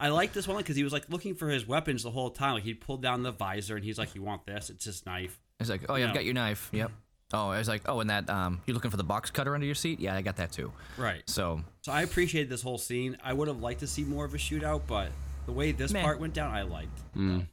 I 0.00 0.08
like 0.08 0.32
this 0.32 0.48
one 0.48 0.56
because 0.56 0.74
he 0.74 0.82
was 0.82 0.92
like 0.92 1.08
looking 1.10 1.36
for 1.36 1.48
his 1.48 1.64
weapons 1.64 2.02
the 2.02 2.10
whole 2.10 2.30
time. 2.30 2.54
Like 2.54 2.64
he 2.64 2.74
pulled 2.74 3.02
down 3.02 3.22
the 3.22 3.30
visor 3.30 3.76
and 3.76 3.84
he's 3.84 3.98
like, 3.98 4.16
"You 4.16 4.22
want 4.22 4.44
this? 4.46 4.68
It's 4.68 4.84
his 4.84 5.06
knife." 5.06 5.38
He's 5.60 5.70
like, 5.70 5.82
oh 5.88 5.94
yeah, 5.94 6.06
I've 6.06 6.10
No. 6.10 6.14
got 6.14 6.24
your 6.24 6.34
knife. 6.34 6.70
Yep. 6.72 6.90
Oh, 7.32 7.48
I 7.48 7.58
was 7.58 7.68
like, 7.68 7.82
oh, 7.86 8.00
and 8.00 8.10
that 8.10 8.28
um, 8.28 8.60
you 8.66 8.74
looking 8.74 8.90
for 8.90 8.96
the 8.96 9.04
box 9.04 9.30
cutter 9.30 9.54
under 9.54 9.66
your 9.66 9.74
seat? 9.74 10.00
Yeah, 10.00 10.14
I 10.14 10.22
got 10.22 10.36
that 10.36 10.52
too. 10.52 10.72
Right. 10.98 11.22
So 11.26 11.62
So 11.80 11.92
I 11.92 12.02
appreciated 12.02 12.48
this 12.50 12.62
whole 12.62 12.78
scene. 12.78 13.16
I 13.24 13.32
would 13.32 13.48
have 13.48 13.60
liked 13.60 13.80
to 13.80 13.86
see 13.86 14.04
more 14.04 14.24
of 14.24 14.34
a 14.34 14.38
shootout, 14.38 14.82
but 14.86 15.08
the 15.46 15.52
way 15.52 15.72
this 15.72 15.92
Meh. 15.92 16.02
part 16.02 16.20
went 16.20 16.34
down, 16.34 16.54
I 16.54 16.62
liked. 16.62 17.00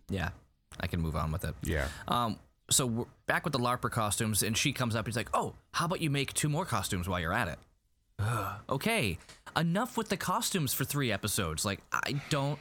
yeah, 0.09 0.29
I 0.79 0.87
can 0.87 0.99
move 1.01 1.15
on 1.15 1.31
with 1.31 1.43
it. 1.45 1.55
Yeah. 1.63 1.87
Um, 2.07 2.37
so 2.69 2.85
we're 2.85 3.05
back 3.25 3.45
with 3.45 3.53
the 3.53 3.59
LARPer 3.59 3.89
costumes, 3.89 4.43
and 4.43 4.55
she 4.55 4.73
comes 4.73 4.95
up. 4.95 5.05
He's 5.07 5.15
like, 5.15 5.29
"Oh, 5.33 5.55
how 5.71 5.85
about 5.85 6.01
you 6.01 6.09
make 6.09 6.33
two 6.33 6.49
more 6.49 6.65
costumes 6.65 7.07
while 7.09 7.19
you're 7.19 7.33
at 7.33 7.47
it?" 7.47 7.59
Okay, 8.69 9.17
enough 9.57 9.97
with 9.97 10.09
the 10.09 10.17
costumes 10.17 10.73
for 10.73 10.83
three 10.83 11.11
episodes. 11.11 11.65
Like, 11.65 11.79
I 11.91 12.21
don't. 12.29 12.59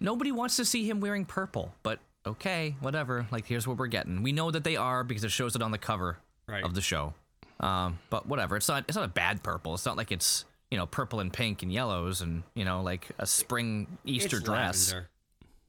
Nobody 0.00 0.32
wants 0.32 0.56
to 0.56 0.64
see 0.64 0.88
him 0.88 1.00
wearing 1.00 1.24
purple, 1.24 1.72
but 1.82 2.00
okay, 2.26 2.74
whatever. 2.80 3.26
Like, 3.30 3.46
here's 3.46 3.66
what 3.66 3.76
we're 3.78 3.86
getting. 3.86 4.22
We 4.22 4.32
know 4.32 4.50
that 4.50 4.64
they 4.64 4.76
are 4.76 5.04
because 5.04 5.24
it 5.24 5.30
shows 5.30 5.54
it 5.56 5.62
on 5.62 5.70
the 5.70 5.78
cover 5.78 6.18
Right. 6.48 6.62
of 6.64 6.74
the 6.74 6.80
show. 6.80 7.14
Um, 7.60 7.98
but 8.10 8.26
whatever. 8.26 8.56
It's 8.56 8.68
not. 8.68 8.84
It's 8.88 8.96
not 8.96 9.04
a 9.04 9.08
bad 9.08 9.42
purple. 9.42 9.74
It's 9.74 9.86
not 9.86 9.96
like 9.96 10.12
it's 10.12 10.44
you 10.70 10.76
know 10.76 10.86
purple 10.86 11.20
and 11.20 11.32
pink 11.32 11.62
and 11.62 11.72
yellows 11.72 12.20
and 12.20 12.42
you 12.54 12.64
know 12.64 12.82
like 12.82 13.08
a 13.18 13.26
spring 13.26 13.98
Easter 14.04 14.36
it's 14.36 14.44
dress. 14.44 14.88
Lavender. 14.92 15.08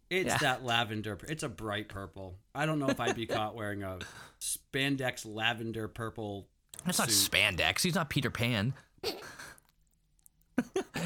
It's 0.10 0.28
Yeah. 0.30 0.38
that 0.40 0.64
lavender. 0.66 1.18
It's 1.28 1.44
a 1.44 1.50
bright 1.50 1.88
purple. 1.90 2.36
I 2.56 2.66
don't 2.66 2.80
know 2.80 2.88
if 2.90 3.00
I'd 3.00 3.16
be 3.16 3.26
caught 3.28 3.56
wearing 3.56 3.84
a 3.84 4.00
spandex 4.42 5.26
lavender 5.26 5.88
purple. 5.88 6.48
That's 6.86 7.00
not 7.00 7.10
spandex. 7.10 7.82
He's 7.82 7.96
not 7.96 8.10
Peter 8.10 8.30
Pan. 8.30 8.74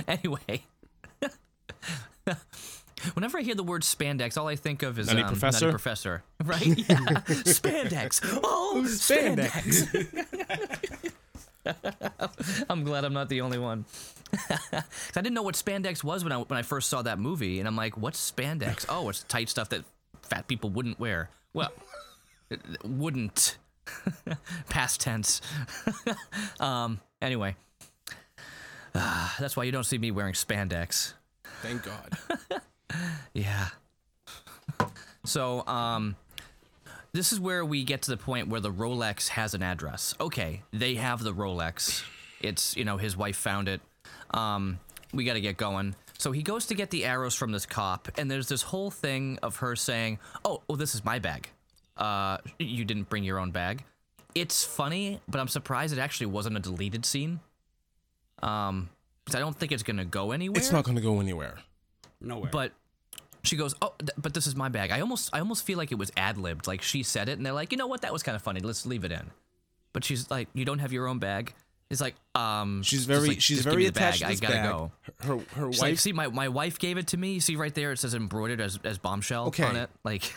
anyway. 0.08 0.64
Whenever 3.14 3.38
I 3.38 3.42
hear 3.42 3.56
the 3.56 3.64
word 3.64 3.82
spandex, 3.84 4.38
all 4.38 4.48
I 4.48 4.56
think 4.56 4.84
of 4.84 5.00
is 5.00 5.08
Nutty 5.08 5.22
um, 5.24 5.28
Professor? 5.28 5.66
Nutty 5.66 5.72
Professor, 5.74 6.24
right? 6.44 6.66
Yeah, 6.66 6.76
spandex. 7.46 8.22
Oh, 8.44 8.84
spandex. 8.86 9.88
I'm 12.70 12.84
glad 12.84 13.06
I'm 13.06 13.14
not 13.14 13.30
the 13.30 13.42
only 13.42 13.58
one. 13.60 13.86
I 14.50 14.82
didn't 15.16 15.34
know 15.34 15.44
what 15.44 15.56
spandex 15.56 16.04
was 16.04 16.24
when 16.24 16.32
I 16.32 16.38
when 16.38 16.58
I 16.58 16.62
first 16.64 16.90
saw 16.90 17.02
that 17.02 17.20
movie, 17.20 17.60
and 17.60 17.68
I'm 17.68 17.76
like, 17.76 17.98
"What's 17.98 18.32
spandex? 18.32 18.86
Oh, 18.90 19.10
it's 19.10 19.24
tight 19.24 19.50
stuff 19.50 19.70
that 19.70 19.84
fat 20.24 20.48
people 20.48 20.70
wouldn't 20.70 21.00
wear." 21.00 21.30
Well, 21.54 21.72
wouldn't. 22.84 23.58
Past 24.70 25.02
tense. 25.02 25.42
um. 26.60 27.00
Anyway, 27.22 27.56
Ah, 28.96 29.36
that's 29.40 29.56
why 29.56 29.64
you 29.64 29.72
don't 29.72 29.84
see 29.86 29.98
me 29.98 30.12
wearing 30.12 30.34
spandex. 30.34 31.14
Thank 31.62 31.84
God. 31.84 32.62
Yeah. 33.34 33.68
So, 35.24 35.66
um, 35.68 36.16
this 37.14 37.32
is 37.32 37.40
where 37.40 37.64
we 37.64 37.84
get 37.84 38.02
to 38.04 38.12
the 38.12 38.18
point 38.18 38.48
where 38.48 38.60
the 38.60 38.72
Rolex 38.72 39.28
has 39.30 39.54
an 39.54 39.62
address. 39.62 40.16
Okay, 40.20 40.64
they 40.74 40.96
have 40.96 41.24
the 41.24 41.32
Rolex. 41.32 42.04
It's 42.42 42.76
you 42.76 42.86
know 42.86 42.98
his 42.98 43.16
wife 43.16 43.36
found 43.38 43.68
it. 43.68 43.82
Um, 44.32 44.80
we 45.14 45.24
got 45.26 45.34
to 45.34 45.42
get 45.42 45.58
going. 45.58 45.94
So 46.18 46.32
he 46.32 46.42
goes 46.42 46.66
to 46.68 46.74
get 46.76 46.90
the 46.90 47.06
arrows 47.06 47.36
from 47.36 47.52
this 47.52 47.68
cop, 47.68 48.08
and 48.18 48.32
there's 48.32 48.48
this 48.48 48.64
whole 48.64 48.90
thing 48.90 49.38
of 49.44 49.58
her 49.58 49.76
saying, 49.76 50.18
"Oh, 50.44 50.64
oh, 50.68 50.76
this 50.76 50.96
is 50.96 51.06
my 51.06 51.20
bag. 51.20 51.50
Uh, 51.98 52.38
you 52.58 52.84
didn't 52.84 53.08
bring 53.10 53.24
your 53.24 53.38
own 53.38 53.52
bag." 53.52 53.84
It's 54.34 54.64
funny, 54.64 55.20
but 55.28 55.40
I'm 55.40 55.50
surprised 55.50 55.94
it 55.94 56.00
actually 56.00 56.28
wasn't 56.28 56.58
a 56.58 56.60
deleted 56.62 57.06
scene. 57.06 57.42
Um, 58.42 58.90
'cause 59.26 59.36
I 59.36 59.40
don't 59.40 59.56
think 59.56 59.72
it's 59.72 59.84
gonna 59.84 60.06
go 60.06 60.32
anywhere. 60.32 60.58
It's 60.58 60.72
not 60.72 60.84
going 60.84 60.96
to 60.96 61.02
go 61.02 61.20
anywhere. 61.20 61.60
Nowhere. 62.20 62.50
But 62.52 62.72
she 63.44 63.56
goes, 63.56 63.74
"Oh, 63.82 63.94
th- 64.00 64.12
but 64.18 64.34
this 64.34 64.48
is 64.48 64.56
my 64.56 64.70
bag." 64.70 64.92
I 64.92 65.02
almost, 65.02 65.30
I 65.34 65.40
almost 65.40 65.66
feel 65.66 65.78
like 65.78 65.92
it 65.92 65.98
was 65.98 66.12
ad 66.18 66.38
libbed. 66.38 66.68
Like 66.68 66.82
she 66.82 67.04
said 67.04 67.30
it, 67.30 67.38
and 67.38 67.46
they're 67.46 67.54
like, 67.54 67.72
"You 67.72 67.78
know 67.78 67.88
what? 67.88 68.02
That 68.02 68.14
was 68.14 68.24
kind 68.24 68.36
of 68.36 68.42
funny. 68.42 68.60
Let's 68.60 68.86
leave 68.86 69.04
it 69.04 69.12
in." 69.12 69.32
But 69.94 70.04
she's 70.04 70.30
like, 70.32 70.48
"You 70.54 70.66
don't 70.66 70.80
have 70.80 70.94
your 70.94 71.08
own 71.08 71.20
bag." 71.20 71.54
It's 71.90 72.00
like, 72.00 72.16
um, 72.36 72.84
She's 72.84 73.04
very 73.06 73.28
like, 73.28 73.42
she's 73.42 73.64
very 73.64 73.86
attached 73.86 74.22
bag. 74.22 74.30
to 74.38 74.40
this 74.40 74.50
I 74.50 74.54
gotta 74.54 74.68
bag. 74.70 74.72
go. 74.72 74.92
Her 75.20 75.62
her 75.62 75.72
She's 75.74 75.82
wife 75.82 75.90
like, 75.92 76.00
see, 76.00 76.14
my, 76.14 76.28
my 76.30 76.48
wife 76.48 76.80
gave 76.80 76.98
it 76.98 77.08
to 77.08 77.18
me. 77.18 77.42
See 77.42 77.58
right 77.58 77.76
there, 77.76 77.92
it 77.92 77.98
says 78.00 78.16
embroidered 78.16 78.62
as, 78.62 78.80
as 78.86 78.98
bombshell 78.98 79.48
Okay. 79.48 79.64
on 79.66 79.76
it. 79.76 79.90
Like, 80.06 80.34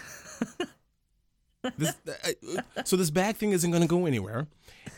this, 1.76 1.94
uh, 2.08 2.82
so 2.84 2.96
this 2.96 3.10
bag 3.10 3.36
thing 3.36 3.52
isn't 3.52 3.70
going 3.70 3.82
to 3.82 3.88
go 3.88 4.06
anywhere. 4.06 4.48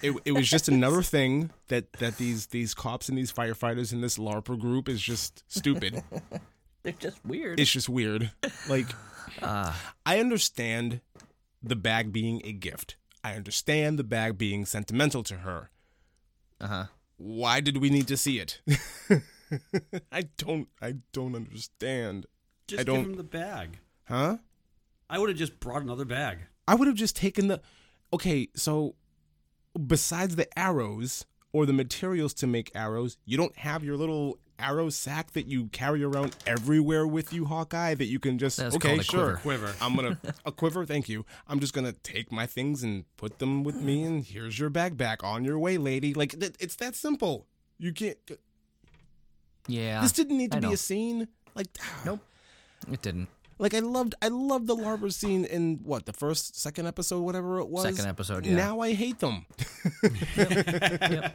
It, 0.02 0.14
it 0.24 0.32
was 0.32 0.48
just 0.48 0.68
another 0.68 1.02
thing 1.16 1.50
that 1.68 1.92
that 1.94 2.16
these 2.16 2.46
these 2.46 2.72
cops 2.72 3.08
and 3.10 3.16
these 3.18 3.30
firefighters 3.32 3.92
in 3.92 4.00
this 4.00 4.16
LARPer 4.18 4.58
group 4.58 4.88
is 4.88 5.00
just 5.02 5.44
stupid. 5.48 6.02
They're 6.86 6.94
just 7.10 7.24
weird. 7.24 7.58
it's 7.60 7.70
just 7.70 7.88
weird. 7.88 8.30
Like 8.68 8.86
I 9.42 9.74
understand 10.20 11.00
the 11.62 11.76
bag 11.76 12.12
being 12.12 12.40
a 12.44 12.52
gift. 12.52 12.96
I 13.24 13.34
understand 13.34 13.98
the 13.98 14.04
bag 14.04 14.38
being 14.38 14.64
sentimental 14.64 15.22
to 15.24 15.38
her. 15.38 15.70
Uh 16.60 16.66
huh. 16.68 16.84
Why 17.16 17.60
did 17.60 17.78
we 17.78 17.90
need 17.90 18.06
to 18.08 18.16
see 18.16 18.38
it? 18.38 18.60
I 20.12 20.22
don't 20.36 20.68
I 20.80 20.94
don't 21.12 21.34
understand. 21.34 22.26
just 22.68 22.80
I 22.80 22.84
don't- 22.84 23.02
give 23.02 23.10
him 23.10 23.16
the 23.16 23.22
bag. 23.24 23.78
Huh? 24.08 24.36
I 25.10 25.18
would 25.18 25.28
have 25.28 25.38
just 25.38 25.58
brought 25.60 25.82
another 25.82 26.04
bag. 26.04 26.38
I 26.68 26.74
would 26.74 26.86
have 26.88 26.96
just 26.96 27.16
taken 27.16 27.48
the. 27.48 27.60
Okay, 28.12 28.48
so 28.54 28.94
besides 29.86 30.36
the 30.36 30.46
arrows 30.58 31.24
or 31.52 31.66
the 31.66 31.72
materials 31.72 32.32
to 32.34 32.46
make 32.46 32.70
arrows, 32.74 33.16
you 33.24 33.36
don't 33.36 33.56
have 33.58 33.82
your 33.84 33.96
little 33.96 34.38
arrow 34.58 34.88
sack 34.90 35.32
that 35.32 35.46
you 35.46 35.66
carry 35.66 36.02
around 36.02 36.36
everywhere 36.46 37.06
with 37.06 37.32
you, 37.32 37.44
Hawkeye. 37.44 37.94
That 37.94 38.06
you 38.06 38.18
can 38.18 38.38
just 38.38 38.56
That's 38.56 38.76
okay, 38.76 38.88
called 38.88 39.00
a 39.00 39.04
sure, 39.04 39.36
quiver. 39.36 39.74
I'm 39.80 39.94
gonna 39.96 40.18
a 40.44 40.52
quiver. 40.52 40.84
Thank 40.84 41.08
you. 41.08 41.24
I'm 41.48 41.60
just 41.60 41.72
gonna 41.72 41.92
take 41.92 42.32
my 42.32 42.46
things 42.46 42.82
and 42.82 43.04
put 43.16 43.38
them 43.38 43.64
with 43.64 43.76
me, 43.76 44.02
and 44.02 44.24
here's 44.24 44.58
your 44.58 44.70
bag 44.70 44.96
back 44.96 45.22
on 45.24 45.44
your 45.44 45.58
way, 45.58 45.78
lady. 45.78 46.14
Like 46.14 46.38
that, 46.40 46.56
it's 46.60 46.76
that 46.76 46.94
simple. 46.94 47.46
You 47.78 47.92
can't. 47.92 48.18
Yeah. 49.68 50.00
this 50.00 50.12
didn't 50.12 50.38
need 50.38 50.52
to 50.52 50.58
I 50.58 50.60
be 50.60 50.66
know. 50.68 50.72
a 50.72 50.76
scene. 50.76 51.28
Like 51.54 51.68
ah. 51.80 52.02
Nope. 52.04 52.20
It 52.90 53.02
didn't. 53.02 53.28
Like 53.58 53.72
I 53.72 53.78
loved, 53.78 54.14
I 54.20 54.28
loved 54.28 54.66
the 54.66 54.76
larva 54.76 55.10
scene 55.10 55.46
in 55.46 55.80
what 55.82 56.04
the 56.04 56.12
first, 56.12 56.60
second 56.60 56.86
episode, 56.86 57.22
whatever 57.22 57.58
it 57.58 57.68
was. 57.68 57.84
Second 57.84 58.06
episode, 58.06 58.44
yeah. 58.44 58.54
Now 58.54 58.80
I 58.80 58.92
hate 58.92 59.18
them. 59.18 59.46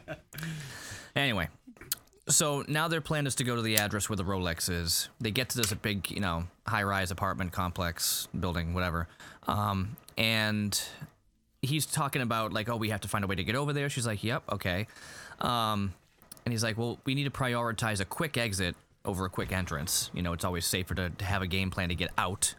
Anyway, 1.15 1.49
so 2.31 2.63
now 2.67 2.87
their 2.87 3.01
plan 3.01 3.27
is 3.27 3.35
to 3.35 3.43
go 3.43 3.55
to 3.55 3.61
the 3.61 3.77
address 3.77 4.09
where 4.09 4.17
the 4.17 4.23
Rolex 4.23 4.69
is. 4.69 5.09
They 5.19 5.31
get 5.31 5.49
to 5.49 5.57
this 5.57 5.73
big, 5.73 6.09
you 6.09 6.19
know, 6.19 6.45
high-rise 6.67 7.11
apartment 7.11 7.51
complex, 7.51 8.27
building, 8.37 8.73
whatever. 8.73 9.07
Um, 9.47 9.95
and 10.17 10.81
he's 11.61 11.85
talking 11.85 12.21
about 12.21 12.53
like, 12.53 12.69
oh, 12.69 12.75
we 12.75 12.89
have 12.89 13.01
to 13.01 13.07
find 13.07 13.23
a 13.23 13.27
way 13.27 13.35
to 13.35 13.43
get 13.43 13.55
over 13.55 13.73
there. 13.73 13.89
She's 13.89 14.07
like, 14.07 14.23
yep, 14.23 14.43
okay. 14.51 14.87
Um, 15.39 15.93
and 16.45 16.53
he's 16.53 16.63
like, 16.63 16.77
well, 16.77 16.99
we 17.05 17.15
need 17.15 17.25
to 17.25 17.31
prioritize 17.31 17.99
a 17.99 18.05
quick 18.05 18.37
exit 18.37 18.75
over 19.05 19.25
a 19.25 19.29
quick 19.29 19.51
entrance. 19.51 20.09
You 20.13 20.21
know, 20.21 20.33
it's 20.33 20.45
always 20.45 20.65
safer 20.65 20.95
to, 20.95 21.09
to 21.09 21.25
have 21.25 21.41
a 21.41 21.47
game 21.47 21.71
plan 21.71 21.89
to 21.89 21.95
get 21.95 22.11
out. 22.17 22.55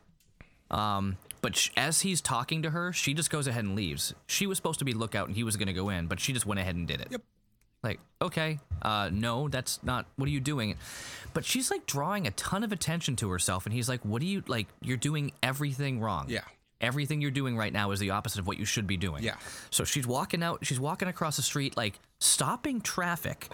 Um, 0.70 1.16
but 1.40 1.56
sh- 1.56 1.70
as 1.76 2.00
he's 2.00 2.20
talking 2.20 2.62
to 2.62 2.70
her, 2.70 2.92
she 2.92 3.14
just 3.14 3.30
goes 3.30 3.46
ahead 3.46 3.64
and 3.64 3.74
leaves. 3.76 4.14
She 4.26 4.46
was 4.46 4.56
supposed 4.56 4.78
to 4.78 4.84
be 4.84 4.92
lookout 4.92 5.26
and 5.28 5.36
he 5.36 5.44
was 5.44 5.56
going 5.56 5.66
to 5.66 5.72
go 5.72 5.88
in, 5.88 6.06
but 6.06 6.20
she 6.20 6.32
just 6.32 6.46
went 6.46 6.60
ahead 6.60 6.76
and 6.76 6.86
did 6.86 7.00
it. 7.00 7.08
Yep. 7.10 7.22
Like, 7.82 7.98
okay, 8.20 8.60
uh, 8.82 9.10
no, 9.12 9.48
that's 9.48 9.82
not. 9.82 10.06
What 10.16 10.28
are 10.28 10.32
you 10.32 10.40
doing? 10.40 10.76
But 11.34 11.44
she's 11.44 11.70
like 11.70 11.86
drawing 11.86 12.26
a 12.26 12.30
ton 12.32 12.62
of 12.62 12.70
attention 12.72 13.16
to 13.16 13.30
herself, 13.30 13.66
and 13.66 13.72
he's 13.74 13.88
like, 13.88 14.04
"What 14.04 14.22
are 14.22 14.26
you 14.26 14.44
like? 14.46 14.68
You're 14.80 14.96
doing 14.96 15.32
everything 15.42 16.00
wrong. 16.00 16.26
Yeah. 16.28 16.42
everything 16.80 17.20
you're 17.20 17.30
doing 17.30 17.56
right 17.56 17.72
now 17.72 17.92
is 17.92 18.00
the 18.00 18.10
opposite 18.10 18.40
of 18.40 18.46
what 18.46 18.58
you 18.58 18.64
should 18.64 18.86
be 18.88 18.96
doing. 18.96 19.22
Yeah. 19.22 19.36
So 19.70 19.84
she's 19.84 20.06
walking 20.06 20.42
out. 20.42 20.64
She's 20.66 20.80
walking 20.80 21.08
across 21.08 21.36
the 21.36 21.42
street, 21.42 21.76
like 21.76 21.98
stopping 22.18 22.80
traffic, 22.80 23.48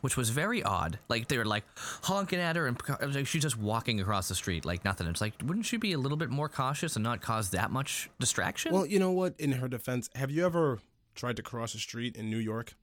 which 0.00 0.16
was 0.16 0.30
very 0.30 0.62
odd. 0.62 0.98
Like 1.08 1.28
they 1.28 1.38
were 1.38 1.44
like 1.44 1.64
honking 2.04 2.38
at 2.40 2.56
her, 2.56 2.66
and 2.66 2.80
like, 3.14 3.26
she's 3.26 3.42
just 3.42 3.58
walking 3.58 4.00
across 4.00 4.28
the 4.28 4.34
street 4.34 4.64
like 4.64 4.84
nothing. 4.84 5.06
It's 5.08 5.20
like, 5.20 5.34
wouldn't 5.44 5.66
she 5.66 5.76
be 5.76 5.92
a 5.92 5.98
little 5.98 6.18
bit 6.18 6.30
more 6.30 6.48
cautious 6.48 6.96
and 6.96 7.02
not 7.02 7.20
cause 7.20 7.50
that 7.50 7.70
much 7.70 8.10
distraction? 8.18 8.72
Well, 8.72 8.86
you 8.86 8.98
know 8.98 9.12
what? 9.12 9.34
In 9.38 9.52
her 9.52 9.68
defense, 9.68 10.08
have 10.14 10.30
you 10.30 10.44
ever 10.46 10.78
tried 11.14 11.36
to 11.36 11.42
cross 11.42 11.74
a 11.74 11.78
street 11.78 12.16
in 12.16 12.30
New 12.30 12.38
York? 12.38 12.74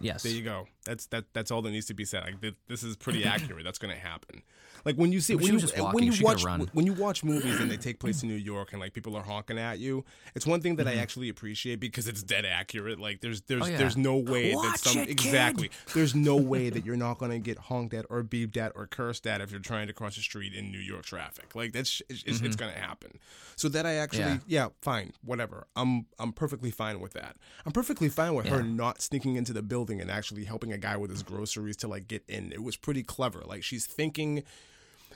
Yes. 0.00 0.22
There 0.22 0.32
you 0.32 0.42
go. 0.42 0.66
That's 0.84 1.06
that. 1.06 1.24
That's 1.32 1.50
all 1.50 1.62
that 1.62 1.70
needs 1.70 1.86
to 1.86 1.94
be 1.94 2.04
said. 2.04 2.24
Like 2.24 2.40
this, 2.40 2.52
this 2.68 2.82
is 2.82 2.96
pretty 2.96 3.24
accurate. 3.34 3.64
That's 3.64 3.78
going 3.78 3.94
to 3.94 4.00
happen. 4.00 4.42
Like 4.84 4.96
when 4.96 5.12
you 5.12 5.20
see 5.20 5.34
when 5.34 5.46
you 5.46 5.58
just 5.58 5.78
when 5.78 6.04
you 6.04 6.12
watch 6.22 6.44
when 6.44 6.84
you 6.86 6.92
watch 6.92 7.24
movies 7.24 7.58
and 7.58 7.70
they 7.70 7.78
take 7.78 7.98
place 8.00 8.22
in 8.22 8.28
New 8.28 8.34
York 8.34 8.72
and 8.72 8.80
like 8.80 8.92
people 8.92 9.16
are 9.16 9.22
honking 9.22 9.58
at 9.58 9.78
you. 9.78 10.04
It's 10.34 10.46
one 10.46 10.60
thing 10.60 10.76
that 10.76 10.86
I 10.86 10.96
actually 10.96 11.30
appreciate 11.30 11.80
because 11.80 12.06
it's 12.06 12.22
dead 12.22 12.44
accurate. 12.44 13.00
Like 13.00 13.20
there's 13.20 13.40
there's 13.42 13.62
Mm-hmm. 13.64 13.70
Oh, 13.70 13.72
yeah. 13.72 13.78
there's 13.78 13.96
no 13.96 14.16
way 14.16 14.52
that 14.52 14.78
some 14.78 14.98
it, 15.02 15.08
exactly 15.08 15.70
there's 15.94 16.14
no 16.14 16.36
way 16.36 16.68
that 16.68 16.84
you're 16.84 16.96
not 16.96 17.16
going 17.16 17.30
to 17.30 17.38
get 17.38 17.56
honked 17.56 17.94
at 17.94 18.04
or 18.10 18.22
beeped 18.22 18.58
at 18.58 18.72
or 18.74 18.86
cursed 18.86 19.26
at 19.26 19.40
if 19.40 19.50
you're 19.50 19.60
trying 19.60 19.86
to 19.86 19.94
cross 19.94 20.16
the 20.16 20.22
street 20.22 20.52
in 20.52 20.70
New 20.70 20.78
York 20.78 21.04
traffic. 21.06 21.54
Like 21.54 21.72
that's 21.72 22.02
it's, 22.10 22.22
it's, 22.24 22.40
it's 22.42 22.56
going 22.56 22.72
to 22.74 22.78
happen. 22.78 23.18
So 23.56 23.70
that 23.70 23.86
I 23.86 23.94
actually 23.94 24.24
Mm-hmm. 24.24 24.48
Yeah. 24.48 24.64
yeah. 24.64 24.68
fine 24.82 25.12
whatever. 25.24 25.66
I'm 25.76 26.04
I'm 26.18 26.32
perfectly 26.32 26.70
fine 26.70 27.00
with 27.00 27.14
that. 27.14 27.36
I'm 27.64 27.72
perfectly 27.72 28.10
fine 28.10 28.34
with 28.34 28.48
her 28.48 28.62
not 28.62 29.00
sneaking 29.00 29.36
into 29.36 29.54
the 29.54 29.62
building 29.62 30.00
and 30.02 30.10
actually 30.10 30.44
helping 30.44 30.72
a 30.74 30.78
guy 30.78 30.96
with 30.96 31.10
his 31.10 31.22
groceries 31.22 31.76
to 31.78 31.88
like 31.88 32.06
get 32.08 32.22
in. 32.28 32.52
It 32.52 32.62
was 32.62 32.76
pretty 32.76 33.02
clever. 33.02 33.42
Like 33.46 33.62
she's 33.64 33.86
thinking 33.86 34.42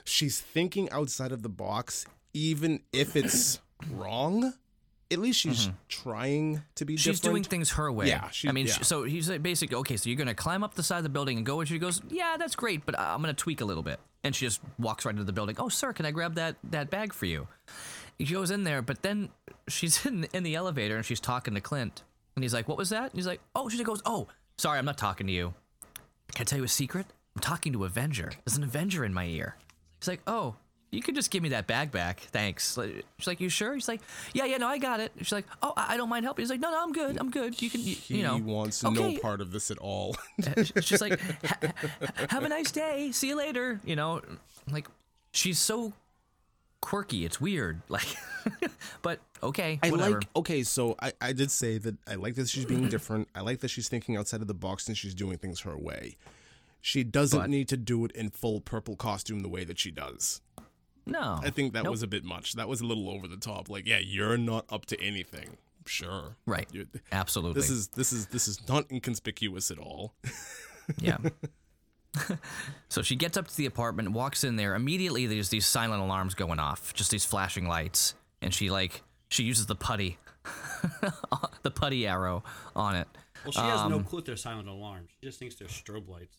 she's 0.05 0.39
thinking 0.39 0.89
outside 0.91 1.31
of 1.31 1.43
the 1.43 1.49
box 1.49 2.05
even 2.33 2.81
if 2.93 3.15
it's 3.15 3.59
wrong. 3.91 4.53
At 5.11 5.17
least 5.17 5.39
she's 5.39 5.69
trying 5.87 6.61
to 6.75 6.85
be 6.85 6.93
Mm-hmm. 6.93 6.97
She's 6.97 7.19
different. 7.19 7.33
doing 7.33 7.43
things 7.43 7.71
her 7.71 7.91
way. 7.91 8.07
Yeah, 8.07 8.29
she- 8.29 8.47
I 8.47 8.51
mean, 8.51 8.67
yeah. 8.67 8.73
sh 8.73 8.83
so 8.85 9.03
he's 9.03 9.27
like 9.29 9.41
basically 9.41 9.75
okay. 9.77 9.97
So 9.97 10.07
you're 10.09 10.17
gonna 10.17 10.35
climb 10.35 10.63
up 10.63 10.75
the 10.75 10.83
side 10.83 10.97
of 10.97 11.03
the 11.03 11.09
building 11.09 11.37
and 11.37 11.45
go. 11.45 11.59
And 11.61 11.67
she 11.67 11.79
goes, 11.79 11.99
"Yeah, 12.09 12.35
that's 12.37 12.55
great, 12.55 12.85
but 12.85 12.97
I'm 12.99 13.19
gonna 13.21 13.33
tweak 13.33 13.61
a 13.61 13.65
little 13.65 13.81
bit." 13.83 13.99
And 14.23 14.35
she 14.35 14.45
just 14.45 14.61
walks 14.77 15.05
right 15.05 15.11
into 15.11 15.23
the 15.23 15.33
building. 15.33 15.55
Oh, 15.57 15.69
sir, 15.69 15.93
can 15.93 16.05
I 16.05 16.11
grab 16.11 16.35
that 16.35 16.57
that 16.65 16.89
bag 16.91 17.11
for 17.13 17.25
you? 17.25 17.47
He 18.19 18.25
goes 18.25 18.51
in 18.51 18.65
there, 18.65 18.81
but 18.83 19.01
then 19.01 19.29
she's 19.67 20.05
in 20.09 20.25
in 20.31 20.43
the 20.43 20.53
elevator 20.55 20.95
and 20.95 21.03
she's 21.05 21.19
talking 21.19 21.55
to 21.55 21.61
Clint, 21.61 22.03
and 22.35 22.43
he's 22.43 22.53
like, 22.53 22.67
"What 22.67 22.77
was 22.77 22.89
that?" 22.91 23.05
And 23.05 23.13
he's 23.15 23.25
like, 23.27 23.41
"Oh," 23.55 23.67
she 23.67 23.83
goes, 23.83 24.03
"Oh, 24.05 24.27
sorry, 24.59 24.77
I'm 24.77 24.85
not 24.85 24.97
talking 24.97 25.27
to 25.27 25.33
you. 25.33 25.53
Can 26.35 26.41
I 26.41 26.45
tell 26.45 26.59
you 26.59 26.65
a 26.65 26.67
secret? 26.67 27.05
I'm 27.35 27.41
talking 27.41 27.73
to 27.73 27.85
Avenger. 27.85 28.31
There's 28.45 28.57
an 28.57 28.63
Avenger 28.63 29.03
in 29.05 29.13
my 29.13 29.25
ear." 29.25 29.55
He's 29.99 30.07
like, 30.07 30.21
"Oh." 30.27 30.55
You 30.91 31.03
could 31.03 31.13
just 31.13 31.29
give 31.29 31.43
me 31.43 31.49
that 31.49 31.67
bag 31.67 31.91
back, 31.91 32.19
thanks. 32.19 32.75
She's 33.19 33.27
like, 33.27 33.39
"You 33.39 33.47
sure?" 33.47 33.75
He's 33.75 33.87
like, 33.87 34.01
"Yeah, 34.33 34.45
yeah, 34.45 34.57
no, 34.57 34.67
I 34.67 34.79
got 34.79 34.99
it." 34.99 35.11
She's 35.19 35.31
like, 35.31 35.45
"Oh, 35.61 35.71
I 35.77 35.97
don't 35.97 36.09
mind 36.09 36.25
helping." 36.25 36.41
He's 36.41 36.49
like, 36.49 36.59
"No, 36.59 36.71
no, 36.71 36.81
I'm 36.81 36.93
good. 36.93 37.15
I'm 37.19 37.29
good. 37.29 37.61
You 37.61 37.69
can, 37.69 37.81
you, 37.81 37.91
know, 37.91 37.99
he 38.07 38.17
you 38.17 38.23
know." 38.23 38.37
wants 38.37 38.83
okay. 38.83 39.13
no 39.13 39.19
part 39.19 39.39
of 39.39 39.51
this 39.51 39.69
at 39.69 39.77
all. 39.77 40.15
Uh, 40.57 40.63
she's 40.81 40.99
like, 40.99 41.19
"Ha- 41.21 41.57
ha- 41.61 42.25
"Have 42.29 42.43
a 42.43 42.49
nice 42.49 42.71
day. 42.71 43.11
See 43.11 43.27
you 43.27 43.35
later." 43.35 43.79
You 43.85 43.95
know, 43.95 44.21
like 44.71 44.87
she's 45.31 45.59
so 45.59 45.93
quirky. 46.81 47.25
It's 47.25 47.39
weird. 47.41 47.81
Like, 47.89 48.07
but 49.01 49.19
okay, 49.43 49.79
I 49.83 49.91
whatever. 49.91 50.15
like 50.19 50.27
okay, 50.35 50.63
so 50.63 50.95
I, 51.01 51.11
I 51.21 51.33
did 51.33 51.51
say 51.51 51.77
that 51.77 51.95
I 52.07 52.15
like 52.15 52.35
that 52.35 52.47
she's 52.47 52.65
being 52.65 52.87
different. 52.87 53.27
I 53.35 53.41
like 53.41 53.59
that 53.59 53.67
she's 53.67 53.89
thinking 53.89 54.15
outside 54.17 54.41
of 54.41 54.47
the 54.47 54.53
box 54.53 54.87
and 54.87 54.97
she's 54.97 55.13
doing 55.13 55.37
things 55.37 55.59
her 55.61 55.77
way. 55.77 56.17
She 56.81 57.03
doesn't 57.03 57.37
But- 57.39 57.49
need 57.49 57.67
to 57.67 57.77
do 57.77 58.05
it 58.05 58.11
in 58.13 58.29
full 58.29 58.61
purple 58.61 58.95
costume 58.95 59.41
the 59.41 59.49
way 59.49 59.65
that 59.65 59.77
she 59.77 59.91
does. 59.91 60.41
no, 61.05 61.39
I 61.43 61.49
think 61.49 61.73
that 61.73 61.83
Nope. 61.83 61.91
was 61.91 62.01
a 62.03 62.07
bit 62.07 62.23
much. 62.23 62.53
That 62.53 62.69
was 62.69 62.79
a 62.81 62.85
little 62.85 63.09
over 63.09 63.27
the 63.27 63.37
top. 63.37 63.69
Like, 63.69 63.85
yeah, 63.85 63.99
you're 63.99 64.37
not 64.37 64.65
up 64.69 64.85
to 64.87 65.01
anything. 65.01 65.57
Sure. 65.85 66.35
right. 66.45 66.67
You- 66.71 66.87
Absolutely. 67.11 67.59
this 67.59 67.69
is 67.69 67.87
this 67.89 68.13
is 68.13 68.27
this 68.27 68.47
is 68.47 68.67
not 68.69 68.89
inconspicuous 68.89 69.69
at 69.69 69.77
all. 69.79 70.13
Yeah. 70.99 71.17
so 72.89 73.01
she 73.01 73.15
gets 73.15 73.37
up 73.37 73.47
to 73.47 73.55
the 73.57 73.65
apartment, 73.65 74.11
walks 74.11 74.43
in 74.43 74.55
there. 74.55 74.75
Immediately, 74.75 75.27
there's 75.27 75.49
these 75.49 75.65
silent 75.65 76.01
alarms 76.01 76.33
going 76.35 76.59
off, 76.59 76.93
just 76.93 77.11
these 77.11 77.25
flashing 77.25 77.67
lights, 77.67 78.13
and 78.41 78.53
she 78.53 78.69
like 78.69 79.01
she 79.29 79.43
uses 79.43 79.65
the 79.67 79.75
putty, 79.75 80.17
the 81.63 81.71
putty 81.71 82.07
arrow 82.07 82.43
on 82.75 82.95
it. 82.95 83.07
Well, 83.45 83.51
she 83.51 83.59
has 83.61 83.79
Um, 83.81 83.91
no 83.91 83.99
clue 83.99 84.21
they're 84.21 84.35
silent 84.35 84.67
alarms. 84.67 85.09
She 85.19 85.27
just 85.27 85.39
thinks 85.39 85.55
they're 85.55 85.67
strobe 85.67 86.07
lights. 86.09 86.35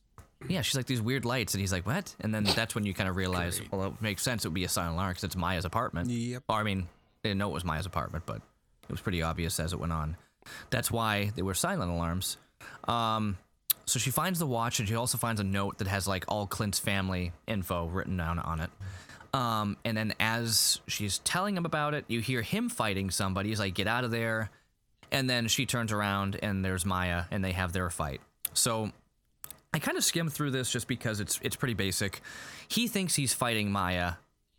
Yeah, 0.48 0.62
she's 0.62 0.74
like 0.76 0.86
these 0.86 1.02
weird 1.02 1.24
lights, 1.24 1.54
and 1.54 1.60
he's 1.60 1.72
like, 1.72 1.86
"What?" 1.86 2.14
And 2.20 2.34
then 2.34 2.44
that's 2.44 2.74
when 2.74 2.84
you 2.84 2.94
kind 2.94 3.08
of 3.08 3.16
realize, 3.16 3.60
well, 3.70 3.88
it 3.88 4.02
makes 4.02 4.22
sense. 4.22 4.44
It 4.44 4.48
would 4.48 4.54
be 4.54 4.64
a 4.64 4.68
silent 4.68 4.94
alarm 4.94 5.10
because 5.10 5.24
it's 5.24 5.36
Maya's 5.36 5.64
apartment. 5.66 6.08
Yep. 6.10 6.44
Or 6.48 6.56
I 6.56 6.62
mean, 6.62 6.88
They 7.22 7.28
didn't 7.30 7.38
know 7.38 7.50
it 7.50 7.54
was 7.54 7.64
Maya's 7.64 7.84
apartment, 7.86 8.24
but 8.26 8.36
it 8.36 8.90
was 8.90 9.00
pretty 9.02 9.22
obvious 9.22 9.60
as 9.60 9.72
it 9.74 9.78
went 9.78 9.92
on. 9.92 10.16
That's 10.70 10.90
why 10.90 11.30
they 11.36 11.42
were 11.42 11.52
silent 11.54 11.90
alarms. 11.90 12.38
Um, 12.88 13.36
so 13.86 13.98
she 13.98 14.10
finds 14.10 14.38
the 14.38 14.46
watch, 14.46 14.78
and 14.78 14.88
she 14.88 14.94
also 14.94 15.18
finds 15.18 15.40
a 15.40 15.44
note 15.44 15.78
that 15.78 15.88
has 15.88 16.06
like 16.06 16.24
all 16.28 16.46
Clint's 16.46 16.78
family 16.78 17.32
info 17.46 17.86
written 17.86 18.16
down 18.16 18.38
on 18.38 18.60
it. 18.60 18.70
Um, 19.32 19.76
and 19.84 19.96
then 19.96 20.14
as 20.18 20.80
she's 20.86 21.18
telling 21.18 21.56
him 21.56 21.64
about 21.64 21.94
it, 21.94 22.04
you 22.08 22.20
hear 22.20 22.42
him 22.42 22.68
fighting 22.68 23.10
somebody. 23.10 23.50
He's 23.50 23.60
like, 23.60 23.74
"Get 23.74 23.86
out 23.86 24.04
of 24.04 24.10
there!" 24.10 24.50
And 25.12 25.28
then 25.28 25.48
she 25.48 25.66
turns 25.66 25.92
around, 25.92 26.38
and 26.42 26.64
there's 26.64 26.84
Maya, 26.84 27.24
and 27.30 27.44
they 27.44 27.52
have 27.52 27.72
their 27.72 27.90
fight. 27.90 28.20
So 28.54 28.90
I 29.72 29.78
kind 29.78 29.96
of 29.96 30.04
skimmed 30.04 30.32
through 30.32 30.50
this 30.50 30.70
just 30.70 30.88
because 30.88 31.20
it's 31.20 31.38
it's 31.42 31.56
pretty 31.56 31.74
basic. 31.74 32.20
He 32.68 32.88
thinks 32.88 33.14
he's 33.14 33.32
fighting 33.34 33.70
Maya. 33.70 34.14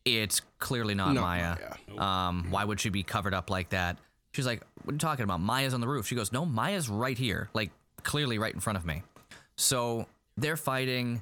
It's 0.06 0.42
clearly 0.60 0.96
not 0.96 1.14
Not 1.14 1.22
Maya. 1.22 1.58
Um, 1.98 2.48
why 2.50 2.64
would 2.64 2.80
she 2.80 2.90
be 2.90 3.04
covered 3.04 3.34
up 3.34 3.50
like 3.50 3.70
that? 3.70 3.98
She's 4.32 4.46
like, 4.46 4.64
"What 4.84 4.92
are 4.92 4.96
you 4.96 5.00
talking 5.00 5.24
about? 5.24 5.42
Maya's 5.42 5.74
on 5.74 5.82
the 5.82 5.88
roof." 5.88 6.08
She 6.08 6.16
goes, 6.16 6.32
"No, 6.32 6.46
Maya's 6.46 6.90
right 6.90 7.18
here, 7.18 7.50
like 7.54 7.72
clearly 8.04 8.40
right 8.40 8.54
in 8.54 8.62
front 8.62 8.78
of 8.78 8.86
me." 8.86 9.04
So 9.62 10.08
they're 10.38 10.58
fighting. 10.58 11.22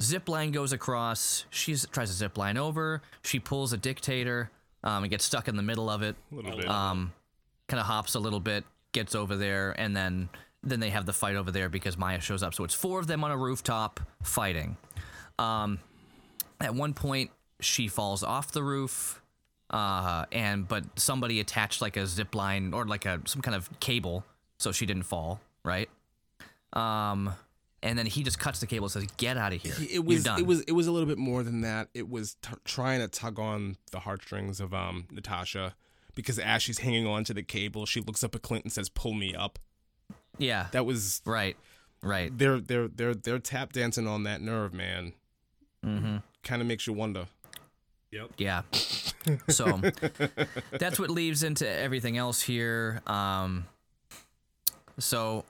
Zip 0.00 0.28
line 0.28 0.50
goes 0.50 0.72
across. 0.72 1.44
She 1.50 1.74
tries 1.76 2.08
to 2.08 2.14
zip 2.14 2.38
line 2.38 2.56
over. 2.56 3.02
She 3.22 3.38
pulls 3.38 3.72
a 3.72 3.76
dictator 3.76 4.50
um, 4.82 5.04
and 5.04 5.10
gets 5.10 5.24
stuck 5.24 5.46
in 5.48 5.56
the 5.56 5.62
middle 5.62 5.88
of 5.90 6.02
it 6.02 6.16
A 6.32 6.34
little 6.34 6.56
bit. 6.56 6.68
um, 6.68 7.12
kind 7.68 7.80
of 7.80 7.86
hops 7.86 8.14
a 8.14 8.20
little 8.20 8.40
bit, 8.40 8.64
gets 8.92 9.14
over 9.14 9.36
there, 9.36 9.74
and 9.78 9.96
then 9.96 10.28
then 10.62 10.80
they 10.80 10.90
have 10.90 11.06
the 11.06 11.12
fight 11.12 11.36
over 11.36 11.50
there 11.50 11.68
because 11.68 11.96
Maya 11.96 12.20
shows 12.20 12.42
up. 12.42 12.52
So 12.54 12.64
it's 12.64 12.74
four 12.74 12.98
of 12.98 13.06
them 13.06 13.22
on 13.22 13.30
a 13.30 13.36
rooftop 13.36 14.00
fighting. 14.22 14.76
Um, 15.38 15.78
at 16.60 16.74
one 16.74 16.92
point, 16.92 17.30
she 17.60 17.88
falls 17.88 18.22
off 18.24 18.52
the 18.52 18.62
roof, 18.62 19.22
uh, 19.70 20.24
and 20.32 20.66
but 20.66 20.84
somebody 20.98 21.40
attached 21.40 21.80
like 21.82 21.96
a 21.96 22.06
zip 22.06 22.34
line 22.34 22.72
or 22.74 22.84
like 22.86 23.04
a 23.06 23.20
some 23.26 23.42
kind 23.42 23.54
of 23.54 23.68
cable, 23.80 24.24
so 24.58 24.72
she 24.72 24.86
didn't 24.86 25.04
fall. 25.04 25.40
Right. 25.64 25.88
Um, 26.72 27.32
and 27.86 27.98
then 27.98 28.06
he 28.06 28.22
just 28.22 28.38
cuts 28.38 28.60
the 28.60 28.66
cable 28.66 28.86
and 28.86 28.92
says, 28.92 29.06
"Get 29.16 29.36
out 29.36 29.52
of 29.52 29.62
here. 29.62 29.74
it 29.78 29.90
You're 29.92 30.02
was 30.02 30.24
done." 30.24 30.38
it 30.38 30.46
was 30.46 30.60
it 30.62 30.72
was 30.72 30.86
a 30.86 30.92
little 30.92 31.08
bit 31.08 31.18
more 31.18 31.42
than 31.42 31.60
that. 31.62 31.88
It 31.94 32.08
was 32.08 32.34
t- 32.42 32.54
trying 32.64 33.00
to 33.00 33.08
tug 33.08 33.38
on 33.38 33.76
the 33.92 34.00
heartstrings 34.00 34.60
of 34.60 34.74
um 34.74 35.06
Natasha 35.10 35.74
because 36.14 36.38
as 36.38 36.62
she's 36.62 36.78
hanging 36.78 37.06
on 37.06 37.24
to 37.24 37.34
the 37.34 37.42
cable, 37.42 37.86
she 37.86 38.00
looks 38.00 38.22
up 38.24 38.34
at 38.34 38.42
Clint 38.42 38.64
and 38.64 38.72
says, 38.72 38.88
"Pull 38.88 39.14
me 39.14 39.34
up." 39.34 39.58
yeah. 40.38 40.66
That 40.72 40.84
was 40.86 41.22
right. 41.24 41.56
Right. 42.02 42.36
they're 42.36 42.60
they're 42.60 42.88
they're 42.88 43.14
they're 43.14 43.38
tap 43.38 43.72
dancing 43.72 44.06
on 44.06 44.24
that 44.24 44.40
nerve, 44.40 44.72
man. 44.72 45.12
Mm-hmm. 45.84 46.16
Kind 46.44 46.62
of 46.62 46.68
makes 46.68 46.86
you 46.86 46.92
wonder. 46.92 47.26
Yep. 48.12 48.30
Yeah. 48.38 48.62
So 49.48 49.80
that's 50.70 51.00
what 51.00 51.10
leads 51.10 51.42
into 51.42 51.68
everything 51.68 52.16
else 52.16 52.40
here. 52.42 53.02
Um, 53.08 53.66
so 54.98 55.44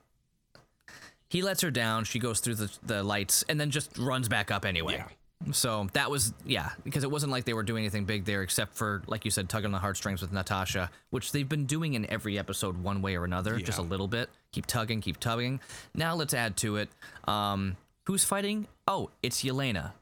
he 1.29 1.43
lets 1.43 1.61
her 1.63 1.71
down. 1.71 2.05
She 2.05 2.19
goes 2.19 2.41
through 2.41 2.57
the, 2.57 2.79
the 2.85 3.03
lights 3.03 3.45
and 3.49 3.59
then 3.61 3.71
just 3.71 3.97
runs 3.99 4.29
back 4.29 4.51
up 4.51 4.65
anyway. 4.65 4.95
Yeah. 4.95 5.09
So 5.53 5.89
that 5.93 6.11
was, 6.11 6.33
yeah, 6.47 6.71
because 6.83 7.05
it 7.05 7.11
wasn't 7.11 7.31
like 7.31 7.45
they 7.45 7.53
were 7.53 7.63
doing 7.63 7.85
anything 7.85 8.07
big 8.07 8.25
there 8.25 8.43
except 8.43 8.75
for, 8.75 9.03
like 9.07 9.25
you 9.25 9.31
said, 9.31 9.49
tugging 9.49 9.67
on 9.67 9.73
the 9.73 9.79
heartstrings 9.79 10.23
with 10.23 10.33
Natasha, 10.33 10.91
which 11.11 11.31
they've 11.31 11.49
been 11.49 11.67
doing 11.67 11.95
in 11.95 12.11
every 12.11 12.39
episode 12.39 12.83
one 12.83 13.03
way 13.03 13.17
or 13.17 13.25
another, 13.25 13.59
just 13.59 13.79
a 13.79 13.83
little 13.83 14.09
bit. 14.09 14.31
Keep 14.53 14.67
tugging, 14.67 15.03
keep 15.03 15.21
tugging. 15.21 15.61
Now 15.95 16.15
let's 16.15 16.33
add 16.33 16.57
to 16.59 16.77
it. 16.77 16.89
Um, 17.29 17.77
who's 18.05 18.25
fighting? 18.25 18.67
Oh, 18.89 19.11
it's 19.23 19.43
Yelena. 19.43 19.93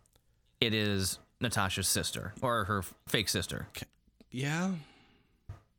It 0.60 0.72
is 0.72 1.18
Natasha's 1.40 1.88
sister, 1.88 2.32
or 2.40 2.64
her 2.64 2.84
fake 3.08 3.28
sister. 3.28 3.66
Yeah. 4.30 4.70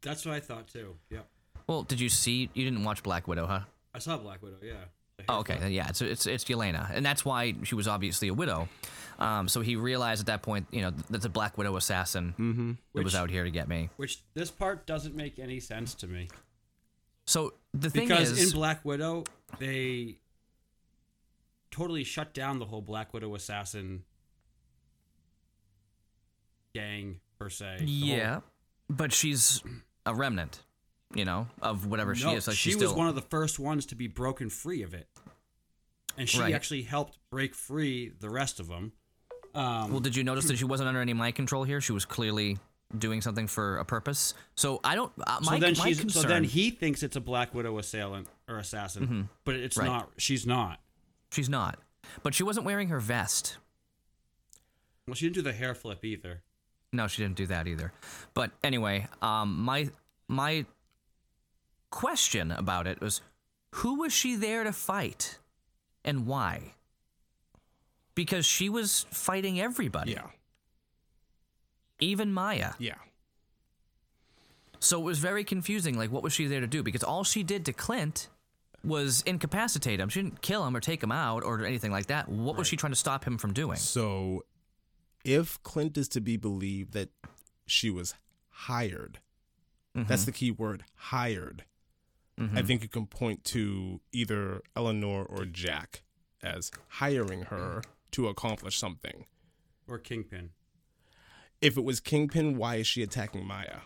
That's 0.01 0.25
what 0.25 0.35
I 0.35 0.41
thought 0.41 0.67
too. 0.67 0.95
Yep. 1.09 1.25
Well, 1.65 1.83
did 1.83 1.99
you 1.99 2.09
see? 2.09 2.49
You 2.53 2.65
didn't 2.65 2.83
watch 2.83 3.01
Black 3.03 3.27
Widow, 3.27 3.47
huh? 3.47 3.61
I 3.93 3.99
saw 3.99 4.17
Black 4.17 4.43
Widow. 4.43 4.57
Yeah. 4.61 4.73
Oh, 5.29 5.39
okay. 5.39 5.69
Yeah, 5.71 5.87
it's 5.89 6.01
it's 6.01 6.25
it's 6.27 6.43
Yelena, 6.45 6.91
and 6.93 7.05
that's 7.05 7.23
why 7.23 7.55
she 7.63 7.73
was 7.75 7.87
obviously 7.87 8.27
a 8.27 8.33
widow. 8.33 8.67
Um, 9.17 9.47
so 9.47 9.61
he 9.61 9.77
realized 9.77 10.19
at 10.19 10.25
that 10.27 10.41
point, 10.41 10.67
you 10.71 10.81
know, 10.81 10.91
that 11.09 11.21
the 11.21 11.29
Black 11.29 11.57
Widow 11.57 11.77
assassin 11.77 12.33
Mm-hmm. 12.37 12.71
that 12.93 13.03
was 13.03 13.15
out 13.15 13.29
here 13.29 13.45
to 13.45 13.49
get 13.51 13.69
me. 13.69 13.89
Which 13.95 14.19
this 14.33 14.51
part 14.51 14.85
doesn't 14.85 15.15
make 15.15 15.39
any 15.39 15.61
sense 15.61 15.93
to 15.95 16.07
me 16.07 16.27
So 17.25 17.53
the 17.73 17.89
thing 17.89 18.09
because 18.09 18.31
is, 18.31 18.51
in 18.51 18.57
Black 18.59 18.83
Widow 18.83 19.23
they 19.57 20.17
totally 21.71 22.03
shut 22.03 22.33
down 22.33 22.59
the 22.59 22.65
whole 22.65 22.81
Black 22.81 23.13
Widow 23.13 23.33
assassin 23.35 24.03
gang 26.73 27.19
per 27.39 27.49
se. 27.49 27.77
The 27.79 27.85
whole- 27.85 28.09
yeah, 28.09 28.39
but 28.89 29.13
she's 29.13 29.63
a 30.05 30.13
remnant, 30.13 30.61
you 31.13 31.25
know, 31.25 31.47
of 31.61 31.85
whatever 31.85 32.15
she 32.15 32.27
is. 32.29 32.47
Like 32.47 32.57
she 32.57 32.69
was 32.75 32.77
still 32.89 32.95
one 32.95 33.07
of 33.07 33.15
the 33.15 33.21
first 33.21 33.59
ones 33.59 33.85
to 33.87 33.95
be 33.95 34.07
broken 34.07 34.49
free 34.49 34.81
of 34.83 34.93
it, 34.93 35.07
and 36.17 36.27
she 36.27 36.39
Right. 36.39 36.53
actually 36.53 36.83
helped 36.83 37.19
break 37.29 37.53
free 37.55 38.09
the 38.19 38.29
rest 38.29 38.59
of 38.59 38.67
them. 38.67 38.93
Um, 39.53 39.91
Well, 39.91 39.99
did 40.01 40.15
you 40.15 40.23
notice 40.23 40.45
that 40.45 40.57
she 40.57 40.65
wasn't 40.65 40.89
under 40.89 40.99
any 41.01 41.13
mind 41.13 41.35
control 41.35 41.63
here? 41.63 41.79
She 41.79 41.91
was 41.93 42.03
clearly 42.05 42.57
doing 42.97 43.21
something 43.21 43.47
for 43.47 43.77
a 43.77 43.85
purpose. 43.85 44.33
So 44.55 44.79
I 44.83 44.95
don't. 44.95 45.11
Uh, 45.25 45.39
my, 45.43 45.55
so 45.55 45.59
then 45.59 45.75
she's 45.75 45.99
concern, 45.99 46.21
so 46.23 46.27
then 46.27 46.43
he 46.43 46.71
thinks 46.71 47.03
it's 47.03 47.15
a 47.15 47.21
Black 47.21 47.53
Widow 47.53 47.77
assailant 47.77 48.27
or 48.49 48.57
assassin, 48.57 49.29
but 49.45 49.55
it's 49.55 49.77
Right. 49.77 49.85
not. 49.85 50.09
She's 50.17 50.45
not. 50.45 50.79
she's 51.31 51.49
not, 51.49 51.79
but 52.23 52.33
she 52.35 52.43
wasn't 52.43 52.65
wearing 52.65 52.89
her 52.89 52.99
vest. 52.99 53.57
Well, 55.07 55.15
she 55.15 55.25
didn't 55.25 55.35
do 55.35 55.41
the 55.41 55.53
hair 55.53 55.75
flip 55.75 56.03
either. 56.03 56.41
No, 56.91 57.07
she 57.07 57.21
didn't 57.21 57.35
do 57.35 57.45
that 57.47 57.67
either. 57.67 57.91
But 58.33 58.51
anyway, 58.63 59.07
um, 59.21 59.59
my 59.61 59.89
my 60.27 60.65
question 61.95 62.51
about 62.51 62.87
it 62.87 62.99
was, 63.01 63.21
who 63.71 63.99
was 64.01 64.11
she 64.13 64.35
there 64.35 64.63
to 64.63 64.73
fight, 64.73 65.39
and 66.03 66.27
why? 66.27 66.73
Because 68.13 68.45
she 68.45 68.69
was 68.69 69.05
fighting 69.11 69.59
everybody, 69.59 70.11
Yeah. 70.11 70.27
even 71.99 72.33
Maya. 72.33 72.73
Yeah. 72.77 72.95
So 74.79 74.99
it 74.99 75.03
was 75.03 75.19
very 75.19 75.43
confusing. 75.43 75.97
Like, 75.97 76.11
what 76.11 76.21
was 76.21 76.33
she 76.33 76.47
there 76.47 76.59
to 76.59 76.67
do? 76.67 76.83
Because 76.83 77.03
all 77.03 77.23
she 77.23 77.43
did 77.43 77.65
to 77.65 77.73
Clint 77.73 78.27
was 78.83 79.23
incapacitate 79.25 79.99
him. 79.99 80.09
She 80.09 80.21
didn't 80.21 80.41
kill 80.41 80.65
him 80.67 80.75
or 80.75 80.79
take 80.79 81.01
him 81.01 81.11
out 81.11 81.43
or 81.43 81.65
anything 81.65 81.91
like 81.91 82.07
that. 82.07 82.29
What 82.29 82.57
was 82.57 82.67
she 82.67 82.75
trying 82.75 82.91
to 82.91 82.97
stop 82.97 83.23
him 83.23 83.37
from 83.37 83.53
doing? 83.53 83.77
So, 83.77 84.43
if 85.23 85.61
Clint 85.63 85.97
is 85.97 86.07
to 86.09 86.21
be 86.21 86.37
believed 86.37 86.93
that 86.93 87.09
she 87.65 87.89
was 87.89 88.13
hired, 88.49 89.19
that's 89.95 90.21
mm-hmm. 90.21 90.25
the 90.25 90.31
key 90.33 90.51
word, 90.51 90.83
hired. 90.95 91.63
I 92.37 92.41
mm-hmm. 92.41 92.65
think 92.65 92.83
you 92.83 92.89
can 92.89 93.05
point 93.05 93.45
to 93.45 94.01
either 94.11 94.61
Eleanor 94.75 95.23
or 95.23 95.45
Jack 95.45 96.03
as 96.43 96.69
hiring 96.89 97.43
her 97.43 97.81
to 98.11 98.27
accomplish 98.27 98.77
something. 98.77 99.25
Or 99.87 99.97
Kingpin. 99.97 100.49
If 101.61 101.77
it 101.77 101.83
was 101.83 101.99
Kingpin, 102.01 102.57
why 102.57 102.75
is 102.75 102.87
she 102.87 103.01
attacking 103.03 103.45
Maya? 103.45 103.81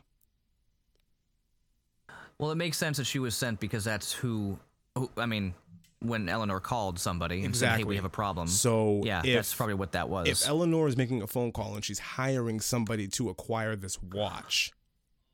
Well, 2.39 2.51
it 2.51 2.55
makes 2.55 2.77
sense 2.77 2.97
that 2.97 3.05
she 3.05 3.19
was 3.19 3.35
sent 3.35 3.59
because 3.59 3.83
that's 3.83 4.13
who. 4.13 4.57
who 4.95 5.11
I 5.17 5.25
mean, 5.25 5.53
when 6.01 6.29
Eleanor 6.29 6.59
called 6.59 6.97
somebody 6.97 7.43
and 7.43 7.55
said, 7.55 7.77
"Hey, 7.77 7.83
we 7.83 7.97
have 7.97 8.05
a 8.05 8.09
problem." 8.09 8.47
So, 8.47 9.01
yeah, 9.03 9.21
if, 9.23 9.35
that's 9.35 9.53
probably 9.53 9.75
what 9.75 9.91
that 9.91 10.09
was. 10.09 10.27
if 10.27 10.47
Eleanor 10.47 10.87
is 10.87 10.95
making 10.95 11.21
a 11.21 11.27
phone 11.27 11.51
call 11.51 11.75
and 11.75 11.83
she's 11.83 11.99
hiring 11.99 12.61
somebody 12.61 13.07
to 13.09 13.29
acquire 13.29 13.75
this 13.75 14.01
watch, 14.01 14.71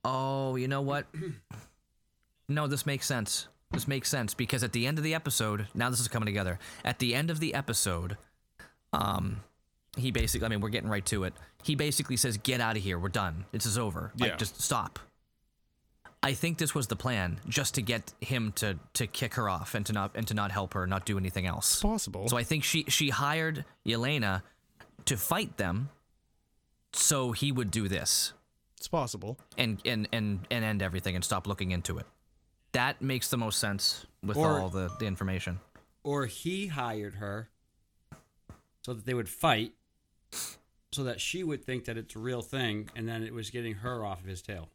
oh, 0.04 0.56
you 0.56 0.68
know 0.68 0.82
what? 0.82 1.06
no, 2.48 2.68
this 2.68 2.86
makes 2.86 3.06
sense. 3.06 3.48
This 3.72 3.88
makes 3.88 4.10
sense 4.10 4.34
because 4.34 4.64
at 4.64 4.72
the 4.74 4.86
end 4.88 4.98
of 4.98 5.04
the 5.04 5.14
episode, 5.16 5.68
now 5.74 5.90
this 5.90 6.00
is 6.00 6.08
coming 6.08 6.28
together. 6.28 6.60
At 6.84 7.00
the 7.00 7.16
end 7.16 7.30
of 7.32 7.40
the 7.40 7.54
episode, 7.54 8.18
um, 8.94 9.42
he 9.98 10.12
basically, 10.12 10.46
I 10.46 10.50
mean, 10.50 10.62
we're 10.62 10.70
getting 10.70 10.90
right 10.90 11.06
to 11.08 11.24
it. 11.24 11.34
He 11.64 11.76
basically 11.76 12.16
says, 12.18 12.38
"Get 12.38 12.62
out 12.62 12.78
of 12.78 12.84
here. 12.84 13.00
We're 13.00 13.10
done. 13.10 13.46
This 13.52 13.66
is 13.66 13.78
over. 13.78 14.12
Like, 14.18 14.32
Yeah. 14.32 14.36
just 14.38 14.62
stop." 14.62 15.00
I 16.22 16.34
think 16.34 16.58
this 16.58 16.74
was 16.74 16.88
the 16.88 16.96
plan, 16.96 17.40
just 17.48 17.76
to 17.76 17.82
get 17.82 18.14
him 18.22 18.52
to 18.54 18.80
to 18.94 19.08
kick 19.08 19.34
her 19.36 19.50
off 19.50 19.76
and 19.76 19.86
to 19.88 19.94
not 19.94 20.12
and 20.16 20.28
to 20.28 20.34
not 20.34 20.52
help 20.52 20.74
her, 20.74 20.88
not 20.88 21.06
do 21.06 21.18
anything 21.18 21.46
else. 21.46 21.74
it's 21.74 21.82
possible. 21.82 22.28
So 22.30 22.38
I 22.38 22.44
think 22.44 22.64
she 22.64 22.86
she 22.88 23.10
hired 23.10 23.66
Yelena 23.86 24.42
to 25.06 25.18
fight 25.18 25.58
them, 25.58 25.90
so 26.94 27.32
he 27.32 27.52
would 27.52 27.70
do 27.72 27.88
this 27.88 28.34
it's 28.78 28.88
possible. 28.88 29.38
and 29.58 29.82
and 29.86 30.08
and 30.12 30.46
and 30.50 30.66
end 30.66 30.82
everything 30.82 31.16
and 31.16 31.24
stop 31.24 31.46
looking 31.48 31.72
into 31.72 31.98
it. 31.98 32.06
That 32.76 33.02
makes 33.02 33.30
the 33.30 33.38
most 33.38 33.60
sense 33.60 34.06
with 34.22 34.38
Or- 34.38 34.60
all 34.60 34.70
the 34.70 34.90
the 35.00 35.06
information. 35.06 35.60
Or 36.04 36.26
he 36.28 36.68
hired 36.68 37.16
her 37.16 37.50
so 38.84 38.94
that 38.94 39.06
they 39.06 39.14
would 39.16 39.30
fight, 39.30 39.74
so 40.92 41.04
that 41.06 41.20
she 41.20 41.44
would 41.44 41.66
think 41.66 41.86
that 41.86 41.98
it's 41.98 42.16
a 42.16 42.20
real 42.20 42.44
thing, 42.44 42.90
and 42.96 43.08
then 43.08 43.24
it 43.24 43.34
was 43.34 43.50
getting 43.50 43.76
her 43.76 44.06
off 44.06 44.20
of 44.20 44.28
his 44.28 44.42
tail. 44.44 44.70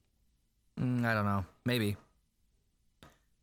Mm, 0.81 1.05
I 1.05 1.15
don't 1.15 1.27
know, 1.27 1.45
maybe. 1.65 1.97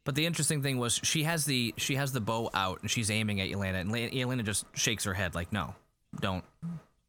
But 0.03 0.15
the 0.15 0.25
interesting 0.25 0.63
thing 0.63 0.77
was 0.79 0.99
she 1.03 1.23
has 1.23 1.45
the 1.45 1.73
she 1.77 1.95
has 1.95 2.11
the 2.11 2.19
bow 2.21 2.49
out 2.53 2.81
and 2.81 2.89
she's 2.89 3.11
aiming 3.11 3.39
at 3.41 3.49
Yelena 3.49 3.75
and 3.81 3.91
Le- 3.91 4.09
Yelena 4.09 4.43
just 4.43 4.65
shakes 4.73 5.03
her 5.03 5.13
head 5.13 5.35
like 5.35 5.53
no, 5.53 5.75
don't 6.19 6.43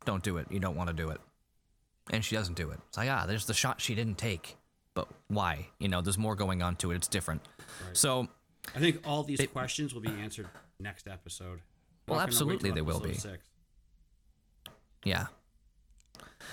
don't 0.04 0.22
do 0.22 0.36
it. 0.36 0.46
You 0.50 0.60
don't 0.60 0.76
want 0.76 0.88
to 0.88 0.94
do 0.94 1.08
it. 1.08 1.20
And 2.10 2.22
she 2.24 2.36
doesn't 2.36 2.56
do 2.56 2.70
it. 2.70 2.78
It's 2.88 2.98
like 2.98 3.08
ah, 3.08 3.24
there's 3.26 3.46
the 3.46 3.54
shot 3.54 3.80
she 3.80 3.94
didn't 3.94 4.18
take. 4.18 4.57
Why. 5.28 5.68
You 5.78 5.88
know, 5.88 6.00
there's 6.00 6.18
more 6.18 6.34
going 6.34 6.62
on 6.62 6.76
to 6.76 6.90
it. 6.90 6.96
It's 6.96 7.08
different. 7.08 7.42
So 7.92 8.28
I 8.74 8.78
think 8.78 9.06
all 9.06 9.22
these 9.22 9.40
questions 9.52 9.94
will 9.94 10.00
be 10.00 10.10
answered 10.10 10.48
next 10.80 11.06
episode. 11.06 11.60
Well, 12.06 12.16
Not 12.16 12.22
gonna 12.22 12.22
absolutely 12.24 12.70
they 12.70 12.82
will 12.82 13.00
be. 13.00 13.14
Six. 13.14 13.44
Yeah. 15.04 15.26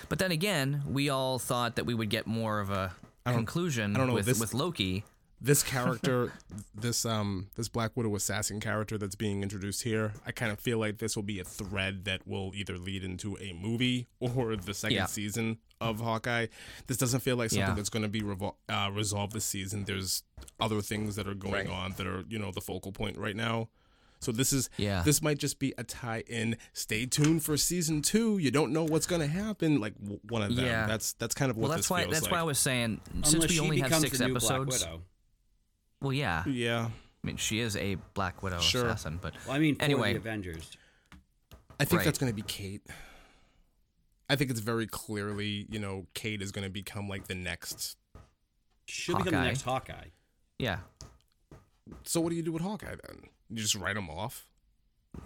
But 0.08 0.18
then 0.18 0.30
again, 0.30 0.82
we 0.86 1.08
all 1.08 1.38
thought 1.38 1.76
that 1.76 1.84
we 1.84 1.94
would 1.94 2.10
get 2.10 2.26
more 2.26 2.60
of 2.60 2.70
a 2.70 2.92
conclusion 3.24 3.94
I 3.96 3.98
don't 3.98 4.08
know, 4.08 4.14
with, 4.14 4.26
this- 4.26 4.38
with 4.40 4.54
Loki. 4.54 5.04
This 5.40 5.62
character 5.62 6.32
this 6.74 7.04
um 7.04 7.48
this 7.56 7.68
black 7.68 7.92
widow 7.94 8.14
assassin 8.16 8.58
character 8.60 8.96
that's 8.96 9.14
being 9.14 9.42
introduced 9.42 9.82
here 9.82 10.12
i 10.26 10.32
kind 10.32 10.50
of 10.50 10.58
feel 10.58 10.78
like 10.78 10.98
this 10.98 11.14
will 11.14 11.22
be 11.22 11.38
a 11.40 11.44
thread 11.44 12.04
that 12.06 12.26
will 12.26 12.52
either 12.54 12.78
lead 12.78 13.04
into 13.04 13.36
a 13.38 13.52
movie 13.52 14.06
or 14.18 14.56
the 14.56 14.72
second 14.74 14.96
Yeah. 14.96 15.06
season 15.06 15.58
of 15.80 16.00
hawkeye 16.00 16.46
this 16.86 16.96
doesn't 16.96 17.20
feel 17.20 17.36
like 17.36 17.50
something 17.50 17.68
Yeah. 17.68 17.74
that's 17.74 17.90
going 17.90 18.02
to 18.04 18.08
be 18.08 18.22
revol- 18.22 18.54
uh, 18.68 18.90
resolved 18.92 19.32
this 19.34 19.44
season 19.44 19.84
there's 19.84 20.22
other 20.58 20.80
things 20.80 21.16
that 21.16 21.28
are 21.28 21.34
going 21.34 21.52
Right. 21.52 21.68
on 21.68 21.92
that 21.98 22.06
are 22.06 22.24
you 22.28 22.38
know 22.38 22.50
the 22.50 22.62
focal 22.62 22.92
point 22.92 23.18
right 23.18 23.36
now 23.36 23.68
so 24.20 24.32
this 24.32 24.54
is 24.54 24.70
Yeah. 24.78 25.02
this 25.02 25.20
might 25.20 25.36
just 25.38 25.58
be 25.58 25.74
a 25.76 25.84
tie-in 25.84 26.56
stay 26.72 27.04
tuned 27.04 27.42
for 27.42 27.58
season 27.58 28.00
two 28.00 28.38
you 28.38 28.50
don't 28.50 28.72
know 28.72 28.84
what's 28.84 29.06
going 29.06 29.20
to 29.20 29.26
happen 29.26 29.80
like 29.80 29.94
w- 29.98 30.18
one 30.30 30.40
of 30.42 30.56
them 30.56 30.64
Yeah. 30.64 30.86
that's 30.86 31.12
that's 31.12 31.34
kind 31.34 31.50
of 31.50 31.58
what 31.58 31.64
Well, 31.64 31.70
that's 31.72 31.82
this 31.82 31.90
why 31.90 32.02
feels 32.04 32.12
that's 32.14 32.22
like 32.24 32.32
why 32.32 32.38
I 32.40 32.44
was 32.44 32.58
saying 32.58 33.02
since 33.22 33.34
Unless 33.34 33.50
we 33.50 33.60
only 33.60 33.80
have 33.80 33.94
six 33.96 34.16
the 34.16 34.26
new 34.28 34.32
episodes. 34.36 34.86
Black 36.00 36.08
Widow. 36.08 36.08
Well, 36.08 36.12
yeah. 36.12 36.44
yeah 36.46 36.88
I 36.88 37.26
mean, 37.26 37.36
she 37.36 37.60
is 37.60 37.76
a 37.76 37.96
Black 38.14 38.42
Widow 38.42 38.60
Sure. 38.60 38.86
assassin, 38.86 39.18
but 39.20 39.34
Well, 39.46 39.56
I 39.56 39.58
mean, 39.58 39.76
for 39.76 39.82
Anyway. 39.82 40.12
the 40.12 40.18
Avengers. 40.18 40.76
I 41.78 41.84
think 41.84 41.98
Right. 42.00 42.04
that's 42.04 42.18
going 42.18 42.30
to 42.32 42.36
be 42.36 42.42
Kate. 42.42 42.82
I 44.28 44.36
think 44.36 44.50
it's 44.50 44.60
very 44.60 44.86
clearly, 44.86 45.66
you 45.70 45.78
know, 45.78 46.06
Kate 46.14 46.42
is 46.42 46.50
going 46.52 46.64
to 46.64 46.70
become 46.70 47.08
like 47.08 47.26
the 47.28 47.34
next. 47.34 47.96
She'll 48.86 49.16
become 49.18 49.32
the 49.34 49.40
next 49.42 49.62
Hawkeye. 49.62 50.08
yeah, 50.58 50.80
So 52.04 52.20
what 52.20 52.30
do 52.30 52.36
you 52.36 52.42
do 52.42 52.52
with 52.52 52.62
Hawkeye 52.62 52.94
then? 53.06 53.28
You 53.50 53.56
just 53.62 53.74
write 53.74 53.96
him 53.96 54.08
off. 54.10 54.46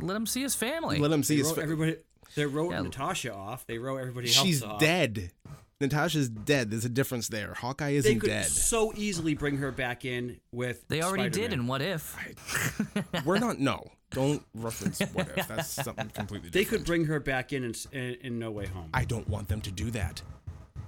let 0.00 0.16
him 0.16 0.26
see 0.26 0.42
his 0.42 0.54
family. 0.54 0.98
Let 0.98 1.10
him 1.10 1.22
see 1.22 1.34
They 1.36 1.38
his. 1.38 1.48
wrote 1.48 1.56
fa- 1.56 1.62
everybody. 1.62 1.96
They 2.36 2.46
wrote 2.46 2.70
Yeah. 2.72 2.82
Natasha 2.82 3.34
off. 3.34 3.66
They 3.66 3.78
wrote 3.78 3.96
everybody 3.98 4.28
She's 4.28 4.62
else 4.62 4.72
off. 4.74 4.80
She's 4.80 4.86
dead. 4.88 5.32
Natasha's 5.80 6.28
dead. 6.28 6.70
There's 6.70 6.84
a 6.84 6.88
difference 6.90 7.28
there. 7.28 7.54
Hawkeye 7.54 7.90
isn't 7.90 8.12
they 8.12 8.18
could 8.18 8.28
dead. 8.28 8.46
so 8.46 8.92
easily 8.96 9.34
bring 9.34 9.56
her 9.58 9.70
back 9.72 10.04
in 10.04 10.38
with. 10.52 10.86
they 10.88 11.02
already 11.02 11.24
did 11.24 11.34
Spider-Man. 11.34 11.60
in 11.60 11.66
What 11.66 11.82
If. 11.82 13.24
We're 13.24 13.38
not. 13.38 13.58
No, 13.58 13.90
don't 14.10 14.42
reference 14.54 15.00
what 15.12 15.30
if. 15.36 15.48
That's 15.48 15.68
something 15.84 16.10
completely 16.10 16.50
different. 16.50 16.52
They 16.52 16.64
could 16.76 16.86
bring 16.86 17.04
her 17.06 17.20
back 17.20 17.52
in 17.52 17.64
in, 17.64 17.74
in, 17.92 18.14
in 18.22 18.38
No 18.38 18.50
Way 18.50 18.66
Home. 18.66 18.90
I, 18.92 19.00
I 19.00 19.04
don't 19.04 19.28
want 19.28 19.48
them 19.48 19.60
to 19.62 19.70
do 19.70 19.90
that, 19.92 20.20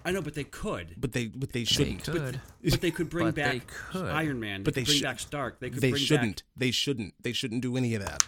I 0.05 0.11
know, 0.13 0.21
but 0.21 0.35
they 0.35 0.45
could. 0.45 0.95
but 0.99 1.13
they 1.13 1.27
but 1.29 1.53
they 1.53 1.61
They 1.61 1.65
shouldn't. 1.65 2.05
They 2.05 2.13
could. 2.13 2.41
But 2.63 2.81
they 2.81 2.91
could 2.91 3.09
bring 3.09 3.27
But 3.29 3.35
back 3.37 3.67
could. 3.67 4.11
Iron 4.11 4.41
Man. 4.41 4.63
But 4.63 4.75
They 4.75 4.81
they 4.81 4.85
could 4.85 4.87
bring 4.89 4.99
should- 4.99 5.05
back 5.05 5.21
Stark. 5.21 5.61
They 5.61 5.71
could 5.71 5.81
They 5.81 5.91
bring 5.91 6.03
shouldn't. 6.03 6.37
back. 6.37 6.45
They 6.57 6.71
shouldn't. 6.71 7.15
They 7.23 7.33
shouldn't 7.33 7.63
do 7.63 7.77
any 7.77 7.95
of 7.95 8.05
that. 8.05 8.25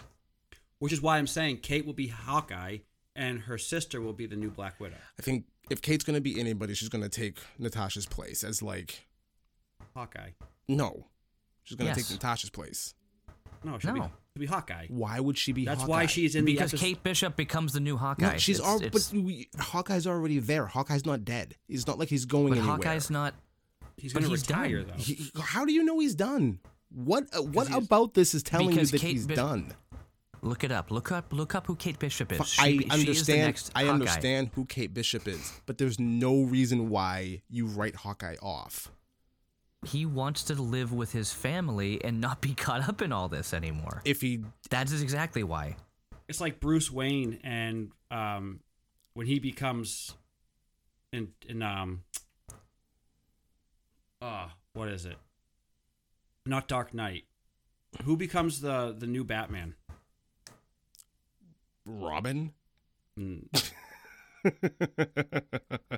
Which 0.79 0.91
is 0.93 1.01
why 1.01 1.17
I'm 1.17 1.27
saying 1.27 1.57
Kate 1.59 1.85
will 1.85 1.93
be 1.93 2.07
Hawkeye, 2.07 2.79
and 3.15 3.39
her 3.41 3.57
sister 3.57 4.01
will 4.01 4.13
be 4.13 4.25
the 4.25 4.35
new 4.35 4.49
Black 4.49 4.79
Widow. 4.79 4.97
I 5.17 5.21
think 5.21 5.45
if 5.69 5.81
Kate's 5.81 6.03
going 6.03 6.15
to 6.15 6.21
be 6.21 6.39
anybody, 6.39 6.73
she's 6.73 6.89
going 6.89 7.03
to 7.03 7.09
take 7.09 7.37
Natasha's 7.59 8.05
place 8.05 8.43
as 8.43 8.61
like 8.61 9.05
Hawkeye. 9.95 10.31
no, 10.67 11.07
she's 11.63 11.77
going 11.77 11.91
to 11.93 11.99
Yes. 11.99 12.07
take 12.09 12.15
Natasha's 12.21 12.49
place. 12.49 12.93
No, 13.63 13.79
she'll, 13.79 13.93
Be, 13.93 13.99
No. 13.99 14.11
she'll 14.35 14.41
be 14.41 14.45
Hawkeye. 14.45 14.87
Why 14.89 15.19
would 15.19 15.37
she 15.37 15.51
be? 15.51 15.65
That's 15.65 15.81
Hawkeye? 15.81 15.89
why 15.91 16.05
she's 16.05 16.35
in 16.35 16.45
because 16.45 16.71
the 16.71 16.75
episode. 16.77 16.85
Kate 16.85 17.03
Bishop 17.03 17.35
becomes 17.35 17.73
the 17.73 17.79
new 17.79 17.97
Hawkeye. 17.97 18.33
No, 18.33 18.37
she's 18.37 18.57
It's- 18.59 18.69
already. 18.69 18.85
it's- 18.87 19.09
But 19.11 19.21
we, 19.23 19.49
Hawkeye's 19.57 20.05
already 20.05 20.39
there. 20.39 20.67
Hawkeye's 20.67 21.05
not 21.05 21.25
dead. 21.25 21.55
It's 21.67 21.87
not 21.87 21.97
like 21.97 22.09
he's 22.09 22.25
going 22.25 22.49
but 22.49 22.59
anywhere. 22.59 22.75
Hawkeye's 22.77 23.09
not. 23.09 23.33
He's 23.97 24.13
but 24.13 24.19
going 24.19 24.29
to 24.31 24.37
he's 24.37 24.47
retire, 24.47 24.83
done. 24.83 24.87
though. 24.97 25.03
He- 25.03 25.31
how 25.41 25.65
do 25.65 25.73
you 25.73 25.83
know 25.83 25.99
he's 25.99 26.13
done? 26.15 26.59
What 26.93 27.27
uh, 27.35 27.41
what 27.41 27.73
about 27.73 28.13
this 28.13 28.35
is 28.35 28.43
telling 28.43 28.67
you 28.67 28.73
Because 28.75 28.91
that 28.91 29.01
Kate 29.01 29.13
he's 29.13 29.25
Bish- 29.25 29.35
done? 29.35 29.73
Look 30.45 30.63
it 30.63 30.71
up. 30.71 30.91
Look 30.91 31.11
up. 31.11 31.33
Look 31.33 31.55
up 31.55 31.65
who 31.65 31.75
Kate 31.75 31.97
Bishop 31.97 32.31
is. 32.31 32.47
She, 32.47 32.61
I 32.61 32.67
she 32.67 32.77
is 32.77 33.25
the 33.25 33.33
understand. 33.33 33.41
next 33.41 33.71
I 33.73 33.85
understand 33.87 34.51
who 34.53 34.65
Kate 34.65 34.93
Bishop 34.93 35.27
is, 35.27 35.59
but 35.65 35.79
there's 35.79 35.99
no 35.99 36.43
reason 36.43 36.89
why 36.89 37.41
you 37.49 37.65
write 37.65 37.95
Hawkeye 37.95 38.35
off. 38.43 38.91
He 39.87 40.05
wants 40.05 40.43
to 40.43 40.53
live 40.53 40.93
with 40.93 41.13
his 41.13 41.33
family 41.33 42.03
and 42.03 42.21
not 42.21 42.41
be 42.41 42.53
caught 42.53 42.87
up 42.87 43.01
in 43.01 43.11
all 43.11 43.27
this 43.27 43.55
anymore. 43.55 44.03
If 44.05 44.21
he 44.21 44.43
That 44.69 44.91
is 44.91 45.01
exactly 45.01 45.43
why. 45.43 45.77
It's 46.27 46.39
like 46.39 46.59
Bruce 46.59 46.91
Wayne, 46.91 47.39
and 47.43 47.91
um, 48.11 48.59
when 49.15 49.25
he 49.25 49.39
becomes 49.39 50.13
in 51.11 51.29
in 51.49 51.63
um, 51.63 52.03
uh, 54.21 54.49
what 54.73 54.89
is 54.89 55.07
it? 55.07 55.17
Not 56.45 56.67
Dark 56.67 56.93
Knight. 56.93 57.23
Who 58.03 58.15
becomes 58.15 58.61
the 58.61 58.95
the 58.95 59.07
new 59.07 59.23
Batman? 59.23 59.73
Robin, 61.85 62.51
Mm, 63.19 63.47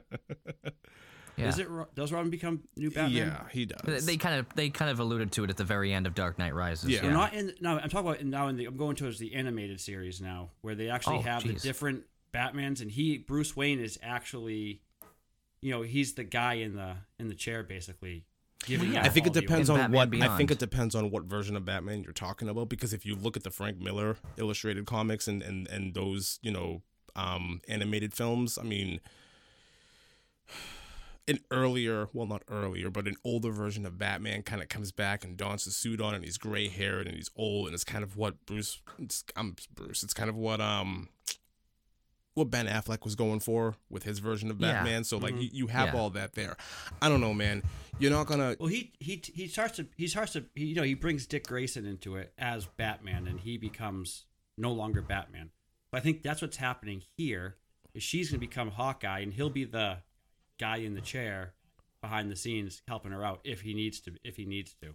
Yeah. 1.38 1.50
Is 1.50 1.60
it? 1.60 1.68
Does 1.94 2.12
Robin 2.12 2.32
become 2.32 2.64
new 2.76 2.90
Batman? 2.90 3.12
yeah, 3.12 3.44
he 3.52 3.66
does. 3.66 4.08
They 4.08 4.18
kind 4.18 4.40
of 4.40 4.48
they 4.56 4.72
kind 4.72 4.90
of 4.90 5.00
alluded 5.00 5.32
to 5.34 5.44
it 5.44 5.52
at 5.52 5.58
the 5.58 5.64
very 5.64 5.94
end 5.94 6.08
of 6.08 6.16
Dark 6.16 6.40
Knight 6.40 6.56
Rises. 6.56 6.90
Yeah. 6.90 7.02
They're 7.02 7.12
not 7.12 7.36
in. 7.36 7.54
No, 7.62 7.78
I'm 7.78 7.90
talking 7.90 8.10
about 8.10 8.24
now. 8.24 8.48
In 8.48 8.58
the, 8.58 8.66
I'm 8.66 8.76
going 8.76 8.96
towards 8.96 9.20
the 9.20 9.36
animated 9.36 9.80
series 9.80 10.20
now, 10.20 10.50
where 10.62 10.74
they 10.74 10.90
actually 10.90 11.18
Oh, 11.18 11.22
have 11.22 11.44
the 11.44 11.54
different 11.54 12.06
Batmans, 12.34 12.82
and 12.82 12.90
he 12.90 13.20
Bruce 13.20 13.56
Wayne 13.56 13.80
is 13.80 14.00
actually, 14.02 14.82
you 15.62 15.70
know, 15.70 15.84
he's 15.84 16.16
the 16.16 16.24
guy 16.24 16.56
in 16.56 16.76
the 16.76 16.96
in 17.20 17.28
the 17.28 17.36
chair 17.36 17.62
basically. 17.62 18.26
Giving 18.66 18.90
Well, 18.90 18.96
yeah. 18.96 19.06
I 19.06 19.10
think 19.10 19.28
it 19.28 19.34
depends 19.34 19.70
on 19.70 19.78
Batman 19.78 20.20
what 20.20 20.30
I 20.30 20.38
think 20.38 20.52
it 20.52 20.60
depends 20.60 20.96
on 20.96 21.12
what 21.12 21.24
version 21.24 21.56
of 21.56 21.66
Batman 21.66 22.04
you're 22.04 22.14
talking 22.14 22.50
about 22.50 22.70
because 22.70 22.94
if 22.94 23.06
you 23.06 23.16
look 23.16 23.38
at 23.38 23.44
the 23.44 23.52
Frank 23.52 23.80
Miller 23.80 24.18
illustrated 24.38 24.86
comics 24.86 25.28
and 25.28 25.42
and 25.42 25.68
and 25.68 25.94
those 25.94 26.40
you 26.42 26.52
know 26.52 26.82
um 27.16 27.62
animated 27.68 28.14
films, 28.14 28.58
I 28.58 28.64
mean 28.64 29.00
an 31.28 31.40
earlier, 31.52 32.08
well 32.14 32.26
not 32.26 32.44
earlier, 32.50 32.90
but 32.90 33.08
an 33.08 33.16
older 33.24 33.52
version 33.52 33.86
of 33.86 33.98
Batman 33.98 34.44
kind 34.44 34.62
of 34.62 34.70
comes 34.70 34.92
back 34.92 35.24
and 35.24 35.36
dons 35.38 35.68
a 35.68 35.72
suit 35.72 36.00
on 36.02 36.16
and 36.16 36.24
he's 36.24 36.38
gray 36.38 36.70
haired 36.70 37.06
and 37.06 37.16
he's 37.16 37.30
old 37.36 37.68
and 37.68 37.76
it's 37.76 37.84
kind 37.84 38.04
of 38.04 38.16
what 38.18 38.46
Bruce 38.46 38.82
it's, 38.98 39.24
I'm 39.36 39.56
Bruce, 39.76 40.04
it's 40.04 40.14
kind 40.14 40.30
of 40.30 40.36
what 40.36 40.62
um 40.62 41.10
what 42.38 42.52
Ben 42.52 42.68
Affleck 42.68 43.04
was 43.04 43.16
going 43.16 43.40
for 43.40 43.76
with 43.90 44.04
his 44.04 44.20
version 44.20 44.52
of 44.52 44.62
Yeah. 44.62 44.74
Batman. 44.74 45.04
So 45.04 45.18
like 45.18 45.34
mm-hmm. 45.34 45.42
you, 45.42 45.50
you 45.54 45.68
have 45.68 45.94
Yeah. 45.94 46.00
all 46.00 46.10
that 46.12 46.34
there. 46.34 46.56
I 47.02 47.10
don't 47.10 47.20
know, 47.20 47.34
man. 47.34 47.64
You're 48.00 48.12
not 48.12 48.28
gonna 48.28 48.56
Well, 48.60 48.70
he 48.70 48.94
he 49.00 49.22
he 49.34 49.48
starts 49.48 49.78
to 49.78 49.88
he 49.98 50.08
starts 50.08 50.34
to 50.34 50.46
he, 50.54 50.66
you 50.66 50.76
know 50.76 50.84
he 50.84 50.94
brings 50.94 51.26
Dick 51.26 51.48
Grayson 51.48 51.86
into 51.86 52.16
it 52.16 52.34
as 52.38 52.68
Batman, 52.68 53.28
and 53.28 53.40
he 53.40 53.58
becomes 53.58 54.26
no 54.58 54.72
longer 54.72 55.02
Batman. 55.02 55.50
But 55.92 55.98
I 55.98 56.02
think 56.02 56.22
that's 56.22 56.42
what's 56.42 56.58
happening 56.58 57.02
here. 57.18 57.56
Is 57.94 58.04
she's 58.04 58.30
going 58.30 58.40
to 58.40 58.48
become 58.48 58.70
Hawkeye, 58.70 59.20
and 59.20 59.34
he'll 59.34 59.50
be 59.50 59.64
the 59.64 59.98
guy 60.60 60.78
in 60.78 60.94
the 60.94 61.02
chair 61.02 61.54
behind 62.02 62.30
the 62.30 62.36
scenes 62.36 62.84
helping 62.88 63.12
her 63.12 63.26
out 63.26 63.40
if 63.44 63.62
he 63.62 63.74
needs 63.74 64.00
to. 64.02 64.12
If 64.24 64.36
he 64.36 64.46
needs 64.46 64.76
to. 64.82 64.94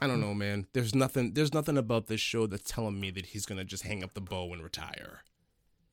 I 0.00 0.06
don't 0.06 0.20
know, 0.20 0.34
man. 0.34 0.66
There's 0.72 0.94
nothing. 0.94 1.34
There's 1.34 1.52
nothing 1.52 1.76
about 1.76 2.06
this 2.06 2.20
show 2.20 2.46
that's 2.46 2.70
telling 2.70 3.00
me 3.00 3.10
that 3.12 3.26
he's 3.26 3.46
gonna 3.46 3.64
just 3.64 3.82
hang 3.82 4.02
up 4.04 4.14
the 4.14 4.20
bow 4.20 4.52
and 4.52 4.62
retire. 4.62 5.22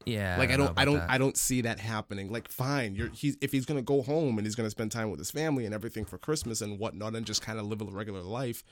Yeah. 0.06 0.38
like 0.38 0.52
I 0.52 0.56
know 0.56 0.68
don't. 0.68 0.80
I 0.80 0.86
don't. 0.86 1.00
I 1.02 1.18
don't 1.18 1.38
see 1.38 1.62
that 1.62 1.80
happening. 1.80 2.32
Like, 2.32 2.50
fine. 2.50 2.96
You're. 2.96 3.10
He's 3.10 3.38
if 3.42 3.52
he's 3.52 3.66
gonna 3.66 3.82
go 3.82 4.02
home 4.02 4.38
and 4.38 4.46
he's 4.46 4.56
gonna 4.56 4.70
spend 4.70 4.92
time 4.92 5.10
with 5.10 5.20
his 5.20 5.32
family 5.32 5.66
and 5.66 5.74
everything 5.74 6.06
for 6.06 6.18
Christmas 6.18 6.62
and 6.62 6.80
whatnot 6.80 7.16
and 7.16 7.26
just 7.26 7.42
kind 7.42 7.60
of 7.60 7.66
live 7.66 7.82
a 7.82 7.86
regular 7.86 8.22
life. 8.22 8.64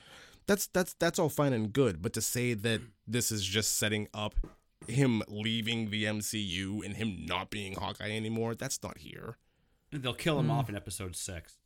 That's 0.45 0.68
that's 0.68 0.93
that's 0.93 1.18
all 1.19 1.30
fine 1.30 1.53
and 1.53 1.73
good. 1.73 2.01
But 2.01 2.14
to 2.14 2.22
say 2.22 2.53
that 2.53 2.81
this 3.07 3.31
is 3.31 3.43
just 3.43 3.77
setting 3.77 4.07
up 4.14 4.35
him 4.88 5.23
leaving 5.27 5.89
the 5.89 6.03
MCU 6.03 6.85
and 6.85 6.95
him 6.95 7.26
not 7.26 7.49
being 7.49 7.73
Hawkeye 7.76 8.11
anymore, 8.11 8.53
that's 8.53 8.84
not 8.84 8.99
here. 8.99 9.38
They'll 9.91 10.14
kill 10.14 10.39
him 10.39 10.51
off 10.51 10.69
in 10.69 10.76
episode 10.76 11.15
six. 11.15 11.57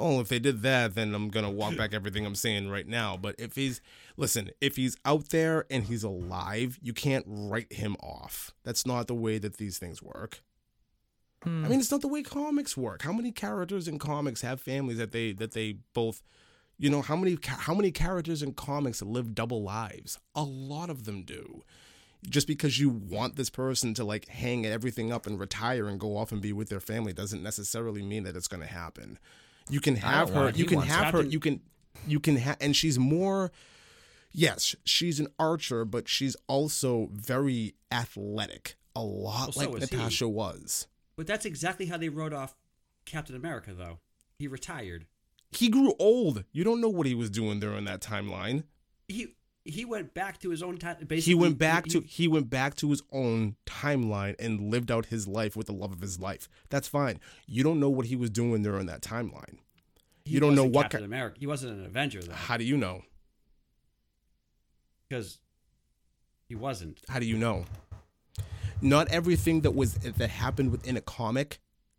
Oh, 0.00 0.20
if 0.20 0.28
they 0.28 0.38
did 0.38 0.62
that, 0.62 0.94
then 0.94 1.14
I'm 1.14 1.28
gonna 1.28 1.50
walk 1.50 1.76
back 1.76 1.94
everything 1.94 2.26
I'm 2.26 2.34
saying 2.34 2.70
right 2.70 2.86
now. 2.86 3.16
But 3.16 3.36
if 3.38 3.54
he's 3.54 3.80
listen, 4.16 4.50
if 4.60 4.76
he's 4.76 4.96
out 5.04 5.28
there 5.28 5.66
and 5.70 5.84
he's 5.84 6.02
alive, 6.02 6.78
you 6.82 6.92
can't 6.92 7.24
write 7.28 7.72
him 7.72 7.96
off. 8.00 8.52
That's 8.64 8.86
not 8.86 9.06
the 9.06 9.14
way 9.14 9.38
that 9.38 9.58
these 9.58 9.78
things 9.78 10.02
work. 10.02 10.42
Hmm. 11.42 11.64
I 11.64 11.68
mean, 11.68 11.80
it's 11.80 11.90
not 11.90 12.02
the 12.02 12.08
way 12.08 12.22
comics 12.22 12.76
work. 12.76 13.02
How 13.02 13.12
many 13.12 13.32
characters 13.32 13.88
in 13.88 13.98
comics 13.98 14.42
have 14.42 14.60
families 14.60 14.98
that 14.98 15.12
they 15.12 15.32
that 15.32 15.52
they 15.52 15.78
both, 15.94 16.22
you 16.78 16.90
know, 16.90 17.02
how 17.02 17.16
many 17.16 17.38
how 17.42 17.74
many 17.74 17.90
characters 17.90 18.42
in 18.42 18.52
comics 18.52 19.02
live 19.02 19.34
double 19.34 19.62
lives? 19.62 20.18
A 20.34 20.42
lot 20.42 20.90
of 20.90 21.04
them 21.04 21.22
do. 21.22 21.62
Just 22.28 22.46
because 22.46 22.78
you 22.78 22.90
want 22.90 23.36
this 23.36 23.48
person 23.48 23.94
to 23.94 24.04
like 24.04 24.28
hang 24.28 24.66
everything 24.66 25.10
up 25.10 25.26
and 25.26 25.40
retire 25.40 25.88
and 25.88 25.98
go 25.98 26.18
off 26.18 26.32
and 26.32 26.42
be 26.42 26.52
with 26.52 26.68
their 26.68 26.80
family 26.80 27.14
doesn't 27.14 27.42
necessarily 27.42 28.02
mean 28.02 28.24
that 28.24 28.36
it's 28.36 28.48
going 28.48 28.60
to 28.60 28.66
happen. 28.66 29.18
You 29.68 29.80
can 29.80 29.96
have 29.96 30.30
her. 30.30 30.50
You 30.50 30.64
can 30.64 30.80
have 30.80 31.12
her. 31.12 31.22
You 31.22 31.40
can. 31.40 31.60
You 32.06 32.18
can 32.18 32.36
have, 32.36 32.56
and 32.60 32.74
she's 32.74 32.98
more. 32.98 33.52
Yes, 34.32 34.74
she's 34.84 35.20
an 35.20 35.28
archer, 35.38 35.84
but 35.84 36.08
she's 36.08 36.36
also 36.46 37.08
very 37.12 37.74
athletic. 37.92 38.76
A 38.96 39.02
lot 39.02 39.54
Well, 39.56 39.66
so 39.66 39.70
like 39.70 39.90
he. 39.90 39.96
Natasha 39.96 40.28
was. 40.28 40.86
But 41.16 41.26
that's 41.26 41.44
exactly 41.44 41.86
how 41.86 41.96
they 41.96 42.08
wrote 42.08 42.32
off 42.32 42.54
Captain 43.04 43.36
America 43.36 43.74
though. 43.74 43.98
He 44.38 44.48
retired. 44.48 45.06
He 45.52 45.68
grew 45.68 45.94
old. 45.98 46.44
You 46.52 46.64
don't 46.64 46.80
know 46.80 46.88
what 46.88 47.06
he 47.06 47.14
was 47.14 47.28
doing 47.28 47.60
during 47.60 47.84
that 47.84 48.00
timeline. 48.00 48.64
He 49.08 49.34
he 49.64 49.84
went 49.84 50.14
back 50.14 50.38
to 50.40 50.50
his 50.50 50.62
own 50.62 50.78
time. 50.78 50.96
Basically, 51.06 51.20
He 51.20 51.34
went 51.34 51.58
back 51.58 51.84
he- 51.86 51.90
to 51.92 52.00
he 52.00 52.28
went 52.28 52.48
back 52.50 52.74
to 52.76 52.90
his 52.90 53.02
own 53.12 53.56
timeline 53.66 54.34
and 54.38 54.70
lived 54.70 54.90
out 54.90 55.06
his 55.06 55.28
life 55.28 55.54
with 55.56 55.66
the 55.66 55.72
love 55.72 55.92
of 55.92 56.00
his 56.00 56.18
life. 56.18 56.48
That's 56.70 56.88
fine. 56.88 57.20
You 57.46 57.62
don't 57.62 57.78
know 57.80 57.90
what 57.90 58.06
he 58.06 58.16
was 58.16 58.30
doing 58.30 58.62
during 58.62 58.86
that 58.86 59.02
timeline. 59.02 59.58
you 60.24 60.38
don't 60.40 60.54
know 60.54 60.64
what 60.64 60.84
Captain 60.84 61.00
ki- 61.00 61.04
America. 61.06 61.36
He 61.40 61.46
wasn't 61.46 61.72
an 61.78 61.84
Avenger 61.84 62.22
though, 62.22 62.32
How 62.32 62.56
do 62.56 62.64
you 62.64 62.76
know? 62.76 63.02
because 65.08 65.38
he 66.48 66.54
wasn't. 66.54 67.00
How 67.08 67.18
do 67.18 67.26
you 67.26 67.36
know? 67.36 67.64
Not 68.80 69.08
everything 69.08 69.60
that 69.62 69.72
was 69.72 69.94
that 69.94 70.30
happened 70.30 70.70
within 70.70 70.96
a 70.96 71.00
comic 71.00 71.58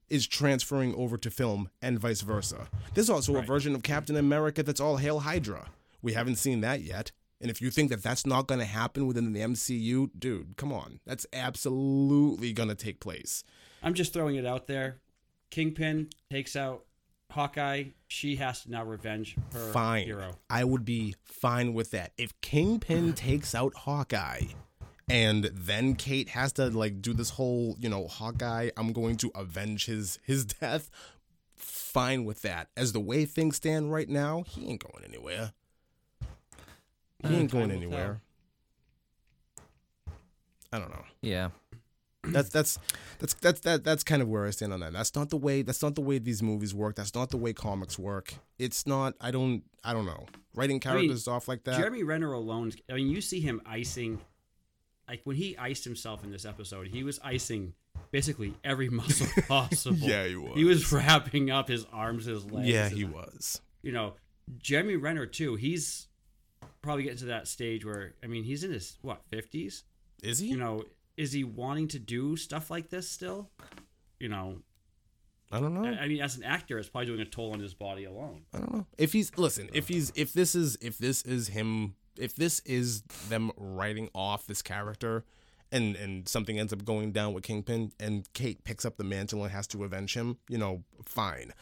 is 0.09 0.27
transferring 0.27 0.93
over 0.95 1.17
to 1.17 1.29
film 1.29 1.69
and 1.81 1.99
vice 1.99 2.21
versa. 2.21 2.67
There's 2.93 3.09
also 3.09 3.35
a 3.38 3.41
version 3.41 3.75
of 3.75 3.83
Captain 3.83 4.15
America 4.17 4.63
that's 4.63 4.79
all 4.81 4.97
Hail 4.97 5.19
Hydra. 5.21 5.69
We 6.01 6.13
haven't 6.13 6.35
seen 6.35 6.61
that 6.61 6.81
yet. 6.81 7.11
And 7.41 7.49
if 7.49 7.61
you 7.61 7.72
think 7.72 7.89
that 7.89 8.03
that's 8.03 8.26
not 8.26 8.47
going 8.47 8.59
to 8.59 8.65
happen 8.65 9.07
within 9.07 9.34
the 9.34 9.39
MCU, 9.39 10.11
dude, 10.18 10.55
come 10.57 10.72
on. 10.72 10.99
That's 11.05 11.26
absolutely 11.34 12.53
going 12.53 12.69
to 12.69 12.76
take 12.76 12.99
place. 12.99 13.43
I'm 13.81 13.93
just 13.95 14.13
throwing 14.13 14.35
it 14.35 14.45
out 14.45 14.68
there. 14.68 14.97
Kingpin 15.49 16.09
takes 16.30 16.55
out 16.55 16.85
Hawkeye. 17.31 17.85
She 18.07 18.35
has 18.35 18.63
to 18.63 18.72
now 18.72 18.84
revenge 18.84 19.35
her 19.53 19.72
Fine. 19.72 20.05
hero. 20.05 20.38
I 20.49 20.63
would 20.63 20.85
be 20.85 21.15
fine 21.23 21.73
with 21.73 21.91
that. 21.91 22.11
If 22.18 22.39
Kingpin 22.41 23.13
takes 23.15 23.55
out 23.55 23.73
Hawkeye 23.76 24.43
and 25.09 25.45
then 25.45 25.95
Kate 25.95 26.30
has 26.30 26.53
to 26.53 26.69
like 26.69 27.01
do 27.01 27.13
this 27.13 27.31
whole, 27.31 27.76
you 27.80 27.89
know, 27.89 28.07
Hawkeye, 28.07 28.69
I'm 28.77 28.93
going 28.93 29.18
to 29.18 29.31
avenge 29.35 29.88
his 29.88 30.19
his 30.23 30.45
death, 30.45 30.89
fine 31.55 32.23
with 32.23 32.41
that. 32.43 32.69
As 32.77 32.93
the 32.93 32.99
way 32.99 33.26
things 33.26 33.57
stand 33.57 33.91
right 33.91 34.09
now, 34.09 34.43
he 34.47 34.68
ain't 34.68 34.84
going 34.85 35.03
anywhere. 35.03 35.53
He 37.23 37.27
Uh, 37.35 37.38
ain't 37.39 37.52
time 37.52 37.60
going 37.60 37.72
anywhere. 37.72 38.22
I 40.72 40.80
don't 40.80 40.89
know. 40.89 41.03
Yeah. 41.22 41.49
That's 42.23 42.49
that's 42.49 42.77
that's 43.18 43.34
that's 43.35 43.60
that 43.61 43.84
that's 43.84 44.03
kind 44.03 44.22
of 44.22 44.27
where 44.27 44.45
I 44.45 44.52
stand 44.52 44.73
on 44.73 44.80
that. 44.81 44.93
That's 44.93 45.15
not 45.15 45.30
the 45.31 45.38
way 45.38 45.64
that's 45.64 45.81
not 45.81 45.95
the 45.95 46.02
way 46.02 46.19
these 46.19 46.43
movies 46.43 46.73
work. 46.73 46.95
That's 46.95 47.15
not 47.15 47.31
the 47.31 47.38
way 47.38 47.52
comics 47.52 47.98
work. 47.98 48.35
It's 48.60 48.85
not 48.85 49.15
I 49.19 49.31
don't 49.31 49.64
I 49.84 49.93
don't 49.93 50.06
know. 50.06 50.27
Writing 50.53 50.80
characters 50.80 51.27
off 51.27 51.48
like 51.48 51.64
that. 51.64 51.77
Jeremy 51.77 52.03
Renner 52.03 52.31
alone. 52.31 52.73
I 52.89 52.93
mean, 52.93 53.07
you 53.10 53.22
see 53.22 53.39
him 53.41 53.60
icing. 53.65 54.19
Like 55.10 55.22
when 55.23 55.35
he 55.35 55.57
iced 55.57 55.84
himself 55.84 56.23
in 56.23 56.31
this 56.31 56.45
episode, 56.45 56.88
he 56.88 57.03
was 57.03 57.19
icing 57.23 57.73
basically 58.11 58.53
every 58.64 58.89
muscle 58.91 59.27
possible. 59.48 59.98
Yeah, 60.07 60.27
he 60.27 60.35
was. 60.35 60.53
He 60.53 60.64
was 60.64 60.91
wrapping 60.91 61.49
up 61.49 61.68
his 61.68 61.85
arms, 61.91 62.26
his 62.26 62.45
legs. 62.45 62.68
Yeah, 62.68 62.85
and, 62.85 62.95
he 62.95 63.03
was. 63.03 63.61
You 63.81 63.93
know, 63.93 64.14
Jeremy 64.60 64.95
Renner 64.95 65.26
too. 65.26 65.56
He's 65.56 66.07
probably 66.81 67.03
getting 67.03 67.19
to 67.19 67.25
that 67.25 67.47
stage 67.47 67.85
where 67.85 68.15
I 68.23 68.27
mean, 68.27 68.43
he's 68.43 68.63
in 68.63 68.71
his 68.71 68.97
what 69.01 69.21
fifties. 69.29 69.83
Is 70.23 70.39
he? 70.39 70.47
You 70.47 70.57
know, 70.57 70.83
is 71.17 71.31
he 71.31 71.43
wanting 71.43 71.87
to 71.89 71.99
do 71.99 72.35
stuff 72.35 72.69
like 72.69 72.89
this 72.89 73.09
still? 73.09 73.49
You 74.19 74.29
know, 74.29 74.57
I 75.51 75.59
don't 75.59 75.73
know. 75.73 75.85
I 75.85 76.03
I 76.03 76.07
mean, 76.07 76.21
as 76.21 76.37
an 76.37 76.43
actor, 76.43 76.77
it's 76.77 76.89
probably 76.89 77.07
doing 77.07 77.21
a 77.21 77.25
toll 77.25 77.53
on 77.53 77.59
his 77.59 77.73
body 77.73 78.05
alone. 78.05 78.43
I 78.53 78.59
don't 78.59 78.73
know. 78.73 78.85
If 78.97 79.13
he's 79.13 79.35
listen, 79.37 79.69
if 79.73 79.87
he's 79.87 80.11
if 80.15 80.33
this 80.33 80.55
is 80.55 80.77
if 80.81 80.97
this 80.97 81.21
is 81.23 81.49
him 81.49 81.95
if 82.17 82.35
this 82.35 82.59
is 82.61 83.01
them 83.29 83.51
writing 83.57 84.09
off 84.13 84.45
this 84.47 84.61
character 84.61 85.25
and 85.71 85.95
and 85.95 86.27
something 86.27 86.59
ends 86.59 86.73
up 86.73 86.85
going 86.85 87.11
down 87.11 87.33
with 87.33 87.43
Kingpin 87.43 87.91
and 87.99 88.31
Kate 88.33 88.63
picks 88.63 88.85
up 88.85 88.97
the 88.97 89.03
mantle 89.03 89.43
and 89.43 89.51
has 89.51 89.67
to 89.67 89.83
avenge 89.83 90.15
him, 90.15 90.37
you 90.49 90.57
know, 90.57 90.83
fine. 91.05 91.53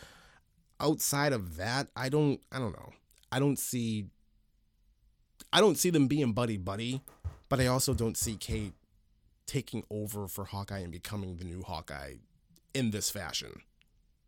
Outside 0.80 1.34
of 1.34 1.58
that, 1.58 1.88
I 1.96 2.10
don't 2.10 2.40
I 2.52 2.60
don't 2.60 2.74
know. 2.74 2.92
I 3.32 3.40
don't 3.40 3.60
see 3.60 4.08
I 5.52 5.60
don't 5.62 5.78
see 5.78 5.90
them 5.90 6.08
being 6.08 6.34
buddy 6.34 6.58
buddy, 6.58 7.02
but 7.50 7.60
I 7.60 7.68
also 7.68 7.94
don't 7.94 8.18
see 8.18 8.36
Kate 8.36 8.74
taking 9.48 9.84
over 9.90 10.28
for 10.28 10.46
Hawkeye 10.46 10.80
and 10.80 10.92
becoming 10.92 11.38
the 11.38 11.44
new 11.46 11.64
Hawkeye 11.64 12.16
in 12.74 12.92
this 12.92 13.10
fashion. 13.10 13.62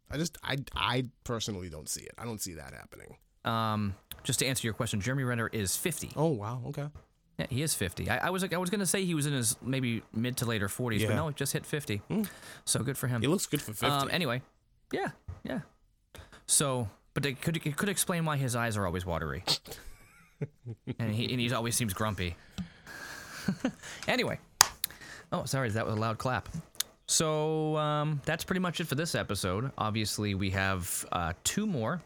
I 0.10 0.18
just 0.18 0.38
I 0.44 0.58
I 0.76 1.06
personally 1.24 1.70
don't 1.70 1.88
see 1.88 2.02
it. 2.02 2.12
I 2.18 2.26
don't 2.26 2.42
see 2.42 2.54
that 2.56 2.74
happening. 2.74 3.18
Um, 3.46 3.96
just 4.24 4.40
to 4.40 4.46
answer 4.46 4.68
your 4.68 4.74
question, 4.74 5.00
Jeremy 5.02 5.24
Renner 5.24 5.48
is 5.48 5.76
50. 5.78 6.12
Oh 6.16 6.28
wow, 6.28 6.62
okay. 6.68 6.88
Yeah, 7.40 7.46
he 7.50 7.62
is 7.64 7.74
50. 7.74 8.10
I, 8.10 8.28
I 8.28 8.30
was 8.30 8.44
I 8.44 8.58
was 8.58 8.70
gonna 8.70 8.86
say 8.86 9.06
he 9.06 9.16
was 9.16 9.26
in 9.26 9.34
his 9.34 9.56
maybe 9.62 10.04
mid 10.14 10.38
to 10.38 10.46
later 10.46 10.68
40s, 10.68 11.00
Yeah. 11.00 11.08
but 11.08 11.16
no, 11.16 11.28
he 11.30 11.34
just 11.34 11.54
hit 11.54 11.66
50. 11.66 12.02
So 12.66 12.82
good 12.84 12.98
for 12.98 13.08
him. 13.08 13.22
He 13.22 13.28
looks 13.28 13.46
good 13.46 13.62
for 13.62 13.74
fifty. 13.74 13.86
Um, 13.88 14.10
anyway, 14.12 14.42
yeah, 14.92 15.10
yeah. 15.44 15.62
So, 16.46 16.90
but 17.14 17.26
it 17.26 17.42
could 17.42 17.58
it 17.66 17.78
could 17.78 17.90
explain 17.90 18.26
why 18.26 18.38
his 18.38 18.56
eyes 18.56 18.76
are 18.78 18.86
always 18.86 19.06
watery, 19.06 19.44
and 21.00 21.14
he 21.14 21.32
and 21.32 21.40
he 21.40 21.52
always 21.54 21.76
seems 21.76 21.94
grumpy. 21.94 22.36
anyway, 24.08 24.40
oh 25.32 25.46
sorry, 25.46 25.70
that 25.70 25.86
was 25.86 25.96
a 25.96 26.00
loud 26.00 26.18
clap. 26.18 26.50
So 27.08 27.76
um, 27.78 28.22
that's 28.26 28.44
pretty 28.44 28.62
much 28.62 28.80
it 28.80 28.88
for 28.88 28.96
this 28.96 29.16
episode. 29.16 29.72
Obviously, 29.78 30.34
we 30.34 30.50
have 30.52 31.06
uh, 31.12 31.34
two 31.44 31.68
more 31.68 32.02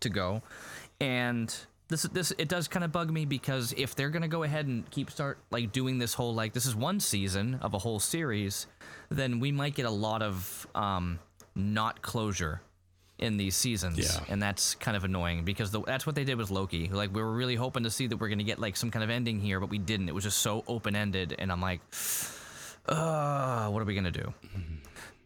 to 0.00 0.08
go, 0.08 0.42
and 1.00 1.54
this 1.88 2.02
this 2.02 2.32
it 2.36 2.48
does 2.48 2.68
kind 2.68 2.84
of 2.84 2.92
bug 2.92 3.10
me 3.10 3.24
because 3.24 3.72
if 3.76 3.94
they're 3.94 4.10
gonna 4.10 4.28
go 4.28 4.42
ahead 4.42 4.66
and 4.66 4.88
keep 4.90 5.10
start 5.10 5.38
like 5.50 5.72
doing 5.72 5.98
this 5.98 6.14
whole 6.14 6.34
like 6.34 6.52
this 6.52 6.66
is 6.66 6.74
one 6.74 7.00
season 7.00 7.54
of 7.62 7.74
a 7.74 7.78
whole 7.78 8.00
series, 8.00 8.66
then 9.08 9.40
we 9.40 9.52
might 9.52 9.74
get 9.74 9.86
a 9.86 9.90
lot 9.90 10.22
of 10.22 10.66
um, 10.74 11.18
not 11.54 12.02
closure 12.02 12.60
in 13.18 13.36
these 13.38 13.56
seasons, 13.56 13.98
Yeah. 13.98 14.24
and 14.28 14.42
that's 14.42 14.74
kind 14.74 14.96
of 14.96 15.04
annoying 15.04 15.44
because 15.44 15.70
the, 15.70 15.80
that's 15.82 16.04
what 16.06 16.14
they 16.14 16.24
did 16.24 16.36
with 16.36 16.50
Loki. 16.50 16.88
Like 16.88 17.14
we 17.14 17.22
were 17.22 17.32
really 17.32 17.54
hoping 17.56 17.82
to 17.84 17.90
see 17.90 18.06
that 18.08 18.18
we're 18.18 18.28
gonna 18.28 18.42
get 18.42 18.58
like 18.58 18.76
some 18.76 18.90
kind 18.90 19.02
of 19.02 19.08
ending 19.10 19.40
here, 19.40 19.58
but 19.60 19.70
we 19.70 19.78
didn't. 19.78 20.08
It 20.08 20.14
was 20.14 20.24
just 20.24 20.38
so 20.38 20.64
open 20.68 20.94
ended, 20.94 21.34
and 21.38 21.50
I'm 21.50 21.60
like, 21.62 21.80
uh, 22.86 23.68
what 23.68 23.82
are 23.82 23.84
we 23.84 23.94
gonna 23.94 24.10
do? 24.10 24.32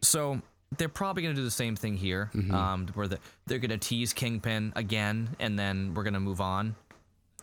So 0.01 0.41
they're 0.77 0.89
probably 0.89 1.23
gonna 1.23 1.35
do 1.35 1.43
the 1.43 1.51
same 1.51 1.75
thing 1.75 1.97
here, 1.97 2.31
um, 2.51 2.87
where 2.93 3.07
the, 3.07 3.19
they're 3.45 3.59
gonna 3.59 3.77
tease 3.77 4.13
Kingpin 4.13 4.73
again, 4.75 5.35
and 5.39 5.57
then 5.59 5.93
we're 5.93 6.03
gonna 6.03 6.19
move 6.19 6.41
on. 6.41 6.75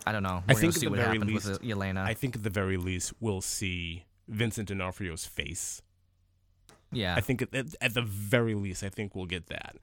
I 0.07 0.13
don't 0.13 0.23
know. 0.23 0.43
I 0.49 0.55
We're 0.55 0.61
think 0.61 0.61
gonna 0.61 0.69
at 0.69 0.75
see 0.75 0.87
the 0.87 0.91
what 0.91 0.97
very 1.01 1.19
happens 1.19 1.33
least- 1.33 1.47
with 1.49 1.63
Yelena. 1.63 1.99
I 1.99 2.15
think 2.15 2.37
at 2.37 2.43
the 2.43 2.51
very 2.51 2.77
least 2.79 3.13
we'll 3.21 3.41
see 3.43 4.07
Vincent 4.29 4.69
D'Onofrio's 4.69 5.27
face. 5.27 5.83
yeah, 6.91 7.15
I 7.15 7.21
think 7.21 7.43
at, 7.43 7.75
at 7.81 7.93
the 7.95 8.03
very 8.03 8.55
least, 8.55 8.83
I 8.83 8.89
think 8.89 9.15
we'll 9.15 9.27
get 9.27 9.49
that. 9.49 9.77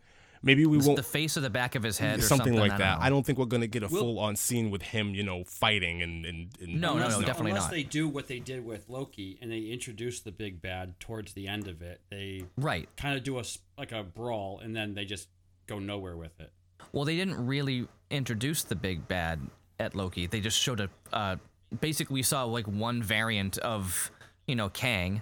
Maybe 0.44 0.66
we 0.66 0.78
It's 0.78 0.86
won't 0.86 0.98
the 0.98 1.04
face 1.04 1.38
or 1.38 1.42
the 1.42 1.50
back 1.50 1.76
of 1.76 1.84
his 1.84 1.98
head, 1.98 2.20
or 2.20 2.22
something, 2.22 2.54
something, 2.54 2.60
like 2.60 2.74
I 2.74 2.78
that. 2.78 3.00
Know. 3.00 3.06
I 3.06 3.10
don't 3.10 3.26
think 3.26 3.38
we're 3.40 3.46
gonna 3.46 3.68
get 3.68 3.84
a 3.84 3.88
We'll- 3.88 4.02
full 4.02 4.20
on 4.20 4.36
scene 4.36 4.70
with 4.70 4.82
him, 4.82 5.16
you 5.16 5.24
know, 5.24 5.44
fighting 5.44 6.02
and 6.02 6.26
and, 6.26 6.50
and 6.62 6.82
No, 6.82 6.90
no, 6.92 6.98
unless, 6.98 7.20
no, 7.20 7.26
definitely 7.26 7.52
not. 7.52 7.58
unless 7.58 7.64
not. 7.66 7.72
they 7.72 7.84
do 7.84 8.08
what 8.08 8.28
they 8.28 8.40
did 8.40 8.66
with 8.66 8.88
Loki 8.90 9.38
and 9.42 9.52
they 9.52 9.60
introduce 9.62 10.20
the 10.22 10.32
big 10.32 10.62
bad 10.62 11.00
towards 11.00 11.34
the 11.34 11.48
end 11.48 11.68
of 11.68 11.82
it, 11.82 12.02
they 12.10 12.44
Right. 12.58 12.88
kind 12.98 13.18
of 13.18 13.24
do 13.24 13.38
a 13.38 13.42
s- 13.42 13.60
like 13.78 13.92
a 13.92 14.04
brawl 14.04 14.60
and 14.60 14.76
then 14.76 14.94
they 14.94 15.06
just 15.06 15.30
go 15.68 15.80
nowhere 15.80 16.16
with 16.18 16.40
it. 16.40 16.52
Well, 16.92 17.06
they 17.06 17.16
didn't 17.16 17.46
really 17.46 17.88
introduce 18.12 18.64
the 18.64 18.76
big 18.76 19.08
bad 19.08 19.40
at 19.80 19.96
Loki. 19.96 20.28
They 20.28 20.40
just 20.42 20.60
showed 20.60 20.80
a. 20.80 20.90
Uh, 21.12 21.38
basically, 21.82 22.14
we 22.16 22.24
saw 22.24 22.44
like 22.44 22.68
one 22.68 23.02
variant 23.02 23.58
of 23.58 24.12
you 24.48 24.56
know 24.56 24.70
Kang, 24.70 25.22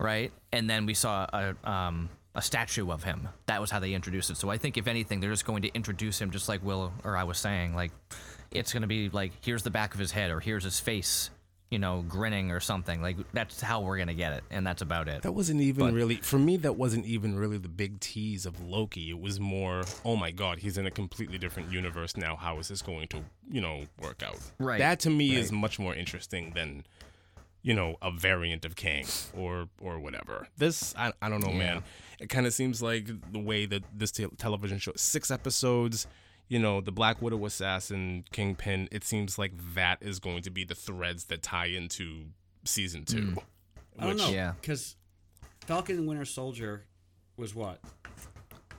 right? 0.00 0.32
And 0.52 0.68
then 0.68 0.84
we 0.86 0.94
saw 0.94 1.26
a 1.32 1.70
um, 1.70 2.10
a 2.34 2.42
statue 2.42 2.90
of 2.90 3.04
him. 3.04 3.28
That 3.46 3.60
was 3.60 3.70
how 3.70 3.78
they 3.78 3.94
introduced 3.94 4.30
it. 4.30 4.36
So 4.36 4.50
I 4.50 4.58
think 4.58 4.76
if 4.76 4.86
anything, 4.86 5.20
they're 5.20 5.30
just 5.30 5.44
going 5.46 5.62
to 5.62 5.72
introduce 5.74 6.20
him, 6.20 6.30
just 6.30 6.48
like 6.48 6.64
Will 6.64 6.92
or 7.04 7.16
I 7.16 7.24
was 7.24 7.38
saying. 7.38 7.74
Like 7.74 7.92
it's 8.50 8.72
going 8.72 8.82
to 8.82 8.88
be 8.88 9.08
like 9.08 9.32
here's 9.44 9.62
the 9.62 9.70
back 9.70 9.94
of 9.94 10.00
his 10.00 10.10
head 10.12 10.30
or 10.30 10.40
here's 10.40 10.64
his 10.64 10.80
face, 10.80 11.30
you 11.70 11.78
know, 11.78 12.04
grinning 12.06 12.50
or 12.50 12.60
something. 12.60 13.00
Like 13.02 13.16
that's 13.32 13.60
how 13.60 13.80
we're 13.82 13.98
gonna 13.98 14.14
get 14.14 14.32
it, 14.32 14.44
and 14.50 14.66
that's 14.66 14.82
about 14.82 15.08
it. 15.08 15.22
That 15.22 15.32
wasn't 15.32 15.60
even 15.60 15.86
But- 15.86 15.94
really 15.94 16.16
for 16.16 16.38
me. 16.38 16.56
That 16.56 16.74
wasn't 16.74 17.06
even 17.06 17.36
really 17.36 17.58
the 17.58 17.68
big 17.68 18.00
tease 18.00 18.46
of 18.46 18.60
Loki. 18.60 19.10
It 19.10 19.18
was 19.20 19.38
more, 19.40 19.82
oh 20.04 20.16
my 20.16 20.30
god, 20.30 20.58
he's 20.58 20.76
in 20.78 20.86
a 20.86 20.90
completely 20.90 21.38
different 21.38 21.70
universe 21.72 22.16
now. 22.16 22.36
How 22.36 22.58
is 22.58 22.68
this 22.68 22.82
going 22.82 23.08
to, 23.08 23.24
you 23.50 23.60
know, 23.60 23.84
work 24.00 24.22
out? 24.24 24.38
Right, 24.58 24.78
That 24.78 25.00
to 25.00 25.10
me 25.10 25.36
is 25.36 25.50
much 25.52 25.78
more 25.78 25.94
interesting 25.94 26.52
than, 26.54 26.84
you 27.62 27.74
know, 27.74 27.96
a 28.02 28.10
variant 28.12 28.64
of 28.64 28.76
Kang 28.76 29.06
or 29.34 29.68
or 29.80 29.98
whatever. 29.98 30.46
This 30.56 30.94
I, 30.96 31.12
I 31.22 31.28
don't 31.28 31.44
know, 31.44 31.52
man. 31.52 31.82
It 32.24 32.28
kind 32.28 32.46
of 32.46 32.54
seems 32.54 32.80
like 32.80 33.10
the 33.32 33.38
way 33.38 33.66
that 33.66 33.82
this 33.94 34.10
te- 34.10 34.26
television 34.38 34.78
show, 34.78 34.92
six 34.96 35.30
episodes. 35.30 36.06
You 36.48 36.58
know, 36.58 36.80
the 36.80 36.90
Black 36.92 37.20
Widow 37.20 37.44
assassin, 37.44 38.24
Kingpin. 38.32 38.88
It 38.90 39.04
seems 39.04 39.38
like 39.38 39.52
that 39.74 39.98
is 40.00 40.20
going 40.20 40.42
to 40.42 40.50
be 40.50 40.64
the 40.64 40.74
threads 40.74 41.24
that 41.26 41.42
tie 41.42 41.66
into 41.66 42.26
season 42.64 43.04
two. 43.04 43.34
I 43.98 44.06
don't 44.06 44.16
know. 44.16 44.30
Yeah. 44.30 44.52
Because 44.58 44.96
Falcon 45.66 45.98
and 45.98 46.08
Winter 46.08 46.24
Soldier 46.24 46.86
was 47.36 47.54
what? 47.54 47.78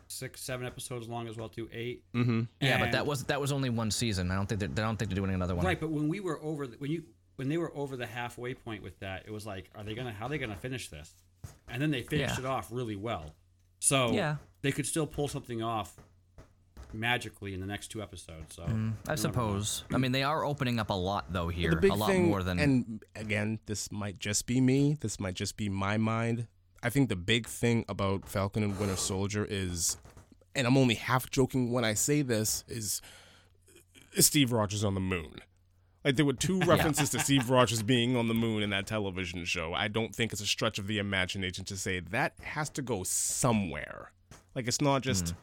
Six, 0.08 0.42
seven 0.42 0.66
episodes 0.66 1.08
long 1.08 1.28
as 1.28 1.38
well, 1.38 1.50
too. 1.50 1.70
Eight. 1.72 2.04
Mm-hmm. 2.16 2.42
yeah, 2.62 2.80
but 2.80 2.92
that 2.94 3.06
was 3.06 3.26
that 3.26 3.40
was 3.40 3.52
only 3.52 3.70
one 3.70 3.92
season. 3.92 4.32
I 4.32 4.36
don't 4.36 4.48
think 4.48 4.60
they're, 4.60 4.70
don't 4.70 4.98
think 4.98 5.12
they're 5.12 5.16
doing 5.16 5.34
another 5.34 5.54
one. 5.54 5.66
Right, 5.66 5.80
but 5.80 5.92
when 5.92 6.08
we 6.08 6.20
were 6.20 6.42
over, 6.42 6.66
the, 6.66 6.78
when 6.78 6.90
you 6.90 7.04
when 7.36 7.50
they 7.50 7.58
were 7.58 7.72
over 7.76 7.96
the 7.96 8.08
halfway 8.08 8.56
point 8.56 8.82
with 8.82 9.00
that, 9.02 9.24
it 9.28 9.32
was 9.32 9.46
like, 9.46 9.70
are 9.76 9.84
they 9.84 9.94
gonna 9.94 10.14
how 10.14 10.26
are 10.26 10.30
they 10.30 10.38
gonna 10.40 10.56
finish 10.56 10.90
this? 10.90 11.14
And 11.68 11.82
then 11.82 11.92
they 11.92 12.02
finished 12.04 12.36
Yeah. 12.40 12.46
it 12.46 12.46
off 12.46 12.70
really 12.72 12.96
well. 12.96 13.36
So 13.80 14.12
Yeah. 14.12 14.38
they 14.62 14.72
could 14.72 14.86
still 14.86 15.08
pull 15.08 15.28
something 15.28 15.62
off 15.62 15.96
magically 16.94 17.54
in 17.54 17.60
the 17.60 17.66
next 17.66 17.90
two 17.90 18.02
episodes. 18.02 18.56
So 18.56 18.64
mm, 18.64 18.68
I 18.70 18.70
you 18.70 18.74
never 18.78 18.94
know. 19.10 19.16
suppose. 19.16 19.84
I 19.94 19.98
mean, 19.98 20.12
they 20.14 20.24
are 20.24 20.46
opening 20.46 20.80
up 20.80 20.90
a 20.90 20.94
lot 20.94 21.32
though 21.34 21.50
here, 21.50 21.72
the 21.72 21.76
big 21.78 21.92
a 21.92 21.96
lot 21.96 22.10
thing, 22.10 22.28
more 22.30 22.42
than. 22.44 22.58
and 22.60 23.04
again, 23.16 23.60
this 23.66 23.92
might 23.92 24.20
just 24.20 24.46
be 24.48 24.62
me. 24.62 24.98
This 25.02 25.20
might 25.20 25.34
just 25.36 25.58
be 25.58 25.68
my 25.70 25.98
mind. 25.98 26.48
I 26.82 26.90
think 26.90 27.10
the 27.10 27.16
big 27.16 27.48
thing 27.48 27.84
about 27.90 28.30
Falcon 28.30 28.64
and 28.64 28.80
Winter 28.80 28.96
Soldier 28.96 29.46
is, 29.50 29.98
and 30.56 30.66
I'm 30.68 30.78
only 30.78 30.96
half 30.96 31.30
joking 31.32 31.72
when 31.72 31.84
I 31.84 31.96
say 31.96 32.22
this, 32.22 32.64
is 32.68 33.02
Steve 34.20 34.52
Rogers 34.52 34.84
on 34.84 34.94
the 34.94 35.00
moon. 35.02 35.42
Like 36.06 36.16
there 36.16 36.26
were 36.26 36.34
two 36.34 36.60
references 36.66 37.10
to 37.10 37.20
Steve 37.20 37.50
Rogers 37.50 37.82
being 37.84 38.16
on 38.16 38.28
the 38.30 38.34
moon 38.36 38.62
in 38.64 38.70
that 38.70 38.86
television 38.88 39.44
show. 39.44 39.74
I 39.74 39.88
don't 39.90 40.16
think 40.16 40.32
it's 40.32 40.42
a 40.42 40.46
stretch 40.46 40.78
of 40.80 40.88
the 40.88 41.00
imagination 41.00 41.66
to 41.66 41.76
say 41.76 42.00
that 42.00 42.34
has 42.44 42.70
to 42.72 42.82
go 42.82 43.04
somewhere. 43.04 44.12
Like 44.54 44.68
it's 44.68 44.80
not 44.82 45.02
just 45.02 45.30
hmm. 45.30 45.36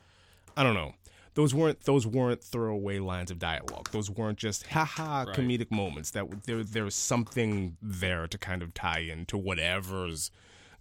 I 0.56 0.62
don't 0.62 0.74
know. 0.74 0.94
Those 1.34 1.54
weren't 1.54 1.80
those 1.84 2.06
weren't 2.06 2.44
throwaway 2.44 2.98
lines 2.98 3.30
of 3.30 3.38
dialogue. 3.38 3.88
Those 3.90 4.10
weren't 4.10 4.38
just 4.38 4.66
haha 4.68 5.24
Right. 5.24 5.36
comedic 5.36 5.70
moments. 5.70 6.10
That 6.10 6.44
there 6.44 6.62
there 6.62 6.84
was 6.84 6.94
something 6.94 7.76
there 7.82 8.26
to 8.28 8.38
kind 8.38 8.62
of 8.62 8.72
tie 8.74 9.00
into 9.00 9.36
whatever's 9.38 10.30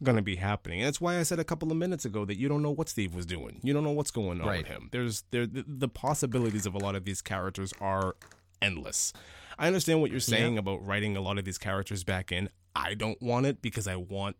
going 0.03 0.17
to 0.17 0.21
be 0.23 0.35
happening. 0.37 0.79
And 0.81 0.87
that's 0.87 0.99
why 0.99 1.19
I 1.19 1.23
said 1.23 1.39
a 1.39 1.43
couple 1.43 1.71
of 1.71 1.77
minutes 1.77 2.05
ago 2.05 2.25
that 2.25 2.37
you 2.37 2.49
don't 2.49 2.63
know 2.63 2.71
what 2.71 2.89
Steve 2.89 3.13
was 3.15 3.25
doing. 3.25 3.59
You 3.63 3.71
don't 3.71 3.83
know 3.83 3.91
what's 3.91 4.11
going 4.11 4.41
on 4.41 4.47
Right. 4.47 4.57
with 4.63 4.67
him. 4.67 4.89
There's 4.91 5.23
there 5.31 5.45
the, 5.45 5.63
the 5.67 5.87
possibilities 5.87 6.65
of 6.65 6.73
a 6.75 6.79
lot 6.79 6.95
of 6.95 7.05
these 7.05 7.21
characters 7.21 7.73
are 7.79 8.15
endless. 8.61 9.13
I 9.61 9.67
understand 9.67 10.01
what 10.01 10.09
you're 10.09 10.19
saying 10.19 10.57
about 10.57 10.83
writing 10.83 11.15
a 11.15 11.21
lot 11.21 11.37
of 11.37 11.45
these 11.45 11.59
characters 11.59 12.03
back 12.03 12.31
in. 12.31 12.49
I 12.75 12.95
don't 12.95 13.21
want 13.21 13.45
it 13.45 13.61
because 13.61 13.87
I 13.87 13.95
want 13.95 14.35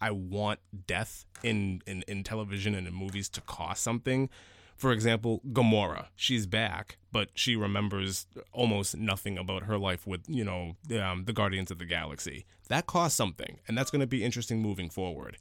I 0.00 0.10
want 0.10 0.58
death 0.86 1.26
in, 1.44 1.80
in, 1.86 2.02
in 2.08 2.24
television 2.24 2.74
and 2.74 2.86
in 2.86 2.92
movies 2.92 3.28
to 3.30 3.40
cost 3.40 3.84
something. 3.84 4.28
For 4.76 4.90
example, 4.92 5.42
Gamora, 5.52 6.06
she's 6.16 6.46
back, 6.46 6.98
but 7.12 7.30
she 7.34 7.54
remembers 7.54 8.26
almost 8.52 8.96
nothing 8.96 9.38
about 9.38 9.64
her 9.64 9.78
life 9.78 10.08
with, 10.08 10.22
you 10.28 10.44
know, 10.44 10.76
um, 11.00 11.24
the 11.24 11.32
Guardians 11.32 11.70
of 11.70 11.78
the 11.78 11.84
Galaxy. 11.84 12.44
That 12.68 12.86
costs 12.86 13.16
something, 13.16 13.60
and 13.68 13.78
that's 13.78 13.90
going 13.92 14.00
to 14.00 14.06
be 14.08 14.24
interesting 14.24 14.60
moving 14.60 14.90
forward. 14.90 15.38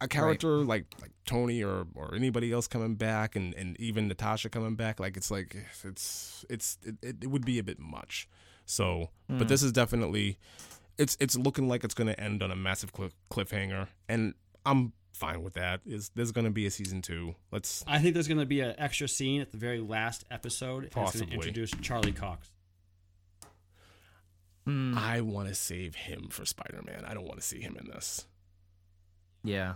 A 0.00 0.08
character 0.08 0.56
like 0.64 0.86
like 1.00 1.12
Tony 1.24 1.62
or, 1.62 1.86
or 1.94 2.14
anybody 2.14 2.52
else 2.52 2.66
coming 2.66 2.96
back, 2.96 3.36
and, 3.36 3.54
and 3.54 3.78
even 3.80 4.08
Natasha 4.08 4.48
coming 4.48 4.74
back, 4.74 4.98
like 4.98 5.16
it's 5.16 5.30
like 5.30 5.56
it's 5.84 6.44
it's 6.50 6.78
it, 6.82 6.96
it, 7.02 7.16
it 7.22 7.26
would 7.28 7.44
be 7.44 7.58
a 7.58 7.62
bit 7.62 7.78
much. 7.78 8.28
So, 8.64 9.10
but 9.28 9.48
this 9.48 9.62
is 9.62 9.72
definitely 9.72 10.38
it's 10.98 11.16
it's 11.20 11.36
looking 11.36 11.68
like 11.68 11.84
it's 11.84 11.94
going 11.94 12.08
to 12.08 12.20
end 12.20 12.42
on 12.42 12.50
a 12.50 12.56
massive 12.56 12.92
cliff, 12.92 13.14
cliffhanger, 13.30 13.86
and 14.08 14.34
I'm 14.66 14.92
fine 15.12 15.42
with 15.42 15.54
that. 15.54 15.80
Is 15.86 16.10
there's 16.14 16.32
going 16.32 16.44
to 16.44 16.50
be 16.50 16.66
a 16.66 16.70
season 16.70 17.00
two? 17.00 17.34
Let's 17.52 17.84
I 17.86 17.98
think 18.00 18.14
there's 18.14 18.28
going 18.28 18.40
to 18.40 18.46
be 18.46 18.60
an 18.60 18.74
extra 18.78 19.08
scene 19.08 19.40
at 19.40 19.52
the 19.52 19.58
very 19.58 19.80
last 19.80 20.24
episode. 20.30 20.76
and 20.78 20.86
It's 20.86 20.94
going 20.94 21.06
Possibly. 21.06 21.26
to 21.28 21.34
introduce 21.34 21.70
Charlie 21.80 22.12
Cox. 22.12 22.50
Mm, 24.66 24.96
I 24.96 25.22
want 25.22 25.48
to 25.48 25.54
save 25.54 25.94
him 25.94 26.28
for 26.30 26.44
Spider 26.44 26.82
Man. 26.84 27.04
I 27.06 27.14
don't 27.14 27.26
want 27.26 27.40
to 27.40 27.46
see 27.46 27.60
him 27.60 27.76
in 27.80 27.86
this. 27.88 28.26
Yeah. 29.48 29.74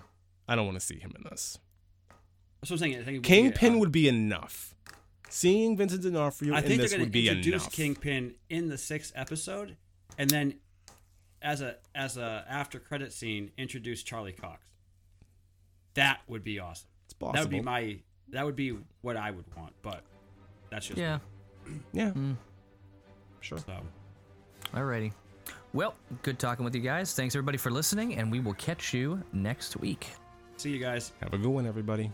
I 0.49 0.55
don't 0.57 0.67
want 0.67 0.79
to 0.79 0.85
see 0.85 0.99
him 0.99 1.13
in 1.17 1.25
this. 1.31 1.59
That's 2.61 2.71
what 2.71 2.77
I'm 2.77 2.79
saying. 2.79 2.93
I 2.95 2.97
think 2.99 3.09
it 3.09 3.13
would 3.15 3.23
be, 3.23 3.29
Kingpin 3.29 3.75
uh, 3.75 3.79
would 3.79 3.93
be 3.93 4.09
enough. 4.09 4.75
Seeing 5.29 5.77
Vincent 5.77 6.03
D'Onofrio 6.03 6.55
I 6.55 6.59
in 6.59 6.63
think 6.65 6.77
they're 6.77 6.85
this 6.85 6.91
going 6.93 7.01
would 7.03 7.07
to 7.07 7.13
be 7.13 7.29
introduce 7.29 7.63
enough. 7.63 7.73
Kingpin 7.73 8.35
in 8.51 8.69
the 8.69 8.77
sixth 8.79 9.13
episode, 9.17 9.77
and 10.19 10.29
then 10.29 10.57
as 11.41 11.61
a 11.63 11.77
as 11.95 12.17
a 12.19 12.45
after 12.49 12.79
credit 12.79 13.13
scene, 13.13 13.51
introduce 13.57 14.03
Charlie 14.03 14.33
Cox. 14.33 14.67
That 15.95 16.21
would 16.29 16.45
be 16.45 16.59
awesome. 16.59 16.89
It's 17.07 17.15
possible. 17.15 17.33
That 17.35 17.43
would 17.45 17.51
be 17.51 17.61
my. 17.63 17.99
That 18.29 18.45
would 18.45 18.57
be 18.57 18.77
what 19.01 19.17
I 19.17 19.31
would 19.31 19.45
want, 19.57 19.73
but 19.83 20.03
that's 20.71 20.87
just 20.87 20.99
Yeah. 20.99 21.19
yeah, 21.93 22.11
Mm. 22.11 22.37
sure. 23.41 23.59
So 23.59 23.75
Alrighty. 24.75 25.13
Well, 25.75 25.95
good 26.23 26.39
talking 26.39 26.65
with 26.65 26.75
you 26.75 26.83
guys. 26.83 27.15
Thanks 27.15 27.35
everybody 27.35 27.57
for 27.57 27.71
listening, 27.71 28.17
and 28.17 28.31
we 28.31 28.41
will 28.41 28.55
catch 28.55 28.93
you 28.93 29.23
next 29.33 29.77
week. 29.79 30.09
see 30.59 30.71
you 30.71 30.79
guys. 30.79 31.13
Have 31.21 31.33
a 31.33 31.39
good 31.39 31.49
one, 31.49 31.67
everybody. 31.67 32.13